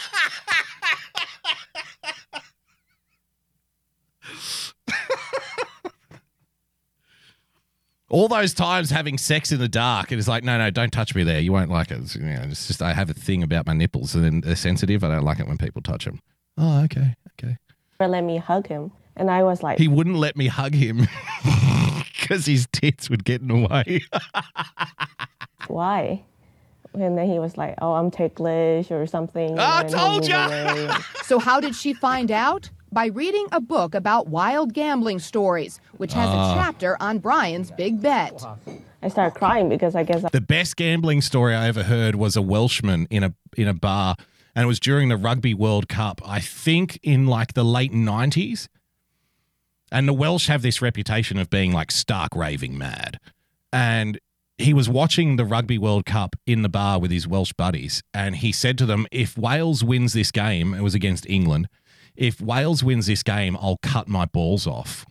All 8.10 8.28
those 8.28 8.54
times 8.54 8.90
having 8.90 9.18
sex 9.18 9.52
in 9.52 9.60
the 9.60 9.68
dark, 9.68 10.12
and 10.12 10.20
it's 10.20 10.28
like, 10.28 10.44
no, 10.44 10.58
no, 10.58 10.70
don't 10.70 10.92
touch 10.92 11.14
me 11.14 11.24
there. 11.24 11.40
You 11.40 11.52
won't 11.52 11.70
like 11.70 11.92
it. 11.92 12.00
It's, 12.00 12.16
you 12.16 12.24
know, 12.24 12.44
it's 12.50 12.68
just 12.68 12.82
I 12.82 12.94
have 12.94 13.10
a 13.10 13.14
thing 13.14 13.44
about 13.44 13.66
my 13.66 13.74
nipples, 13.74 14.16
and 14.16 14.24
then 14.24 14.42
they're 14.42 14.56
sensitive. 14.56 15.04
I 15.04 15.10
don't 15.10 15.26
like 15.26 15.40
it 15.40 15.48
when 15.48 15.58
people 15.58 15.82
touch 15.82 16.06
them. 16.06 16.22
Oh, 16.58 16.84
okay, 16.86 17.16
okay. 17.34 17.58
Or 18.00 18.08
let 18.08 18.24
me 18.24 18.38
hug 18.38 18.68
him, 18.68 18.92
and 19.16 19.30
I 19.30 19.44
was 19.44 19.62
like, 19.62 19.78
He 19.78 19.88
wouldn't 19.88 20.16
let 20.16 20.38
me 20.38 20.48
hug 20.48 20.74
him 20.74 21.08
because 22.20 22.46
his 22.46 22.68
tits 22.72 23.10
would 23.10 23.26
get 23.26 23.42
in 23.42 23.48
the 23.50 23.68
way. 23.68 24.02
why? 25.68 26.24
And 26.94 27.18
then 27.18 27.30
he 27.30 27.40
was 27.40 27.58
like, 27.58 27.76
oh, 27.82 27.94
I'm 27.94 28.10
ticklish 28.10 28.90
or 28.90 29.06
something. 29.06 29.60
I 29.60 29.82
and 29.82 29.90
told 29.90 30.22
move 30.22 30.30
ya! 30.30 30.48
away. 30.48 30.90
So, 31.24 31.38
how 31.38 31.60
did 31.60 31.76
she 31.76 31.94
find 31.94 32.32
out? 32.32 32.70
By 32.92 33.08
reading 33.08 33.48
a 33.52 33.60
book 33.60 33.94
about 33.96 34.28
wild 34.28 34.74
gambling 34.74 35.20
stories, 35.20 35.80
which 35.98 36.14
has 36.14 36.30
Ah. 36.30 36.52
a 36.52 36.56
chapter 36.56 36.98
on 37.02 37.20
Brian's 37.20 37.72
big 37.72 38.02
bet. 38.02 38.42
I 39.04 39.10
started 39.10 39.38
crying 39.38 39.70
because 39.70 39.96
I 39.96 40.04
guess 40.04 40.24
The 40.32 40.42
best 40.42 40.76
gambling 40.76 41.22
story 41.22 41.54
I 41.54 41.68
ever 41.68 41.84
heard 41.84 42.16
was 42.16 42.36
a 42.36 42.42
Welshman 42.42 43.08
in 43.10 43.24
a 43.24 43.34
in 43.56 43.68
a 43.68 43.74
bar, 43.74 44.16
and 44.56 44.64
it 44.64 44.68
was 44.68 44.80
during 44.80 45.10
the 45.10 45.18
Rugby 45.18 45.54
World 45.54 45.88
Cup. 45.90 46.22
I 46.26 46.40
think 46.40 47.00
in 47.04 47.28
like 47.28 47.54
the 47.54 47.66
late 47.66 47.94
nineties. 47.94 48.70
And 49.92 50.08
the 50.08 50.14
Welsh 50.14 50.48
have 50.48 50.62
this 50.64 50.82
reputation 50.82 51.38
of 51.38 51.50
being 51.50 51.72
like 51.72 51.92
stark 51.92 52.36
raving 52.36 52.78
mad. 52.78 53.20
And 53.72 54.20
he 54.58 54.74
was 54.74 54.90
watching 54.90 55.36
the 55.38 55.46
Rugby 55.46 55.78
World 55.78 56.06
Cup 56.06 56.36
in 56.46 56.62
the 56.62 56.68
bar 56.70 57.00
with 57.00 57.12
his 57.12 57.28
Welsh 57.28 57.54
buddies, 57.54 58.02
and 58.14 58.38
he 58.38 58.52
said 58.52 58.78
to 58.80 58.86
them, 58.86 59.06
"If 59.12 59.38
Wales 59.38 59.84
wins 59.84 60.14
this 60.14 60.32
game, 60.32 60.74
it 60.74 60.82
was 60.82 60.96
against 60.96 61.26
England. 61.30 61.68
If 62.18 62.41
Wales 62.41 62.84
wins 62.84 63.06
this 63.06 63.23
game, 63.23 63.56
I'll 63.61 63.80
cut 63.81 64.07
my 64.07 64.26
balls 64.26 64.68
off." 64.68 65.06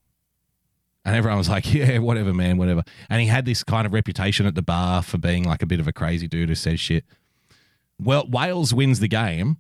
And 1.06 1.14
everyone 1.14 1.38
was 1.38 1.48
like, 1.48 1.72
yeah, 1.72 1.98
whatever, 1.98 2.34
man, 2.34 2.58
whatever. 2.58 2.82
And 3.08 3.20
he 3.22 3.28
had 3.28 3.44
this 3.44 3.62
kind 3.62 3.86
of 3.86 3.92
reputation 3.92 4.44
at 4.44 4.56
the 4.56 4.62
bar 4.62 5.02
for 5.02 5.18
being 5.18 5.44
like 5.44 5.62
a 5.62 5.66
bit 5.66 5.78
of 5.78 5.86
a 5.86 5.92
crazy 5.92 6.26
dude 6.26 6.48
who 6.48 6.56
says 6.56 6.80
shit. 6.80 7.04
Well, 7.98 8.26
Wales 8.28 8.74
wins 8.74 8.98
the 8.98 9.08
game 9.08 9.58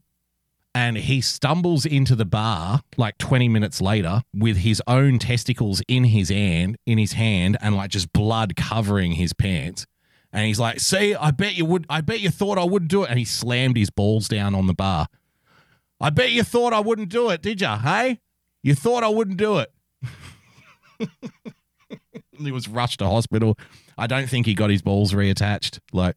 and 0.74 0.98
he 0.98 1.20
stumbles 1.20 1.86
into 1.86 2.16
the 2.16 2.24
bar 2.24 2.82
like 2.96 3.16
20 3.16 3.48
minutes 3.48 3.80
later 3.80 4.22
with 4.34 4.58
his 4.58 4.82
own 4.88 5.20
testicles 5.20 5.80
in 5.88 6.04
his 6.04 6.28
hand, 6.28 6.76
in 6.84 6.98
his 6.98 7.12
hand 7.12 7.56
and 7.62 7.76
like 7.76 7.90
just 7.90 8.12
blood 8.12 8.56
covering 8.56 9.12
his 9.12 9.32
pants. 9.32 9.86
And 10.32 10.46
he's 10.46 10.60
like, 10.60 10.80
"See, 10.80 11.14
I 11.14 11.30
bet 11.30 11.56
you 11.56 11.64
would 11.64 11.86
I 11.88 12.02
bet 12.02 12.20
you 12.20 12.28
thought 12.28 12.58
I 12.58 12.64
wouldn't 12.64 12.90
do 12.90 13.04
it." 13.04 13.10
And 13.10 13.18
he 13.18 13.24
slammed 13.24 13.76
his 13.76 13.88
balls 13.88 14.28
down 14.28 14.54
on 14.54 14.66
the 14.66 14.74
bar. 14.74 15.06
I 16.00 16.10
bet 16.10 16.32
you 16.32 16.42
thought 16.42 16.72
I 16.72 16.80
wouldn't 16.80 17.08
do 17.08 17.30
it, 17.30 17.42
did 17.42 17.60
you? 17.60 17.68
Hey? 17.68 18.20
You 18.62 18.74
thought 18.74 19.02
I 19.04 19.08
wouldn't 19.08 19.38
do 19.38 19.58
it. 19.58 19.72
he 22.38 22.52
was 22.52 22.68
rushed 22.68 22.98
to 22.98 23.06
hospital. 23.06 23.58
I 23.96 24.06
don't 24.06 24.28
think 24.28 24.46
he 24.46 24.54
got 24.54 24.70
his 24.70 24.82
balls 24.82 25.12
reattached. 25.12 25.78
Like 25.92 26.16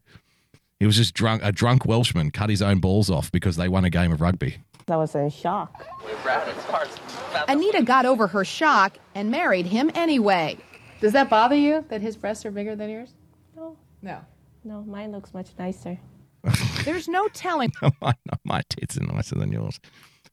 he 0.78 0.86
was 0.86 0.96
just 0.96 1.14
drunk. 1.14 1.42
A 1.44 1.52
drunk 1.52 1.86
Welshman 1.86 2.30
cut 2.30 2.50
his 2.50 2.60
own 2.62 2.80
balls 2.80 3.10
off 3.10 3.32
because 3.32 3.56
they 3.56 3.68
won 3.68 3.84
a 3.84 3.90
game 3.90 4.12
of 4.12 4.20
rugby. 4.20 4.58
I 4.88 4.96
was 4.96 5.14
in 5.14 5.30
shock. 5.30 5.86
Anita 7.48 7.82
got 7.82 8.06
over 8.06 8.26
her 8.26 8.44
shock 8.44 8.98
and 9.14 9.30
married 9.30 9.66
him 9.66 9.90
anyway. 9.94 10.58
Does 11.00 11.12
that 11.12 11.30
bother 11.30 11.54
you 11.54 11.84
that 11.88 12.00
his 12.00 12.16
breasts 12.16 12.44
are 12.44 12.50
bigger 12.50 12.74
than 12.74 12.90
yours? 12.90 13.14
No. 13.56 13.76
No. 14.02 14.20
No, 14.64 14.82
mine 14.82 15.12
looks 15.12 15.32
much 15.32 15.50
nicer. 15.58 15.98
There's 16.84 17.08
no 17.08 17.28
telling. 17.28 17.72
my, 18.00 18.14
my 18.44 18.62
tits 18.68 18.98
are 18.98 19.04
nicer 19.04 19.36
than 19.36 19.52
yours. 19.52 19.80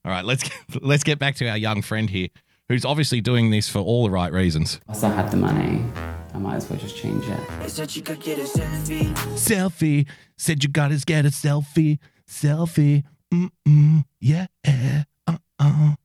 All 0.05 0.11
right, 0.11 0.25
let's 0.25 0.43
get, 0.43 0.53
let's 0.83 1.03
get 1.03 1.19
back 1.19 1.35
to 1.35 1.47
our 1.47 1.57
young 1.57 1.81
friend 1.81 2.09
here, 2.09 2.29
who's 2.69 2.85
obviously 2.85 3.21
doing 3.21 3.51
this 3.51 3.69
for 3.69 3.79
all 3.79 4.03
the 4.03 4.11
right 4.11 4.31
reasons. 4.31 4.79
Once 4.87 5.03
I 5.03 5.09
had 5.09 5.31
the 5.31 5.37
money, 5.37 5.83
I 6.33 6.37
might 6.37 6.55
as 6.55 6.69
well 6.69 6.79
just 6.79 6.95
change 6.95 7.27
it. 7.27 7.39
I 7.61 7.67
said 7.67 7.95
you 7.95 8.01
could 8.01 8.19
get 8.21 8.39
a 8.39 8.43
selfie. 8.43 9.13
Selfie 9.35 10.07
said 10.37 10.63
you 10.63 10.69
gotta 10.69 11.01
get 11.05 11.25
a 11.25 11.29
selfie, 11.29 11.99
selfie. 12.29 13.03
Mm-mm, 13.33 14.05
yeah, 14.21 14.47
uh-uh. 15.27 15.95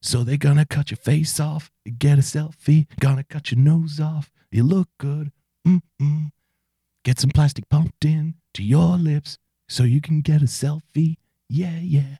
So 0.00 0.22
they're 0.22 0.36
gonna 0.36 0.66
cut 0.66 0.90
your 0.90 0.98
face 0.98 1.38
off, 1.40 1.70
get 1.98 2.18
a 2.18 2.22
selfie. 2.22 2.86
Gonna 3.00 3.24
cut 3.24 3.50
your 3.50 3.60
nose 3.60 4.00
off, 4.00 4.30
you 4.50 4.62
look 4.62 4.88
good. 4.98 5.30
Mm-mm. 5.66 6.30
Get 7.04 7.20
some 7.20 7.30
plastic 7.30 7.68
pumped 7.68 8.04
in 8.04 8.34
to 8.54 8.62
your 8.62 8.96
lips 8.96 9.36
so 9.68 9.82
you 9.82 10.00
can 10.00 10.22
get 10.22 10.40
a 10.40 10.46
selfie. 10.46 11.16
Yeah, 11.48 11.78
yeah. 11.80 12.16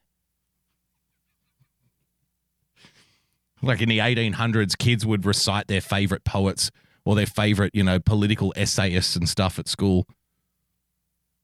Like 3.62 3.81
in 3.81 3.89
the 3.89 3.98
1800s, 3.98 4.77
kids 4.77 5.06
would 5.06 5.24
recite 5.24 5.69
their 5.69 5.81
favorite 5.81 6.24
poets 6.24 6.70
or 7.05 7.15
their 7.15 7.27
favorite, 7.27 7.74
you 7.74 7.82
know, 7.82 7.98
political 7.98 8.52
essayists 8.56 9.16
and 9.16 9.27
stuff 9.27 9.59
at 9.59 9.69
school. 9.69 10.06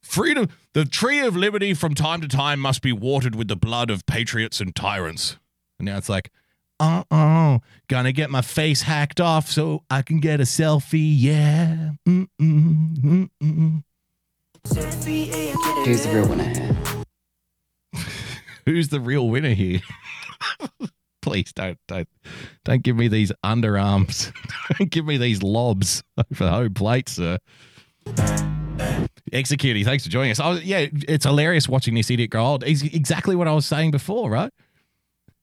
Freedom, 0.03 0.49
the 0.75 0.85
tree 0.85 1.21
of 1.21 1.37
liberty 1.37 1.73
from 1.73 1.95
time 1.95 2.21
to 2.21 2.29
time 2.29 2.61
must 2.61 2.83
be 2.83 2.93
watered 2.93 3.35
with 3.35 3.49
the 3.49 3.57
blood 3.57 3.91
of 3.91 4.05
patriots 4.07 4.61
and 4.61 4.75
tyrants. 4.75 5.39
And 5.79 5.87
now 5.87 5.97
it's 5.97 6.09
like, 6.09 6.31
uh 6.81 7.05
uh 7.11 7.59
gonna 7.89 8.13
get 8.13 8.31
my 8.31 8.41
face 8.41 8.83
hacked 8.83 9.21
off 9.21 9.49
so 9.49 9.85
I 9.91 10.03
can 10.03 10.19
get 10.19 10.41
a 10.41 10.45
selfie. 10.45 11.15
Yeah. 11.17 11.91
Mm-mm, 12.09 13.29
mm-mm. 13.41 13.83
Who's 15.85 16.05
the 16.05 16.11
real 16.13 16.29
winner 16.29 16.55
here? 16.55 16.77
Who's 18.67 18.89
the 18.89 19.01
real 19.01 19.29
winner 19.29 19.55
here? 19.55 19.81
Please 21.23 21.53
don't 21.53 21.79
don't 21.87 22.09
don't 22.65 22.83
give 22.83 22.97
me 22.97 23.09
these 23.09 23.31
underarms. 23.45 24.33
don't 24.79 24.91
give 24.91 25.05
me 25.05 25.19
these 25.19 25.43
lobs 25.43 26.03
for 26.33 26.45
the 26.45 26.51
home 26.51 26.75
plate, 26.75 27.09
sir. 27.09 27.39
Executing, 29.33 29.85
thanks 29.85 30.05
for 30.05 30.11
joining 30.11 30.31
us. 30.31 30.41
I 30.41 30.49
was, 30.49 30.65
yeah, 30.65 30.87
it's 30.93 31.27
hilarious 31.27 31.69
watching 31.69 31.95
this 31.95 32.11
idiot 32.11 32.31
grow 32.31 32.45
old. 32.45 32.65
It's 32.65 32.83
exactly 32.83 33.37
what 33.37 33.47
I 33.49 33.53
was 33.53 33.67
saying 33.67 33.91
before, 33.91 34.31
right? 34.31 34.51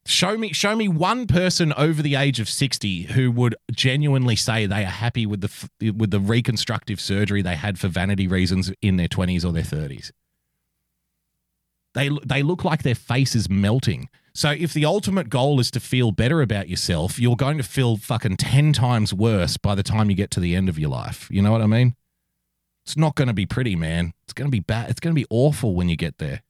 Show 0.07 0.38
me, 0.38 0.53
show 0.53 0.73
me 0.73 0.88
one 0.88 1.27
person 1.27 1.73
over 1.73 2.01
the 2.01 2.15
age 2.15 2.39
of 2.39 2.47
sixty 2.47 3.03
who 3.03 3.29
would 3.31 3.55
genuinely 3.73 4.38
say 4.38 4.65
they 4.65 4.84
are 4.84 4.85
happy 4.85 5.25
with 5.25 5.41
the 5.41 5.91
with 5.91 6.11
the 6.11 6.19
reconstructive 6.21 7.01
surgery 7.01 7.41
they 7.41 7.57
had 7.57 7.77
for 7.77 7.89
vanity 7.89 8.25
reasons 8.25 8.71
in 8.81 8.95
their 8.95 9.09
twenties 9.09 9.43
or 9.43 9.51
their 9.51 9.63
thirties. 9.63 10.13
They 11.93 12.09
they 12.25 12.41
look 12.41 12.63
like 12.63 12.84
their 12.84 12.95
face 12.95 13.35
is 13.35 13.49
melting. 13.49 14.07
So 14.34 14.51
if 14.51 14.71
the 14.71 14.85
ultimate 14.85 15.29
goal 15.29 15.59
is 15.59 15.69
to 15.71 15.81
feel 15.81 16.13
better 16.13 16.41
about 16.41 16.69
yourself, 16.69 17.19
you're 17.19 17.35
going 17.35 17.57
to 17.57 17.63
feel 17.63 17.97
fucking 17.97 18.38
10 18.38 18.71
times 18.71 19.11
worse 19.11 19.57
by 19.57 19.73
the 19.73 19.81
time 19.81 20.11
you 20.11 20.15
get 20.15 20.29
to 20.31 20.39
the 20.39 20.55
end 20.55 20.69
of 20.69 20.77
your 20.77 20.91
life. 20.91 21.27
You 21.31 21.41
know 21.41 21.51
what 21.51 21.63
I 21.63 21.65
mean? 21.65 21.95
It's 22.85 22.95
not 22.95 23.15
going 23.15 23.29
to 23.29 23.34
be 23.34 23.47
pretty, 23.47 23.75
man. 23.75 24.13
It's 24.25 24.34
going 24.34 24.45
to 24.45 24.51
be 24.51 24.59
bad. 24.59 24.91
It's 24.91 24.99
going 24.99 25.15
to 25.15 25.19
be 25.19 25.25
awful 25.31 25.73
when 25.73 25.89
you 25.89 25.95
get 25.95 26.19
there. 26.19 26.43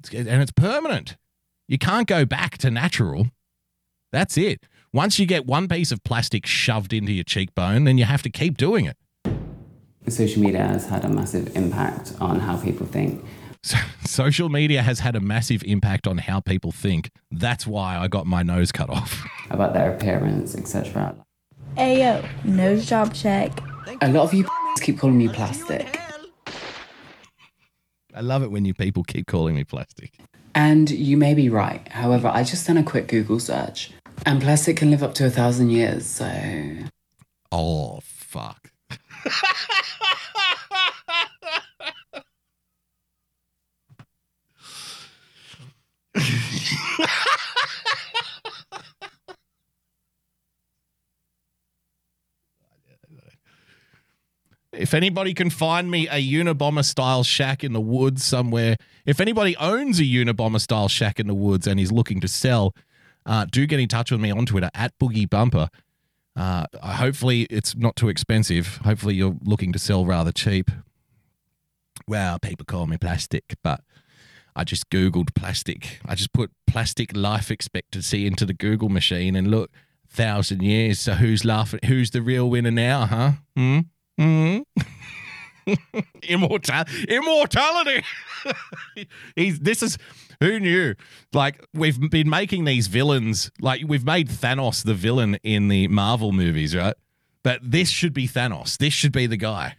It's, 0.00 0.12
and 0.12 0.42
it's 0.42 0.50
permanent. 0.50 1.16
You 1.68 1.78
can't 1.78 2.06
go 2.06 2.24
back 2.24 2.58
to 2.58 2.70
natural. 2.70 3.28
That's 4.12 4.38
it. 4.38 4.62
Once 4.92 5.18
you 5.18 5.26
get 5.26 5.46
one 5.46 5.66
piece 5.66 5.90
of 5.90 6.02
plastic 6.04 6.46
shoved 6.46 6.92
into 6.92 7.12
your 7.12 7.24
cheekbone, 7.24 7.84
then 7.84 7.98
you 7.98 8.04
have 8.04 8.22
to 8.22 8.30
keep 8.30 8.56
doing 8.56 8.86
it. 8.86 8.96
Social 10.08 10.40
media 10.40 10.64
has 10.64 10.88
had 10.88 11.04
a 11.04 11.08
massive 11.08 11.56
impact 11.56 12.14
on 12.20 12.40
how 12.40 12.56
people 12.56 12.86
think. 12.86 13.24
So, 13.62 13.78
social 14.04 14.48
media 14.48 14.80
has 14.80 15.00
had 15.00 15.16
a 15.16 15.20
massive 15.20 15.64
impact 15.64 16.06
on 16.06 16.18
how 16.18 16.38
people 16.38 16.70
think. 16.70 17.10
That's 17.32 17.66
why 17.66 17.98
I 17.98 18.06
got 18.06 18.24
my 18.24 18.44
nose 18.44 18.70
cut 18.70 18.88
off. 18.88 19.26
about 19.50 19.74
their 19.74 19.92
appearance, 19.92 20.54
etc. 20.54 21.16
Ayo, 21.76 22.24
nose 22.44 22.86
job 22.86 23.12
check. 23.12 23.50
A 24.02 24.08
lot 24.08 24.22
of 24.22 24.34
you 24.34 24.46
keep 24.80 25.00
calling 25.00 25.18
me 25.18 25.26
plastic. 25.26 25.98
I 28.14 28.20
love 28.20 28.44
it 28.44 28.52
when 28.52 28.64
you 28.64 28.72
people 28.72 29.02
keep 29.02 29.26
calling 29.26 29.56
me 29.56 29.64
plastic. 29.64 30.16
And 30.56 30.90
you 30.90 31.18
may 31.18 31.34
be 31.34 31.50
right. 31.50 31.86
However, 31.88 32.28
I 32.28 32.42
just 32.42 32.66
done 32.66 32.78
a 32.78 32.82
quick 32.82 33.08
Google 33.08 33.38
search, 33.38 33.90
and 34.24 34.40
plastic 34.40 34.78
can 34.78 34.90
live 34.90 35.02
up 35.02 35.12
to 35.16 35.26
a 35.26 35.30
thousand 35.30 35.68
years, 35.68 36.06
so. 36.06 36.32
Oh, 37.52 38.00
fuck. 38.02 38.70
If 54.76 54.94
anybody 54.94 55.34
can 55.34 55.50
find 55.50 55.90
me 55.90 56.06
a 56.08 56.22
Unabomber 56.22 56.84
style 56.84 57.22
shack 57.22 57.64
in 57.64 57.72
the 57.72 57.80
woods 57.80 58.24
somewhere, 58.24 58.76
if 59.04 59.20
anybody 59.20 59.56
owns 59.56 59.98
a 60.00 60.04
Unabomber 60.04 60.60
style 60.60 60.88
shack 60.88 61.18
in 61.18 61.26
the 61.26 61.34
woods 61.34 61.66
and 61.66 61.80
is 61.80 61.90
looking 61.90 62.20
to 62.20 62.28
sell, 62.28 62.74
uh, 63.24 63.46
do 63.50 63.66
get 63.66 63.80
in 63.80 63.88
touch 63.88 64.10
with 64.10 64.20
me 64.20 64.30
on 64.30 64.46
Twitter 64.46 64.70
at 64.74 64.96
Boogie 64.98 65.28
Bumper. 65.28 65.68
Uh, 66.36 66.66
hopefully, 66.82 67.42
it's 67.48 67.74
not 67.74 67.96
too 67.96 68.08
expensive. 68.08 68.76
Hopefully, 68.84 69.14
you're 69.14 69.36
looking 69.42 69.72
to 69.72 69.78
sell 69.78 70.04
rather 70.04 70.32
cheap. 70.32 70.70
Well, 72.06 72.38
people 72.38 72.66
call 72.66 72.86
me 72.86 72.98
plastic, 72.98 73.56
but 73.64 73.80
I 74.54 74.64
just 74.64 74.90
Googled 74.90 75.34
plastic. 75.34 76.00
I 76.04 76.14
just 76.14 76.32
put 76.32 76.52
plastic 76.66 77.16
life 77.16 77.50
expectancy 77.50 78.26
into 78.26 78.44
the 78.44 78.52
Google 78.52 78.90
machine, 78.90 79.34
and 79.34 79.50
look, 79.50 79.70
thousand 80.08 80.62
years. 80.62 81.00
So 81.00 81.14
who's 81.14 81.44
laughing? 81.44 81.80
Who's 81.86 82.10
the 82.10 82.22
real 82.22 82.50
winner 82.50 82.70
now, 82.70 83.06
huh? 83.06 83.32
Hmm? 83.56 83.78
Hmm? 84.18 84.58
Immortal 86.22 86.84
immortality. 87.08 88.04
He's 89.36 89.58
this 89.58 89.82
is 89.82 89.98
who 90.40 90.60
knew? 90.60 90.94
Like 91.32 91.64
we've 91.74 91.98
been 92.10 92.30
making 92.30 92.64
these 92.64 92.86
villains 92.86 93.50
like 93.60 93.82
we've 93.86 94.04
made 94.04 94.28
Thanos 94.28 94.84
the 94.84 94.94
villain 94.94 95.36
in 95.42 95.68
the 95.68 95.88
Marvel 95.88 96.32
movies, 96.32 96.74
right? 96.76 96.94
But 97.42 97.60
this 97.62 97.90
should 97.90 98.12
be 98.12 98.28
Thanos. 98.28 98.76
This 98.76 98.92
should 98.92 99.12
be 99.12 99.26
the 99.26 99.36
guy. 99.36 99.76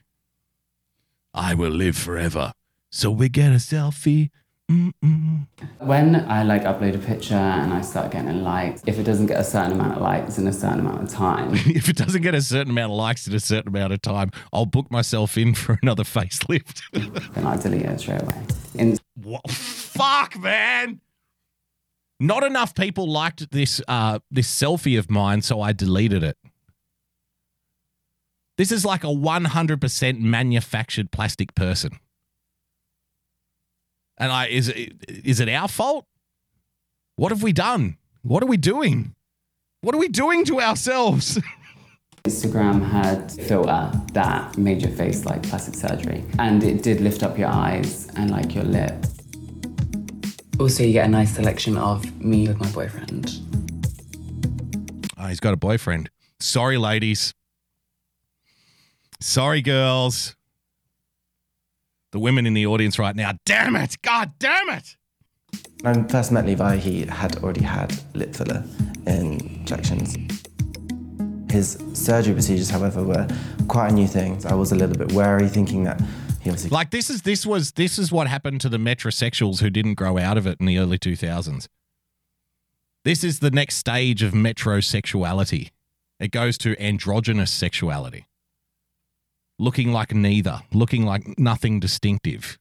I 1.33 1.53
will 1.53 1.71
live 1.71 1.97
forever. 1.97 2.53
So 2.89 3.11
we 3.11 3.29
get 3.29 3.51
a 3.51 3.55
selfie. 3.55 4.29
Mm-mm. 4.69 5.47
When 5.79 6.15
I 6.15 6.43
like 6.43 6.63
upload 6.63 6.95
a 6.95 6.97
picture 6.97 7.35
and 7.35 7.73
I 7.73 7.79
start 7.81 8.11
getting 8.11 8.43
likes, 8.43 8.81
if 8.85 8.99
it 8.99 9.03
doesn't 9.03 9.27
get 9.27 9.39
a 9.39 9.43
certain 9.43 9.71
amount 9.71 9.95
of 9.95 10.01
likes 10.01 10.37
in 10.37 10.45
a 10.45 10.51
certain 10.51 10.81
amount 10.81 11.03
of 11.03 11.09
time, 11.09 11.51
if 11.53 11.87
it 11.87 11.95
doesn't 11.95 12.21
get 12.21 12.35
a 12.35 12.41
certain 12.41 12.71
amount 12.71 12.91
of 12.91 12.97
likes 12.97 13.27
in 13.27 13.33
a 13.33 13.39
certain 13.39 13.69
amount 13.69 13.93
of 13.93 14.01
time, 14.01 14.29
I'll 14.51 14.65
book 14.65 14.91
myself 14.91 15.37
in 15.37 15.53
for 15.53 15.79
another 15.81 16.03
facelift. 16.03 16.81
then 17.33 17.45
I 17.45 17.55
delete 17.55 17.83
it 17.83 17.99
straight 18.01 18.21
away. 18.21 18.43
In- 18.75 18.97
what? 19.15 19.49
Fuck, 19.49 20.37
man. 20.37 20.99
Not 22.19 22.43
enough 22.43 22.75
people 22.75 23.09
liked 23.09 23.51
this 23.51 23.81
uh, 23.87 24.19
this 24.29 24.49
selfie 24.53 24.99
of 24.99 25.09
mine, 25.09 25.43
so 25.43 25.61
I 25.61 25.71
deleted 25.71 26.23
it. 26.23 26.37
This 28.57 28.71
is 28.71 28.83
like 28.83 29.03
a 29.03 29.07
100% 29.07 30.19
manufactured 30.19 31.11
plastic 31.11 31.53
person. 31.53 31.99
And 34.17 34.31
I 34.31 34.47
is 34.47 34.69
it, 34.69 34.93
is 35.07 35.39
it 35.39 35.49
our 35.49 35.67
fault? 35.67 36.05
What 37.15 37.31
have 37.31 37.43
we 37.43 37.53
done? 37.53 37.97
What 38.21 38.43
are 38.43 38.47
we 38.47 38.57
doing? 38.57 39.15
What 39.81 39.95
are 39.95 39.99
we 39.99 40.07
doing 40.07 40.45
to 40.45 40.59
ourselves? 40.61 41.39
Instagram 42.23 42.83
had 42.83 43.31
filter 43.31 43.91
that 44.13 44.57
made 44.57 44.81
your 44.81 44.91
face 44.91 45.23
like 45.25 45.43
plastic 45.43 45.75
surgery, 45.75 46.23
and 46.39 46.63
it 46.63 46.83
did 46.83 46.99
lift 46.99 47.23
up 47.23 47.37
your 47.37 47.47
eyes 47.47 48.07
and 48.15 48.31
like 48.31 48.53
your 48.53 48.65
lips. 48.65 49.15
Also, 50.59 50.83
you 50.83 50.93
get 50.93 51.05
a 51.05 51.09
nice 51.09 51.35
selection 51.35 51.77
of 51.77 52.19
me 52.19 52.47
with 52.47 52.59
my 52.59 52.69
boyfriend. 52.71 53.39
Oh, 55.17 55.27
he's 55.27 55.39
got 55.39 55.53
a 55.53 55.57
boyfriend. 55.57 56.09
Sorry, 56.39 56.77
ladies. 56.77 57.33
Sorry, 59.19 59.61
girls. 59.61 60.35
The 62.11 62.19
women 62.19 62.45
in 62.45 62.53
the 62.53 62.65
audience 62.65 62.97
right 62.97 63.15
now. 63.15 63.33
Damn 63.45 63.75
it! 63.75 64.01
God 64.01 64.31
damn 64.39 64.69
it! 64.69 64.95
When 65.81 66.05
I 66.05 66.07
first 66.07 66.31
met 66.31 66.45
Levi, 66.45 66.77
he 66.77 67.05
had 67.05 67.37
already 67.43 67.63
had 67.63 67.93
lip 68.13 68.35
filler 68.35 68.63
injections. 69.05 70.15
His 71.51 71.77
surgery 71.93 72.33
procedures, 72.33 72.69
however, 72.69 73.03
were 73.03 73.27
quite 73.67 73.91
a 73.91 73.93
new 73.93 74.07
thing. 74.07 74.39
So 74.39 74.49
I 74.49 74.53
was 74.53 74.71
a 74.71 74.75
little 74.75 74.97
bit 74.97 75.11
wary, 75.13 75.47
thinking 75.47 75.83
that 75.85 75.99
he 76.41 76.49
obviously 76.49 76.69
Like 76.69 76.91
this 76.91 77.09
is 77.09 77.21
this 77.23 77.45
was 77.45 77.73
this 77.73 77.99
is 77.99 78.11
what 78.11 78.27
happened 78.27 78.61
to 78.61 78.69
the 78.69 78.77
metrosexuals 78.77 79.59
who 79.59 79.69
didn't 79.69 79.95
grow 79.95 80.17
out 80.17 80.37
of 80.37 80.47
it 80.47 80.59
in 80.59 80.65
the 80.65 80.77
early 80.77 80.97
2000s. 80.97 81.67
This 83.03 83.23
is 83.23 83.39
the 83.39 83.51
next 83.51 83.75
stage 83.75 84.23
of 84.23 84.33
metrosexuality. 84.33 85.71
It 86.19 86.31
goes 86.31 86.57
to 86.59 86.81
androgynous 86.81 87.51
sexuality. 87.51 88.25
Looking 89.59 89.91
like 89.91 90.13
neither, 90.13 90.61
looking 90.71 91.03
like 91.05 91.37
nothing 91.39 91.79
distinctive. 91.79 92.57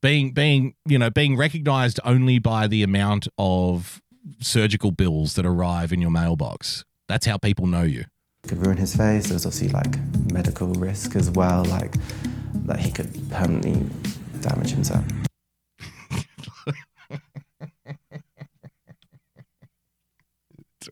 Being 0.00 0.32
being, 0.32 0.74
you 0.86 0.98
know, 0.98 1.10
being 1.10 1.36
recognized 1.36 2.00
only 2.04 2.38
by 2.38 2.66
the 2.66 2.82
amount 2.82 3.28
of 3.38 4.00
surgical 4.40 4.90
bills 4.90 5.34
that 5.34 5.44
arrive 5.46 5.92
in 5.92 6.00
your 6.00 6.10
mailbox. 6.10 6.84
That's 7.08 7.26
how 7.26 7.36
people 7.36 7.66
know 7.66 7.82
you. 7.82 8.04
could 8.48 8.58
ruin 8.64 8.78
his 8.78 8.96
face. 8.96 9.24
There 9.26 9.34
was 9.34 9.44
obviously 9.46 9.68
like 9.68 9.96
medical 10.32 10.68
risk 10.74 11.14
as 11.16 11.30
well, 11.30 11.64
like 11.64 11.94
that 12.66 12.80
he 12.80 12.90
could 12.90 13.10
permanently 13.30 13.86
damage 14.40 14.70
himself. 14.70 15.04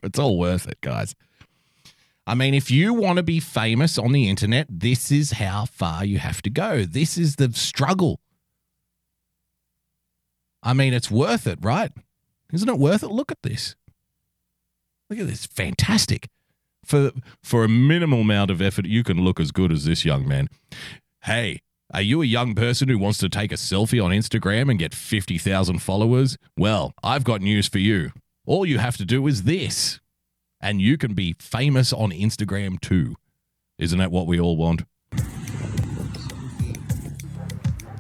It's 0.03 0.19
all 0.19 0.39
worth 0.39 0.67
it, 0.67 0.81
guys. 0.81 1.15
I 2.27 2.35
mean, 2.35 2.55
if 2.55 2.71
you 2.71 2.95
want 2.95 3.17
to 3.17 3.23
be 3.23 3.41
famous 3.41 3.99
on 3.99 4.13
the 4.13 4.29
internet, 4.29 4.67
this 4.71 5.11
is 5.11 5.33
how 5.33 5.65
far 5.65 6.05
you 6.05 6.19
have 6.19 6.41
to 6.43 6.51
go. 6.51 6.85
This 6.85 7.19
is 7.19 7.37
the 7.37 7.53
struggle. 7.53 8.21
I 10.63 10.73
mean, 10.73 10.95
it's 10.95 11.11
worth 11.11 11.47
it, 11.47 11.59
right? 11.61 11.91
Isn't 12.53 12.69
it 12.69 12.79
worth 12.79 13.03
it? 13.03 13.09
Look 13.09 13.33
at 13.33 13.43
this. 13.43 13.75
Look 15.11 15.19
at 15.19 15.27
this. 15.27 15.47
Fantastic. 15.47 16.29
For 16.85 17.13
for 17.43 17.65
a 17.65 17.69
minimal 17.69 18.21
amount 18.21 18.51
of 18.51 18.63
effort, 18.63 18.87
you 18.87 19.03
can 19.03 19.25
look 19.25 19.41
as 19.41 19.51
good 19.51 19.73
as 19.73 19.85
this 19.85 20.05
young 20.05 20.27
man. 20.27 20.49
Hey, 21.25 21.61
are 21.93 22.03
you 22.03 22.23
a 22.23 22.27
young 22.27 22.55
person 22.55 22.89
who 22.89 22.99
wants 22.99 23.19
to 23.19 23.29
take 23.29 23.53
a 23.53 23.57
selfie 23.57 24.03
on 24.03 24.11
Instagram 24.11 24.71
and 24.71 24.79
get 24.79 24.95
50,000 24.95 25.79
followers? 25.81 26.39
Well, 26.57 26.95
I've 27.03 27.25
got 27.25 27.43
news 27.43 27.69
for 27.69 27.79
you. 27.79 28.13
All 28.47 28.65
you 28.65 28.79
have 28.79 28.97
to 28.97 29.05
do 29.05 29.27
is 29.27 29.43
this, 29.43 30.01
and 30.63 30.81
you 30.81 30.97
can 30.97 31.15
be 31.15 31.35
famous 31.39 31.93
on 31.93 32.11
Instagram 32.11 32.81
too. 32.81 33.17
Isn't 33.79 33.99
that 33.99 34.11
what 34.13 34.27
we 34.27 34.39
all 34.41 34.57
want? 34.57 34.83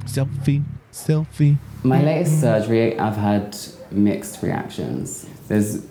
Selfie, 0.05 0.63
selfie. 0.93 1.57
My 1.83 2.03
latest 2.03 2.41
surgery, 2.41 2.99
I've 2.99 3.17
had 3.17 3.57
mixed 3.91 4.43
reactions. 4.43 5.27
There's 5.49 5.85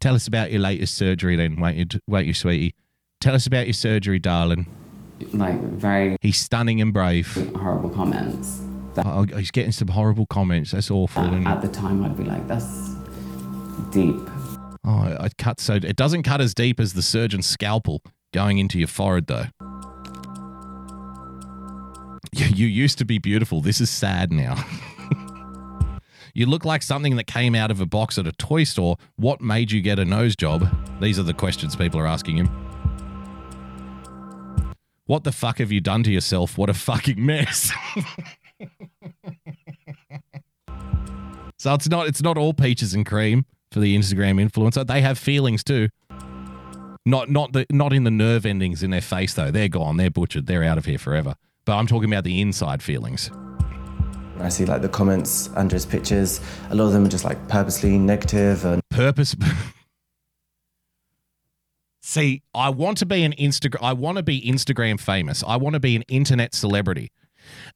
Tell 0.00 0.14
us 0.14 0.26
about 0.26 0.50
your 0.52 0.60
latest 0.60 0.96
surgery 0.96 1.34
then, 1.36 1.58
wait 1.60 1.76
you, 1.76 2.00
wait 2.06 2.26
you, 2.26 2.34
sweetie. 2.34 2.74
Tell 3.20 3.34
us 3.34 3.46
about 3.46 3.66
your 3.66 3.72
surgery, 3.72 4.18
darling. 4.18 4.66
like 5.32 5.58
very 5.62 6.16
He's 6.20 6.36
stunning 6.36 6.80
and 6.82 6.92
brave. 6.92 7.32
horrible 7.56 7.88
comments. 7.90 8.60
That 8.94 9.06
Oh, 9.06 9.22
he's 9.24 9.50
getting 9.50 9.72
some 9.72 9.88
horrible 9.88 10.26
comments. 10.26 10.72
That's 10.72 10.90
awful. 10.90 11.24
isn't 11.24 11.46
at 11.46 11.62
the 11.62 11.68
time 11.68 12.04
I'd 12.04 12.16
be 12.18 12.24
like, 12.24 12.46
that's 12.46 12.90
deep. 13.90 14.16
Oh, 14.86 15.16
it 15.20 15.36
cuts 15.38 15.62
so 15.62 15.74
it 15.74 15.96
doesn't 15.96 16.24
cut 16.24 16.40
as 16.40 16.52
deep 16.52 16.78
as 16.78 16.92
the 16.92 17.02
surgeon's 17.02 17.46
scalpel 17.46 18.02
going 18.34 18.58
into 18.58 18.78
your 18.78 18.88
forehead, 18.88 19.26
though. 19.28 19.46
You, 22.32 22.46
you 22.46 22.66
used 22.66 22.98
to 22.98 23.04
be 23.04 23.18
beautiful. 23.18 23.60
This 23.60 23.80
is 23.80 23.88
sad 23.88 24.32
now. 24.32 24.62
you 26.34 26.46
look 26.46 26.64
like 26.64 26.82
something 26.82 27.16
that 27.16 27.26
came 27.26 27.54
out 27.54 27.70
of 27.70 27.80
a 27.80 27.86
box 27.86 28.18
at 28.18 28.26
a 28.26 28.32
toy 28.32 28.64
store. 28.64 28.96
What 29.16 29.40
made 29.40 29.70
you 29.70 29.80
get 29.80 29.98
a 29.98 30.04
nose 30.04 30.36
job? 30.36 30.68
These 31.00 31.18
are 31.18 31.22
the 31.22 31.32
questions 31.32 31.76
people 31.76 31.98
are 32.00 32.06
asking 32.06 32.36
him. 32.36 32.50
What 35.06 35.24
the 35.24 35.32
fuck 35.32 35.58
have 35.58 35.70
you 35.70 35.80
done 35.80 36.02
to 36.02 36.10
yourself? 36.10 36.58
What 36.58 36.68
a 36.68 36.74
fucking 36.74 37.24
mess. 37.24 37.72
so 41.58 41.74
it's 41.74 41.88
not 41.88 42.08
it's 42.08 42.22
not 42.22 42.36
all 42.36 42.52
peaches 42.52 42.94
and 42.94 43.06
cream 43.06 43.46
for 43.74 43.80
the 43.80 43.98
Instagram 43.98 44.40
influencer. 44.40 44.86
They 44.86 45.02
have 45.02 45.18
feelings 45.18 45.62
too. 45.62 45.88
Not 47.04 47.28
not 47.28 47.52
the 47.52 47.66
not 47.70 47.92
in 47.92 48.04
the 48.04 48.10
nerve 48.10 48.46
endings 48.46 48.82
in 48.82 48.90
their 48.90 49.02
face 49.02 49.34
though. 49.34 49.50
They're 49.50 49.68
gone. 49.68 49.98
They're 49.98 50.10
butchered. 50.10 50.46
They're 50.46 50.64
out 50.64 50.78
of 50.78 50.86
here 50.86 50.96
forever. 50.96 51.34
But 51.66 51.76
I'm 51.76 51.86
talking 51.86 52.10
about 52.10 52.24
the 52.24 52.40
inside 52.40 52.82
feelings. 52.82 53.30
I 54.38 54.48
see 54.48 54.64
like 54.64 54.80
the 54.80 54.88
comments 54.88 55.50
under 55.54 55.74
his 55.74 55.84
pictures. 55.84 56.40
A 56.70 56.74
lot 56.74 56.86
of 56.86 56.92
them 56.92 57.04
are 57.04 57.08
just 57.08 57.24
like 57.24 57.48
purposely 57.48 57.98
negative 57.98 58.64
and 58.64 58.80
Purpose. 58.90 59.36
See, 62.00 62.42
I 62.54 62.68
want 62.68 62.98
to 62.98 63.06
be 63.06 63.22
an 63.24 63.32
Instagram. 63.32 63.82
I 63.82 63.92
want 63.94 64.18
to 64.18 64.22
be 64.22 64.40
Instagram 64.42 65.00
famous. 65.00 65.42
I 65.46 65.56
want 65.56 65.74
to 65.74 65.80
be 65.80 65.96
an 65.96 66.02
internet 66.02 66.54
celebrity. 66.54 67.10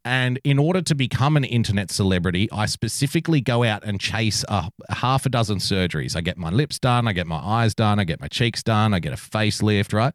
And 0.05 0.41
in 0.45 0.59
order 0.59 0.81
to 0.83 0.95
become 0.95 1.37
an 1.37 1.45
internet 1.45 1.91
celebrity, 1.91 2.49
I 2.51 2.67
specifically 2.67 3.41
go 3.41 3.65
out 3.65 3.85
and 3.85 4.01
chase 4.01 4.45
a, 4.49 4.71
a 4.89 4.95
half 4.95 5.27
a 5.27 5.29
dozen 5.29 5.59
surgeries. 5.59 6.17
I 6.17 6.21
get 6.21 6.39
my 6.39 6.51
lips 6.51 6.79
done, 6.79 7.07
I 7.07 7.13
get 7.13 7.27
my 7.27 7.37
eyes 7.37 7.75
done, 7.75 7.99
I 7.99 8.05
get 8.05 8.21
my 8.21 8.29
cheeks 8.29 8.63
done, 8.63 8.95
I 8.95 9.01
get 9.01 9.13
a 9.13 9.17
facelift, 9.17 9.93
right? 9.93 10.15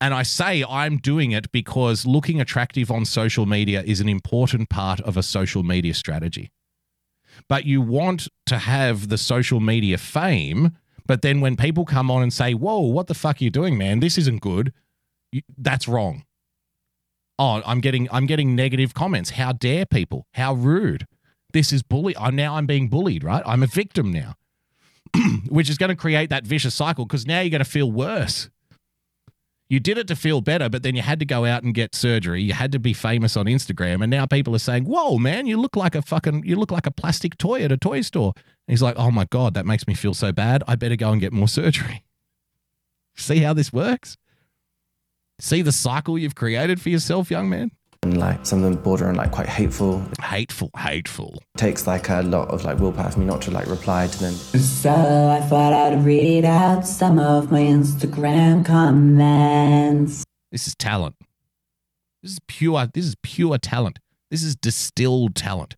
And 0.00 0.12
I 0.12 0.22
say 0.22 0.64
I'm 0.68 0.98
doing 0.98 1.32
it 1.32 1.50
because 1.50 2.04
looking 2.04 2.40
attractive 2.40 2.90
on 2.90 3.04
social 3.04 3.46
media 3.46 3.82
is 3.86 4.00
an 4.00 4.08
important 4.08 4.68
part 4.68 5.00
of 5.00 5.16
a 5.16 5.22
social 5.22 5.62
media 5.62 5.94
strategy. 5.94 6.50
But 7.48 7.64
you 7.64 7.80
want 7.80 8.28
to 8.46 8.58
have 8.58 9.08
the 9.08 9.18
social 9.18 9.60
media 9.60 9.98
fame, 9.98 10.76
but 11.06 11.22
then 11.22 11.40
when 11.40 11.56
people 11.56 11.84
come 11.84 12.10
on 12.10 12.22
and 12.22 12.32
say, 12.32 12.54
"Whoa, 12.54 12.80
what 12.80 13.06
the 13.06 13.14
fuck 13.14 13.40
are 13.40 13.44
you 13.44 13.50
doing, 13.50 13.78
man? 13.78 14.00
This 14.00 14.18
isn't 14.18 14.40
good." 14.40 14.72
That's 15.56 15.88
wrong. 15.88 16.24
Oh, 17.38 17.62
I'm 17.66 17.80
getting 17.80 18.08
I'm 18.12 18.26
getting 18.26 18.54
negative 18.54 18.94
comments. 18.94 19.30
How 19.30 19.52
dare 19.52 19.86
people? 19.86 20.26
How 20.34 20.54
rude. 20.54 21.06
This 21.52 21.72
is 21.72 21.82
bully. 21.82 22.16
I'm 22.16 22.36
now 22.36 22.56
I'm 22.56 22.66
being 22.66 22.88
bullied, 22.88 23.24
right? 23.24 23.42
I'm 23.46 23.62
a 23.62 23.66
victim 23.66 24.12
now. 24.12 24.34
Which 25.48 25.70
is 25.70 25.78
going 25.78 25.90
to 25.90 25.96
create 25.96 26.30
that 26.30 26.46
vicious 26.46 26.74
cycle 26.74 27.04
because 27.04 27.26
now 27.26 27.40
you're 27.40 27.50
going 27.50 27.60
to 27.60 27.64
feel 27.64 27.90
worse. 27.90 28.50
You 29.68 29.80
did 29.80 29.96
it 29.96 30.06
to 30.08 30.16
feel 30.16 30.40
better, 30.40 30.68
but 30.68 30.82
then 30.82 30.94
you 30.94 31.02
had 31.02 31.18
to 31.20 31.24
go 31.24 31.44
out 31.44 31.62
and 31.62 31.74
get 31.74 31.94
surgery. 31.94 32.42
You 32.42 32.52
had 32.52 32.70
to 32.72 32.78
be 32.78 32.92
famous 32.92 33.36
on 33.36 33.46
Instagram, 33.46 34.02
and 34.02 34.10
now 34.10 34.26
people 34.26 34.54
are 34.54 34.58
saying, 34.60 34.84
"Whoa, 34.84 35.16
man, 35.18 35.46
you 35.46 35.56
look 35.56 35.74
like 35.74 35.94
a 35.94 36.02
fucking 36.02 36.44
you 36.44 36.56
look 36.56 36.70
like 36.70 36.86
a 36.86 36.90
plastic 36.90 37.38
toy 37.38 37.62
at 37.62 37.72
a 37.72 37.76
toy 37.76 38.02
store." 38.02 38.34
And 38.36 38.72
he's 38.72 38.82
like, 38.82 38.96
"Oh 38.98 39.10
my 39.10 39.24
god, 39.24 39.54
that 39.54 39.64
makes 39.64 39.86
me 39.86 39.94
feel 39.94 40.14
so 40.14 40.32
bad. 40.32 40.62
I 40.68 40.76
better 40.76 40.96
go 40.96 41.10
and 41.12 41.20
get 41.20 41.32
more 41.32 41.48
surgery." 41.48 42.04
See 43.16 43.38
how 43.38 43.54
this 43.54 43.72
works? 43.72 44.16
See 45.44 45.60
the 45.60 45.72
cycle 45.72 46.18
you've 46.18 46.34
created 46.34 46.80
for 46.80 46.88
yourself, 46.88 47.30
young 47.30 47.50
man? 47.50 47.70
And 48.02 48.16
like 48.16 48.46
some 48.46 48.64
of 48.64 48.64
them 48.64 48.82
border 48.82 49.08
on 49.08 49.16
like 49.16 49.30
quite 49.30 49.46
hateful. 49.46 50.02
Hateful, 50.18 50.70
hateful. 50.74 51.42
Takes 51.58 51.86
like 51.86 52.08
a 52.08 52.22
lot 52.22 52.48
of 52.48 52.64
like 52.64 52.78
willpower 52.78 53.10
for 53.10 53.20
me 53.20 53.26
not 53.26 53.42
to 53.42 53.50
like 53.50 53.66
reply 53.66 54.06
to 54.06 54.18
them. 54.18 54.32
So 54.32 54.90
I 54.90 55.42
thought 55.42 55.74
I'd 55.74 56.02
read 56.02 56.46
out 56.46 56.86
some 56.86 57.18
of 57.18 57.52
my 57.52 57.60
Instagram 57.60 58.64
comments. 58.64 60.24
This 60.50 60.66
is 60.66 60.74
talent. 60.76 61.16
This 62.22 62.32
is 62.32 62.38
pure. 62.48 62.88
This 62.94 63.04
is 63.04 63.14
pure 63.22 63.58
talent. 63.58 63.98
This 64.30 64.42
is 64.42 64.56
distilled 64.56 65.34
talent. 65.34 65.76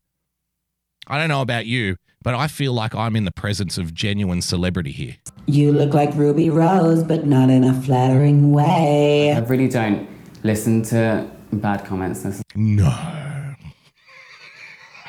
I 1.08 1.18
don't 1.18 1.28
know 1.28 1.42
about 1.42 1.66
you, 1.66 1.96
but 2.26 2.34
I 2.34 2.48
feel 2.48 2.72
like 2.72 2.92
I'm 2.92 3.14
in 3.14 3.24
the 3.24 3.30
presence 3.30 3.78
of 3.78 3.94
genuine 3.94 4.42
celebrity 4.42 4.90
here. 4.90 5.14
You 5.46 5.70
look 5.70 5.94
like 5.94 6.12
Ruby 6.16 6.50
Rose, 6.50 7.04
but 7.04 7.24
not 7.24 7.50
in 7.50 7.62
a 7.62 7.72
flattering 7.82 8.50
way. 8.50 9.30
I 9.30 9.38
really 9.38 9.68
don't 9.68 10.08
listen 10.42 10.82
to 10.86 11.30
bad 11.52 11.84
comments. 11.84 12.42
No. 12.56 13.54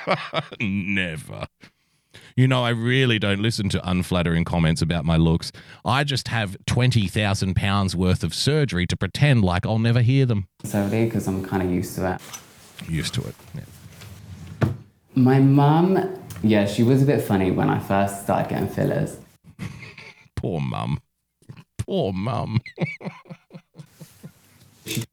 Never. 0.61 1.47
You 2.35 2.47
know, 2.47 2.63
I 2.63 2.69
really 2.69 3.17
don't 3.17 3.41
listen 3.41 3.67
to 3.69 3.89
unflattering 3.89 4.43
comments 4.43 4.83
about 4.83 5.03
my 5.03 5.17
looks. 5.17 5.51
I 5.83 6.03
just 6.03 6.27
have 6.27 6.55
20,000 6.67 7.55
pounds 7.55 7.95
worth 7.95 8.23
of 8.23 8.35
surgery 8.35 8.85
to 8.85 8.95
pretend 8.95 9.43
like 9.43 9.65
I'll 9.65 9.79
never 9.79 10.01
hear 10.01 10.27
them. 10.27 10.49
Solely 10.63 11.05
because 11.05 11.27
I'm 11.27 11.43
kind 11.43 11.63
of 11.63 11.71
used 11.71 11.95
to 11.95 12.13
it. 12.13 12.21
Used 12.87 13.15
to 13.15 13.21
it. 13.23 13.35
Yeah. 13.55 14.69
My 15.15 15.39
mum, 15.39 15.95
yeah, 16.43 16.65
she 16.65 16.83
was 16.83 17.03
a 17.03 17.05
bit 17.05 17.21
funny 17.21 17.51
when 17.51 17.69
I 17.69 17.79
first 17.79 18.23
started 18.23 18.49
getting 18.49 18.67
fillers. 18.69 19.17
Poor 20.35 20.59
mum. 20.61 20.99
Poor 21.77 22.13
mum. 22.13 22.61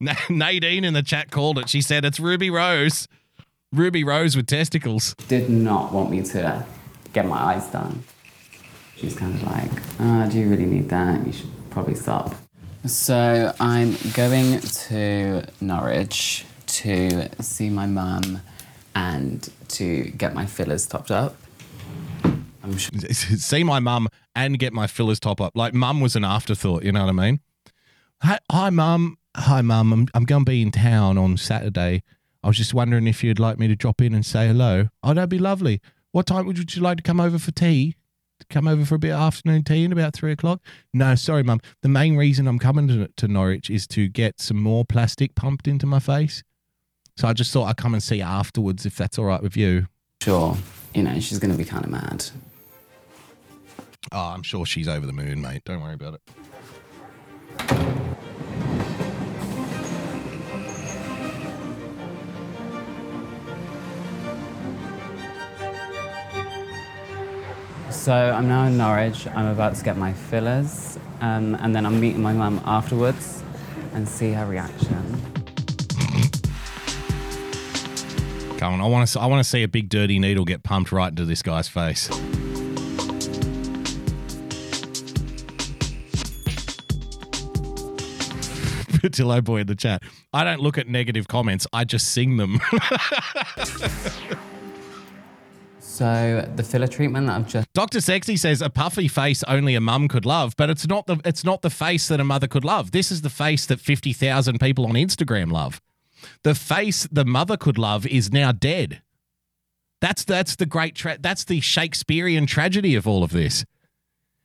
Na- 0.01 0.15
Nadine 0.29 0.85
in 0.85 0.95
the 0.95 1.03
chat 1.03 1.31
called 1.31 1.59
it. 1.59 1.69
She 1.69 1.81
said 1.81 2.05
it's 2.05 2.21
Ruby 2.21 2.51
Rose. 2.51 3.09
Ruby 3.73 4.05
Rose 4.05 4.37
with 4.37 4.47
testicles. 4.47 5.15
Did 5.29 5.51
not 5.51 5.93
want 5.93 6.11
me 6.11 6.23
to 6.23 6.65
get 7.13 7.27
my 7.27 7.37
eyes 7.37 7.67
done. 7.69 8.05
She's 8.97 9.17
kind 9.17 9.35
of 9.35 9.43
like, 9.43 9.71
ah, 9.99 10.29
do 10.31 10.39
you 10.39 10.49
really 10.49 10.67
need 10.67 10.89
that? 10.91 11.27
You 11.27 11.33
should 11.33 11.51
probably 11.71 11.97
stop. 11.97 12.35
So 12.87 13.53
I'm 13.59 13.97
going 14.13 14.61
to 14.61 15.43
Norwich 15.61 16.45
to 16.67 17.29
see 17.43 17.71
my 17.71 17.87
mum 17.87 18.41
and 18.95 19.51
to 19.69 20.05
get 20.05 20.35
my 20.35 20.47
fillers 20.47 20.87
topped 20.87 21.11
up. 21.11 21.37
I'm 22.63 22.79
sure. 22.79 22.99
See 23.11 23.63
my 23.65 23.81
mum 23.81 24.09
and 24.35 24.59
get 24.59 24.73
my 24.73 24.87
fillers 24.87 25.21
top 25.21 25.41
up. 25.41 25.53
Like 25.55 25.75
mum 25.75 26.01
was 26.01 26.17
an 26.17 26.25
afterthought, 26.25 26.83
you 26.83 26.93
know 26.93 27.05
what 27.05 27.11
I 27.11 27.13
mean? 27.13 27.41
Hi, 28.23 28.39
hi 28.51 28.71
mum. 28.71 29.19
Hi 29.37 29.61
mum. 29.61 29.93
I'm, 29.93 30.09
I'm 30.15 30.25
going 30.25 30.45
to 30.45 30.51
be 30.51 30.63
in 30.63 30.71
town 30.71 31.19
on 31.19 31.37
Saturday. 31.37 32.03
I 32.43 32.47
was 32.47 32.57
just 32.57 32.75
wondering 32.75 33.07
if 33.07 33.25
you'd 33.25 33.39
like 33.39 33.59
me 33.59 33.69
to 33.69 33.77
drop 33.77 34.01
in 34.01 34.15
and 34.15 34.25
say 34.25 34.47
hello. 34.47 34.89
Oh, 35.03 35.15
that'd 35.15 35.31
be 35.31 35.39
lovely. 35.39 35.81
What 36.13 36.27
time 36.27 36.47
would 36.47 36.75
you 36.75 36.83
like 36.83 36.99
to 36.99 37.03
come 37.03 37.21
over 37.21 37.39
for 37.39 37.51
tea? 37.51 37.97
Come 38.51 38.69
over 38.69 38.85
for 38.85 38.97
a 38.97 38.99
bit 38.99 39.13
of 39.13 39.21
afternoon 39.21 39.65
tea 39.65 39.85
in 39.85 39.93
about 39.93 40.15
three 40.15 40.33
o'clock? 40.33 40.61
No, 40.93 41.15
sorry, 41.15 41.43
mum. 41.43 41.61
The 41.83 41.89
main 41.89 42.17
reason 42.17 42.47
I'm 42.47 42.59
coming 42.59 42.89
to, 42.89 43.09
to 43.09 43.29
Norwich 43.29 43.71
is 43.71 43.87
to 43.89 44.09
get 44.09 44.41
some 44.41 44.61
more 44.61 44.85
plastic 44.85 45.35
pumped 45.35 45.67
into 45.67 45.87
my 45.87 45.99
face. 45.99 46.43
So 47.17 47.29
I 47.29 47.33
just 47.33 47.53
thought 47.53 47.67
I'd 47.67 47.77
come 47.77 47.95
and 47.95 48.03
see 48.03 48.17
you 48.17 48.25
afterwards 48.25 48.87
if 48.87 48.97
that's 48.97 49.19
all 49.19 49.25
right 49.25 49.43
with 49.43 49.57
you. 49.57 49.87
Sure. 50.23 50.57
You 50.95 51.05
know, 51.05 51.21
she's 51.21 51.39
going 51.39 51.53
to 51.53 51.57
be 51.59 51.65
kind 51.65 51.85
of 51.85 51.91
mad. 51.91 52.25
Oh, 54.13 54.19
I'm 54.19 54.43
sure 54.43 54.67
she's 54.67 54.89
over 54.89 55.07
the 55.07 55.13
moon, 55.13 55.41
mate. 55.41 55.63
Don't 55.65 55.81
worry 55.81 55.95
about 55.95 56.15
it. 56.15 56.21
So 67.91 68.13
I'm 68.13 68.49
now 68.49 68.65
in 68.67 68.77
Norwich. 68.77 69.27
I'm 69.29 69.47
about 69.47 69.77
to 69.77 69.85
get 69.85 69.97
my 69.97 70.13
fillers, 70.13 70.99
um, 71.23 71.55
and 71.55 71.75
then 71.75 71.87
I'm 71.87 72.01
meeting 72.01 72.21
my 72.21 72.35
mum 72.35 72.61
afterwards 72.67 73.43
and 73.95 74.07
see 74.07 74.33
her 74.33 74.45
reaction. 74.45 75.34
I 78.73 78.87
want 78.87 79.09
to. 79.09 79.21
I 79.21 79.27
want 79.27 79.45
to 79.45 79.49
see 79.49 79.63
a 79.63 79.69
big 79.69 79.89
dirty 79.89 80.19
needle 80.19 80.45
get 80.45 80.63
pumped 80.63 80.93
right 80.93 81.09
into 81.09 81.25
this 81.25 81.43
guy's 81.43 81.69
face. 81.69 82.09
Patillo 89.05 89.45
boy 89.45 89.59
in 89.59 89.67
the 89.67 89.75
chat. 89.75 90.03
I 90.33 90.45
don't 90.45 90.61
look 90.61 90.79
at 90.79 90.89
negative 90.89 91.29
comments. 91.29 91.67
I 91.73 91.85
just 91.85 92.13
sing 92.13 92.39
them. 92.39 92.61
So 95.95 96.51
the 96.57 96.65
filler 96.65 96.89
treatment 96.89 97.29
that 97.29 97.37
I've 97.37 97.47
just 97.47 97.73
Dr. 97.73 98.01
Sexy 98.01 98.37
says 98.37 98.61
a 98.61 98.69
puffy 98.69 99.07
face 99.07 99.45
only 99.45 99.77
a 99.77 99.81
mum 99.81 100.09
could 100.09 100.27
love, 100.27 100.55
but 100.57 100.69
it's 100.69 100.89
not 100.89 101.07
the 101.07 101.21
it's 101.25 101.45
not 101.45 101.63
the 101.63 101.71
face 101.71 102.09
that 102.09 102.19
a 102.19 102.25
mother 102.25 102.49
could 102.49 102.65
love. 102.65 102.91
This 102.91 103.13
is 103.13 103.23
the 103.23 103.31
face 103.31 103.65
that 103.67 103.79
50,000 103.79 104.59
people 104.59 104.87
on 104.87 104.95
Instagram 104.95 105.53
love. 105.53 105.81
The 106.43 106.55
face 106.55 107.09
the 107.11 107.25
mother 107.25 107.57
could 107.57 107.79
love 107.79 108.07
is 108.07 108.33
now 108.33 108.53
dead. 108.53 109.03
That's 110.01 110.25
that's 110.25 110.57
the 110.57 110.67
great 110.67 110.95
tra- 110.95 111.19
that's 111.19 111.45
the 111.45 111.61
Shakespearean 111.61 112.47
tragedy 112.47 112.95
of 112.95 113.07
all 113.07 113.23
of 113.23 113.31
this. 113.31 113.65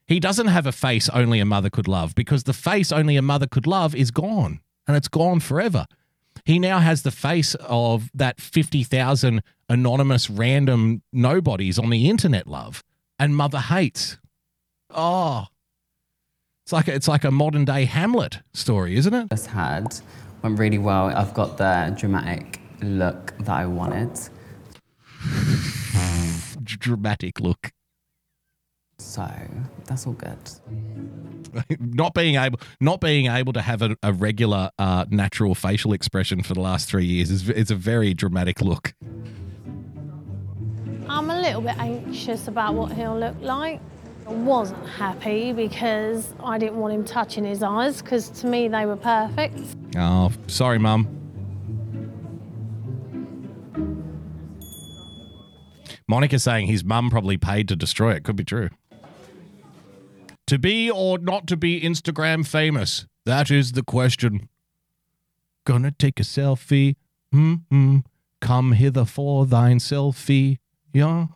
He 0.06 0.18
doesn't 0.18 0.48
have 0.48 0.66
a 0.66 0.72
face 0.72 1.08
only 1.10 1.38
a 1.38 1.44
mother 1.44 1.70
could 1.70 1.86
love 1.86 2.14
because 2.14 2.44
the 2.44 2.52
face 2.52 2.90
only 2.90 3.16
a 3.16 3.22
mother 3.22 3.46
could 3.46 3.66
love 3.66 3.94
is 3.94 4.10
gone 4.10 4.60
and 4.86 4.96
it's 4.96 5.08
gone 5.08 5.38
forever. 5.40 5.86
He 6.44 6.58
now 6.58 6.78
has 6.78 7.02
the 7.02 7.10
face 7.10 7.54
of 7.56 8.10
that 8.14 8.40
50,000 8.40 9.42
anonymous 9.68 10.28
random 10.30 11.02
nobodies 11.12 11.78
on 11.78 11.90
the 11.90 12.08
internet 12.08 12.46
love 12.46 12.82
and 13.18 13.36
mother 13.36 13.58
hates. 13.58 14.18
Oh. 14.90 15.46
It's 16.64 16.72
like 16.72 16.88
a, 16.88 16.94
it's 16.94 17.08
like 17.08 17.24
a 17.24 17.30
modern 17.30 17.64
day 17.64 17.84
Hamlet 17.84 18.40
story, 18.52 18.96
isn't 18.96 19.14
it? 19.14 19.28
just 19.30 19.48
had 19.48 19.94
went 20.42 20.58
really 20.58 20.78
well. 20.78 21.06
I've 21.06 21.34
got 21.34 21.56
the 21.58 21.94
dramatic 21.98 22.60
look 22.82 23.34
that 23.38 23.50
I 23.50 23.66
wanted. 23.66 24.18
Dramatic 26.64 27.40
look. 27.40 27.72
So 28.98 29.28
that's 29.86 30.06
all 30.06 30.12
good. 30.12 30.38
not 31.80 32.14
being 32.14 32.36
able 32.36 32.60
not 32.80 33.00
being 33.00 33.26
able 33.26 33.52
to 33.54 33.62
have 33.62 33.82
a, 33.82 33.96
a 34.02 34.12
regular 34.12 34.70
uh, 34.78 35.04
natural 35.10 35.54
facial 35.54 35.92
expression 35.92 36.42
for 36.42 36.54
the 36.54 36.60
last 36.60 36.88
three 36.88 37.04
years 37.04 37.30
is 37.30 37.48
is 37.48 37.70
a 37.70 37.74
very 37.74 38.14
dramatic 38.14 38.60
look. 38.60 38.94
I'm 41.08 41.28
a 41.28 41.40
little 41.40 41.60
bit 41.60 41.76
anxious 41.78 42.46
about 42.46 42.74
what 42.74 42.92
he'll 42.92 43.18
look 43.18 43.34
like. 43.40 43.80
I 44.26 44.32
wasn't 44.32 44.86
happy 44.88 45.52
because 45.52 46.32
I 46.42 46.58
didn't 46.58 46.78
want 46.78 46.94
him 46.94 47.04
touching 47.04 47.44
his 47.44 47.62
eyes 47.62 48.00
because 48.00 48.28
to 48.40 48.46
me 48.46 48.68
they 48.68 48.86
were 48.86 48.96
perfect. 48.96 49.58
Oh, 49.96 50.30
sorry, 50.46 50.78
mum. 50.78 51.16
Monica's 56.06 56.42
saying 56.42 56.66
his 56.66 56.82
mum 56.84 57.08
probably 57.10 57.38
paid 57.38 57.68
to 57.68 57.76
destroy 57.76 58.14
it. 58.14 58.24
Could 58.24 58.36
be 58.36 58.44
true. 58.44 58.70
To 60.48 60.58
be 60.58 60.90
or 60.90 61.18
not 61.18 61.46
to 61.46 61.56
be 61.56 61.80
Instagram 61.80 62.44
famous? 62.44 63.06
That 63.24 63.50
is 63.50 63.72
the 63.72 63.84
question. 63.84 64.48
Gonna 65.64 65.92
take 65.92 66.18
a 66.18 66.24
selfie. 66.24 66.96
Hmm. 67.30 67.98
Come 68.40 68.72
hither 68.72 69.04
for 69.04 69.46
thine 69.46 69.78
selfie. 69.78 70.58
Yeah. 70.92 71.26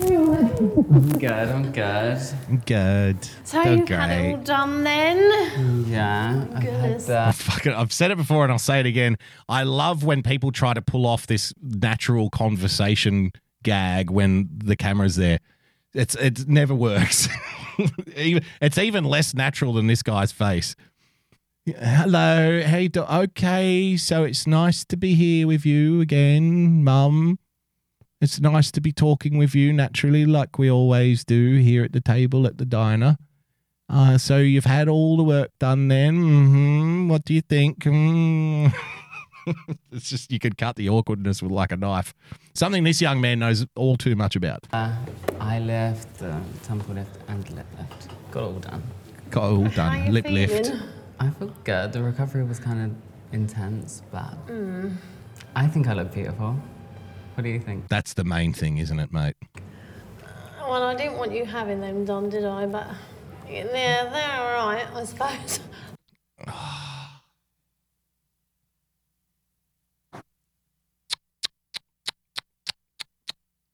I'm 0.00 1.08
good. 1.18 1.32
I'm 1.48 1.72
good. 1.72 2.18
Good. 2.66 3.24
So 3.44 3.62
Go 3.62 3.72
you 3.72 3.86
had 3.86 4.10
it 4.10 4.34
all 4.34 4.40
done 4.42 4.84
then? 4.84 5.84
Yeah. 5.88 6.44
I've 6.54 6.62
had 6.62 6.90
Good. 6.92 7.00
the- 7.00 7.18
uh, 7.18 7.32
Fuck 7.32 7.66
it. 7.66 7.74
I've 7.74 7.92
said 7.92 8.10
it 8.10 8.16
before 8.16 8.42
and 8.44 8.52
I'll 8.52 8.58
say 8.58 8.80
it 8.80 8.86
again. 8.86 9.16
I 9.48 9.62
love 9.64 10.04
when 10.04 10.22
people 10.22 10.52
try 10.52 10.74
to 10.74 10.82
pull 10.82 11.06
off 11.06 11.26
this 11.26 11.52
natural 11.62 12.30
conversation 12.30 13.32
gag 13.62 14.10
when 14.10 14.48
the 14.56 14.76
camera's 14.76 15.16
there. 15.16 15.38
It's 15.94 16.14
it 16.16 16.46
never 16.48 16.74
works. 16.74 17.28
even, 18.16 18.44
it's 18.60 18.78
even 18.78 19.04
less 19.04 19.34
natural 19.34 19.72
than 19.72 19.86
this 19.86 20.02
guy's 20.02 20.32
face. 20.32 20.76
Hello, 21.76 22.60
hey, 22.60 22.88
do- 22.88 23.02
okay. 23.02 23.96
So 23.96 24.24
it's 24.24 24.46
nice 24.46 24.84
to 24.86 24.96
be 24.96 25.14
here 25.14 25.46
with 25.46 25.66
you 25.66 26.00
again, 26.00 26.82
Mum. 26.84 27.38
It's 28.20 28.40
nice 28.40 28.70
to 28.72 28.80
be 28.80 28.92
talking 28.92 29.38
with 29.38 29.54
you 29.54 29.72
naturally, 29.72 30.24
like 30.26 30.58
we 30.58 30.70
always 30.70 31.24
do 31.24 31.56
here 31.56 31.84
at 31.84 31.92
the 31.92 32.00
table 32.00 32.46
at 32.46 32.58
the 32.58 32.64
diner. 32.64 33.16
Uh, 33.88 34.18
so 34.18 34.38
you've 34.38 34.64
had 34.66 34.88
all 34.88 35.16
the 35.16 35.22
work 35.22 35.50
done 35.58 35.88
then. 35.88 36.16
hmm 36.16 37.08
What 37.08 37.24
do 37.24 37.32
you 37.34 37.40
think? 37.42 37.78
Mm. 37.84 38.72
it's 39.92 40.10
just 40.10 40.30
you 40.32 40.38
could 40.38 40.58
cut 40.58 40.76
the 40.76 40.88
awkwardness 40.88 41.42
with 41.42 41.52
like 41.52 41.72
a 41.72 41.76
knife. 41.76 42.12
Something 42.54 42.84
this 42.84 43.00
young 43.00 43.20
man 43.20 43.38
knows 43.38 43.66
all 43.76 43.96
too 43.96 44.16
much 44.16 44.36
about. 44.36 44.66
Uh, 44.72 44.92
eye 45.40 45.58
lift, 45.60 46.22
uh, 46.22 46.38
temple 46.62 46.94
lift, 46.94 47.16
and 47.28 47.48
lip 47.50 47.66
lift. 47.78 48.08
Got 48.30 48.40
it 48.40 48.44
all 48.46 48.52
done. 48.60 48.82
Got 49.30 49.44
it 49.44 49.52
all 49.54 49.68
done. 49.68 50.12
Lip 50.12 50.28
lift. 50.28 50.72
I 51.20 51.30
feel 51.30 51.52
good. 51.64 51.92
The 51.92 52.02
recovery 52.02 52.44
was 52.44 52.58
kind 52.60 52.80
of 52.90 52.96
intense, 53.32 54.02
but 54.10 54.46
Mm. 54.46 54.96
I 55.54 55.66
think 55.66 55.88
I 55.88 55.92
look 55.94 56.12
beautiful. 56.12 56.56
What 57.34 57.42
do 57.42 57.48
you 57.48 57.60
think? 57.60 57.88
That's 57.88 58.14
the 58.14 58.24
main 58.24 58.52
thing, 58.52 58.78
isn't 58.78 58.98
it, 58.98 59.12
mate? 59.12 59.36
Well, 60.60 60.82
I 60.82 60.94
didn't 60.94 61.16
want 61.18 61.32
you 61.32 61.44
having 61.44 61.80
them 61.80 62.04
done, 62.04 62.28
did 62.28 62.44
I? 62.44 62.66
But 62.66 62.88
yeah, 63.48 63.64
they're 63.64 64.56
all 64.56 64.66
right, 64.68 64.86
I 64.94 65.04
suppose. 65.04 65.60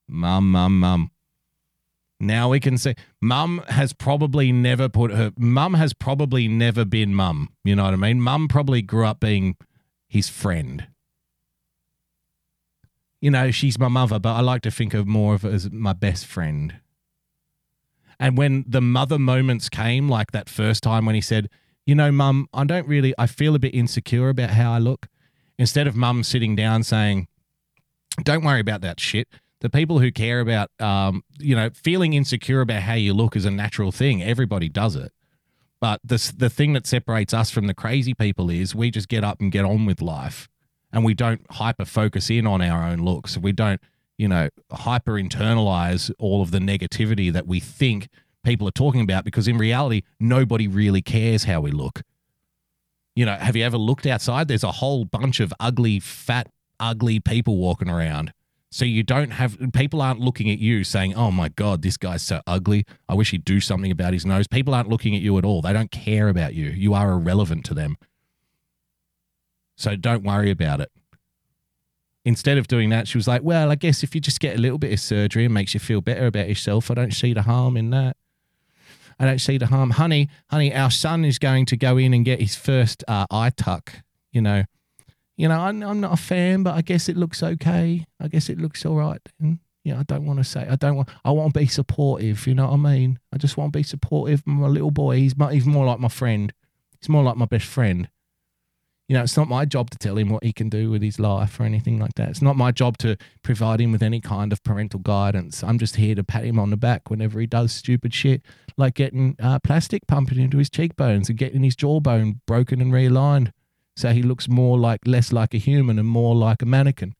Mum, 0.08 0.50
mum, 0.50 0.78
mum. 0.80 1.10
Now 2.24 2.48
we 2.48 2.58
can 2.58 2.78
say 2.78 2.94
mum 3.20 3.62
has 3.68 3.92
probably 3.92 4.50
never 4.50 4.88
put 4.88 5.12
her 5.12 5.32
mum 5.38 5.74
has 5.74 5.92
probably 5.92 6.48
never 6.48 6.84
been 6.84 7.14
mum. 7.14 7.50
You 7.64 7.76
know 7.76 7.84
what 7.84 7.92
I 7.92 7.96
mean? 7.96 8.20
Mum 8.20 8.48
probably 8.48 8.82
grew 8.82 9.06
up 9.06 9.20
being 9.20 9.56
his 10.08 10.28
friend. 10.28 10.86
You 13.20 13.30
know, 13.30 13.50
she's 13.50 13.78
my 13.78 13.88
mother, 13.88 14.18
but 14.18 14.34
I 14.34 14.40
like 14.40 14.62
to 14.62 14.70
think 14.70 14.94
of 14.94 15.06
more 15.06 15.34
of 15.34 15.44
as 15.44 15.70
my 15.70 15.92
best 15.92 16.26
friend. 16.26 16.74
And 18.18 18.38
when 18.38 18.64
the 18.66 18.80
mother 18.80 19.18
moments 19.18 19.68
came, 19.68 20.08
like 20.08 20.32
that 20.32 20.48
first 20.48 20.82
time 20.82 21.06
when 21.06 21.14
he 21.14 21.20
said, 21.20 21.48
You 21.86 21.94
know, 21.94 22.12
mum, 22.12 22.48
I 22.52 22.64
don't 22.64 22.86
really, 22.86 23.14
I 23.18 23.26
feel 23.26 23.54
a 23.54 23.58
bit 23.58 23.74
insecure 23.74 24.28
about 24.28 24.50
how 24.50 24.72
I 24.72 24.78
look. 24.78 25.08
Instead 25.58 25.86
of 25.86 25.96
mum 25.96 26.22
sitting 26.22 26.56
down 26.56 26.82
saying, 26.82 27.28
Don't 28.22 28.44
worry 28.44 28.60
about 28.60 28.82
that 28.82 29.00
shit. 29.00 29.28
The 29.64 29.70
people 29.70 29.98
who 29.98 30.12
care 30.12 30.40
about, 30.40 30.68
um, 30.78 31.24
you 31.38 31.56
know, 31.56 31.70
feeling 31.70 32.12
insecure 32.12 32.60
about 32.60 32.82
how 32.82 32.92
you 32.92 33.14
look 33.14 33.34
is 33.34 33.46
a 33.46 33.50
natural 33.50 33.92
thing. 33.92 34.22
Everybody 34.22 34.68
does 34.68 34.94
it. 34.94 35.10
But 35.80 36.00
the, 36.04 36.34
the 36.36 36.50
thing 36.50 36.74
that 36.74 36.86
separates 36.86 37.32
us 37.32 37.50
from 37.50 37.66
the 37.66 37.72
crazy 37.72 38.12
people 38.12 38.50
is 38.50 38.74
we 38.74 38.90
just 38.90 39.08
get 39.08 39.24
up 39.24 39.40
and 39.40 39.50
get 39.50 39.64
on 39.64 39.86
with 39.86 40.02
life 40.02 40.50
and 40.92 41.02
we 41.02 41.14
don't 41.14 41.40
hyper 41.50 41.86
focus 41.86 42.28
in 42.28 42.46
on 42.46 42.60
our 42.60 42.84
own 42.84 42.98
looks. 42.98 43.38
We 43.38 43.52
don't, 43.52 43.80
you 44.18 44.28
know, 44.28 44.50
hyper 44.70 45.12
internalize 45.12 46.12
all 46.18 46.42
of 46.42 46.50
the 46.50 46.58
negativity 46.58 47.32
that 47.32 47.46
we 47.46 47.58
think 47.58 48.08
people 48.44 48.68
are 48.68 48.70
talking 48.70 49.00
about 49.00 49.24
because 49.24 49.48
in 49.48 49.56
reality, 49.56 50.02
nobody 50.20 50.68
really 50.68 51.00
cares 51.00 51.44
how 51.44 51.62
we 51.62 51.70
look. 51.70 52.02
You 53.16 53.24
know, 53.24 53.36
have 53.36 53.56
you 53.56 53.64
ever 53.64 53.78
looked 53.78 54.04
outside? 54.04 54.46
There's 54.46 54.62
a 54.62 54.72
whole 54.72 55.06
bunch 55.06 55.40
of 55.40 55.54
ugly, 55.58 56.00
fat, 56.00 56.48
ugly 56.78 57.18
people 57.18 57.56
walking 57.56 57.88
around. 57.88 58.34
So 58.74 58.84
you 58.84 59.04
don't 59.04 59.30
have 59.30 59.56
people 59.72 60.02
aren't 60.02 60.18
looking 60.18 60.50
at 60.50 60.58
you 60.58 60.82
saying, 60.82 61.14
"Oh 61.14 61.30
my 61.30 61.48
god, 61.48 61.82
this 61.82 61.96
guy's 61.96 62.24
so 62.24 62.40
ugly. 62.44 62.84
I 63.08 63.14
wish 63.14 63.30
he'd 63.30 63.44
do 63.44 63.60
something 63.60 63.92
about 63.92 64.14
his 64.14 64.26
nose." 64.26 64.48
People 64.48 64.74
aren't 64.74 64.88
looking 64.88 65.14
at 65.14 65.22
you 65.22 65.38
at 65.38 65.44
all. 65.44 65.62
They 65.62 65.72
don't 65.72 65.92
care 65.92 66.28
about 66.28 66.54
you. 66.54 66.70
You 66.70 66.92
are 66.92 67.12
irrelevant 67.12 67.64
to 67.66 67.74
them. 67.74 67.96
So 69.76 69.94
don't 69.94 70.24
worry 70.24 70.50
about 70.50 70.80
it. 70.80 70.90
Instead 72.24 72.58
of 72.58 72.66
doing 72.66 72.90
that, 72.90 73.06
she 73.06 73.16
was 73.16 73.28
like, 73.28 73.42
Well, 73.44 73.70
I 73.70 73.76
guess 73.76 74.02
if 74.02 74.12
you 74.12 74.20
just 74.20 74.40
get 74.40 74.56
a 74.56 74.60
little 74.60 74.78
bit 74.78 74.92
of 74.92 74.98
surgery 74.98 75.44
and 75.44 75.54
makes 75.54 75.72
you 75.72 75.78
feel 75.78 76.00
better 76.00 76.26
about 76.26 76.48
yourself, 76.48 76.90
I 76.90 76.94
don't 76.94 77.14
see 77.14 77.32
the 77.32 77.42
harm 77.42 77.76
in 77.76 77.90
that. 77.90 78.16
I 79.20 79.24
don't 79.24 79.40
see 79.40 79.56
the 79.56 79.66
harm. 79.66 79.90
Honey, 79.90 80.28
honey, 80.50 80.74
our 80.74 80.90
son 80.90 81.24
is 81.24 81.38
going 81.38 81.66
to 81.66 81.76
go 81.76 81.96
in 81.96 82.12
and 82.12 82.24
get 82.24 82.40
his 82.40 82.56
first 82.56 83.04
uh, 83.06 83.26
eye 83.30 83.50
tuck. 83.50 84.02
You 84.32 84.40
know, 84.40 84.64
you 85.36 85.48
know, 85.48 85.60
I'm, 85.60 85.82
I'm 85.82 86.00
not 86.00 86.12
a 86.12 86.16
fan, 86.16 86.62
but 86.62 86.74
I 86.74 86.82
guess 86.82 87.08
it 87.08 87.16
looks 87.16 87.42
okay. 87.42 88.06
I 88.20 88.28
guess 88.28 88.48
it 88.48 88.58
looks 88.58 88.84
all 88.86 88.96
right. 88.96 89.20
And, 89.40 89.58
yeah, 89.84 89.98
I 89.98 90.02
don't 90.04 90.24
want 90.24 90.38
to 90.38 90.44
say, 90.44 90.66
I 90.68 90.76
don't 90.76 90.96
want, 90.96 91.08
I 91.24 91.30
want 91.30 91.52
to 91.54 91.60
be 91.60 91.66
supportive. 91.66 92.46
You 92.46 92.54
know 92.54 92.66
what 92.66 92.74
I 92.74 92.76
mean? 92.76 93.18
I 93.32 93.38
just 93.38 93.56
want 93.56 93.72
to 93.72 93.78
be 93.78 93.82
supportive. 93.82 94.46
My 94.46 94.68
little 94.68 94.90
boy, 94.90 95.16
he's, 95.16 95.36
my, 95.36 95.52
he's 95.52 95.66
more 95.66 95.84
like 95.84 95.98
my 95.98 96.08
friend. 96.08 96.52
He's 97.00 97.08
more 97.08 97.22
like 97.22 97.36
my 97.36 97.46
best 97.46 97.66
friend 97.66 98.08
you 99.08 99.14
know, 99.14 99.22
it's 99.22 99.36
not 99.36 99.48
my 99.48 99.66
job 99.66 99.90
to 99.90 99.98
tell 99.98 100.16
him 100.16 100.30
what 100.30 100.42
he 100.42 100.52
can 100.52 100.70
do 100.70 100.90
with 100.90 101.02
his 101.02 101.18
life 101.18 101.60
or 101.60 101.64
anything 101.64 101.98
like 101.98 102.14
that. 102.14 102.30
It's 102.30 102.40
not 102.40 102.56
my 102.56 102.72
job 102.72 102.96
to 102.98 103.16
provide 103.42 103.80
him 103.80 103.92
with 103.92 104.02
any 104.02 104.20
kind 104.20 104.50
of 104.50 104.62
parental 104.62 105.00
guidance. 105.00 105.62
I'm 105.62 105.78
just 105.78 105.96
here 105.96 106.14
to 106.14 106.24
pat 106.24 106.44
him 106.44 106.58
on 106.58 106.70
the 106.70 106.78
back 106.78 107.10
whenever 107.10 107.38
he 107.38 107.46
does 107.46 107.72
stupid 107.72 108.14
shit, 108.14 108.42
like 108.78 108.94
getting 108.94 109.36
uh, 109.42 109.58
plastic 109.58 110.06
pumped 110.06 110.32
into 110.32 110.56
his 110.56 110.70
cheekbones 110.70 111.28
and 111.28 111.36
getting 111.36 111.62
his 111.62 111.76
jawbone 111.76 112.40
broken 112.46 112.80
and 112.80 112.92
realigned 112.92 113.52
so 113.96 114.12
he 114.12 114.22
looks 114.22 114.48
more 114.48 114.78
like 114.78 115.00
less 115.06 115.32
like 115.32 115.54
a 115.54 115.58
human 115.58 115.98
and 115.98 116.08
more 116.08 116.34
like 116.34 116.62
a 116.62 116.66
mannequin. 116.66 117.14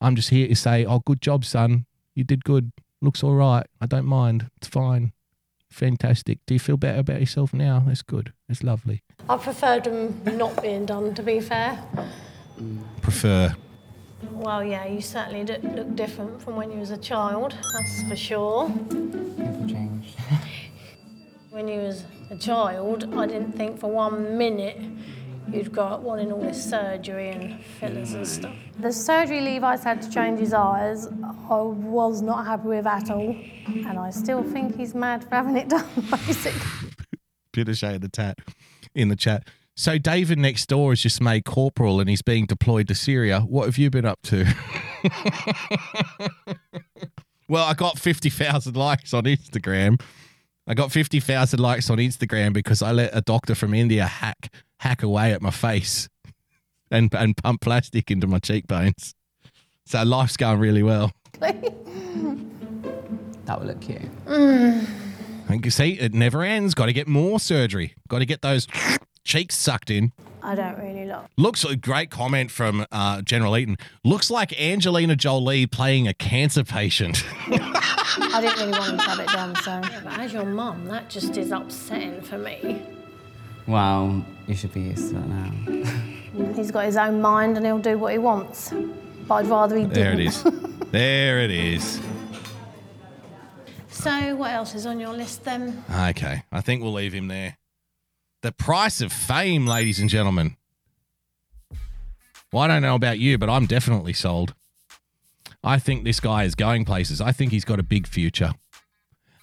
I'm 0.00 0.16
just 0.16 0.30
here 0.30 0.48
to 0.48 0.54
say, 0.56 0.84
oh, 0.84 1.00
good 1.00 1.20
job, 1.20 1.44
son. 1.44 1.86
You 2.14 2.24
did 2.24 2.44
good. 2.44 2.72
Looks 3.00 3.22
all 3.22 3.34
right. 3.34 3.66
I 3.80 3.86
don't 3.86 4.06
mind. 4.06 4.50
It's 4.56 4.68
fine. 4.68 5.12
Fantastic. 5.70 6.38
Do 6.46 6.54
you 6.54 6.60
feel 6.60 6.76
better 6.76 7.00
about 7.00 7.20
yourself 7.20 7.52
now? 7.52 7.84
That's 7.86 8.02
good. 8.02 8.32
That's 8.48 8.62
lovely. 8.62 9.02
I 9.28 9.36
preferred 9.36 9.84
them 9.84 10.22
not 10.36 10.62
being 10.62 10.86
done, 10.86 11.14
to 11.14 11.22
be 11.22 11.40
fair. 11.40 11.78
Prefer. 13.02 13.54
Well, 14.32 14.64
yeah, 14.64 14.86
you 14.86 15.00
certainly 15.00 15.44
d- 15.44 15.58
look 15.62 15.94
different 15.94 16.42
from 16.42 16.56
when 16.56 16.72
you 16.72 16.78
was 16.78 16.90
a 16.90 16.96
child, 16.96 17.54
that's 17.72 18.02
for 18.08 18.16
sure. 18.16 18.68
People 18.68 19.66
change. 19.68 20.14
When 21.50 21.66
you 21.66 21.80
was 21.80 22.04
a 22.30 22.36
child, 22.36 23.12
I 23.16 23.26
didn't 23.26 23.52
think 23.52 23.80
for 23.80 23.90
one 23.90 24.36
minute 24.38 24.80
you'd 25.52 25.72
got 25.72 25.92
up 25.92 26.00
wanting 26.00 26.32
all 26.32 26.40
this 26.40 26.62
surgery 26.62 27.30
and 27.30 27.64
fillers 27.64 28.12
and 28.12 28.26
stuff. 28.26 28.54
The 28.78 28.92
surgery 28.92 29.40
Levi's 29.40 29.82
had 29.84 30.02
to 30.02 30.10
change 30.10 30.40
his 30.40 30.52
eyes, 30.52 31.06
I 31.06 31.60
was 31.60 32.22
not 32.22 32.46
happy 32.46 32.68
with 32.68 32.86
at 32.86 33.10
all. 33.10 33.36
And 33.66 33.98
I 33.98 34.10
still 34.10 34.42
think 34.42 34.76
he's 34.76 34.94
mad 34.94 35.24
for 35.24 35.34
having 35.34 35.56
it 35.56 35.68
done, 35.68 35.86
basically. 36.10 36.90
Pinochet 37.52 37.94
in 37.96 38.00
the 38.00 38.08
tat 38.08 38.38
in 38.94 39.08
the 39.08 39.16
chat. 39.16 39.48
So 39.76 39.96
David 39.96 40.38
next 40.38 40.66
door 40.66 40.90
has 40.90 41.00
just 41.00 41.20
made 41.20 41.44
corporal 41.44 42.00
and 42.00 42.08
he's 42.10 42.22
being 42.22 42.46
deployed 42.46 42.88
to 42.88 42.94
Syria. 42.94 43.40
What 43.40 43.66
have 43.66 43.78
you 43.78 43.90
been 43.90 44.04
up 44.04 44.20
to? 44.24 44.44
well, 47.48 47.64
I 47.64 47.74
got 47.74 47.98
fifty 47.98 48.28
thousand 48.28 48.76
likes 48.76 49.14
on 49.14 49.22
Instagram. 49.24 50.00
I 50.68 50.74
got 50.74 50.92
fifty 50.92 51.18
thousand 51.18 51.60
likes 51.60 51.90
on 51.90 51.98
Instagram 51.98 52.52
because 52.52 52.82
I 52.82 52.92
let 52.92 53.10
a 53.16 53.20
doctor 53.22 53.54
from 53.54 53.74
India 53.74 54.04
hack 54.06 54.52
hack 54.80 55.02
away 55.02 55.32
at 55.32 55.42
my 55.42 55.50
face 55.50 56.08
and 56.90 57.12
and 57.14 57.36
pump 57.36 57.62
plastic 57.62 58.10
into 58.10 58.26
my 58.26 58.38
cheekbones. 58.38 59.14
So 59.86 60.02
life's 60.02 60.36
going 60.36 60.60
really 60.60 60.82
well. 60.82 61.12
That 63.48 63.58
would 63.60 63.68
look 63.68 63.80
cute. 63.80 64.02
And 65.50 65.64
you 65.64 65.70
see, 65.70 65.92
it 65.92 66.12
never 66.12 66.42
ends. 66.42 66.74
Got 66.74 66.86
to 66.86 66.92
get 66.92 67.08
more 67.08 67.40
surgery. 67.40 67.94
Got 68.08 68.18
to 68.18 68.26
get 68.26 68.42
those 68.42 68.66
cheeks 69.24 69.56
sucked 69.56 69.90
in. 69.90 70.12
I 70.42 70.54
don't 70.54 70.76
really 70.76 71.06
look. 71.06 71.24
Looks 71.38 71.64
a 71.64 71.74
great 71.74 72.10
comment 72.10 72.50
from 72.50 72.84
uh, 72.92 73.22
General 73.22 73.56
Eaton. 73.56 73.78
Looks 74.04 74.30
like 74.30 74.52
Angelina 74.60 75.16
Jolie 75.16 75.66
playing 75.66 76.06
a 76.06 76.12
cancer 76.12 76.64
patient. 76.64 77.24
I 78.20 78.40
didn't 78.40 78.58
really 78.58 78.78
want 78.78 78.90
him 78.92 78.98
to 78.98 79.02
have 79.04 79.18
it 79.20 79.28
done, 79.28 79.54
so. 79.56 79.70
Yeah, 79.70 80.00
but 80.04 80.18
as 80.18 80.32
your 80.32 80.44
mum, 80.44 80.86
that 80.86 81.08
just 81.08 81.36
is 81.36 81.50
upsetting 81.52 82.20
for 82.22 82.38
me. 82.38 82.82
Well, 83.66 84.24
you 84.46 84.54
should 84.54 84.72
be 84.72 84.80
used 84.82 85.10
to 85.10 85.16
it 85.18 85.26
now. 85.26 86.52
He's 86.54 86.70
got 86.70 86.84
his 86.84 86.96
own 86.96 87.20
mind 87.20 87.56
and 87.56 87.66
he'll 87.66 87.78
do 87.78 87.98
what 87.98 88.12
he 88.12 88.18
wants. 88.18 88.72
But 89.26 89.34
I'd 89.34 89.46
rather 89.46 89.76
he 89.76 89.82
didn't. 89.82 89.94
there 89.94 90.12
it 90.12 90.20
is. 90.20 90.42
There 90.90 91.40
it 91.40 91.50
is. 91.50 92.00
So, 93.90 94.36
what 94.36 94.52
else 94.52 94.76
is 94.76 94.86
on 94.86 95.00
your 95.00 95.12
list 95.12 95.42
then? 95.42 95.82
Okay, 95.92 96.44
I 96.52 96.60
think 96.60 96.82
we'll 96.82 96.92
leave 96.92 97.12
him 97.12 97.26
there. 97.26 97.58
The 98.42 98.52
price 98.52 99.00
of 99.00 99.12
fame, 99.12 99.66
ladies 99.66 99.98
and 99.98 100.08
gentlemen. 100.08 100.56
Well, 102.52 102.62
I 102.62 102.68
don't 102.68 102.80
know 102.82 102.94
about 102.94 103.18
you, 103.18 103.38
but 103.38 103.50
I'm 103.50 103.66
definitely 103.66 104.12
sold. 104.12 104.54
I 105.68 105.78
think 105.78 106.04
this 106.04 106.18
guy 106.18 106.44
is 106.44 106.54
going 106.54 106.86
places. 106.86 107.20
I 107.20 107.30
think 107.30 107.52
he's 107.52 107.66
got 107.66 107.78
a 107.78 107.82
big 107.82 108.06
future. 108.06 108.52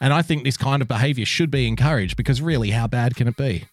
And 0.02 0.12
I 0.12 0.24
think 0.24 0.44
this 0.44 0.58
kind 0.58 0.82
of 0.82 0.88
behavior 0.88 1.24
should 1.24 1.52
be 1.52 1.68
encouraged 1.68 2.18
because 2.18 2.42
really, 2.42 2.72
how 2.72 2.88
bad 2.88 3.16
can 3.16 3.28
it 3.28 3.38
be? 3.38 3.66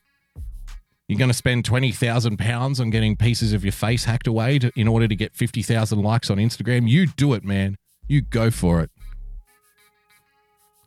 You're 1.09 1.19
going 1.19 1.31
to 1.31 1.35
spend 1.35 1.65
£20,000 1.65 2.81
on 2.81 2.91
getting 2.91 3.17
pieces 3.17 3.55
of 3.55 3.65
your 3.65 3.73
face 3.73 4.05
hacked 4.05 4.27
away 4.27 4.59
to, 4.59 4.71
in 4.77 4.87
order 4.87 5.09
to 5.09 5.17
get 5.17 5.35
50,000 5.35 6.03
likes 6.03 6.29
on 6.29 6.37
Instagram? 6.37 6.87
You 6.87 7.07
do 7.07 7.33
it, 7.33 7.43
man. 7.43 7.79
You 8.07 8.21
go 8.21 8.51
for 8.51 8.83
it. 8.83 8.91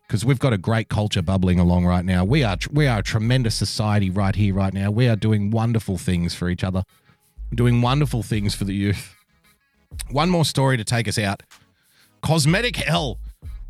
Because 0.05 0.23
we've 0.23 0.37
got 0.37 0.53
a 0.53 0.59
great 0.59 0.87
culture 0.87 1.23
bubbling 1.23 1.59
along 1.59 1.87
right 1.87 2.05
now. 2.05 2.23
We 2.23 2.43
are 2.43 2.57
we 2.71 2.85
are 2.85 2.99
a 2.99 3.03
tremendous 3.03 3.55
society 3.55 4.11
right 4.11 4.35
here, 4.35 4.53
right 4.53 4.71
now. 4.71 4.91
We 4.91 5.07
are 5.07 5.15
doing 5.15 5.49
wonderful 5.49 5.97
things 5.97 6.35
for 6.35 6.47
each 6.47 6.63
other, 6.63 6.83
doing 7.55 7.81
wonderful 7.81 8.21
things 8.21 8.53
for 8.53 8.65
the 8.65 8.75
youth. 8.75 9.15
One 10.11 10.29
more 10.29 10.45
story 10.45 10.77
to 10.77 10.83
take 10.83 11.07
us 11.07 11.17
out. 11.17 11.43
Cosmetic 12.25 12.77
hell. 12.77 13.19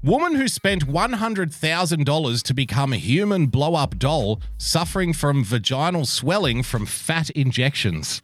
Woman 0.01 0.35
who 0.35 0.47
spent 0.47 0.87
$100,000 0.87 2.43
to 2.43 2.53
become 2.53 2.93
a 2.93 2.97
human 2.97 3.47
blow 3.47 3.75
up 3.75 3.99
doll 3.99 4.39
suffering 4.57 5.11
from 5.11 5.43
vaginal 5.43 6.05
swelling 6.05 6.63
from 6.63 6.85
fat 6.85 7.29
injections. 7.31 8.21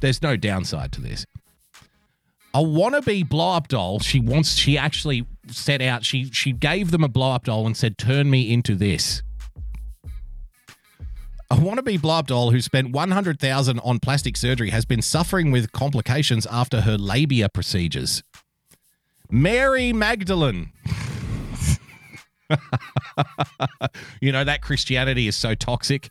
There's 0.00 0.20
no 0.20 0.36
downside 0.36 0.92
to 0.92 1.00
this. 1.00 1.24
A 2.52 2.58
wannabe 2.58 3.26
blow 3.26 3.52
up 3.52 3.68
doll, 3.68 3.98
she 4.00 4.20
wants, 4.20 4.56
she 4.56 4.76
actually 4.76 5.24
set 5.48 5.80
out, 5.80 6.04
she, 6.04 6.30
she 6.30 6.52
gave 6.52 6.90
them 6.90 7.02
a 7.02 7.08
blow 7.08 7.30
up 7.30 7.44
doll 7.44 7.64
and 7.64 7.74
said, 7.74 7.96
Turn 7.96 8.28
me 8.28 8.52
into 8.52 8.74
this. 8.74 9.22
A 11.50 11.56
wannabe 11.56 12.00
blow 12.00 12.18
up 12.18 12.26
doll 12.26 12.50
who 12.50 12.60
spent 12.60 12.92
100000 12.92 13.78
on 13.80 13.98
plastic 14.00 14.36
surgery 14.36 14.70
has 14.70 14.84
been 14.84 15.02
suffering 15.02 15.50
with 15.50 15.72
complications 15.72 16.46
after 16.50 16.80
her 16.82 16.96
labia 16.96 17.48
procedures. 17.48 18.22
Mary 19.30 19.92
Magdalene. 19.92 20.72
you 24.20 24.32
know, 24.32 24.44
that 24.44 24.62
Christianity 24.62 25.28
is 25.28 25.36
so 25.36 25.54
toxic. 25.54 26.10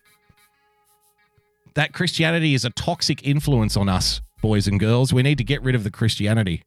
That 1.73 1.93
Christianity 1.93 2.53
is 2.53 2.64
a 2.65 2.69
toxic 2.69 3.26
influence 3.26 3.76
on 3.76 3.89
us, 3.89 4.22
boys 4.41 4.68
and 4.68 4.80
girls. 4.80 5.14
We 5.14 5.23
need 5.23 5.39
to 5.39 5.43
get 5.43 5.64
rid 5.64 5.73
of 5.73 5.84
the 5.84 5.91
Christianity. 5.91 6.64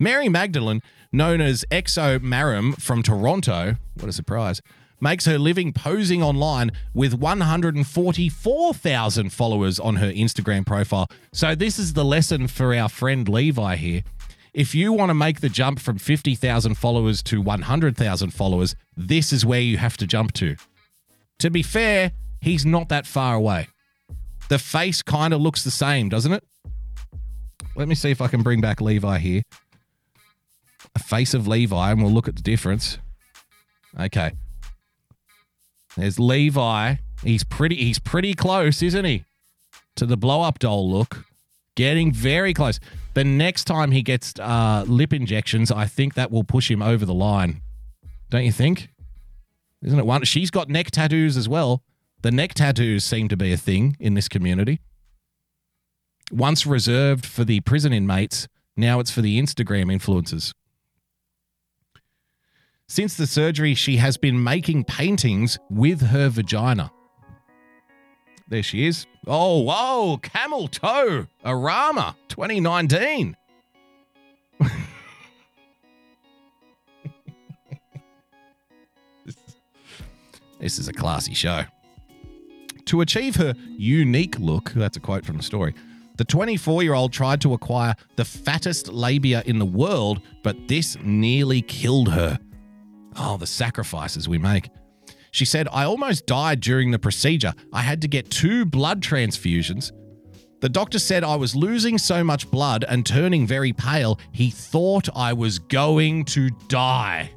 Mary 0.00 0.28
Magdalene, 0.28 0.82
known 1.12 1.40
as 1.40 1.64
Exo 1.70 2.18
Marum 2.18 2.80
from 2.80 3.02
Toronto, 3.02 3.76
what 3.94 4.08
a 4.08 4.12
surprise, 4.12 4.60
makes 5.04 5.26
her 5.26 5.38
living 5.38 5.72
posing 5.72 6.20
online 6.22 6.72
with 6.94 7.12
144,000 7.12 9.30
followers 9.30 9.78
on 9.78 9.96
her 9.96 10.10
Instagram 10.10 10.64
profile. 10.66 11.06
So, 11.32 11.54
this 11.54 11.78
is 11.78 11.92
the 11.92 12.04
lesson 12.04 12.48
for 12.48 12.74
our 12.74 12.88
friend 12.88 13.28
Levi 13.28 13.76
here. 13.76 14.02
If 14.54 14.74
you 14.74 14.94
want 14.94 15.10
to 15.10 15.14
make 15.14 15.40
the 15.40 15.50
jump 15.50 15.78
from 15.78 15.98
50,000 15.98 16.76
followers 16.76 17.22
to 17.24 17.42
100,000 17.42 18.30
followers, 18.30 18.74
this 18.96 19.30
is 19.30 19.44
where 19.44 19.60
you 19.60 19.76
have 19.76 19.98
to 19.98 20.06
jump 20.06 20.32
to. 20.34 20.56
To 21.40 21.50
be 21.50 21.62
fair, 21.62 22.12
he's 22.40 22.64
not 22.64 22.88
that 22.88 23.06
far 23.06 23.34
away. 23.34 23.68
The 24.48 24.58
face 24.58 25.02
kind 25.02 25.34
of 25.34 25.40
looks 25.40 25.64
the 25.64 25.70
same, 25.70 26.08
doesn't 26.08 26.32
it? 26.32 26.44
Let 27.76 27.88
me 27.88 27.94
see 27.94 28.10
if 28.10 28.22
I 28.22 28.28
can 28.28 28.42
bring 28.42 28.62
back 28.62 28.80
Levi 28.80 29.18
here. 29.18 29.42
A 30.94 30.98
face 30.98 31.34
of 31.34 31.46
Levi, 31.46 31.90
and 31.90 32.02
we'll 32.02 32.12
look 32.12 32.28
at 32.28 32.36
the 32.36 32.42
difference. 32.42 32.96
Okay. 34.00 34.32
There's 35.96 36.18
Levi. 36.18 36.96
He's 37.22 37.44
pretty 37.44 37.76
he's 37.76 37.98
pretty 37.98 38.34
close, 38.34 38.82
isn't 38.82 39.04
he? 39.04 39.24
To 39.96 40.06
the 40.06 40.16
blow 40.16 40.42
up 40.42 40.58
doll 40.58 40.90
look. 40.90 41.24
Getting 41.76 42.12
very 42.12 42.54
close. 42.54 42.78
The 43.14 43.24
next 43.24 43.64
time 43.64 43.90
he 43.92 44.02
gets 44.02 44.34
uh, 44.38 44.84
lip 44.86 45.12
injections, 45.12 45.70
I 45.70 45.86
think 45.86 46.14
that 46.14 46.30
will 46.30 46.44
push 46.44 46.70
him 46.70 46.82
over 46.82 47.04
the 47.04 47.14
line. 47.14 47.62
Don't 48.30 48.44
you 48.44 48.52
think? 48.52 48.90
Isn't 49.82 49.98
it 49.98 50.06
one? 50.06 50.24
She's 50.24 50.50
got 50.50 50.68
neck 50.68 50.90
tattoos 50.90 51.36
as 51.36 51.48
well. 51.48 51.82
The 52.22 52.30
neck 52.30 52.54
tattoos 52.54 53.04
seem 53.04 53.28
to 53.28 53.36
be 53.36 53.52
a 53.52 53.56
thing 53.56 53.96
in 54.00 54.14
this 54.14 54.28
community. 54.28 54.80
Once 56.32 56.64
reserved 56.66 57.26
for 57.26 57.44
the 57.44 57.60
prison 57.60 57.92
inmates, 57.92 58.48
now 58.76 58.98
it's 58.98 59.10
for 59.10 59.20
the 59.20 59.40
Instagram 59.40 59.94
influencers. 59.94 60.54
Since 62.86 63.16
the 63.16 63.26
surgery, 63.26 63.74
she 63.74 63.96
has 63.96 64.16
been 64.16 64.42
making 64.42 64.84
paintings 64.84 65.58
with 65.70 66.02
her 66.02 66.28
vagina. 66.28 66.92
There 68.48 68.62
she 68.62 68.86
is. 68.86 69.06
Oh, 69.26 69.62
whoa, 69.62 70.18
camel 70.18 70.68
toe, 70.68 71.26
Arama 71.44 72.14
2019. 72.28 73.36
this 80.60 80.78
is 80.78 80.88
a 80.88 80.92
classy 80.92 81.32
show. 81.32 81.64
To 82.84 83.00
achieve 83.00 83.36
her 83.36 83.54
unique 83.78 84.38
look, 84.38 84.72
that's 84.72 84.98
a 84.98 85.00
quote 85.00 85.24
from 85.24 85.38
the 85.38 85.42
story, 85.42 85.74
the 86.16 86.24
24 86.24 86.82
year 86.82 86.92
old 86.92 87.14
tried 87.14 87.40
to 87.40 87.54
acquire 87.54 87.94
the 88.16 88.26
fattest 88.26 88.88
labia 88.88 89.42
in 89.46 89.58
the 89.58 89.64
world, 89.64 90.20
but 90.42 90.68
this 90.68 90.98
nearly 91.02 91.62
killed 91.62 92.10
her. 92.10 92.38
Oh, 93.16 93.36
the 93.36 93.46
sacrifices 93.46 94.28
we 94.28 94.38
make. 94.38 94.70
She 95.30 95.44
said, 95.44 95.66
I 95.72 95.84
almost 95.84 96.26
died 96.26 96.60
during 96.60 96.90
the 96.90 96.98
procedure. 96.98 97.54
I 97.72 97.82
had 97.82 98.00
to 98.02 98.08
get 98.08 98.30
two 98.30 98.64
blood 98.64 99.02
transfusions. 99.02 99.90
The 100.60 100.68
doctor 100.68 100.98
said 100.98 101.24
I 101.24 101.36
was 101.36 101.54
losing 101.56 101.98
so 101.98 102.24
much 102.24 102.50
blood 102.50 102.84
and 102.88 103.04
turning 103.04 103.46
very 103.46 103.72
pale, 103.72 104.18
he 104.32 104.50
thought 104.50 105.08
I 105.14 105.32
was 105.32 105.58
going 105.58 106.24
to 106.26 106.50
die. 106.68 107.32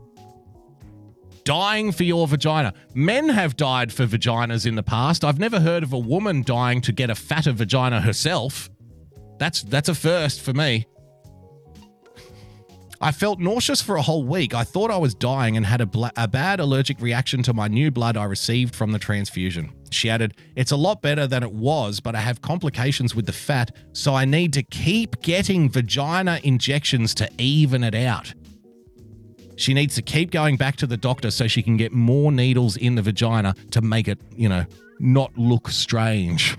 Dying 1.44 1.92
for 1.92 2.04
your 2.04 2.28
vagina. 2.28 2.74
Men 2.94 3.30
have 3.30 3.58
died 3.58 3.92
for 3.92 4.06
vaginas 4.06 4.66
in 4.66 4.76
the 4.76 4.84
past. 4.84 5.26
I've 5.26 5.40
never 5.40 5.60
heard 5.60 5.82
of 5.82 5.92
a 5.92 5.98
woman 5.98 6.44
dying 6.44 6.82
to 6.82 6.92
get 6.92 7.10
a 7.10 7.16
fatter 7.16 7.52
vagina 7.52 8.00
herself. 8.00 8.70
That's 9.40 9.64
that's 9.64 9.90
a 9.90 9.96
first 9.96 10.42
for 10.42 10.54
me. 10.54 10.86
I 13.00 13.12
felt 13.12 13.40
nauseous 13.40 13.82
for 13.82 13.98
a 13.98 14.02
whole 14.02 14.24
week. 14.24 14.56
I 14.56 14.64
thought 14.64 14.90
I 14.90 14.98
was 14.98 15.14
dying 15.14 15.56
and 15.56 15.66
had 15.66 15.82
a, 15.82 16.12
a 16.16 16.28
bad 16.28 16.60
allergic 16.60 17.00
reaction 17.00 17.44
to 17.44 17.54
my 17.54 17.68
new 17.68 17.92
blood 17.92 18.18
I 18.18 18.24
received 18.24 18.76
from 18.76 18.92
the 18.92 19.00
transfusion. 19.00 19.72
She 19.92 20.10
added, 20.10 20.36
It's 20.56 20.72
a 20.72 20.76
lot 20.76 21.02
better 21.02 21.28
than 21.28 21.44
it 21.44 21.52
was, 21.52 22.00
but 22.00 22.16
I 22.16 22.20
have 22.22 22.42
complications 22.42 23.14
with 23.14 23.28
the 23.28 23.34
fat, 23.34 23.76
so 23.94 24.16
I 24.16 24.26
need 24.26 24.52
to 24.54 24.64
keep 24.64 25.22
getting 25.22 25.70
vagina 25.70 26.40
injections 26.44 27.14
to 27.16 27.30
even 27.38 27.84
it 27.84 27.96
out. 27.96 28.34
She 29.58 29.74
needs 29.74 29.96
to 29.96 30.02
keep 30.02 30.32
going 30.32 30.58
back 30.58 30.76
to 30.78 30.88
the 30.88 30.98
doctor 30.98 31.32
so 31.32 31.48
she 31.48 31.64
can 31.64 31.78
get 31.78 31.92
more 31.92 32.32
needles 32.32 32.78
in 32.78 32.96
the 32.96 33.02
vagina 33.02 33.56
to 33.72 33.82
make 33.82 34.08
it, 34.08 34.20
you 34.36 34.50
know, 34.50 34.66
not 35.00 35.36
look 35.38 35.70
strange. 35.70 36.58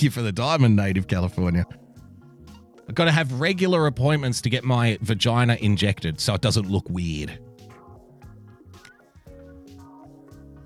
Thank 0.00 0.06
you 0.06 0.10
for 0.12 0.22
the 0.22 0.32
diamond, 0.32 0.76
native 0.76 1.08
California. 1.08 1.66
I've 2.88 2.94
got 2.94 3.04
to 3.04 3.10
have 3.10 3.38
regular 3.38 3.86
appointments 3.86 4.40
to 4.40 4.48
get 4.48 4.64
my 4.64 4.96
vagina 5.02 5.58
injected 5.60 6.22
so 6.22 6.32
it 6.32 6.40
doesn't 6.40 6.70
look 6.70 6.88
weird. 6.88 7.38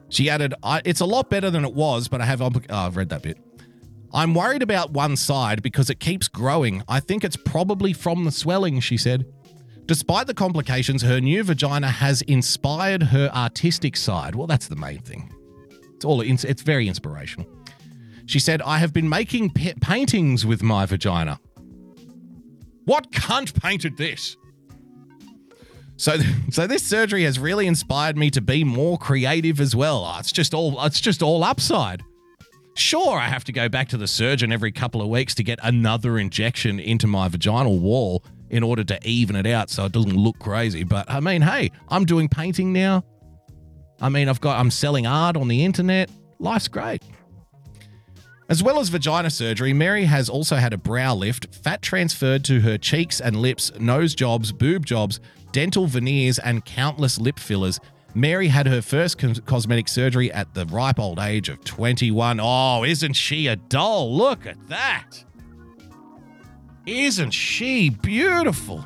She 0.09 0.31
added, 0.31 0.55
It's 0.85 1.01
a 1.01 1.05
lot 1.05 1.31
better 1.31 1.51
than 1.51 1.65
it 1.65 1.75
was, 1.75 2.07
but 2.07 2.21
I 2.21 2.27
have. 2.27 2.43
Oh, 2.43 2.53
I've 2.71 2.97
read 2.97 3.09
that 3.09 3.23
bit. 3.23 3.39
I'm 4.13 4.37
worried 4.37 4.63
about 4.63 4.93
one 4.93 5.17
side 5.17 5.65
because 5.65 5.91
it 5.91 5.99
keeps 5.99 6.29
growing. 6.29 6.85
I 6.87 7.01
think 7.01 7.25
it's 7.25 7.37
probably 7.37 7.93
from 7.93 8.23
the 8.23 8.31
swelling, 8.31 8.79
she 8.79 8.97
said. 8.97 9.27
Despite 9.87 10.29
the 10.29 10.35
complications, 10.35 11.03
her 11.03 11.21
new 11.21 11.43
vagina 11.43 11.89
has 11.89 12.23
inspired 12.23 13.03
her 13.03 13.29
artistic 13.35 13.97
side. 13.97 14.37
Well, 14.37 14.47
that's 14.47 14.69
the 14.69 14.77
main 14.77 15.01
thing. 15.01 15.35
It's 15.97 16.05
all 16.05 16.21
it's 16.21 16.63
very 16.63 16.87
inspirational. 16.87 17.49
She 18.27 18.39
said, 18.39 18.63
I 18.63 18.79
have 18.79 18.93
been 18.93 19.09
making 19.09 19.51
pa- 19.51 19.73
paintings 19.81 20.47
with 20.47 20.63
my 20.63 20.87
vagina. 20.87 21.39
What 22.85 23.13
cunt 23.13 23.61
painted 23.61 23.97
this? 23.97 24.37
So, 25.97 26.17
so 26.51 26.67
this 26.67 26.83
surgery 26.83 27.23
has 27.25 27.39
really 27.39 27.67
inspired 27.67 28.17
me 28.17 28.31
to 28.31 28.41
be 28.41 28.65
more 28.65 28.99
creative 28.99 29.61
as 29.61 29.77
well. 29.77 30.05
Oh, 30.05 30.19
it's 30.19 30.33
just 30.33 30.53
all 30.53 30.85
it's 30.85 31.01
just 31.01 31.23
all 31.23 31.45
upside. 31.45 32.03
Sure, 32.77 33.17
I 33.17 33.29
have 33.29 33.45
to 33.45 33.53
go 33.53 33.69
back 33.69 33.89
to 33.91 33.97
the 33.97 34.09
surgeon 34.09 34.51
every 34.51 34.73
couple 34.73 35.01
of 35.01 35.09
weeks 35.09 35.35
to 35.37 35.45
get 35.45 35.61
another 35.63 36.19
injection 36.19 36.81
into 36.81 37.07
my 37.07 37.29
vaginal 37.29 37.79
wall 37.79 38.25
in 38.51 38.65
order 38.65 38.83
to 38.83 38.99
even 39.07 39.37
it 39.37 39.47
out 39.47 39.71
so 39.71 39.85
it 39.85 39.93
doesn't 39.93 40.17
look 40.17 40.39
crazy. 40.41 40.83
But 40.83 41.09
I 41.09 41.21
mean, 41.21 41.43
hey, 41.43 41.71
I'm 41.89 42.05
doing 42.05 42.29
painting 42.29 42.73
now. 42.73 43.05
I 44.01 44.09
mean, 44.09 44.29
I've 44.29 44.41
got 44.41 44.59
I'm 44.59 44.73
selling 44.73 45.07
art 45.07 45.37
on 45.37 45.47
the 45.47 45.65
internet. 45.65 46.11
Life's 46.41 46.67
great. 46.69 47.03
As 48.49 48.63
well 48.63 48.79
as 48.79 48.91
vagina 48.91 49.31
surgery, 49.31 49.73
Mary 49.73 50.05
has 50.05 50.29
also 50.29 50.57
had 50.57 50.73
a 50.75 50.79
brow 50.79 51.15
lift, 51.15 51.55
fat 51.55 51.81
transferred 51.81 52.45
to 52.45 52.61
her 52.61 52.77
cheeks 52.77 53.21
and 53.21 53.37
lips, 53.37 53.73
nose 53.79 54.15
jobs, 54.15 54.53
boob 54.53 54.85
jobs, 54.85 55.19
dental 55.53 55.87
veneers, 55.87 56.39
and 56.39 56.65
countless 56.65 57.19
lip 57.19 57.39
fillers. 57.39 57.81
Mary 58.15 58.49
had 58.49 58.67
her 58.67 58.83
first 58.83 59.19
cos- 59.19 59.41
cosmetic 59.41 59.89
surgery 59.89 60.31
at 60.31 60.53
the 60.55 60.67
ripe 60.67 60.99
old 61.01 61.19
age 61.19 61.49
of 61.49 61.65
21. 61.65 62.39
Oh, 62.41 62.85
isn't 62.85 63.15
she 63.15 63.47
a 63.47 63.57
doll? 63.57 64.15
Look 64.15 64.47
at 64.47 64.69
that. 64.69 65.25
Isn't 66.87 67.31
she 67.31 67.89
beautiful? 67.89 68.85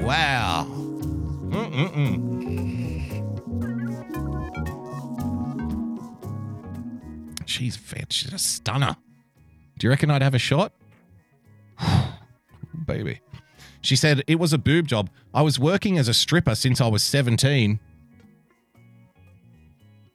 Wow. 0.00 0.66
Mm-mm-mm. 1.48 2.83
She's 7.46 7.76
fan- 7.76 8.06
she's 8.10 8.32
a 8.32 8.38
stunner. 8.38 8.96
Do 9.78 9.86
you 9.86 9.90
reckon 9.90 10.10
I'd 10.10 10.22
have 10.22 10.34
a 10.34 10.38
shot? 10.38 10.72
Baby. 12.86 13.20
She 13.80 13.96
said 13.96 14.22
it 14.26 14.36
was 14.36 14.52
a 14.52 14.58
boob 14.58 14.86
job. 14.86 15.10
I 15.32 15.42
was 15.42 15.58
working 15.58 15.98
as 15.98 16.08
a 16.08 16.14
stripper 16.14 16.54
since 16.54 16.80
I 16.80 16.88
was 16.88 17.02
17. 17.02 17.80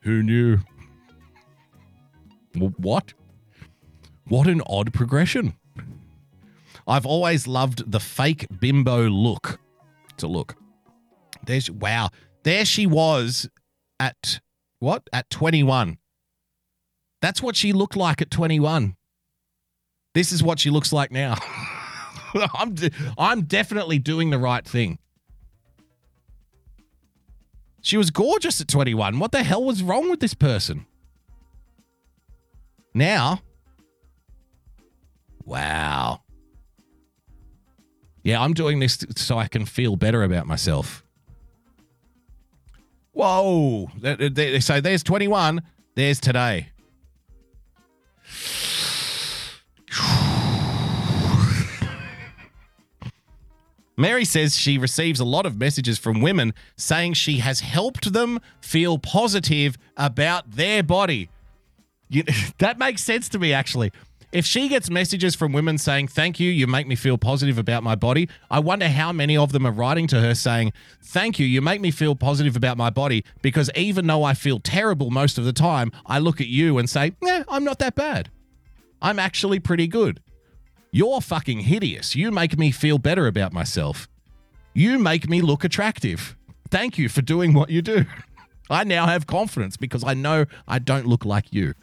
Who 0.01 0.23
knew? 0.23 0.59
What? 2.55 3.13
What 4.27 4.47
an 4.47 4.61
odd 4.65 4.93
progression. 4.93 5.53
I've 6.87 7.05
always 7.05 7.45
loved 7.45 7.91
the 7.91 7.99
fake 7.99 8.47
bimbo 8.59 9.07
look. 9.09 9.59
It's 10.09 10.23
a 10.23 10.27
look. 10.27 10.55
There's 11.45 11.69
wow. 11.69 12.09
There 12.43 12.65
she 12.65 12.87
was 12.87 13.49
at 13.99 14.39
what? 14.79 15.07
At 15.13 15.29
21. 15.29 15.97
That's 17.21 17.41
what 17.41 17.55
she 17.55 17.73
looked 17.73 17.95
like 17.95 18.21
at 18.21 18.31
21. 18.31 18.95
This 20.13 20.31
is 20.31 20.41
what 20.41 20.59
she 20.59 20.69
looks 20.69 20.91
like 20.91 21.11
now. 21.11 21.35
I'm 22.55 22.73
de- 22.75 22.91
I'm 23.17 23.43
definitely 23.43 23.99
doing 23.99 24.29
the 24.29 24.37
right 24.37 24.65
thing. 24.65 24.99
She 27.81 27.97
was 27.97 28.11
gorgeous 28.11 28.59
at 28.61 28.67
21. 28.67 29.19
What 29.19 29.31
the 29.31 29.43
hell 29.43 29.63
was 29.63 29.81
wrong 29.81 30.09
with 30.09 30.19
this 30.19 30.33
person? 30.33 30.85
Now, 32.93 33.41
wow. 35.45 36.21
Yeah, 38.23 38.41
I'm 38.41 38.53
doing 38.53 38.79
this 38.79 39.05
so 39.15 39.37
I 39.37 39.47
can 39.47 39.65
feel 39.65 39.95
better 39.95 40.23
about 40.23 40.45
myself. 40.45 41.03
Whoa. 43.13 43.89
So 44.59 44.81
there's 44.81 45.03
21. 45.03 45.61
There's 45.95 46.19
today. 46.19 46.69
Mary 53.99 54.23
says 54.23 54.55
she 54.55 54.77
receives 54.77 55.19
a 55.19 55.25
lot 55.25 55.45
of 55.45 55.57
messages 55.57 55.99
from 55.99 56.21
women 56.21 56.53
saying 56.77 57.11
she 57.11 57.39
has 57.39 57.59
helped 57.59 58.13
them 58.13 58.39
feel 58.61 58.97
positive 58.97 59.77
about 59.97 60.49
their 60.49 60.81
body. 60.81 61.29
You, 62.07 62.23
that 62.59 62.79
makes 62.79 63.03
sense 63.03 63.27
to 63.27 63.39
me, 63.39 63.51
actually. 63.51 63.91
If 64.31 64.45
she 64.45 64.69
gets 64.69 64.89
messages 64.89 65.35
from 65.35 65.51
women 65.51 65.77
saying, 65.77 66.07
Thank 66.07 66.39
you, 66.39 66.49
you 66.49 66.65
make 66.65 66.87
me 66.87 66.95
feel 66.95 67.17
positive 67.17 67.57
about 67.57 67.83
my 67.83 67.95
body, 67.95 68.29
I 68.49 68.59
wonder 68.59 68.87
how 68.87 69.11
many 69.11 69.35
of 69.35 69.51
them 69.51 69.67
are 69.67 69.71
writing 69.71 70.07
to 70.07 70.21
her 70.21 70.33
saying, 70.33 70.71
Thank 71.03 71.37
you, 71.37 71.45
you 71.45 71.61
make 71.61 71.81
me 71.81 71.91
feel 71.91 72.15
positive 72.15 72.55
about 72.55 72.77
my 72.77 72.89
body 72.89 73.25
because 73.41 73.69
even 73.75 74.07
though 74.07 74.23
I 74.23 74.33
feel 74.33 74.61
terrible 74.61 75.09
most 75.09 75.37
of 75.37 75.43
the 75.43 75.51
time, 75.51 75.91
I 76.05 76.19
look 76.19 76.39
at 76.39 76.47
you 76.47 76.77
and 76.77 76.89
say, 76.89 77.11
Yeah, 77.21 77.43
I'm 77.49 77.65
not 77.65 77.79
that 77.79 77.95
bad. 77.95 78.29
I'm 79.01 79.19
actually 79.19 79.59
pretty 79.59 79.87
good. 79.87 80.21
You're 80.91 81.21
fucking 81.21 81.61
hideous. 81.61 82.15
You 82.15 82.31
make 82.31 82.57
me 82.57 82.71
feel 82.71 82.97
better 82.97 83.27
about 83.27 83.53
myself. 83.53 84.07
You 84.73 84.97
make 84.97 85.29
me 85.29 85.41
look 85.41 85.63
attractive. 85.63 86.35
Thank 86.69 86.97
you 86.97 87.09
for 87.09 87.21
doing 87.21 87.53
what 87.53 87.69
you 87.69 87.81
do. 87.81 88.05
I 88.69 88.83
now 88.83 89.07
have 89.07 89.27
confidence 89.27 89.77
because 89.77 90.03
I 90.03 90.13
know 90.13 90.45
I 90.67 90.79
don't 90.79 91.07
look 91.07 91.25
like 91.25 91.51
you. 91.51 91.73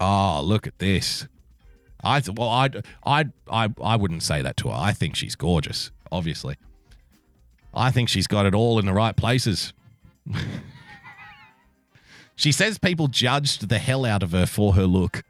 Oh, 0.00 0.40
look 0.42 0.66
at 0.66 0.78
this. 0.78 1.28
I 2.02 2.22
well, 2.36 2.48
I 2.48 2.70
I 3.04 3.26
I 3.50 3.68
I 3.82 3.96
wouldn't 3.96 4.22
say 4.22 4.42
that 4.42 4.56
to 4.58 4.68
her. 4.68 4.74
I 4.74 4.92
think 4.92 5.16
she's 5.16 5.34
gorgeous. 5.34 5.90
Obviously, 6.12 6.56
I 7.72 7.90
think 7.90 8.08
she's 8.08 8.26
got 8.26 8.46
it 8.46 8.54
all 8.54 8.78
in 8.78 8.86
the 8.86 8.92
right 8.92 9.16
places. 9.16 9.72
she 12.36 12.52
says 12.52 12.78
people 12.78 13.08
judged 13.08 13.68
the 13.68 13.78
hell 13.78 14.04
out 14.04 14.22
of 14.22 14.32
her 14.32 14.46
for 14.46 14.74
her 14.74 14.86
look. 14.86 15.22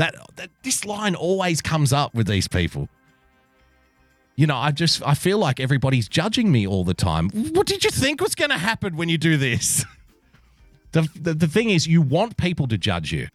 That, 0.00 0.14
that 0.36 0.48
this 0.62 0.86
line 0.86 1.14
always 1.14 1.60
comes 1.60 1.92
up 1.92 2.14
with 2.14 2.26
these 2.26 2.48
people. 2.48 2.88
You 4.34 4.46
know, 4.46 4.56
I 4.56 4.70
just 4.70 5.06
I 5.06 5.12
feel 5.12 5.36
like 5.36 5.60
everybody's 5.60 6.08
judging 6.08 6.50
me 6.50 6.66
all 6.66 6.84
the 6.84 6.94
time. 6.94 7.28
What 7.28 7.66
did 7.66 7.84
you 7.84 7.90
think 7.90 8.22
was 8.22 8.34
going 8.34 8.48
to 8.48 8.56
happen 8.56 8.96
when 8.96 9.10
you 9.10 9.18
do 9.18 9.36
this? 9.36 9.84
The, 10.92 11.08
the 11.14 11.34
the 11.34 11.46
thing 11.46 11.70
is, 11.70 11.86
you 11.86 12.02
want 12.02 12.36
people 12.36 12.66
to 12.66 12.76
judge 12.76 13.12
you. 13.12 13.28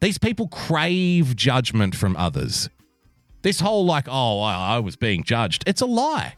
These 0.00 0.18
people 0.18 0.46
crave 0.46 1.34
judgment 1.34 1.94
from 1.96 2.14
others. 2.18 2.68
This 3.40 3.60
whole 3.60 3.86
like, 3.86 4.04
oh, 4.08 4.40
I, 4.40 4.74
I 4.74 4.78
was 4.78 4.94
being 4.94 5.24
judged. 5.24 5.64
It's 5.66 5.80
a 5.80 5.86
lie. 5.86 6.34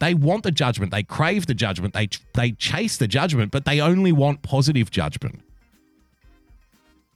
They 0.00 0.12
want 0.12 0.42
the 0.42 0.50
judgment. 0.50 0.90
They 0.90 1.04
crave 1.04 1.46
the 1.46 1.54
judgment. 1.54 1.94
They 1.94 2.08
they 2.32 2.50
chase 2.50 2.96
the 2.96 3.06
judgment, 3.06 3.52
but 3.52 3.64
they 3.64 3.80
only 3.80 4.10
want 4.10 4.42
positive 4.42 4.90
judgment. 4.90 5.43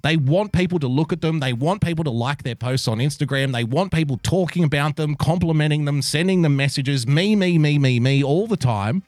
They 0.03 0.17
want 0.17 0.53
people 0.53 0.79
to 0.79 0.87
look 0.87 1.13
at 1.13 1.21
them. 1.21 1.41
They 1.41 1.53
want 1.53 1.83
people 1.83 2.05
to 2.05 2.11
like 2.11 2.45
their 2.45 2.55
posts 2.55 2.87
on 2.87 2.99
Instagram. 2.99 3.53
They 3.53 3.65
want 3.65 3.93
people 3.93 4.19
talking 4.23 4.63
about 4.63 4.97
them, 4.97 5.17
complimenting 5.17 5.87
them, 5.87 6.03
sending 6.03 6.43
them 6.43 6.57
messages, 6.57 7.07
me, 7.07 7.35
me, 7.35 7.59
me, 7.59 7.79
me, 7.79 7.99
me, 7.99 8.23
all 8.23 8.47
the 8.47 8.57
time. 8.57 9.03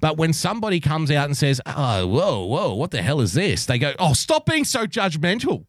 But 0.00 0.16
when 0.16 0.32
somebody 0.32 0.80
comes 0.80 1.10
out 1.10 1.26
and 1.26 1.36
says, 1.36 1.60
oh, 1.66 2.06
whoa, 2.06 2.44
whoa, 2.44 2.74
what 2.74 2.90
the 2.90 3.02
hell 3.02 3.20
is 3.20 3.32
this? 3.32 3.66
They 3.66 3.78
go, 3.78 3.94
oh, 3.98 4.12
stop 4.12 4.46
being 4.46 4.64
so 4.64 4.86
judgmental. 4.86 5.66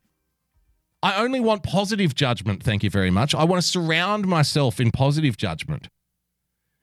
I 1.01 1.21
only 1.21 1.39
want 1.39 1.63
positive 1.63 2.15
judgment. 2.15 2.63
Thank 2.63 2.83
you 2.83 2.89
very 2.89 3.11
much. 3.11 3.35
I 3.35 3.43
want 3.43 3.61
to 3.61 3.67
surround 3.67 4.27
myself 4.27 4.79
in 4.79 4.91
positive 4.91 5.37
judgment. 5.37 5.87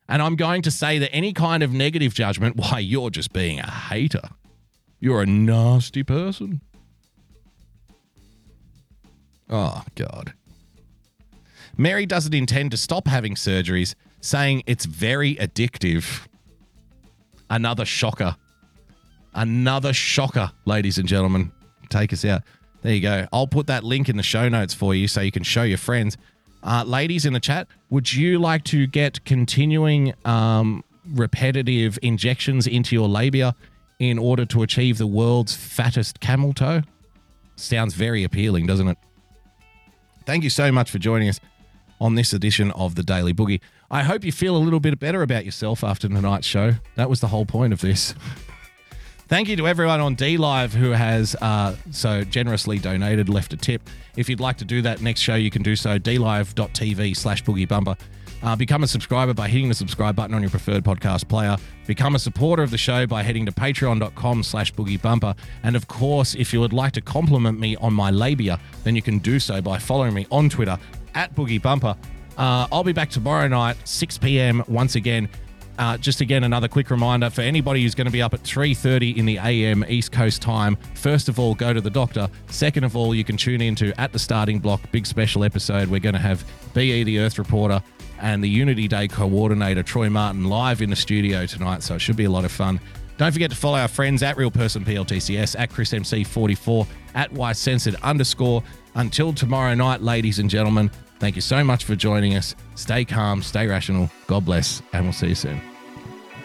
And 0.07 0.21
I'm 0.21 0.35
going 0.35 0.61
to 0.63 0.71
say 0.71 0.99
that 0.99 1.13
any 1.13 1.33
kind 1.33 1.63
of 1.63 1.73
negative 1.73 2.13
judgment, 2.13 2.57
why, 2.57 2.79
you're 2.79 3.09
just 3.09 3.33
being 3.33 3.59
a 3.59 3.69
hater. 3.69 4.29
You're 4.99 5.21
a 5.21 5.25
nasty 5.25 6.03
person. 6.03 6.61
Oh, 9.49 9.83
God. 9.95 10.33
Mary 11.77 12.05
doesn't 12.05 12.33
intend 12.33 12.71
to 12.71 12.77
stop 12.77 13.07
having 13.07 13.35
surgeries, 13.35 13.95
saying 14.21 14.63
it's 14.67 14.85
very 14.85 15.35
addictive. 15.35 16.27
Another 17.49 17.85
shocker. 17.85 18.35
Another 19.33 19.93
shocker, 19.93 20.51
ladies 20.65 20.97
and 20.97 21.07
gentlemen. 21.07 21.51
Take 21.89 22.13
us 22.13 22.23
out. 22.25 22.43
There 22.81 22.93
you 22.93 23.01
go. 23.01 23.27
I'll 23.31 23.47
put 23.47 23.67
that 23.67 23.83
link 23.83 24.09
in 24.09 24.17
the 24.17 24.23
show 24.23 24.49
notes 24.49 24.73
for 24.73 24.93
you 24.93 25.07
so 25.07 25.21
you 25.21 25.31
can 25.31 25.43
show 25.43 25.63
your 25.63 25.77
friends. 25.77 26.17
Uh, 26.61 26.83
ladies 26.85 27.25
in 27.25 27.33
the 27.33 27.39
chat, 27.39 27.67
would 27.89 28.11
you 28.13 28.39
like 28.39 28.63
to 28.65 28.87
get 28.87 29.23
continuing 29.25 30.13
um, 30.25 30.83
repetitive 31.13 31.99
injections 32.01 32.67
into 32.67 32.95
your 32.95 33.07
labia 33.07 33.55
in 33.99 34.17
order 34.17 34.45
to 34.45 34.63
achieve 34.63 34.97
the 34.97 35.07
world's 35.07 35.55
fattest 35.55 36.19
camel 36.19 36.53
toe? 36.53 36.81
Sounds 37.55 37.93
very 37.93 38.23
appealing, 38.23 38.65
doesn't 38.65 38.87
it? 38.87 38.97
Thank 40.25 40.43
you 40.43 40.49
so 40.49 40.71
much 40.71 40.89
for 40.89 40.99
joining 40.99 41.29
us 41.29 41.39
on 41.99 42.15
this 42.15 42.33
edition 42.33 42.71
of 42.71 42.95
the 42.95 43.03
Daily 43.03 43.33
Boogie. 43.33 43.61
I 43.91 44.03
hope 44.03 44.23
you 44.23 44.31
feel 44.31 44.55
a 44.55 44.59
little 44.59 44.79
bit 44.79 44.97
better 44.99 45.21
about 45.21 45.45
yourself 45.45 45.83
after 45.83 46.07
tonight's 46.07 46.47
show. 46.47 46.73
That 46.95 47.09
was 47.09 47.19
the 47.19 47.27
whole 47.27 47.45
point 47.45 47.73
of 47.73 47.81
this. 47.81 48.13
Thank 49.27 49.47
you 49.47 49.55
to 49.55 49.67
everyone 49.67 49.99
on 49.99 50.15
DLive 50.15 50.73
who 50.73 50.91
has 50.91 51.35
uh, 51.41 51.75
so 51.91 52.23
generously 52.23 52.77
donated, 52.77 53.29
left 53.29 53.53
a 53.53 53.57
tip. 53.57 53.89
If 54.15 54.29
you'd 54.29 54.39
like 54.39 54.57
to 54.57 54.65
do 54.65 54.81
that 54.81 55.01
next 55.01 55.21
show, 55.21 55.35
you 55.35 55.49
can 55.49 55.63
do 55.63 55.75
so. 55.75 55.97
dlive.tv 55.97 57.15
slash 57.15 57.43
boogie 57.43 57.67
bumper. 57.67 57.95
Uh, 58.43 58.55
become 58.55 58.83
a 58.83 58.87
subscriber 58.87 59.33
by 59.33 59.47
hitting 59.47 59.69
the 59.69 59.73
subscribe 59.73 60.15
button 60.15 60.35
on 60.35 60.41
your 60.41 60.51
preferred 60.51 60.83
podcast 60.83 61.27
player. 61.29 61.55
Become 61.87 62.15
a 62.15 62.19
supporter 62.19 62.61
of 62.61 62.71
the 62.71 62.77
show 62.77 63.07
by 63.07 63.23
heading 63.23 63.45
to 63.45 63.51
patreon.com 63.51 64.43
slash 64.43 64.73
boogie 64.73 65.01
bumper. 65.01 65.33
And 65.63 65.75
of 65.75 65.87
course, 65.87 66.35
if 66.35 66.51
you 66.51 66.59
would 66.59 66.73
like 66.73 66.91
to 66.93 67.01
compliment 67.01 67.59
me 67.59 67.77
on 67.77 67.93
my 67.93 68.11
labia, 68.11 68.59
then 68.83 68.95
you 68.95 69.01
can 69.01 69.19
do 69.19 69.39
so 69.39 69.61
by 69.61 69.79
following 69.79 70.13
me 70.13 70.27
on 70.29 70.49
Twitter 70.49 70.77
at 71.15 71.33
boogiebumper. 71.35 71.97
Uh, 72.37 72.67
I'll 72.71 72.83
be 72.83 72.93
back 72.93 73.09
tomorrow 73.09 73.47
night, 73.47 73.77
6 73.85 74.17
p.m. 74.17 74.63
once 74.67 74.95
again. 74.95 75.29
Uh, 75.79 75.97
just 75.97 76.21
again, 76.21 76.43
another 76.43 76.67
quick 76.67 76.91
reminder 76.91 77.29
for 77.29 77.41
anybody 77.41 77.81
who's 77.81 77.95
going 77.95 78.05
to 78.05 78.11
be 78.11 78.21
up 78.21 78.33
at 78.33 78.43
3.30 78.43 79.17
in 79.17 79.25
the 79.25 79.37
AM 79.37 79.83
East 79.87 80.11
Coast 80.11 80.41
time. 80.41 80.75
First 80.93 81.29
of 81.29 81.39
all, 81.39 81.55
go 81.55 81.73
to 81.73 81.81
the 81.81 81.89
doctor. 81.89 82.29
Second 82.47 82.83
of 82.83 82.95
all, 82.95 83.15
you 83.15 83.23
can 83.23 83.37
tune 83.37 83.61
into 83.61 83.99
At 83.99 84.11
the 84.11 84.19
Starting 84.19 84.59
Block, 84.59 84.81
big 84.91 85.07
special 85.07 85.43
episode. 85.43 85.89
We're 85.89 85.99
going 85.99 86.13
to 86.13 86.19
have 86.19 86.45
BE, 86.73 87.03
the 87.03 87.19
Earth 87.19 87.39
Reporter, 87.39 87.81
and 88.23 88.41
the 88.41 88.49
Unity 88.49 88.87
Day 88.87 89.07
coordinator, 89.07 89.83
Troy 89.83 90.09
Martin, 90.09 90.45
live 90.45 90.81
in 90.81 90.89
the 90.89 90.95
studio 90.95 91.45
tonight. 91.45 91.83
So 91.83 91.95
it 91.95 91.99
should 91.99 92.15
be 92.15 92.23
a 92.23 92.29
lot 92.29 92.45
of 92.45 92.51
fun. 92.51 92.79
Don't 93.17 93.31
forget 93.31 93.51
to 93.51 93.55
follow 93.55 93.77
our 93.77 93.89
friends 93.89 94.23
at 94.23 94.37
Real 94.37 94.49
Person 94.49 94.83
PLTCS, 94.85 95.59
at 95.59 95.69
ChrisMC44, 95.69 96.87
at 97.13 97.31
YCensored 97.31 98.01
underscore. 98.01 98.63
Until 98.95 99.33
tomorrow 99.33 99.75
night, 99.75 100.01
ladies 100.01 100.39
and 100.39 100.49
gentlemen, 100.49 100.89
thank 101.19 101.35
you 101.35 101.41
so 101.41 101.63
much 101.63 101.83
for 101.83 101.95
joining 101.95 102.35
us. 102.35 102.55
Stay 102.75 103.03
calm, 103.03 103.43
stay 103.43 103.67
rational. 103.67 104.09
God 104.27 104.45
bless, 104.45 104.81
and 104.93 105.03
we'll 105.03 105.13
see 105.13 105.27
you 105.27 105.35
soon. 105.35 105.61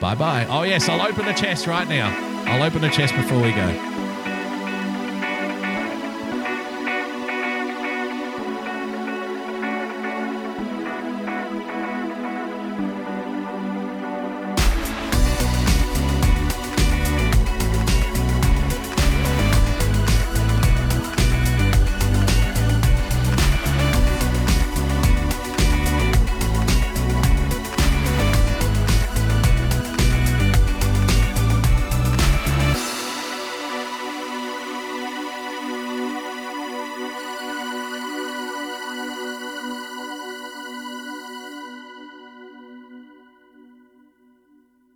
Bye 0.00 0.16
bye. 0.16 0.46
Oh, 0.50 0.62
yes, 0.62 0.88
I'll 0.88 1.00
open 1.00 1.26
the 1.26 1.32
chest 1.32 1.68
right 1.68 1.88
now. 1.88 2.12
I'll 2.46 2.62
open 2.62 2.82
the 2.82 2.90
chest 2.90 3.14
before 3.14 3.40
we 3.40 3.52
go. 3.52 3.97